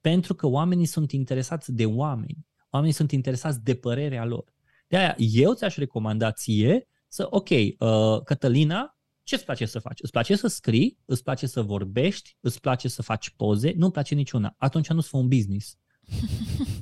Pentru 0.00 0.34
că 0.34 0.46
oamenii 0.46 0.86
sunt 0.86 1.12
interesați 1.12 1.72
de 1.72 1.86
oameni. 1.86 2.46
Oamenii 2.70 2.94
sunt 2.94 3.12
interesați 3.12 3.62
de 3.62 3.74
părerea 3.74 4.24
lor. 4.24 4.54
De 4.88 4.96
aia 4.96 5.14
eu 5.18 5.54
ți-aș 5.54 5.76
recomanda 5.76 6.32
ție 6.32 6.88
să, 7.08 7.26
ok, 7.30 7.48
uh, 7.48 8.22
Cătălina, 8.24 8.98
ce 9.22 9.34
îți 9.34 9.44
place 9.44 9.66
să 9.66 9.78
faci? 9.78 9.98
Îți 10.02 10.12
place 10.12 10.36
să 10.36 10.46
scrii? 10.46 10.98
Îți 11.04 11.22
place 11.22 11.46
să 11.46 11.62
vorbești? 11.62 12.36
Îți 12.40 12.60
place 12.60 12.88
să 12.88 13.02
faci 13.02 13.30
poze? 13.30 13.72
Nu-mi 13.76 13.92
place 13.92 14.14
niciuna. 14.14 14.54
Atunci 14.58 14.88
nu-ți 14.88 15.08
fă 15.08 15.16
un 15.16 15.28
business. 15.28 15.76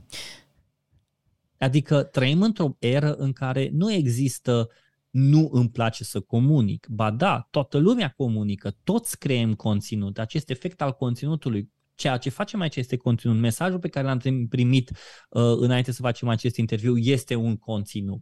Adică 1.64 2.02
trăim 2.02 2.42
într-o 2.42 2.76
eră 2.78 3.14
în 3.14 3.32
care 3.32 3.70
nu 3.72 3.92
există 3.92 4.68
nu 5.10 5.48
îmi 5.52 5.70
place 5.70 6.04
să 6.04 6.20
comunic. 6.20 6.86
Ba 6.90 7.10
da, 7.10 7.48
toată 7.50 7.78
lumea 7.78 8.08
comunică, 8.16 8.76
toți 8.84 9.18
creăm 9.18 9.54
conținut. 9.54 10.18
Acest 10.18 10.50
efect 10.50 10.82
al 10.82 10.92
conținutului, 10.92 11.70
ceea 11.94 12.16
ce 12.16 12.30
facem 12.30 12.60
aici 12.60 12.76
este 12.76 12.96
conținut. 12.96 13.36
Mesajul 13.36 13.78
pe 13.78 13.88
care 13.88 14.06
l-am 14.06 14.46
primit 14.48 14.90
uh, 14.90 15.42
înainte 15.56 15.92
să 15.92 16.02
facem 16.02 16.28
acest 16.28 16.56
interviu 16.56 16.96
este 16.96 17.34
un 17.34 17.56
conținut. 17.56 18.20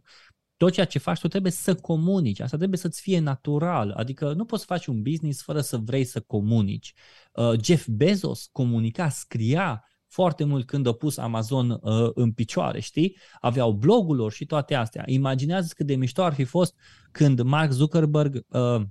Tot 0.57 0.71
ceea 0.71 0.85
ce 0.85 0.99
faci 0.99 1.19
tu 1.19 1.27
trebuie 1.27 1.51
să 1.51 1.75
comunici, 1.75 2.39
asta 2.39 2.57
trebuie 2.57 2.79
să-ți 2.79 3.01
fie 3.01 3.19
natural, 3.19 3.91
adică 3.91 4.33
nu 4.33 4.45
poți 4.45 4.61
să 4.61 4.67
faci 4.67 4.85
un 4.85 5.01
business 5.01 5.41
fără 5.41 5.61
să 5.61 5.77
vrei 5.77 6.03
să 6.03 6.19
comunici. 6.19 6.93
Uh, 7.33 7.63
Jeff 7.63 7.87
Bezos 7.87 8.49
comunica, 8.51 9.09
scria, 9.09 9.83
foarte 10.13 10.43
mult 10.43 10.65
când 10.65 10.87
au 10.87 10.93
pus 10.93 11.17
Amazon 11.17 11.69
uh, 11.69 12.09
în 12.13 12.31
picioare, 12.31 12.79
știi? 12.79 13.17
Aveau 13.39 13.71
blogul 13.71 14.15
lor 14.15 14.31
și 14.31 14.45
toate 14.45 14.75
astea. 14.75 15.03
Imaginează 15.05 15.73
cât 15.75 15.85
de 15.85 15.95
mișto 15.95 16.23
ar 16.23 16.33
fi 16.33 16.43
fost 16.43 16.75
când 17.11 17.41
Mark 17.41 17.71
Zuckerberg 17.71 18.45
uh, 18.47 18.81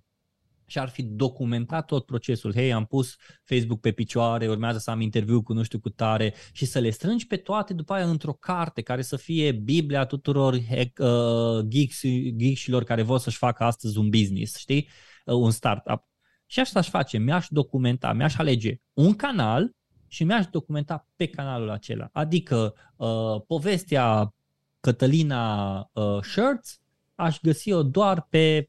și-ar 0.67 0.89
fi 0.89 1.03
documentat 1.03 1.87
tot 1.87 2.07
procesul. 2.07 2.53
Hei, 2.55 2.73
am 2.73 2.85
pus 2.85 3.17
Facebook 3.45 3.81
pe 3.81 3.93
picioare, 3.93 4.49
urmează 4.49 4.79
să 4.79 4.91
am 4.91 5.01
interviu 5.01 5.43
cu 5.43 5.53
nu 5.53 5.63
știu 5.63 5.81
cu 5.81 5.89
tare 5.89 6.35
și 6.53 6.65
să 6.65 6.79
le 6.79 6.91
strângi 6.91 7.27
pe 7.27 7.37
toate 7.37 7.75
după 7.75 7.93
aia 7.93 8.09
într-o 8.09 8.33
carte 8.33 8.83
care 8.83 9.03
să 9.03 9.17
fie 9.17 9.53
Biblia 9.53 10.05
tuturor 10.05 10.59
hack, 10.69 10.99
uh, 10.99 11.67
geeks, 11.69 12.01
geeksilor 12.37 12.85
care 12.85 13.03
vor 13.03 13.19
să-și 13.19 13.37
facă 13.37 13.65
astăzi 13.65 13.99
un 13.99 14.09
business, 14.09 14.57
știi? 14.57 14.89
Uh, 15.25 15.35
un 15.35 15.51
startup. 15.51 16.09
Și 16.47 16.61
așa 16.61 16.79
aș 16.79 16.89
face, 16.89 17.19
mi-aș 17.19 17.47
documenta, 17.51 18.13
mi-aș 18.13 18.37
alege 18.37 18.77
un 18.93 19.15
canal 19.15 19.73
și 20.13 20.25
mi-aș 20.25 20.47
documenta 20.47 21.09
pe 21.17 21.27
canalul 21.27 21.71
acela. 21.71 22.09
Adică 22.13 22.75
uh, 22.97 23.43
povestea 23.47 24.35
Cătălina 24.81 25.79
uh, 25.93 26.23
Shirts 26.23 26.81
aș 27.15 27.41
găsi-o 27.41 27.83
doar 27.83 28.27
pe 28.31 28.69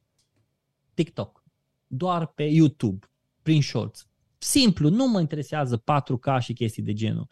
TikTok, 0.93 1.43
doar 1.87 2.27
pe 2.27 2.43
YouTube, 2.43 3.07
prin 3.41 3.61
shorts. 3.61 4.07
Simplu, 4.37 4.89
nu 4.89 5.07
mă 5.07 5.19
interesează 5.19 5.81
4K 5.81 6.39
și 6.39 6.53
chestii 6.53 6.83
de 6.83 6.93
genul. 6.93 7.27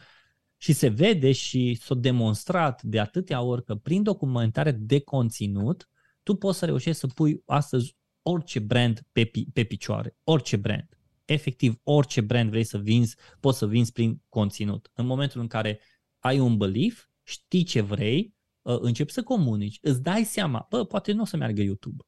Și 0.57 0.73
se 0.73 0.87
vede 0.87 1.31
și 1.31 1.77
s-a 1.81 1.95
demonstrat 1.95 2.81
de 2.83 2.99
atâtea 2.99 3.41
ori 3.41 3.63
că 3.63 3.75
prin 3.75 4.03
documentare 4.03 4.71
de 4.71 4.99
conținut 4.99 5.89
tu 6.23 6.35
poți 6.35 6.57
să 6.57 6.65
reușești 6.65 6.99
să 6.99 7.07
pui 7.07 7.43
astăzi 7.45 7.95
orice 8.21 8.59
brand 8.59 9.01
pe, 9.11 9.31
pe 9.53 9.63
picioare, 9.63 10.15
orice 10.23 10.57
brand 10.57 11.00
efectiv 11.31 11.79
orice 11.83 12.21
brand 12.21 12.49
vrei 12.49 12.63
să 12.63 12.77
vinzi, 12.77 13.15
poți 13.39 13.57
să 13.57 13.67
vinzi 13.67 13.91
prin 13.91 14.21
conținut. 14.29 14.91
În 14.93 15.05
momentul 15.05 15.41
în 15.41 15.47
care 15.47 15.79
ai 16.19 16.39
un 16.39 16.57
belief, 16.57 17.05
știi 17.23 17.63
ce 17.63 17.81
vrei, 17.81 18.35
uh, 18.61 18.77
începi 18.79 19.11
să 19.11 19.23
comunici, 19.23 19.77
îți 19.81 20.01
dai 20.01 20.23
seama, 20.23 20.65
bă, 20.69 20.85
poate 20.85 21.11
nu 21.11 21.21
o 21.21 21.25
să 21.25 21.37
meargă 21.37 21.61
YouTube. 21.61 22.03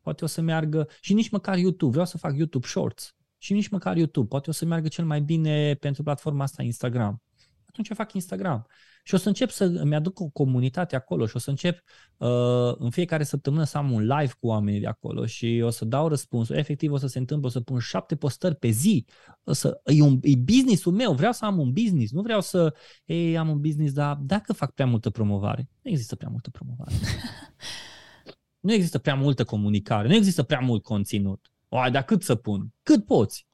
Poate 0.00 0.24
o 0.24 0.26
să 0.26 0.40
meargă 0.40 0.88
și 1.00 1.14
nici 1.14 1.28
măcar 1.28 1.56
YouTube, 1.56 1.90
vreau 1.90 2.06
să 2.06 2.18
fac 2.18 2.36
YouTube 2.36 2.66
Shorts 2.66 3.16
și 3.38 3.52
nici 3.52 3.68
măcar 3.68 3.96
YouTube, 3.96 4.28
poate 4.28 4.50
o 4.50 4.52
să 4.52 4.64
meargă 4.64 4.88
cel 4.88 5.04
mai 5.04 5.20
bine 5.20 5.74
pentru 5.74 6.02
platforma 6.02 6.42
asta 6.42 6.62
Instagram. 6.62 7.22
Atunci 7.68 7.92
fac 7.94 8.12
Instagram. 8.12 8.66
Și 9.02 9.14
o 9.14 9.16
să 9.16 9.28
încep 9.28 9.50
să 9.50 9.64
îmi 9.64 9.94
aduc 9.94 10.20
o 10.20 10.28
comunitate 10.28 10.96
acolo 10.96 11.26
și 11.26 11.36
o 11.36 11.38
să 11.38 11.50
încep 11.50 11.82
uh, 12.16 12.74
în 12.78 12.90
fiecare 12.90 13.24
săptămână 13.24 13.64
să 13.64 13.78
am 13.78 13.92
un 13.92 14.02
live 14.02 14.32
cu 14.40 14.46
oamenii 14.46 14.80
de 14.80 14.86
acolo 14.86 15.26
și 15.26 15.60
o 15.64 15.70
să 15.70 15.84
dau 15.84 16.08
răspunsul. 16.08 16.56
Efectiv 16.56 16.92
o 16.92 16.96
să 16.96 17.06
se 17.06 17.18
întâmple, 17.18 17.46
o 17.46 17.50
să 17.50 17.60
pun 17.60 17.78
șapte 17.78 18.16
postări 18.16 18.54
pe 18.54 18.68
zi. 18.68 19.06
O 19.44 19.52
să, 19.52 19.80
e, 19.84 20.02
un, 20.02 20.18
e 20.22 20.36
business-ul 20.36 20.92
meu, 20.92 21.12
vreau 21.12 21.32
să 21.32 21.44
am 21.44 21.58
un 21.58 21.72
business, 21.72 22.12
nu 22.12 22.22
vreau 22.22 22.40
să, 22.40 22.74
ei, 23.04 23.38
am 23.38 23.48
un 23.48 23.60
business, 23.60 23.92
dar 23.92 24.16
dacă 24.16 24.52
fac 24.52 24.74
prea 24.74 24.86
multă 24.86 25.10
promovare, 25.10 25.68
nu 25.82 25.90
există 25.90 26.16
prea 26.16 26.28
multă 26.30 26.50
promovare. 26.50 26.94
nu 28.66 28.72
există 28.72 28.98
prea 28.98 29.14
multă 29.14 29.44
comunicare, 29.44 30.08
nu 30.08 30.14
există 30.14 30.42
prea 30.42 30.60
mult 30.60 30.82
conținut. 30.82 31.52
O, 31.68 31.78
dar 31.90 32.04
cât 32.04 32.22
să 32.22 32.34
pun? 32.34 32.72
Cât 32.82 33.04
poți? 33.04 33.46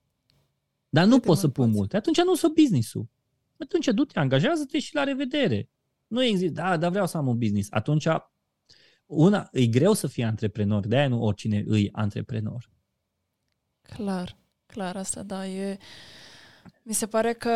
Dar 0.89 1.07
nu 1.07 1.19
poți 1.21 1.41
să 1.41 1.49
pun 1.49 1.65
poți. 1.65 1.77
multe. 1.77 1.97
Atunci 1.97 2.23
nu 2.23 2.35
sunt 2.35 2.55
business-ul. 2.55 3.09
Atunci 3.59 3.87
du-te, 3.87 4.19
angajează-te 4.19 4.79
și 4.79 4.95
la 4.95 5.05
revedere. 5.05 5.71
Nu 6.07 6.23
există, 6.23 6.53
da, 6.53 6.77
dar 6.77 6.91
vreau 6.91 7.07
să 7.07 7.17
am 7.17 7.27
un 7.27 7.39
business. 7.39 7.69
Atunci, 7.71 8.07
una, 9.07 9.49
e 9.53 9.67
greu 9.67 9.93
să 9.93 10.07
fii 10.07 10.23
antreprenor, 10.23 10.87
de-aia 10.87 11.09
nu 11.09 11.23
oricine 11.23 11.65
îi 11.67 11.89
antreprenor. 11.93 12.71
Clar, 13.83 14.37
clar 14.67 14.97
asta, 14.97 15.23
da. 15.23 15.47
E... 15.47 15.79
Mi 16.83 16.95
se 16.95 17.07
pare 17.07 17.33
că 17.33 17.51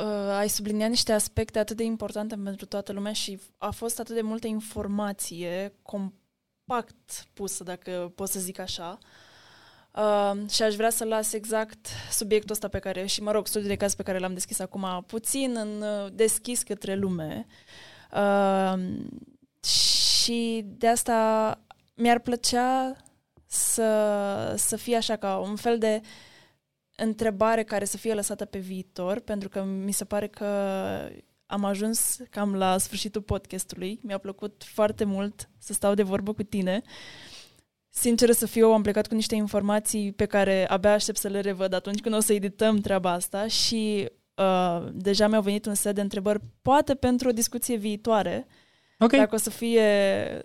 uh, 0.00 0.30
ai 0.30 0.48
subliniat 0.48 0.88
niște 0.88 1.12
aspecte 1.12 1.58
atât 1.58 1.76
de 1.76 1.84
importante 1.84 2.36
pentru 2.36 2.66
toată 2.66 2.92
lumea 2.92 3.12
și 3.12 3.40
a 3.56 3.70
fost 3.70 4.00
atât 4.00 4.14
de 4.14 4.20
multă 4.20 4.46
informație 4.46 5.74
compact 5.82 7.28
pusă, 7.32 7.64
dacă 7.64 8.12
pot 8.14 8.28
să 8.28 8.40
zic 8.40 8.58
așa. 8.58 8.98
Uh, 9.02 9.25
Uh, 9.96 10.50
și 10.50 10.62
aș 10.62 10.74
vrea 10.74 10.90
să 10.90 11.04
las 11.04 11.32
exact 11.32 11.88
subiectul 12.10 12.50
ăsta 12.50 12.68
pe 12.68 12.78
care, 12.78 13.06
și 13.06 13.22
mă 13.22 13.30
rog, 13.30 13.46
studiul 13.46 13.70
de 13.70 13.76
caz 13.76 13.94
pe 13.94 14.02
care 14.02 14.18
l-am 14.18 14.34
deschis 14.34 14.58
acum, 14.58 15.04
puțin 15.06 15.56
în 15.56 15.82
uh, 15.82 16.12
deschis 16.12 16.62
către 16.62 16.94
lume. 16.94 17.46
Uh, 18.12 18.74
și 19.64 20.64
de 20.64 20.88
asta 20.88 21.60
mi-ar 21.94 22.18
plăcea 22.18 22.96
să, 23.46 24.54
să 24.56 24.76
fie 24.76 24.96
așa 24.96 25.16
ca 25.16 25.36
un 25.36 25.56
fel 25.56 25.78
de 25.78 26.00
întrebare 26.96 27.64
care 27.64 27.84
să 27.84 27.96
fie 27.96 28.14
lăsată 28.14 28.44
pe 28.44 28.58
viitor, 28.58 29.20
pentru 29.20 29.48
că 29.48 29.62
mi 29.62 29.92
se 29.92 30.04
pare 30.04 30.28
că 30.28 30.46
am 31.46 31.64
ajuns 31.64 32.16
cam 32.30 32.54
la 32.54 32.78
sfârșitul 32.78 33.22
podcastului. 33.22 34.00
Mi-a 34.02 34.18
plăcut 34.18 34.62
foarte 34.66 35.04
mult 35.04 35.48
să 35.58 35.72
stau 35.72 35.94
de 35.94 36.02
vorbă 36.02 36.32
cu 36.32 36.42
tine. 36.42 36.82
Uh, 36.84 36.90
Sincer 37.98 38.30
să 38.30 38.46
fiu, 38.46 38.72
am 38.72 38.82
plecat 38.82 39.06
cu 39.06 39.14
niște 39.14 39.34
informații 39.34 40.12
pe 40.12 40.24
care 40.24 40.68
abia 40.68 40.92
aștept 40.92 41.18
să 41.18 41.28
le 41.28 41.40
revăd 41.40 41.72
atunci 41.72 42.00
când 42.00 42.14
o 42.14 42.20
să 42.20 42.32
edităm 42.32 42.80
treaba 42.80 43.10
asta 43.10 43.46
și 43.46 44.08
uh, 44.34 44.86
deja 44.92 45.28
mi-au 45.28 45.42
venit 45.42 45.66
un 45.66 45.74
set 45.74 45.94
de 45.94 46.00
întrebări, 46.00 46.40
poate 46.62 46.94
pentru 46.94 47.28
o 47.28 47.32
discuție 47.32 47.76
viitoare, 47.76 48.46
okay. 48.98 49.18
dacă, 49.18 49.34
o 49.34 49.38
să 49.38 49.50
fie, 49.50 49.82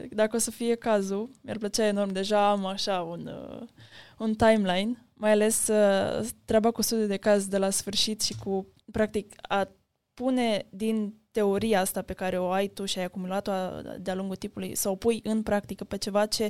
dacă 0.09 0.35
o 0.35 0.39
să 0.39 0.51
fie 0.51 0.75
cazul. 0.75 1.29
Mi-ar 1.41 1.57
plăcea 1.57 1.85
enorm, 1.85 2.11
deja 2.11 2.49
am 2.49 2.65
așa 2.65 3.01
un, 3.01 3.27
uh, 3.27 3.67
un 4.17 4.33
timeline, 4.33 5.05
mai 5.13 5.31
ales 5.31 5.67
uh, 5.67 6.27
treaba 6.45 6.71
cu 6.71 6.81
studiul 6.81 7.07
de 7.07 7.17
caz 7.17 7.47
de 7.47 7.57
la 7.57 7.69
sfârșit 7.69 8.21
și 8.21 8.35
cu, 8.43 8.73
practic, 8.91 9.33
a 9.41 9.67
pune 10.13 10.67
din 10.69 11.20
teoria 11.31 11.79
asta 11.79 12.01
pe 12.01 12.13
care 12.13 12.39
o 12.39 12.49
ai 12.49 12.67
tu 12.67 12.85
și 12.85 12.97
ai 12.97 13.03
acumulat-o 13.03 13.51
de-a 13.99 14.15
lungul 14.15 14.35
timpului, 14.35 14.75
să 14.75 14.89
o 14.89 14.95
pui 14.95 15.19
în 15.23 15.43
practică 15.43 15.83
pe 15.83 15.97
ceva 15.97 16.25
ce 16.25 16.49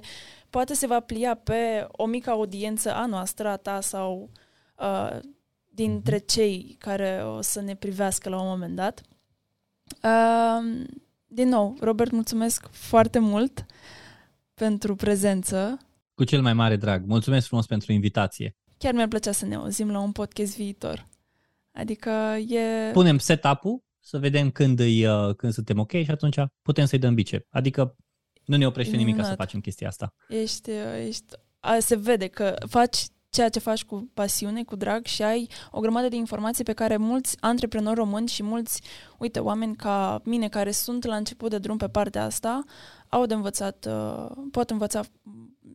poate 0.50 0.74
se 0.74 0.88
va 0.88 1.00
plia 1.00 1.36
pe 1.36 1.88
o 1.92 2.06
mică 2.06 2.30
audiență 2.30 2.94
a 2.94 3.06
noastră, 3.06 3.48
a 3.48 3.58
ta 3.58 3.82
sau 3.82 4.30
uh, 4.76 5.20
dintre 5.68 6.16
mhm. 6.16 6.26
cei 6.26 6.76
care 6.80 7.24
o 7.26 7.42
să 7.42 7.62
ne 7.62 7.76
privească 7.76 8.30
la 8.30 8.42
un 8.42 8.48
moment 8.48 8.76
dat. 8.76 9.02
Uh, 10.04 10.86
din 11.28 11.48
nou, 11.48 11.78
Robert, 11.80 12.12
mulțumesc 12.12 12.68
foarte 12.72 13.20
mult 13.20 13.66
pentru 14.54 14.96
prezență. 14.96 15.78
Cu 16.14 16.24
cel 16.24 16.42
mai 16.42 16.54
mare 16.54 16.76
drag. 16.76 17.06
Mulțumesc 17.06 17.48
frumos 17.48 17.66
pentru 17.66 17.92
invitație. 17.92 18.56
Chiar 18.78 18.94
mi-ar 18.94 19.08
plăcea 19.08 19.32
să 19.32 19.46
ne 19.46 19.56
auzim 19.56 19.92
la 19.92 20.00
un 20.00 20.12
podcast 20.12 20.56
viitor. 20.56 21.08
Adică 21.72 22.10
e... 22.48 22.92
Punem 22.92 23.18
setup-ul 23.18 23.84
să 24.02 24.18
vedem 24.18 24.52
când, 24.52 24.80
îi, 24.80 25.06
uh, 25.06 25.36
când 25.36 25.54
suntem 25.54 25.80
ok 25.80 25.92
și 25.92 26.12
atunci 26.12 26.38
putem 26.62 26.86
să-i 26.86 27.00
dăm 27.00 27.14
bice. 27.14 27.46
Adică 27.50 27.96
nu 28.46 28.58
ne 28.58 28.68
oprește 28.68 28.96
nimic 28.96 29.16
ca 29.16 29.24
să 29.24 29.34
facem 29.34 29.60
chestia 29.60 29.88
asta. 29.88 30.14
Ești, 30.28 30.70
uh, 30.70 31.06
ești, 31.08 31.26
a, 31.60 31.80
se 31.80 31.96
vede 31.96 32.28
că 32.28 32.56
faci 32.68 32.98
ceea 33.30 33.50
ce 33.50 33.60
faci 33.60 33.84
cu 33.84 34.12
pasiune, 34.14 34.64
cu 34.64 34.76
drag 34.76 35.06
și 35.06 35.24
ai 35.24 35.50
o 35.72 35.80
grămadă 35.80 36.08
de 36.08 36.16
informații 36.16 36.64
pe 36.64 36.74
care 36.74 36.98
mulți 36.98 37.38
antreprenori 37.40 37.96
români 37.96 38.28
și 38.28 38.44
mulți, 38.44 38.82
uite, 39.18 39.40
oameni 39.40 39.76
ca 39.76 40.22
mine 40.24 40.50
care 40.50 40.72
sunt 40.72 41.06
la 41.06 41.16
început 41.16 41.50
de 41.50 41.58
drum 41.58 41.78
pe 41.78 41.88
partea 41.88 42.24
asta, 42.24 42.64
au 43.08 43.26
de 43.26 43.34
învățat, 43.34 43.88
uh, 43.90 44.32
pot 44.52 44.70
învăța 44.70 45.02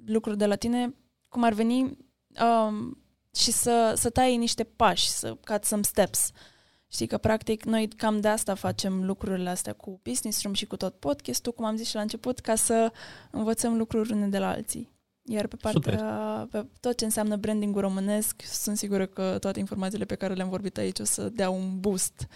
lucruri 0.07 0.37
de 0.37 0.47
la 0.47 0.55
tine, 0.55 0.95
cum 1.29 1.43
ar 1.43 1.53
veni 1.53 1.81
um, 1.81 3.03
și 3.35 3.51
să, 3.51 3.93
să 3.97 4.11
tai 4.11 4.37
niște 4.37 4.65
pași, 4.65 5.09
să 5.09 5.37
cut 5.45 5.65
some 5.65 5.83
steps. 5.83 6.31
Uh, 6.33 6.56
Știi 6.93 7.07
că, 7.07 7.19
practic, 7.19 7.65
noi 7.65 7.89
cam 7.89 8.21
de 8.21 8.29
asta 8.29 8.55
facem 8.55 9.05
lucrurile 9.05 9.51
astea 9.51 9.73
cu 9.73 10.01
Business 10.05 10.43
Room 10.43 10.55
și 10.55 10.67
cu 10.67 10.77
tot 10.77 10.95
podcastul, 10.95 11.53
cum 11.53 11.65
am 11.65 11.77
zis 11.77 11.89
și 11.89 11.95
la 11.95 12.01
început, 12.01 12.39
ca 12.39 12.55
să 12.55 12.93
învățăm 13.31 13.77
lucruri 13.77 14.13
unele 14.13 14.31
de 14.31 14.39
la 14.39 14.49
alții. 14.49 14.95
Iar 15.29 15.47
pe 15.47 15.57
partea, 15.61 16.41
Super. 16.41 16.61
pe 16.63 16.69
tot 16.81 16.97
ce 16.97 17.05
înseamnă 17.05 17.37
branding 17.37 17.77
românesc, 17.77 18.43
sunt 18.45 18.77
sigură 18.77 19.07
că 19.07 19.37
toate 19.41 19.59
informațiile 19.59 20.05
pe 20.05 20.15
care 20.15 20.35
le-am 20.35 20.49
vorbit 20.49 20.79
aici 20.79 20.99
o 20.99 21.05
să 21.05 21.29
dea 21.29 21.51
un 21.51 21.81
boost 21.81 22.29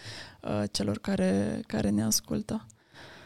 uh, 0.43 0.63
celor 0.73 0.99
care, 0.99 1.61
care 1.67 1.89
ne 1.89 2.03
ascultă. 2.03 2.67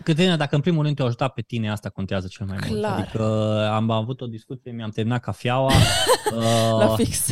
Cătălina, 0.02 0.36
dacă 0.36 0.54
în 0.54 0.60
primul 0.60 0.82
rând 0.82 0.96
te-a 0.96 1.04
ajutat 1.04 1.32
pe 1.32 1.40
tine, 1.42 1.70
asta 1.70 1.88
contează 1.88 2.26
cel 2.26 2.46
mai 2.46 2.56
Clar. 2.56 2.70
mult. 2.70 2.84
Adică 2.84 3.68
am 3.72 3.90
avut 3.90 4.20
o 4.20 4.26
discuție, 4.26 4.70
mi-am 4.70 4.90
terminat 4.90 5.20
cafeaua. 5.20 5.72
uh, 6.36 6.78
la 6.78 6.94
fix 6.96 7.26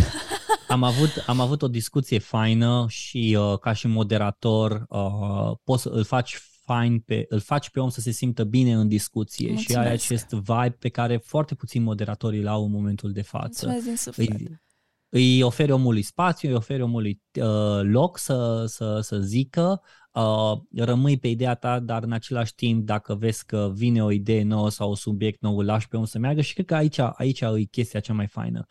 am 0.72 0.82
avut, 0.82 1.24
am 1.26 1.40
avut 1.40 1.62
o 1.62 1.68
discuție 1.68 2.18
faină 2.18 2.86
și 2.88 3.36
uh, 3.38 3.58
ca 3.58 3.72
și 3.72 3.86
moderator 3.86 4.86
uh, 4.88 5.56
poți 5.64 5.82
să 5.82 5.88
îl 5.88 6.04
faci 6.04 6.38
fain 6.64 7.00
pe, 7.00 7.24
îl 7.28 7.40
faci 7.40 7.70
pe 7.70 7.80
om 7.80 7.88
să 7.88 8.00
se 8.00 8.10
simtă 8.10 8.44
bine 8.44 8.72
în 8.72 8.88
discuție 8.88 9.48
Mulțumesc. 9.48 9.80
și 9.80 9.86
ai 9.86 9.92
acest 9.92 10.28
vibe 10.28 10.76
pe 10.78 10.88
care 10.88 11.16
foarte 11.16 11.54
puțini 11.54 11.84
moderatori 11.84 12.38
îl 12.38 12.46
au 12.46 12.64
în 12.64 12.70
momentul 12.70 13.12
de 13.12 13.22
față. 13.22 13.66
Mulțumesc 13.66 13.84
din 13.84 13.96
suflet. 13.96 14.40
Îi, 14.40 14.60
îi 15.08 15.42
oferi 15.42 15.72
omului 15.72 16.02
spațiu, 16.02 16.48
îi 16.48 16.54
oferi 16.54 16.82
omului 16.82 17.22
uh, 17.40 17.80
loc 17.82 18.18
să, 18.18 18.64
să, 18.66 19.00
să 19.00 19.18
zică, 19.18 19.82
uh, 20.12 20.52
rămâi 20.74 21.18
pe 21.18 21.28
ideea 21.28 21.54
ta, 21.54 21.80
dar 21.80 22.02
în 22.02 22.12
același 22.12 22.54
timp, 22.54 22.86
dacă 22.86 23.14
vezi 23.14 23.44
că 23.44 23.70
vine 23.74 24.04
o 24.04 24.10
idee 24.10 24.42
nouă 24.42 24.70
sau 24.70 24.88
un 24.88 24.94
subiect 24.94 25.40
nou, 25.40 25.58
îl 25.58 25.64
lași 25.64 25.88
pe 25.88 25.96
om 25.96 26.04
să 26.04 26.18
meargă 26.18 26.40
și 26.40 26.52
cred 26.52 26.66
că 26.66 26.74
aici, 26.74 26.98
aici 26.98 27.40
e 27.40 27.62
chestia 27.70 28.00
cea 28.00 28.12
mai 28.12 28.26
faină. 28.26 28.58
Um, 28.58 28.66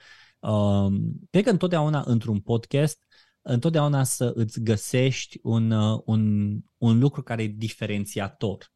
cred 1.30 1.44
că 1.44 1.50
întotdeauna 1.50 2.04
într-un 2.06 2.39
podcast, 2.39 3.06
întotdeauna 3.42 4.04
să 4.04 4.32
îți 4.36 4.62
găsești 4.62 5.39
un, 5.44 5.72
uh, 5.72 6.02
un, 6.06 6.52
un 6.78 7.00
lucru 7.00 7.24
care 7.24 7.44
e 7.44 7.48
diferențiator. 7.48 8.72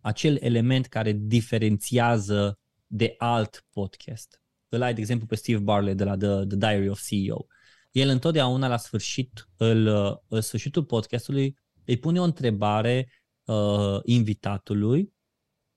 Acel 0.00 0.36
element 0.40 0.86
care 0.86 1.12
diferențiază 1.12 2.58
de 2.86 3.14
alt 3.18 3.66
podcast. 3.70 4.42
Îl 4.68 4.82
ai, 4.82 4.94
de 4.94 5.00
exemplu, 5.00 5.26
pe 5.26 5.34
Steve 5.34 5.58
Barley 5.58 5.94
de 5.94 6.04
la 6.04 6.16
The, 6.16 6.28
The 6.28 6.56
Diary 6.56 6.88
of 6.88 7.06
CEO. 7.06 7.46
El 7.90 8.08
întotdeauna 8.08 8.68
la 8.68 8.76
sfârșit, 8.76 9.48
îl, 9.56 9.86
uh, 9.86 10.16
în 10.28 10.40
sfârșitul 10.40 10.84
podcastului, 10.84 11.58
îi 11.84 11.98
pune 11.98 12.20
o 12.20 12.24
întrebare 12.24 13.12
uh, 13.44 13.98
invitatului 14.02 15.12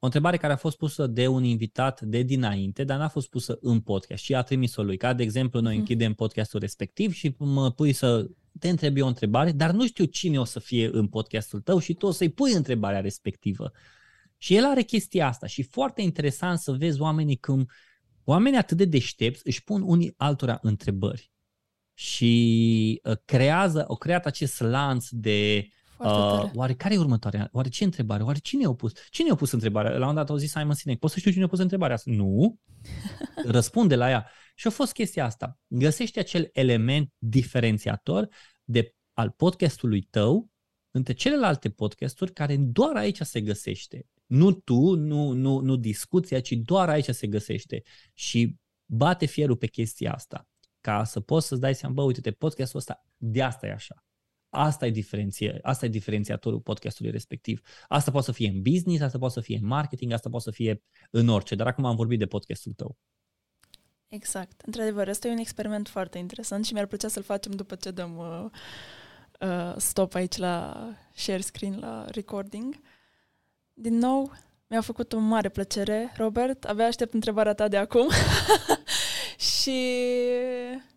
o 0.04 0.06
întrebare 0.06 0.38
care 0.38 0.54
a 0.54 0.56
fost 0.56 0.78
pusă 0.78 1.08
de 1.08 1.28
un 1.28 1.44
invitat 1.44 2.02
de 2.02 2.22
dinainte, 2.22 2.84
dar 2.84 2.98
n-a 2.98 3.08
fost 3.08 3.30
pusă 3.30 3.58
în 3.62 3.80
podcast 3.80 4.24
și 4.24 4.36
a 4.36 4.42
trimis-o 4.42 4.84
lui. 4.84 4.98
Ca 4.98 5.14
de 5.14 5.24
exemplu, 5.24 5.60
noi 5.60 5.72
mhm. 5.72 5.80
închidem 5.80 6.14
podcastul 6.14 6.60
respectiv 6.60 7.14
și 7.14 7.36
mă 7.38 7.72
pui 7.72 7.94
să 7.94 8.30
te 8.60 8.70
întrebi 8.70 9.02
o 9.02 9.08
întrebare, 9.08 9.52
dar 9.52 9.72
nu 9.72 9.86
știu 9.86 10.06
cine 10.06 10.40
o 10.40 10.44
să 10.44 10.60
fie 10.60 10.90
în 10.92 11.08
podcastul 11.08 11.62
tău 11.62 11.80
și 11.80 11.94
tu 11.94 12.06
o 12.06 12.12
să-i 12.12 12.30
pui 12.30 12.54
întrebarea 12.54 13.00
respectivă. 13.00 13.72
Și 14.38 14.56
el 14.56 14.66
are 14.66 14.82
chestia 14.82 15.28
asta 15.28 15.48
și 15.48 15.64
foarte 15.64 16.02
interesant 16.02 16.60
să 16.60 16.72
vezi 16.72 17.02
oamenii 17.02 17.38
cum 17.38 17.70
oamenii 18.24 18.60
atât 18.60 18.78
de 18.78 18.86
deștepți 18.86 19.42
își 19.46 19.64
pun 19.64 19.82
unii 19.82 20.14
altora 20.18 20.58
întrebări 20.62 21.32
și 21.94 23.02
uh, 23.04 23.18
creează, 23.26 23.86
au 23.86 23.96
creat 23.96 24.26
acest 24.26 24.60
lanț 24.60 25.08
de 25.10 25.68
Uh, 26.04 26.50
oare 26.54 26.74
care 26.74 26.94
e 26.94 26.98
următoarea? 26.98 27.50
Oare 27.52 27.70
ce 27.70 27.84
întrebare? 27.84 28.24
Oare 28.24 28.40
cine 28.40 28.66
a 28.66 28.74
pus? 28.74 28.92
Cine 29.10 29.32
a 29.32 29.36
pus 29.36 29.52
întrebarea? 29.52 29.90
La 29.90 29.96
un 29.96 30.02
moment 30.02 30.18
dat 30.18 30.30
au 30.30 30.36
zis 30.36 30.52
Simon 30.52 30.74
Sinek, 30.74 31.00
poți 31.00 31.14
să 31.14 31.20
știu 31.20 31.32
cine 31.32 31.44
a 31.44 31.48
pus 31.48 31.60
întrebarea 31.60 31.96
asta? 31.96 32.12
Nu. 32.12 32.60
Răspunde 33.46 33.96
la 33.96 34.10
ea. 34.10 34.30
Și 34.56 34.68
a 34.68 34.70
fost 34.70 34.94
chestia 34.94 35.26
asta. 35.26 35.60
Găsește 35.68 36.20
acel 36.20 36.50
element 36.54 37.14
diferențiator 37.18 38.28
de 38.64 38.96
al 39.14 39.30
podcastului 39.30 40.02
tău 40.02 40.52
între 40.92 41.14
celelalte 41.14 41.70
podcasturi 41.70 42.34
care 42.34 42.58
doar 42.58 42.96
aici 42.96 43.20
se 43.22 43.42
găsește. 43.42 44.08
Nu 44.26 44.52
tu, 44.52 44.96
nu, 44.96 45.32
nu, 45.32 45.60
nu 45.60 45.76
discuția, 45.76 46.42
ci 46.42 46.52
doar 46.52 46.90
aici 46.90 47.10
se 47.10 47.28
găsește. 47.28 47.82
Și 48.14 48.56
bate 48.86 49.26
fierul 49.26 49.56
pe 49.56 49.68
chestia 49.68 50.14
asta. 50.14 50.48
Ca 50.82 51.04
să 51.04 51.20
poți 51.20 51.48
să-ți 51.48 51.62
dai 51.62 51.76
seama, 51.76 51.94
bă, 51.94 52.02
uite-te, 52.02 52.32
podcastul 52.32 52.80
ăsta 52.80 53.06
de 53.18 53.42
asta 53.42 53.68
e 53.68 53.72
așa 53.72 54.04
Asta 54.56 54.86
e, 54.86 54.90
diferenție, 54.90 55.60
asta 55.62 55.86
e 55.86 55.90
diferențiatorul 55.90 56.60
podcastului 56.60 57.12
respectiv. 57.12 57.62
Asta 57.88 58.12
poate 58.12 58.26
să 58.26 58.32
fie 58.32 58.48
în 58.48 58.62
business, 58.62 59.02
asta 59.02 59.18
poate 59.18 59.34
să 59.34 59.42
fie 59.42 59.58
în 59.62 59.66
marketing, 59.66 60.12
asta 60.12 60.30
poate 60.30 60.44
să 60.44 60.52
fie 60.52 60.84
în 61.12 61.28
orice. 61.28 61.56
Dar 61.56 61.68
acum 61.68 61.86
am 61.86 61.96
vorbit 61.96 62.20
de 62.20 62.26
podcastul 62.26 62.74
tău. 62.74 62.98
Exact. 64.08 64.62
Într-adevăr, 64.62 65.08
ăsta 65.08 65.28
e 65.28 65.32
un 65.32 65.38
experiment 65.38 65.88
foarte 65.88 66.18
interesant 66.18 66.66
și 66.66 66.74
mi-ar 66.74 66.86
plăcea 66.86 67.08
să-l 67.08 67.24
facem 67.24 67.52
după 67.52 67.76
ce 67.76 67.92
dăm 67.92 68.18
uh, 68.18 68.46
uh, 69.50 69.74
stop 69.78 70.14
aici 70.14 70.38
la 70.38 70.88
share 71.14 71.42
screen, 71.42 71.80
la 71.80 72.06
recording. 72.10 72.80
Din 73.74 73.98
nou, 73.98 74.32
mi-a 74.68 74.82
făcut 74.82 75.14
o 75.14 75.20
mare 75.20 75.50
plăcere, 75.50 76.14
Robert. 76.18 76.64
Abia 76.64 76.86
aștept 76.86 77.14
întrebarea 77.14 77.54
ta 77.54 77.68
de 77.68 77.78
acum. 77.78 78.10
și 79.62 79.80
Uh, 80.74 80.93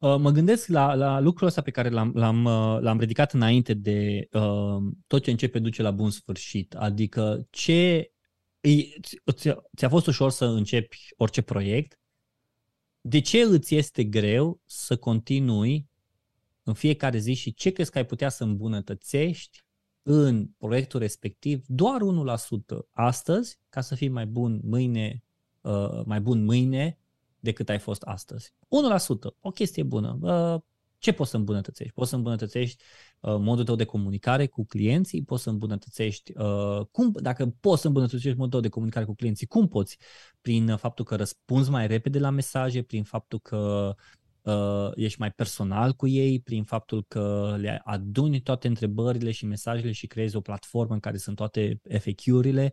mă 0.00 0.30
gândesc 0.30 0.68
la, 0.68 0.94
la 0.94 1.20
lucrul 1.20 1.46
ăsta 1.46 1.60
pe 1.60 1.70
care 1.70 1.88
l-am, 1.88 2.12
l-am, 2.14 2.44
uh, 2.44 2.80
l-am 2.80 2.98
ridicat 2.98 3.32
înainte 3.32 3.74
de 3.74 4.28
uh, 4.32 4.92
tot 5.06 5.22
ce 5.22 5.30
începe 5.30 5.58
duce 5.58 5.82
la 5.82 5.90
bun 5.90 6.10
sfârșit. 6.10 6.74
Adică 6.74 7.46
ce 7.50 8.12
ți-a, 9.32 9.62
ți-a 9.76 9.88
fost 9.88 10.06
ușor 10.06 10.30
să 10.30 10.44
începi 10.44 10.98
orice 11.16 11.42
proiect, 11.42 12.00
de 13.00 13.20
ce 13.20 13.40
îți 13.40 13.74
este 13.74 14.04
greu 14.04 14.60
să 14.64 14.96
continui 14.96 15.88
în 16.62 16.74
fiecare 16.74 17.18
zi 17.18 17.34
și 17.34 17.54
ce 17.54 17.70
crezi 17.70 17.90
că 17.90 17.98
ai 17.98 18.06
putea 18.06 18.28
să 18.28 18.44
îmbunătățești 18.44 19.64
în 20.02 20.46
proiectul 20.58 21.00
respectiv? 21.00 21.64
Doar 21.66 22.00
1% 22.00 22.76
astăzi 22.90 23.58
ca 23.68 23.80
să 23.80 23.94
fii 23.94 24.08
mai 24.08 24.26
bun 24.26 24.60
mâine, 24.64 25.24
uh, 25.60 26.02
mai 26.04 26.20
bun 26.20 26.44
mâine 26.44 26.98
decât 27.40 27.68
ai 27.68 27.78
fost 27.78 28.02
astăzi. 28.02 28.54
1%, 28.60 29.36
o 29.40 29.50
chestie 29.50 29.82
bună. 29.82 30.18
Uh, 30.20 30.60
ce 31.00 31.12
poți 31.12 31.30
să 31.30 31.36
îmbunătățești? 31.36 31.92
Poți 31.92 32.10
să 32.10 32.16
îmbunătățești 32.16 32.84
uh, 33.20 33.36
modul 33.38 33.64
tău 33.64 33.74
de 33.74 33.84
comunicare 33.84 34.46
cu 34.46 34.64
clienții, 34.64 35.24
poți 35.24 35.42
să 35.42 35.50
îmbunătățești, 35.50 36.32
uh, 36.36 36.86
cum, 36.90 37.12
dacă 37.22 37.54
poți 37.60 37.80
să 37.80 37.86
îmbunătățești 37.86 38.36
modul 38.36 38.50
tău 38.50 38.60
de 38.60 38.68
comunicare 38.68 39.04
cu 39.04 39.14
clienții, 39.14 39.46
cum 39.46 39.68
poți? 39.68 39.98
Prin 40.40 40.76
faptul 40.76 41.04
că 41.04 41.16
răspunzi 41.16 41.70
mai 41.70 41.86
repede 41.86 42.18
la 42.18 42.30
mesaje, 42.30 42.82
prin 42.82 43.04
faptul 43.04 43.38
că 43.40 43.94
uh, 44.42 44.90
ești 44.94 45.20
mai 45.20 45.32
personal 45.32 45.92
cu 45.92 46.06
ei, 46.06 46.40
prin 46.40 46.64
faptul 46.64 47.04
că 47.08 47.56
le 47.58 47.80
aduni 47.84 48.40
toate 48.40 48.68
întrebările 48.68 49.30
și 49.30 49.46
mesajele 49.46 49.92
și 49.92 50.06
creezi 50.06 50.36
o 50.36 50.40
platformă 50.40 50.94
în 50.94 51.00
care 51.00 51.16
sunt 51.16 51.36
toate 51.36 51.80
FAQ-urile. 51.98 52.72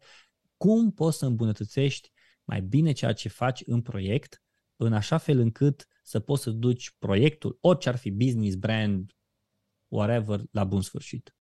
Cum 0.57 0.91
poți 0.91 1.17
să 1.17 1.25
îmbunătățești 1.25 2.11
mai 2.43 2.61
bine 2.61 2.91
ceea 2.91 3.13
ce 3.13 3.29
faci 3.29 3.61
în 3.65 3.81
proiect 3.81 4.41
în 4.77 4.93
așa 4.93 5.17
fel 5.17 5.39
încât 5.39 5.87
să 6.03 6.19
poți 6.19 6.43
să 6.43 6.51
duci 6.51 6.95
proiectul, 6.99 7.57
orice 7.61 7.89
ar 7.89 7.97
fi 7.97 8.11
business, 8.11 8.55
brand, 8.55 9.15
whatever, 9.87 10.41
la 10.51 10.63
bun 10.63 10.81
sfârșit. 10.81 11.36